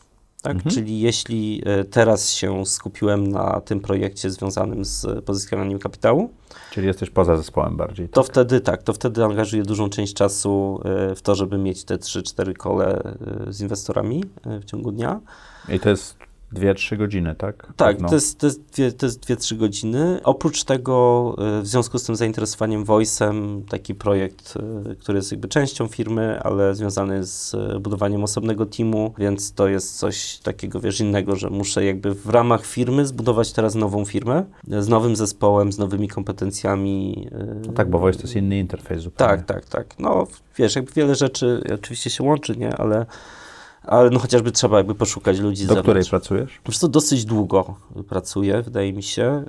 Tak? 0.42 0.56
Mhm. 0.56 0.74
Czyli 0.74 1.00
jeśli 1.00 1.62
teraz 1.90 2.30
się 2.30 2.66
skupiłem 2.66 3.28
na 3.28 3.60
tym 3.60 3.80
projekcie 3.80 4.30
związanym 4.30 4.84
z 4.84 5.24
pozyskiwaniem 5.24 5.78
kapitału, 5.78 6.30
Czyli 6.72 6.86
jesteś 6.86 7.10
poza 7.10 7.36
zespołem 7.36 7.76
bardziej. 7.76 8.08
To 8.08 8.22
tak? 8.22 8.30
wtedy 8.30 8.60
tak, 8.60 8.82
to 8.82 8.92
wtedy 8.92 9.24
angażuję 9.24 9.62
dużą 9.62 9.88
część 9.88 10.14
czasu 10.14 10.80
w 11.16 11.22
to, 11.22 11.34
żeby 11.34 11.58
mieć 11.58 11.84
te 11.84 11.96
3-4 11.96 12.54
kole 12.54 13.02
z 13.48 13.60
inwestorami 13.60 14.24
w 14.44 14.64
ciągu 14.64 14.92
dnia. 14.92 15.20
I 15.68 15.80
to 15.80 15.88
jest 15.88 16.21
Dwie, 16.52 16.74
trzy 16.74 16.96
godziny, 16.96 17.34
tak? 17.34 17.72
Tak, 17.76 17.98
to 18.08 18.14
jest, 18.14 18.38
to, 18.38 18.46
jest 18.46 18.62
dwie, 18.62 18.92
to 18.92 19.06
jest 19.06 19.20
dwie, 19.20 19.36
trzy 19.36 19.56
godziny. 19.56 20.20
Oprócz 20.24 20.64
tego, 20.64 21.36
y, 21.58 21.62
w 21.62 21.66
związku 21.66 21.98
z 21.98 22.04
tym 22.04 22.16
zainteresowaniem 22.16 22.84
Voice'em, 22.84 23.62
taki 23.68 23.94
projekt, 23.94 24.54
y, 24.90 24.96
który 24.96 25.18
jest 25.18 25.32
jakby 25.32 25.48
częścią 25.48 25.88
firmy, 25.88 26.40
ale 26.42 26.74
związany 26.74 27.24
z 27.24 27.56
budowaniem 27.80 28.24
osobnego 28.24 28.66
teamu, 28.66 29.14
więc 29.18 29.52
to 29.52 29.68
jest 29.68 29.98
coś 29.98 30.38
takiego, 30.38 30.80
wiesz, 30.80 31.00
innego, 31.00 31.36
że 31.36 31.50
muszę 31.50 31.84
jakby 31.84 32.14
w 32.14 32.28
ramach 32.28 32.66
firmy 32.66 33.06
zbudować 33.06 33.52
teraz 33.52 33.74
nową 33.74 34.04
firmę, 34.04 34.44
z 34.68 34.88
nowym 34.88 35.16
zespołem, 35.16 35.72
z 35.72 35.78
nowymi 35.78 36.08
kompetencjami. 36.08 37.28
No 37.66 37.72
tak, 37.72 37.90
bo 37.90 37.98
Voice 37.98 38.18
to 38.18 38.24
jest 38.24 38.36
inny 38.36 38.58
interfejs 38.58 39.02
zupełnie. 39.02 39.36
Tak, 39.36 39.46
tak, 39.46 39.64
tak. 39.64 39.98
No, 39.98 40.26
wiesz, 40.56 40.76
jakby 40.76 40.92
wiele 40.92 41.14
rzeczy 41.14 41.62
oczywiście 41.74 42.10
się 42.10 42.24
łączy, 42.24 42.56
nie, 42.56 42.76
ale 42.76 43.06
ale 43.84 44.10
no 44.10 44.18
chociażby 44.18 44.52
trzeba 44.52 44.76
jakby 44.76 44.94
poszukać 44.94 45.38
ludzi 45.38 45.66
Do 45.66 45.82
której 45.82 46.04
pracujesz? 46.04 46.60
Wiesz 46.66 46.78
co, 46.78 46.88
dosyć 46.88 47.24
długo 47.24 47.74
pracuję, 48.08 48.62
wydaje 48.62 48.92
mi 48.92 49.02
się. 49.02 49.44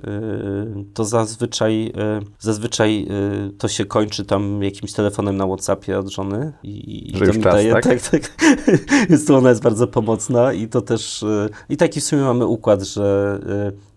Yy, 0.76 0.84
To 0.94 1.04
zazwyczaj, 1.04 1.84
yy, 1.84 1.92
zazwyczaj 2.38 3.04
yy, 3.04 3.50
to 3.58 3.68
się 3.68 3.84
kończy 3.84 4.24
tam 4.24 4.62
jakimś 4.62 4.92
telefonem 4.92 5.36
na 5.36 5.46
Whatsappie 5.46 5.98
od 5.98 6.08
żony. 6.08 6.52
I, 6.62 7.12
Że 7.14 7.18
to 7.18 7.24
już 7.24 7.36
mi 7.36 7.42
czas, 7.42 7.54
daje, 7.54 7.72
tak? 7.72 7.84
tak, 7.84 8.00
tak. 8.00 8.32
Więc 9.10 9.30
ona 9.30 9.48
jest 9.48 9.62
bardzo 9.62 9.86
pomocna 9.86 10.52
i 10.52 10.68
to 10.68 10.80
też, 10.80 11.24
i 11.68 11.76
taki 11.76 12.00
w 12.00 12.04
sumie 12.04 12.22
mamy 12.22 12.46
układ, 12.46 12.82
że 12.82 13.38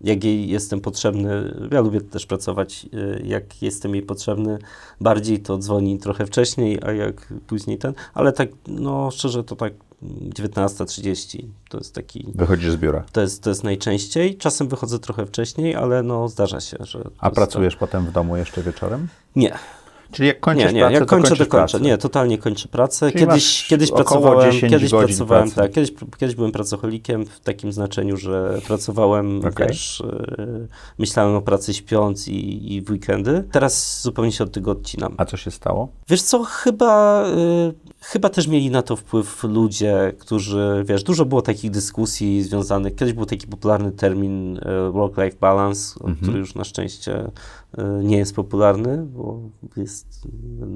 jak 0.02 0.24
jej 0.24 0.50
jestem 0.50 0.82
potrzebny, 0.82 1.54
ja 1.72 1.82
lubię 1.82 2.02
też 2.02 2.26
pracować, 2.26 2.86
jak 3.24 3.62
jestem 3.62 3.96
jej 3.96 4.04
potrzebny 4.04 4.58
bardziej, 5.02 5.40
to 5.40 5.58
dzwoni 5.58 6.00
trochę 6.00 6.26
wcześniej, 6.26 6.80
a 6.86 6.92
jak 6.92 7.34
później 7.48 7.78
ten, 7.78 7.94
ale 8.14 8.34
tak, 8.34 8.50
no 8.68 9.12
szczerze, 9.12 9.44
to 9.44 9.56
tak 9.56 9.74
19.30 10.04 11.44
to 11.70 11.78
jest 11.78 11.96
taki 11.96 12.26
Wychodzisz 12.36 12.72
z 12.72 12.76
biura. 12.76 13.04
to 13.12 13.22
jest, 13.22 13.44
to 13.44 13.50
jest 13.50 13.64
najczęściej. 13.64 14.38
Czasem 14.38 14.68
wychodzę 14.68 15.00
trochę 15.00 15.26
wcześniej, 15.26 15.76
ale 15.76 16.04
no 16.04 16.28
zdarza 16.30 16.60
się, 16.62 16.78
że. 16.82 17.00
to 17.04 17.12
A 17.18 17.30
pracujesz 17.30 17.76
potem 17.76 18.06
w 18.06 18.12
domu 18.12 18.38
jeszcze 18.38 18.64
wieczorem? 18.64 19.08
To... 19.08 19.40
Nie, 19.40 19.54
Czyli 20.12 20.28
jak 20.28 20.40
kończysz 20.40 20.66
nie, 20.66 20.74
nie. 20.74 20.80
pracę, 20.80 20.94
Jak 20.94 21.06
kończę, 21.06 21.36
to 21.36 21.46
kończę. 21.46 21.80
Nie, 21.80 21.98
totalnie 21.98 22.38
kończę 22.38 22.68
pracę. 22.68 23.12
Czyli 23.12 23.26
Kiedyś, 23.26 23.68
kiedyś 23.68 23.92
pracowałem, 23.92 24.52
10 24.52 24.72
kiedyś 24.74 24.90
pracowałem, 24.92 25.44
pracy. 25.44 25.56
tak, 25.56 25.72
kiedyś, 25.72 25.92
kiedyś 26.20 26.36
byłem 26.36 26.52
pracocholikiem 26.52 27.26
w 27.26 27.40
takim 27.40 27.72
znaczeniu, 27.72 28.18
że 28.18 28.60
pracowałem, 28.68 29.40
Okej. 29.46 29.68
wiesz, 29.68 30.04
yy, 30.38 30.68
myślałem 30.98 31.36
o 31.36 31.42
pracy 31.42 31.74
śpiąc 31.74 32.28
i, 32.28 32.74
i 32.74 32.82
w 32.82 32.90
weekendy. 32.90 33.44
Teraz 33.52 34.02
zupełnie 34.02 34.32
się 34.32 34.44
od 34.44 34.52
tego 34.52 34.72
odcinam. 34.72 35.14
A 35.18 35.26
co 35.26 35.38
się 35.38 35.52
stało? 35.52 35.88
Wiesz 36.10 36.22
co, 36.22 36.44
chyba, 36.44 37.24
y, 37.28 37.74
chyba 38.02 38.30
też 38.30 38.48
mieli 38.48 38.70
na 38.70 38.82
to 38.82 38.96
wpływ 38.96 39.44
ludzie, 39.44 40.14
którzy, 40.20 40.84
wiesz, 40.88 41.04
dużo 41.04 41.26
było 41.26 41.42
takich 41.42 41.72
dyskusji 41.72 42.44
związanych, 42.44 42.96
kiedyś 42.96 43.14
był 43.14 43.26
taki 43.26 43.48
popularny 43.48 43.92
termin 43.92 44.58
y, 44.58 44.62
work-life 44.92 45.38
balance, 45.42 46.00
który 46.22 46.40
już 46.40 46.56
na 46.56 46.64
szczęście 46.64 47.26
y, 47.26 47.82
nie 48.04 48.18
jest 48.18 48.36
popularny, 48.36 48.98
bo 49.06 49.40
jest 49.78 49.97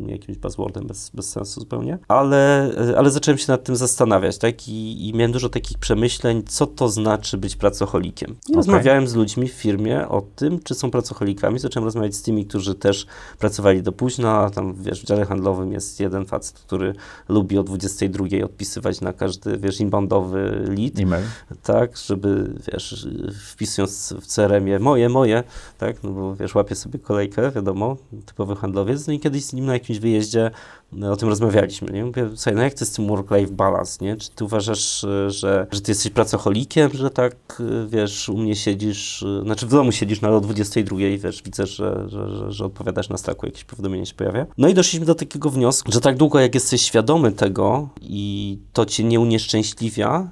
y, 0.08 0.12
jakimś 0.12 0.38
buzzwordem 0.38 0.88
bez, 0.88 1.10
bez 1.10 1.30
sensu 1.30 1.60
zupełnie, 1.60 2.00
ale, 2.08 2.72
y, 2.90 2.98
ale 2.98 3.12
zacząłem 3.12 3.38
się 3.38 3.52
nad 3.52 3.64
tym 3.64 3.76
zastanawiać, 3.76 4.38
tak, 4.38 4.68
I, 4.68 5.08
i 5.08 5.14
miałem 5.14 5.32
dużo 5.32 5.50
takich 5.50 5.78
przemyśleń, 5.78 6.44
co 6.44 6.68
to 6.68 6.90
znaczy 6.90 7.38
być 7.38 7.56
pracocholikiem. 7.56 8.30
I 8.32 8.34
Okej. 8.34 8.56
rozmawiałem 8.56 9.08
z 9.08 9.16
ludźmi 9.16 9.48
w 9.48 9.54
firmie 9.54 10.08
o 10.08 10.22
tym, 10.36 10.60
czy 10.64 10.76
są 10.76 10.92
pracocholikami, 10.92 11.60
zacząłem 11.60 11.86
rozmawiać 11.86 12.16
z 12.16 12.22
tymi, 12.22 12.46
którzy 12.46 12.76
też 12.76 13.06
pracowali 13.40 13.84
do 13.84 13.92
późna, 13.92 14.50
tam 14.50 14.74
wiesz, 14.74 15.02
w 15.02 15.06
dziale 15.06 15.26
handlowym 15.26 15.72
jest 15.72 16.00
jeden 16.00 16.26
facet, 16.26 16.60
który 16.60 16.96
lubi 17.30 17.58
o 17.58 17.64
22 17.64 18.26
odpisywać 18.46 19.02
na 19.02 19.14
każdy, 19.14 19.58
wiesz, 19.58 19.80
inboundowy 19.80 20.66
lead, 20.78 21.00
E-mail? 21.00 21.24
tak, 21.64 21.98
żeby, 21.98 22.54
wiesz, 22.72 23.08
wpisując 23.52 24.14
w 24.22 24.28
CRM-ie 24.28 24.80
moje, 24.80 25.10
moje, 25.10 25.44
tak, 25.78 26.04
no 26.04 26.12
bo 26.12 26.36
wiesz, 26.36 26.56
łapie 26.56 26.76
sobie 26.76 27.00
kolejkę, 27.00 27.52
wiadomo, 27.52 27.98
typowy 28.26 28.56
handlowiec, 28.56 29.08
no 29.12 29.16
i 29.16 29.20
kiedyś 29.20 29.46
z 29.46 29.54
nim 29.54 29.66
na 29.66 29.74
jakimś 29.74 30.00
wyjeździe 30.00 30.52
no, 30.92 31.12
o 31.12 31.16
tym 31.16 31.30
rozmawialiśmy, 31.30 31.94
nie, 31.94 32.06
mówię, 32.06 32.30
słuchaj, 32.36 32.56
no 32.56 32.62
jak 32.62 32.74
to 32.74 32.80
jest 32.80 32.94
z 32.94 32.96
tym 32.96 33.08
work-life 33.08 33.52
balance, 33.52 34.06
nie, 34.06 34.16
czy 34.16 34.32
ty 34.32 34.46
uważasz, 34.46 35.04
e, 35.04 35.30
że, 35.30 35.68
że 35.72 35.82
ty 35.82 35.92
jesteś 35.92 36.12
pracocholikiem, 36.12 36.90
że 36.94 37.10
tak, 37.10 37.36
e, 37.60 37.88
wiesz, 37.88 38.30
u 38.30 38.38
mnie 38.38 38.56
siedzisz, 38.56 39.24
e, 39.24 39.44
znaczy 39.44 39.66
w 39.66 39.70
domu 39.70 39.92
siedzisz, 39.92 40.22
no 40.22 40.28
ale 40.28 40.38
o 40.38 40.42
22, 40.42 40.98
wiesz, 41.18 41.44
widzę, 41.44 41.68
że, 41.68 42.10
że, 42.10 42.52
że, 42.52 42.66
odpowiadasz 42.66 43.10
na 43.10 43.18
staku, 43.18 43.46
jakieś 43.46 43.64
powiadomienie 43.64 44.06
się 44.06 44.14
pojawia. 44.14 44.46
No 44.58 44.68
i 44.68 44.74
doszliśmy 44.74 45.06
do 45.06 45.16
takiego 45.16 45.50
wniosku, 45.50 45.92
że 45.92 46.02
tak 46.02 46.18
długo 46.18 46.40
jak 46.40 46.56
jesteś 46.56 46.82
świadomy 46.82 47.32
tego 47.32 47.90
i 48.02 48.58
to 48.74 48.86
cię 48.86 49.04
nie 49.04 49.20
unieszczęśliwia, 49.20 50.30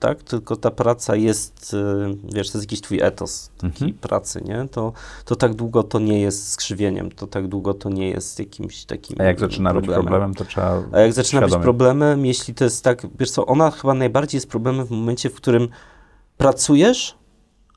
tak? 0.00 0.22
Tylko 0.22 0.56
ta 0.56 0.70
praca 0.70 1.16
jest, 1.16 1.74
y, 1.74 2.16
wiesz, 2.34 2.50
to 2.50 2.58
jest 2.58 2.66
jakiś 2.68 2.80
twój 2.80 3.00
etos 3.00 3.50
takiej 3.58 3.92
pracy, 3.92 4.42
nie? 4.44 4.68
To, 4.70 4.92
to 5.24 5.36
tak 5.36 5.54
długo 5.54 5.82
to 5.82 5.98
nie 5.98 6.20
jest 6.20 6.48
skrzywieniem, 6.48 7.10
to 7.10 7.26
tak 7.26 7.48
długo 7.48 7.74
to 7.74 7.90
nie 7.90 8.10
jest 8.10 8.38
jakimś 8.38 8.84
takim 8.84 9.20
A 9.20 9.24
jak 9.24 9.40
zaczyna 9.40 9.74
być 9.74 9.84
problemem. 9.84 10.04
problemem, 10.04 10.34
to 10.34 10.44
trzeba 10.44 10.82
A 10.92 11.00
jak 11.00 11.12
zaczyna 11.12 11.40
być 11.40 11.48
świadomie. 11.50 11.62
problemem, 11.62 12.26
jeśli 12.26 12.54
to 12.54 12.64
jest 12.64 12.84
tak, 12.84 13.06
wiesz 13.18 13.30
co, 13.30 13.46
ona 13.46 13.70
chyba 13.70 13.94
najbardziej 13.94 14.36
jest 14.36 14.48
problemem 14.48 14.86
w 14.86 14.90
momencie, 14.90 15.30
w 15.30 15.34
którym 15.34 15.68
pracujesz, 16.36 17.14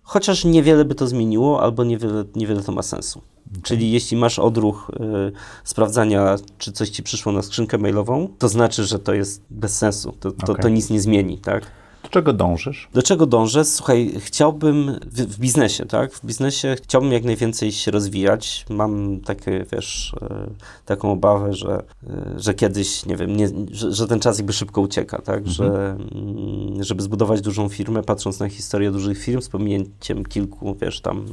chociaż 0.03 0.45
niewiele 0.45 0.85
by 0.85 0.95
to 0.95 1.07
zmieniło, 1.07 1.61
albo 1.61 1.83
niewiele, 1.83 2.23
niewiele 2.35 2.61
to 2.63 2.71
ma 2.71 2.81
sensu. 2.81 3.21
Czyli 3.63 3.91
jeśli 3.91 4.17
masz 4.17 4.39
odruch 4.39 4.89
y, 4.89 5.31
sprawdzania, 5.63 6.35
czy 6.57 6.71
coś 6.71 6.89
ci 6.89 7.03
przyszło 7.03 7.31
na 7.31 7.41
skrzynkę 7.41 7.77
mailową, 7.77 8.27
to 8.39 8.49
znaczy, 8.49 8.83
że 8.83 8.99
to 8.99 9.13
jest 9.13 9.41
bez 9.49 9.77
sensu, 9.77 10.11
to, 10.19 10.31
to, 10.31 10.51
Okej. 10.51 10.63
to 10.63 10.69
nic 10.69 10.89
nie 10.89 11.01
zmieni, 11.01 11.37
tak? 11.37 11.63
Do 12.03 12.09
czego 12.09 12.33
dążysz? 12.33 12.87
Do 12.93 13.03
czego 13.03 13.25
dążę? 13.25 13.65
Słuchaj, 13.65 14.13
chciałbym 14.19 14.99
w, 15.05 15.21
w 15.21 15.39
biznesie, 15.39 15.85
tak? 15.85 16.13
W 16.13 16.25
biznesie 16.25 16.75
chciałbym 16.83 17.11
jak 17.11 17.23
najwięcej 17.23 17.71
się 17.71 17.91
rozwijać. 17.91 18.65
Mam 18.69 19.19
takie, 19.19 19.65
wiesz, 19.71 20.15
e, 20.21 20.49
taką 20.85 21.11
obawę, 21.11 21.53
że, 21.53 21.83
e, 22.07 22.33
że 22.37 22.53
kiedyś, 22.53 23.05
nie 23.05 23.15
wiem, 23.15 23.37
nie, 23.37 23.49
że, 23.71 23.91
że 23.91 24.07
ten 24.07 24.19
czas 24.19 24.37
jakby 24.37 24.53
szybko 24.53 24.81
ucieka, 24.81 25.21
tak? 25.21 25.47
Że, 25.47 25.97
mm, 26.11 26.83
żeby 26.83 27.03
zbudować 27.03 27.41
dużą 27.41 27.69
firmę, 27.69 28.03
patrząc 28.03 28.39
na 28.39 28.49
historię 28.49 28.91
dużych 28.91 29.17
firm, 29.17 29.41
z 29.41 29.49
pominięciem 29.49 30.25
kilku, 30.25 30.75
wiesz, 30.81 31.01
tam, 31.01 31.25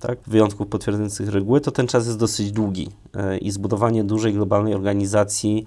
tak? 0.00 0.18
Wyjątków 0.26 0.68
potwierdzających 0.68 1.28
reguły, 1.28 1.60
to 1.60 1.70
ten 1.70 1.86
czas 1.86 2.06
jest 2.06 2.18
dosyć 2.18 2.52
długi. 2.52 2.88
E, 3.14 3.38
I 3.38 3.50
zbudowanie 3.50 4.04
dużej 4.04 4.32
globalnej 4.32 4.74
organizacji 4.74 5.64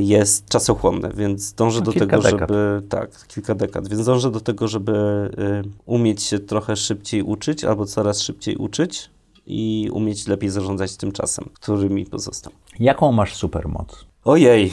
jest 0.00 0.48
czasochłonne, 0.48 1.10
więc 1.14 1.52
dążę 1.52 1.78
No, 1.78 1.84
do 1.84 1.92
tego, 1.92 2.06
dekad. 2.18 2.30
żeby 2.30 2.82
tak, 2.88 3.26
kilka 3.26 3.54
dekad, 3.54 3.88
więc 3.88 4.04
dążę 4.06 4.30
do 4.30 4.40
tego, 4.40 4.68
żeby 4.68 4.92
y, 5.66 5.70
umieć 5.86 6.22
się 6.22 6.38
trochę 6.38 6.76
szybciej 6.76 7.22
uczyć 7.22 7.64
albo 7.64 7.86
coraz 7.86 8.20
szybciej 8.22 8.56
uczyć 8.56 9.10
i 9.46 9.88
umieć 9.92 10.26
lepiej 10.26 10.50
zarządzać 10.50 10.96
tym 10.96 11.12
czasem, 11.12 11.44
który 11.54 11.90
mi 11.90 12.06
pozostał. 12.06 12.52
Jaką 12.80 13.12
masz 13.12 13.34
supermoc? 13.36 14.04
Ojej, 14.24 14.72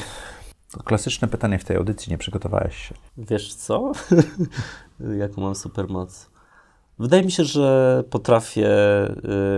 To 0.72 0.84
klasyczne 0.84 1.28
pytanie 1.28 1.60
w 1.60 1.64
tej 1.64 1.78
audycji, 1.78 2.12
nie 2.12 2.18
przygotowałeś 2.18 2.76
się. 2.78 2.96
wiesz 3.18 3.54
co? 3.56 3.92
Jaką 5.20 5.42
mam 5.42 5.56
supermoc? 5.56 6.30
Wydaje 7.00 7.24
mi 7.24 7.32
się, 7.32 7.44
że 7.44 8.04
potrafię 8.10 8.70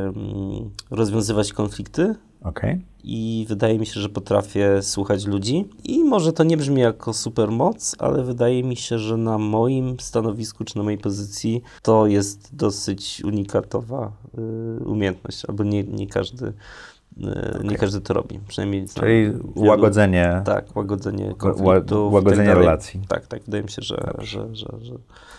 ym, 0.05 0.72
rozwiązywać 0.91 1.53
konflikty 1.53 2.15
Okej? 2.43 2.81
i 3.09 3.45
wydaje 3.49 3.79
mi 3.79 3.85
się, 3.85 3.99
że 3.99 4.09
potrafię 4.09 4.81
słuchać 4.81 5.25
ludzi. 5.25 5.65
I 5.83 6.03
może 6.03 6.33
to 6.33 6.43
nie 6.43 6.57
brzmi 6.57 6.81
jako 6.81 7.13
supermoc, 7.13 7.95
ale 7.99 8.23
wydaje 8.23 8.63
mi 8.63 8.75
się, 8.75 8.99
że 8.99 9.17
na 9.17 9.38
moim 9.38 9.99
stanowisku 9.99 10.63
czy 10.63 10.77
na 10.77 10.83
mojej 10.83 10.97
pozycji 10.99 11.61
to 11.81 12.07
jest 12.07 12.55
dosyć 12.55 13.21
unikatowa 13.25 14.11
y, 14.81 14.83
umiejętność, 14.85 15.45
albo 15.45 15.63
nie, 15.63 15.83
nie 15.83 16.07
każdy. 16.07 16.45
y, 16.47 16.53
Nie 17.63 17.75
każdy 17.77 18.01
to 18.01 18.13
robi, 18.13 18.39
przynajmniej 18.47 18.85
Czyli 18.93 19.23
wielu- 19.25 19.51
łagodzenie, 19.55 20.41
Tak, 20.45 20.75
łagodzenie 20.75 21.29
ła- 21.31 21.35
konfliktów. 21.38 22.11
i 22.11 22.15
łagodzenie 22.15 22.49
tak 22.49 22.57
relacji. 22.57 23.01
Tak, 23.07 23.27
tak, 23.27 23.43
wydaje 23.43 23.63
mi 23.63 23.69
się, 23.69 23.81
że, 23.81 24.13
że, 24.19 24.55
że, 24.55 24.67
że, 24.81 24.93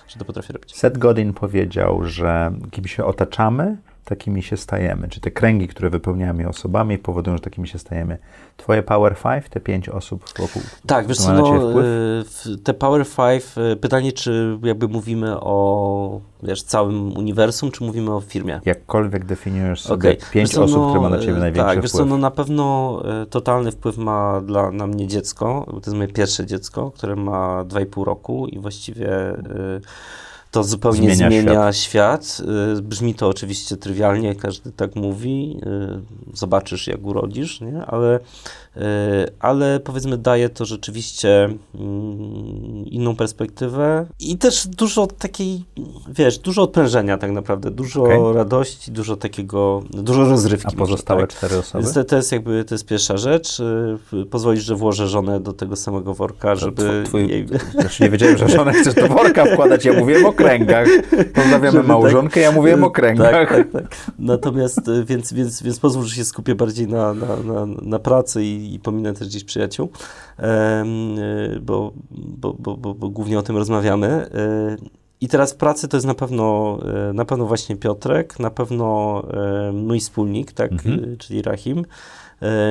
że 0.08 0.18
to 0.18 0.24
potrafię 0.24 0.52
robić. 0.52 0.76
Seth 0.76 0.98
Godin 0.98 1.32
powiedział, 1.32 2.04
że 2.04 2.52
kim 2.70 2.84
się 2.86 3.04
otaczamy, 3.04 3.76
takimi 4.08 4.42
się 4.42 4.56
stajemy. 4.56 5.08
Czy 5.08 5.20
te 5.20 5.30
kręgi, 5.30 5.68
które 5.68 5.90
wypełniamy 5.90 6.48
osobami, 6.48 6.98
powodują, 6.98 7.36
że 7.36 7.42
takimi 7.42 7.68
się 7.68 7.78
stajemy. 7.78 8.18
Twoje 8.56 8.82
Power 8.82 9.14
Five, 9.16 9.48
te 9.50 9.60
pięć 9.60 9.88
osób 9.88 10.24
wokół, 10.38 10.62
Tak, 10.86 11.06
wiesz 11.06 11.18
co, 11.18 11.32
no, 11.32 11.44
wpływ? 11.46 11.86
w- 11.86 12.62
te 12.62 12.74
Power 12.74 13.06
Five, 13.06 13.58
y, 13.72 13.76
pytanie, 13.76 14.12
czy 14.12 14.58
jakby 14.62 14.88
mówimy 14.88 15.40
o, 15.40 16.20
wiesz, 16.42 16.62
całym 16.62 17.16
uniwersum, 17.16 17.70
czy 17.70 17.84
mówimy 17.84 18.14
o 18.14 18.20
firmie? 18.20 18.60
Jakkolwiek 18.64 19.24
definiujesz 19.24 19.80
sobie 19.80 19.94
Okej. 20.10 20.16
pięć 20.32 20.50
co, 20.52 20.62
osób, 20.64 20.76
no, 20.76 20.86
które 20.88 21.02
ma 21.02 21.08
na 21.08 21.18
ciebie 21.18 21.36
y, 21.36 21.40
największy 21.40 21.74
Tak, 21.74 21.82
wiesz 21.82 21.90
co, 21.90 21.98
wpływ. 21.98 22.10
no 22.10 22.18
na 22.18 22.30
pewno 22.30 23.02
totalny 23.30 23.72
wpływ 23.72 23.98
ma 23.98 24.40
dla, 24.40 24.70
na 24.70 24.86
mnie 24.86 25.06
dziecko, 25.06 25.64
bo 25.66 25.72
to 25.80 25.90
jest 25.90 25.96
moje 25.96 26.08
pierwsze 26.08 26.46
dziecko, 26.46 26.90
które 26.90 27.16
ma 27.16 27.64
2,5 27.64 28.04
roku 28.04 28.46
i 28.46 28.58
właściwie 28.58 29.08
to 30.50 30.64
zupełnie 30.64 31.14
Zmienia 31.14 31.30
zmienia, 31.42 31.72
świat. 31.72 32.42
Y, 32.78 32.82
Brzmi 32.82 33.14
to 33.14 33.28
oczywiście 33.28 33.76
trywialnie, 33.76 34.34
każdy 34.34 34.72
tak 34.72 34.96
mówi. 34.96 35.60
y, 36.32 36.36
Zobaczysz, 36.36 36.86
jak 36.86 37.06
urodzisz, 37.06 37.60
nie? 37.60 37.84
Ale, 37.86 38.16
y, 38.16 38.80
ale 39.40 39.80
powiedzmy, 39.80 40.18
daje 40.18 40.48
to 40.48 40.64
rzeczywiście 40.64 41.44
mm, 41.44 41.58
inną 42.86 43.16
perspektywę 43.16 44.06
i 44.20 44.38
też 44.38 44.66
dużo 44.66 45.06
takiej, 45.06 45.64
wiesz, 46.08 46.38
dużo 46.38 46.62
odprężenia 46.62 47.18
tak 47.18 47.30
naprawdę, 47.30 47.70
dużo 47.70 48.02
Okej. 48.02 48.18
radości, 48.34 48.92
dużo 48.92 49.16
takiego, 49.16 49.82
dużo 49.90 50.24
rozrywki. 50.24 50.66
A 50.68 50.78
może, 50.78 50.90
pozostałe 50.92 51.20
tak. 51.20 51.30
cztery 51.30 51.58
osoby? 51.58 51.92
To, 51.94 52.04
to 52.04 52.16
jest 52.16 52.32
jakby, 52.32 52.64
to 52.64 52.74
jest 52.74 52.86
pierwsza 52.86 53.16
rzecz. 53.16 53.58
Pozwolić, 54.30 54.62
że 54.62 54.74
włożę 54.74 55.08
żonę 55.08 55.40
do 55.40 55.52
tego 55.52 55.76
samego 55.76 56.14
worka, 56.14 56.54
żeby 56.54 57.04
twój- 57.06 57.28
jej... 57.30 57.46
Znaczy 57.72 58.02
nie 58.02 58.10
wiedziałem, 58.10 58.38
że 58.38 58.48
żonę 58.48 58.72
chcesz 58.72 58.94
do 58.94 59.08
worka 59.08 59.44
wkładać. 59.44 59.84
Ja 59.84 59.92
mówiłem 59.92 60.26
o 60.40 60.44
kręgach. 60.44 60.88
Pozdrawiamy 61.34 61.78
tak- 61.78 61.86
małżonkę, 61.86 62.40
ja 62.40 62.52
mówiłem 62.52 62.84
o 62.84 62.90
kręgach. 62.90 63.32
Tak, 63.32 63.48
tak, 63.48 63.70
tak. 63.72 63.96
Natomiast, 64.18 64.88
y, 64.88 65.04
więc, 65.04 65.32
więc, 65.32 65.62
więc 65.62 65.80
pozwól, 65.80 66.04
że 66.04 66.14
się 66.14 66.24
skupię 66.24 66.54
bardziej 66.54 66.88
na, 66.88 67.14
na, 67.14 67.36
na, 67.36 67.66
na 67.82 67.98
pracy 67.98 68.44
i, 68.44 68.74
i 68.74 68.78
pominę 68.78 69.14
też 69.14 69.28
gdzieś 69.28 69.44
przyjaciół, 69.44 69.90
bo, 71.60 71.92
bo, 72.10 72.54
bo, 72.58 72.76
bo, 72.76 72.94
bo 72.94 73.08
głównie 73.08 73.38
o 73.38 73.42
tym 73.42 73.56
rozmawiamy. 73.56 74.26
I 75.20 75.28
teraz 75.28 75.52
w 75.52 75.56
pracy 75.56 75.88
to 75.88 75.96
jest 75.96 76.06
na 76.06 76.14
pewno, 76.14 76.78
na 77.14 77.24
pewno 77.24 77.46
właśnie 77.46 77.76
Piotrek, 77.76 78.40
na 78.40 78.50
pewno 78.50 79.22
mój 79.72 80.00
wspólnik, 80.00 80.52
tak, 80.52 80.72
mhm. 80.72 81.16
Czyli 81.18 81.42
Rahim. 81.42 81.84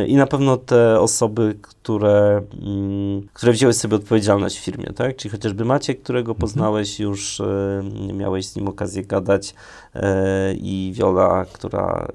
I 0.08 0.16
na 0.16 0.28
pewno 0.28 0.58
te 0.58 1.00
osoby, 1.00 1.56
które, 1.62 2.42
mm, 2.62 3.28
które 3.34 3.52
wzięły 3.52 3.74
sobie 3.74 3.96
odpowiedzialność 3.96 4.60
w 4.60 4.64
firmie, 4.64 4.86
tak? 4.86 5.16
Czyli 5.16 5.32
chociażby 5.32 5.66
Maciek, 5.66 6.02
którego 6.02 6.32
mhm. 6.32 6.42
poznałeś 6.42 7.00
już, 7.00 7.42
miałeś 8.14 8.48
z 8.48 8.56
nim 8.56 8.68
okazję 8.68 9.04
gadać 9.04 9.56
i 10.56 10.92
Wiola, 10.96 11.46
która 11.54 12.08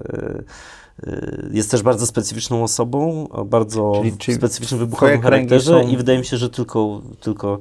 jest 1.51 1.71
też 1.71 1.81
bardzo 1.81 2.05
specyficzną 2.05 2.63
osobą, 2.63 3.27
o 3.29 3.45
bardzo 3.45 3.93
czyli, 3.95 4.17
czyli 4.17 4.37
specyficznym 4.37 4.79
wybuchowym 4.79 5.21
charakterze 5.21 5.81
są... 5.83 5.87
i 5.87 5.97
wydaje 5.97 6.19
mi 6.19 6.25
się, 6.25 6.37
że 6.37 6.49
tylko, 6.49 7.01
tylko 7.21 7.59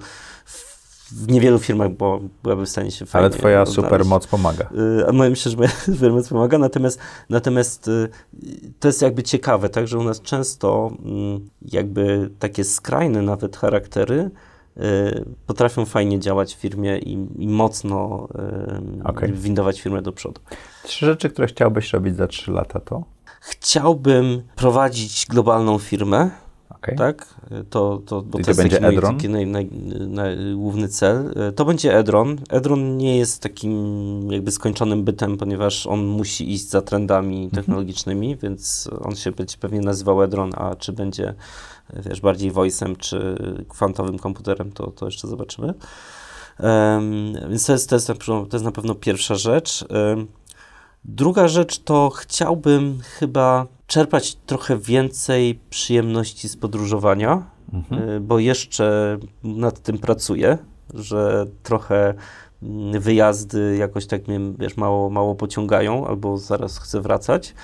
w 1.16 1.28
niewielu 1.28 1.58
firmach 1.58 1.90
bo 1.90 2.20
byłaby 2.42 2.66
w 2.66 2.68
stanie 2.68 2.90
się 2.90 3.06
fajnie 3.06 3.26
Ale 3.26 3.38
twoja 3.38 3.66
super 3.66 4.04
moc 4.04 4.26
pomaga. 4.26 4.68
Y, 5.00 5.08
a 5.08 5.12
myślę, 5.12 5.50
że 5.50 5.56
moja 5.56 5.70
supermoc 5.94 6.28
pomaga, 6.28 6.58
natomiast, 6.58 6.98
natomiast 7.28 7.88
y, 7.88 8.08
to 8.80 8.88
jest 8.88 9.02
jakby 9.02 9.22
ciekawe, 9.22 9.68
tak, 9.68 9.88
że 9.88 9.98
u 9.98 10.04
nas 10.04 10.20
często 10.20 10.90
mm, 11.04 11.48
jakby 11.62 12.30
takie 12.38 12.64
skrajne 12.64 13.22
nawet 13.22 13.56
charaktery 13.56 14.30
y, 14.76 15.24
potrafią 15.46 15.84
fajnie 15.84 16.18
działać 16.18 16.54
w 16.54 16.58
firmie 16.58 16.98
i, 16.98 17.12
i 17.38 17.48
mocno 17.48 18.28
okay. 19.04 19.32
windować 19.32 19.80
firmę 19.80 20.02
do 20.02 20.12
przodu. 20.12 20.40
Trzy 20.84 21.06
rzeczy, 21.06 21.30
które 21.30 21.48
chciałbyś 21.48 21.92
robić 21.92 22.16
za 22.16 22.26
trzy 22.26 22.52
lata 22.52 22.80
to? 22.80 23.04
Chciałbym 23.40 24.42
prowadzić 24.56 25.26
globalną 25.26 25.78
firmę, 25.78 26.30
Okay. 26.82 26.96
Tak? 26.96 27.34
To, 27.70 28.02
to, 28.06 28.22
bo 28.22 28.38
to, 28.38 28.44
to 28.44 28.54
będzie 28.54 28.78
taki 28.78 28.94
Edron? 28.94 29.16
Taki 29.16 29.28
naj, 29.28 29.46
naj, 29.46 29.68
naj, 30.08 30.36
główny 30.54 30.88
cel. 30.88 31.34
To 31.56 31.64
będzie 31.64 31.98
Edron. 31.98 32.36
Edron 32.50 32.96
nie 32.96 33.18
jest 33.18 33.42
takim 33.42 34.32
jakby 34.32 34.50
skończonym 34.50 35.04
bytem, 35.04 35.36
ponieważ 35.36 35.86
on 35.86 36.06
musi 36.06 36.52
iść 36.52 36.68
za 36.68 36.82
trendami 36.82 37.36
mhm. 37.36 37.50
technologicznymi, 37.50 38.36
więc 38.36 38.90
on 39.00 39.16
się 39.16 39.32
będzie 39.32 39.56
pewnie 39.60 39.80
nazywał 39.80 40.22
Edron, 40.22 40.50
a 40.56 40.74
czy 40.74 40.92
będzie 40.92 41.34
wiesz, 41.96 42.20
bardziej 42.20 42.52
voice'em, 42.52 42.96
czy 42.96 43.36
kwantowym 43.68 44.18
komputerem, 44.18 44.72
to, 44.72 44.86
to 44.86 45.06
jeszcze 45.06 45.28
zobaczymy. 45.28 45.74
Um, 46.60 47.32
więc 47.48 47.66
to 47.66 47.72
jest, 47.72 47.88
to, 47.88 47.96
jest 47.96 48.08
na, 48.08 48.14
to 48.14 48.48
jest 48.52 48.64
na 48.64 48.72
pewno 48.72 48.94
pierwsza 48.94 49.34
rzecz. 49.34 49.84
Um, 49.90 50.26
druga 51.04 51.48
rzecz 51.48 51.78
to 51.78 52.10
chciałbym 52.10 52.98
chyba 53.02 53.66
czerpać 53.92 54.34
trochę 54.34 54.78
więcej 54.78 55.60
przyjemności 55.70 56.48
z 56.48 56.56
podróżowania, 56.56 57.50
mhm. 57.72 58.08
Y, 58.08 58.20
bo 58.20 58.38
jeszcze 58.38 59.18
nad 59.44 59.82
tym 59.82 59.98
pracuję, 59.98 60.58
że 60.94 61.46
trochę 61.62 62.14
mm, 62.62 63.00
wyjazdy 63.00 63.76
jakoś 63.76 64.06
tak 64.06 64.28
mnie 64.28 64.40
wiesz, 64.58 64.76
mało, 64.76 65.10
mało 65.10 65.34
pociągają, 65.34 66.06
albo 66.06 66.38
zaraz 66.38 66.78
chcę 66.78 67.00
wracać, 67.00 67.54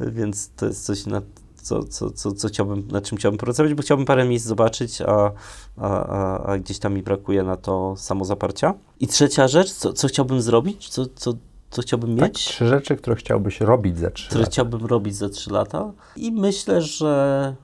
więc 0.00 0.50
to 0.56 0.66
jest 0.66 0.84
coś, 0.84 1.06
nad, 1.06 1.24
co, 1.62 1.84
co, 1.84 2.10
co, 2.10 2.32
co 2.32 2.48
chciałbym, 2.48 2.88
nad 2.90 3.04
czym 3.04 3.18
chciałbym 3.18 3.38
pracować, 3.38 3.74
bo 3.74 3.82
chciałbym 3.82 4.06
parę 4.06 4.28
miejsc 4.28 4.46
zobaczyć, 4.46 5.00
a, 5.00 5.32
a, 5.76 6.06
a, 6.06 6.42
a 6.44 6.58
gdzieś 6.58 6.78
tam 6.78 6.94
mi 6.94 7.02
brakuje 7.02 7.42
na 7.42 7.56
to 7.56 7.94
samozaparcia. 7.96 8.74
I 9.00 9.06
trzecia 9.06 9.48
rzecz, 9.48 9.72
co, 9.72 9.92
co 9.92 10.08
chciałbym 10.08 10.42
zrobić, 10.42 10.88
co, 10.88 11.06
co 11.06 11.34
co 11.70 11.82
chciałbym 11.82 12.16
tak, 12.16 12.28
mieć. 12.28 12.44
Trzy 12.44 12.66
rzeczy, 12.66 12.96
które 12.96 13.16
chciałbyś 13.16 13.60
robić 13.60 13.98
za 13.98 14.10
trzy 14.10 14.26
które 14.26 14.40
lata. 14.40 14.52
chciałbym 14.52 14.86
robić 14.86 15.16
za 15.16 15.28
trzy 15.28 15.52
lata. 15.52 15.92
I 16.16 16.32
myślę, 16.32 16.82
że 16.82 17.54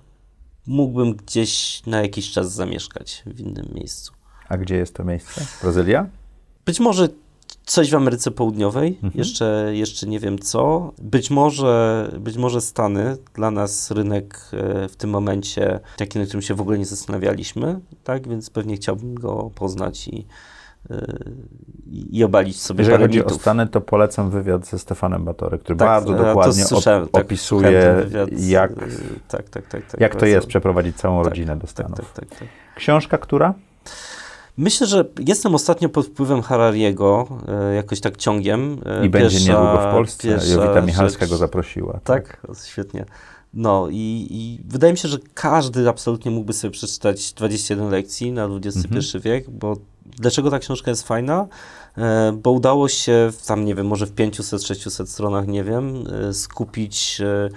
mógłbym 0.67 1.15
gdzieś 1.15 1.83
na 1.87 2.03
jakiś 2.03 2.31
czas 2.31 2.53
zamieszkać 2.53 3.23
w 3.27 3.41
innym 3.41 3.69
miejscu. 3.75 4.13
A 4.49 4.57
gdzie 4.57 4.77
jest 4.77 4.95
to 4.95 5.05
miejsce? 5.05 5.47
Brazylia? 5.63 6.07
Być 6.67 6.81
może 6.81 7.09
coś 7.67 7.91
w 7.91 7.95
Ameryce 7.95 8.31
Południowej, 8.31 8.89
mhm. 8.89 9.13
jeszcze, 9.15 9.71
jeszcze 9.73 10.07
nie 10.07 10.21
wiem 10.21 10.39
co. 10.39 10.93
Być 10.99 11.31
może, 11.31 12.13
być 12.21 12.37
może 12.37 12.61
Stany, 12.61 13.17
dla 13.35 13.51
nas 13.51 13.91
rynek 13.91 14.51
e, 14.53 14.89
w 14.89 14.97
tym 14.97 15.11
momencie 15.11 15.81
taki, 15.97 16.19
na 16.19 16.25
którym 16.25 16.43
się 16.43 16.55
w 16.55 16.61
ogóle 16.61 16.79
nie 16.79 16.87
zastanawialiśmy, 16.87 17.81
tak, 18.05 18.29
więc 18.29 18.51
pewnie 18.51 18.77
chciałbym 18.77 19.15
go 19.15 19.51
poznać 19.55 20.09
i, 20.09 20.27
i 22.11 22.25
obalić 22.25 22.61
sobie 22.61 22.79
Jeżeli 22.79 22.95
parę 22.95 23.07
chodzi 23.07 23.25
o 23.25 23.31
Stany, 23.31 23.67
to 23.67 23.81
polecam 23.81 24.31
wywiad 24.31 24.67
ze 24.67 24.79
Stefanem 24.79 25.25
Batory, 25.25 25.59
który 25.59 25.79
tak, 25.79 25.89
bardzo 25.89 26.13
dokładnie 26.15 26.65
op 26.71 26.85
tak, 26.85 27.05
opisuje, 27.13 27.95
wywiad, 28.05 28.29
jak, 28.33 28.73
tak, 29.29 29.49
tak, 29.49 29.67
tak, 29.69 29.87
tak, 29.87 30.01
jak 30.01 30.17
to 30.17 30.27
jest 30.27 30.47
przeprowadzić 30.47 30.97
całą 30.97 31.23
rodzinę 31.23 31.57
do 31.57 31.67
Stanów. 31.67 32.15
Książka 32.77 33.19
która? 33.19 33.55
Myślę, 34.57 34.87
że 34.87 35.05
jestem 35.19 35.55
ostatnio 35.55 35.89
pod 35.89 36.07
wpływem 36.07 36.43
Harariego, 36.43 37.27
e, 37.49 37.75
jakoś 37.75 38.01
tak 38.01 38.17
ciągiem. 38.17 38.81
E, 38.87 39.07
I 39.07 39.09
będzie 39.09 39.39
niedługo 39.39 39.79
w 39.89 39.93
Polsce. 39.93 40.29
Jowita 40.29 40.81
Michalska 40.81 41.21
rzecz, 41.21 41.31
go 41.31 41.37
zaprosiła. 41.37 42.01
Tak, 42.05 42.41
tak? 42.47 42.57
świetnie. 42.65 43.05
No 43.55 43.89
i, 43.91 44.27
i, 44.31 44.61
wydaje 44.69 44.93
mi 44.93 44.99
się, 44.99 45.09
że 45.09 45.19
każdy 45.35 45.89
absolutnie 45.89 46.31
mógłby 46.31 46.53
sobie 46.53 46.71
przeczytać 46.71 47.33
21 47.33 47.91
lekcji 47.91 48.33
na 48.33 48.45
XXI 48.45 48.89
mhm. 48.89 49.23
wiek, 49.23 49.51
bo 49.51 49.77
Dlaczego 50.19 50.51
ta 50.51 50.59
książka 50.59 50.91
jest 50.91 51.07
fajna? 51.07 51.47
E, 51.99 52.33
bo 52.43 52.51
udało 52.51 52.89
się, 52.89 53.31
tam 53.47 53.65
nie 53.65 53.75
wiem, 53.75 53.87
może 53.87 54.07
w 54.07 54.15
500-600 54.15 55.07
stronach, 55.07 55.47
nie 55.47 55.65
wiem, 55.65 56.05
e, 56.29 56.35
skupić 56.35 57.21
e, 57.21 57.49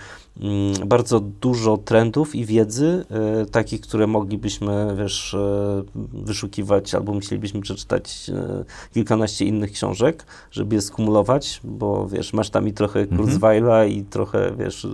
bardzo 0.85 1.19
dużo 1.19 1.77
trendów 1.77 2.35
i 2.35 2.45
wiedzy, 2.45 3.05
e, 3.41 3.45
takich, 3.45 3.81
które 3.81 4.07
moglibyśmy, 4.07 4.95
wiesz, 4.97 5.33
e, 5.33 5.83
wyszukiwać 6.13 6.95
albo 6.95 7.13
musielibyśmy 7.13 7.61
przeczytać 7.61 8.31
e, 8.33 8.63
kilkanaście 8.93 9.45
innych 9.45 9.71
książek, 9.71 10.25
żeby 10.51 10.75
je 10.75 10.81
skumulować, 10.81 11.61
bo 11.63 12.07
wiesz, 12.07 12.33
masz 12.33 12.49
tam 12.49 12.67
i 12.67 12.73
trochę 12.73 12.99
mhm. 12.99 13.21
Kurzweila 13.21 13.85
i 13.85 14.03
trochę, 14.03 14.51
wiesz, 14.57 14.88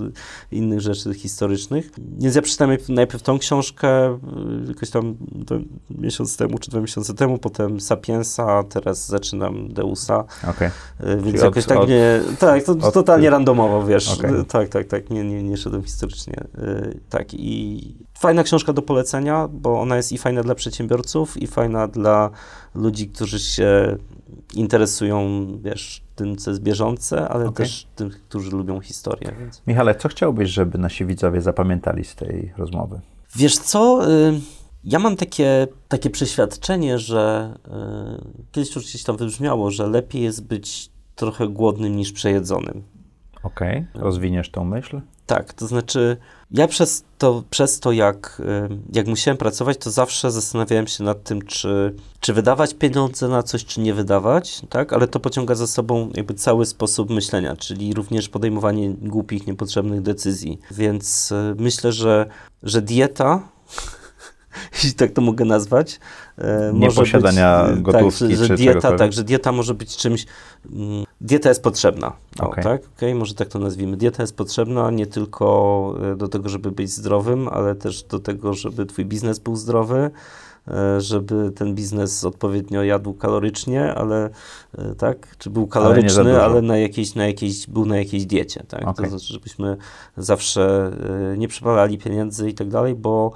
innych 0.51 0.81
rzeczy 0.81 1.13
historycznych. 1.13 1.91
Więc 2.19 2.35
ja 2.35 2.41
przeczytałem 2.41 2.77
najpierw 2.89 3.23
tą 3.23 3.39
książkę 3.39 4.19
jakoś 4.67 4.89
tam 4.89 5.15
miesiąc 5.89 6.37
temu, 6.37 6.57
czy 6.57 6.71
dwa 6.71 6.81
miesiące 6.81 7.13
temu, 7.13 7.37
potem 7.37 7.79
Sapiensa, 7.81 8.63
teraz 8.63 9.07
zaczynam 9.07 9.73
Deusa. 9.73 10.23
Okay. 10.49 10.71
Więc 10.99 11.23
Czyli 11.23 11.39
jakoś 11.39 11.63
od, 11.63 11.69
tak 11.69 11.77
od, 11.77 11.89
nie, 11.89 12.21
tak, 12.39 12.63
to 12.63 12.71
od, 12.71 12.93
totalnie 12.93 13.29
randomowo, 13.29 13.85
wiesz, 13.85 14.13
okay. 14.19 14.45
tak, 14.47 14.69
tak, 14.69 14.87
tak, 14.87 15.09
nie, 15.09 15.23
nie 15.23 15.32
nie, 15.33 15.43
nie 15.43 15.57
szedłem 15.57 15.83
historycznie. 15.83 16.33
Yy, 16.57 16.99
tak, 17.09 17.33
i 17.33 17.81
fajna 18.19 18.43
książka 18.43 18.73
do 18.73 18.81
polecenia, 18.81 19.47
bo 19.47 19.81
ona 19.81 19.97
jest 19.97 20.11
i 20.11 20.17
fajna 20.17 20.43
dla 20.43 20.55
przedsiębiorców, 20.55 21.41
i 21.41 21.47
fajna 21.47 21.87
dla 21.87 22.29
ludzi, 22.75 23.07
którzy 23.07 23.39
się 23.39 23.97
interesują, 24.53 25.47
wiesz, 25.61 26.03
tym, 26.15 26.35
co 26.35 26.51
jest 26.51 26.63
bieżące, 26.63 27.27
ale 27.29 27.45
okay. 27.45 27.65
też 27.65 27.87
tych, 27.95 28.23
którzy 28.23 28.51
lubią 28.51 28.79
historię. 28.79 29.35
Więc. 29.39 29.61
Michale, 29.67 29.95
co 29.95 30.09
chciałbyś, 30.09 30.49
żeby 30.49 30.77
nasi 30.77 31.05
widzowie 31.05 31.41
zapamiętali 31.41 32.03
z 32.03 32.15
tej 32.15 32.53
rozmowy? 32.57 33.01
Wiesz 33.35 33.57
co, 33.57 34.09
yy, 34.09 34.39
ja 34.83 34.99
mam 34.99 35.15
takie, 35.15 35.67
takie 35.87 36.09
przeświadczenie, 36.09 36.99
że 36.99 37.53
yy, 37.67 38.43
kiedyś 38.51 38.75
już 38.75 38.85
gdzieś 38.85 39.03
tam 39.03 39.17
wybrzmiało, 39.17 39.71
że 39.71 39.87
lepiej 39.87 40.21
jest 40.21 40.47
być 40.47 40.89
trochę 41.15 41.47
głodnym 41.47 41.95
niż 41.95 42.11
przejedzonym. 42.11 42.83
Okej, 43.43 43.85
okay. 43.91 44.03
rozwiniesz 44.03 44.51
tą 44.51 44.65
myśl? 44.65 45.01
Tak, 45.25 45.53
to 45.53 45.67
znaczy 45.67 46.17
ja 46.51 46.67
przez 46.67 47.03
to, 47.17 47.43
przez 47.49 47.79
to 47.79 47.91
jak, 47.91 48.41
jak 48.93 49.07
musiałem 49.07 49.37
pracować, 49.37 49.77
to 49.77 49.91
zawsze 49.91 50.31
zastanawiałem 50.31 50.87
się 50.87 51.03
nad 51.03 51.23
tym, 51.23 51.41
czy, 51.41 51.95
czy 52.19 52.33
wydawać 52.33 52.73
pieniądze 52.73 53.27
na 53.27 53.43
coś, 53.43 53.65
czy 53.65 53.81
nie 53.81 53.93
wydawać, 53.93 54.61
tak? 54.69 54.93
Ale 54.93 55.07
to 55.07 55.19
pociąga 55.19 55.55
za 55.55 55.67
sobą 55.67 56.09
jakby 56.13 56.33
cały 56.33 56.65
sposób 56.65 57.09
myślenia, 57.09 57.55
czyli 57.55 57.93
również 57.93 58.29
podejmowanie 58.29 58.89
głupich, 58.89 59.47
niepotrzebnych 59.47 60.01
decyzji. 60.01 60.59
Więc 60.71 61.31
y, 61.31 61.55
myślę, 61.57 61.91
że, 61.91 62.25
że 62.63 62.81
dieta 62.81 63.41
jeśli 64.73 64.93
tak 64.93 65.11
to 65.11 65.21
mogę 65.21 65.45
nazwać. 65.45 65.99
E, 66.37 66.71
nie 66.73 66.91
posiadania 66.91 67.67
być, 67.67 67.81
gotówki 67.81 68.27
tak, 68.27 68.37
że, 68.37 68.45
że 68.45 68.55
dieta, 68.55 68.97
tak, 68.97 69.13
że 69.13 69.23
dieta 69.23 69.51
może 69.51 69.73
być 69.73 69.97
czymś, 69.97 70.25
mm, 70.71 71.05
dieta 71.21 71.49
jest 71.49 71.63
potrzebna, 71.63 72.13
o, 72.39 72.47
okay. 72.47 72.63
tak, 72.63 72.81
okay? 72.97 73.15
może 73.15 73.33
tak 73.33 73.47
to 73.47 73.59
nazwijmy. 73.59 73.97
Dieta 73.97 74.23
jest 74.23 74.35
potrzebna 74.35 74.91
nie 74.91 75.07
tylko 75.07 75.95
e, 76.13 76.15
do 76.15 76.27
tego, 76.27 76.49
żeby 76.49 76.71
być 76.71 76.91
zdrowym, 76.91 77.47
ale 77.47 77.75
też 77.75 78.03
do 78.03 78.19
tego, 78.19 78.53
żeby 78.53 78.85
twój 78.85 79.05
biznes 79.05 79.39
był 79.39 79.55
zdrowy, 79.55 80.11
e, 80.67 81.01
żeby 81.01 81.51
ten 81.51 81.75
biznes 81.75 82.23
odpowiednio 82.25 82.83
jadł 82.83 83.13
kalorycznie, 83.13 83.93
ale 83.93 84.29
e, 84.77 84.95
tak, 84.95 85.35
czy 85.37 85.49
był 85.49 85.67
kaloryczny, 85.67 86.21
ale, 86.21 86.43
ale 86.43 86.61
na 86.61 86.77
jakiejś, 86.77 87.15
na 87.15 87.27
jakiejś, 87.27 87.67
był 87.67 87.85
na 87.85 87.97
jakiejś 87.97 88.25
diecie, 88.25 88.63
tak? 88.67 88.87
Okay. 88.87 89.05
To 89.05 89.09
znaczy, 89.09 89.33
żebyśmy 89.33 89.77
zawsze 90.17 90.91
e, 91.33 91.37
nie 91.37 91.47
przepalali 91.47 91.97
pieniędzy 91.97 92.49
i 92.49 92.53
tak 92.53 92.69
dalej, 92.69 92.95
bo 92.95 93.31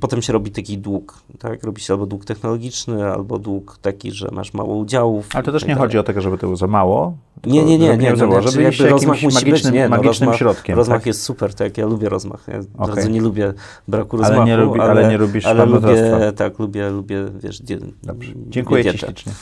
potem 0.00 0.22
się 0.22 0.32
robi 0.32 0.50
taki 0.50 0.78
dług, 0.78 1.22
tak? 1.38 1.64
Robi 1.64 1.80
się 1.80 1.94
albo 1.94 2.06
dług 2.06 2.24
technologiczny, 2.24 3.12
albo 3.12 3.38
dług 3.38 3.78
taki, 3.82 4.12
że 4.12 4.28
masz 4.32 4.54
mało 4.54 4.76
udziałów. 4.76 5.28
Ale 5.34 5.42
to 5.42 5.52
też 5.52 5.62
tak 5.62 5.68
nie 5.68 5.74
chodzi 5.74 5.98
o 5.98 6.02
to, 6.02 6.20
żeby 6.20 6.38
to 6.38 6.46
było 6.46 6.56
za 6.56 6.66
mało. 6.66 7.16
Nie, 7.46 7.64
nie, 7.64 7.78
nie, 7.78 7.78
nie, 7.78 7.96
nie, 7.96 7.96
nie, 7.96 8.16
żeby 8.42 8.62
jakby 8.62 8.88
rozmach 8.88 9.22
musi 9.22 9.34
magicznym, 9.34 9.72
być, 9.72 9.80
nie, 9.80 9.88
no, 9.88 9.96
magicznym 9.96 10.28
rozmach, 10.28 10.36
środkiem. 10.38 10.76
Rozmach 10.76 10.98
tak? 10.98 11.06
jest 11.06 11.22
super, 11.22 11.54
tak, 11.54 11.78
ja 11.78 11.86
lubię 11.86 12.08
rozmach. 12.08 12.44
Ja 12.48 12.60
bardzo 12.74 13.08
nie 13.08 13.20
lubię 13.20 13.52
braku 13.88 14.16
rozmachu, 14.16 14.40
ale 14.40 14.50
nie, 14.50 14.56
lubi, 14.56 14.80
ale, 14.80 15.08
nie 15.08 15.18
lubisz 15.18 15.46
ale 15.46 15.66
lubię, 15.66 16.32
tak, 16.36 16.58
lubię, 16.58 16.90
lubię, 16.90 17.24
wiesz, 17.42 17.62
die, 17.62 17.78
Dobrze. 18.02 18.32
Dziękuję 18.48 18.84
Ci 18.92 18.98
ślicznie. 18.98 19.32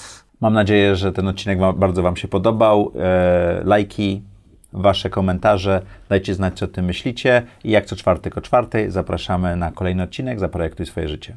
Mam 0.40 0.52
nadzieję, 0.54 0.96
że 0.96 1.12
ten 1.12 1.28
odcinek 1.28 1.58
bardzo 1.76 2.02
Wam 2.02 2.16
się 2.16 2.28
podobał. 2.28 2.92
E, 2.98 3.60
lajki, 3.64 4.22
Wasze 4.72 5.10
komentarze, 5.10 5.82
dajcie 6.08 6.34
znać, 6.34 6.58
co 6.58 6.64
o 6.64 6.68
tym 6.68 6.84
myślicie. 6.84 7.42
I 7.64 7.70
jak 7.70 7.86
co 7.86 7.96
czwartek 7.96 8.38
o 8.38 8.40
czwartej 8.40 8.90
zapraszamy 8.90 9.56
na 9.56 9.72
kolejny 9.72 10.02
odcinek. 10.02 10.40
Zaprojektuj 10.40 10.86
swoje 10.86 11.08
życie. 11.08 11.36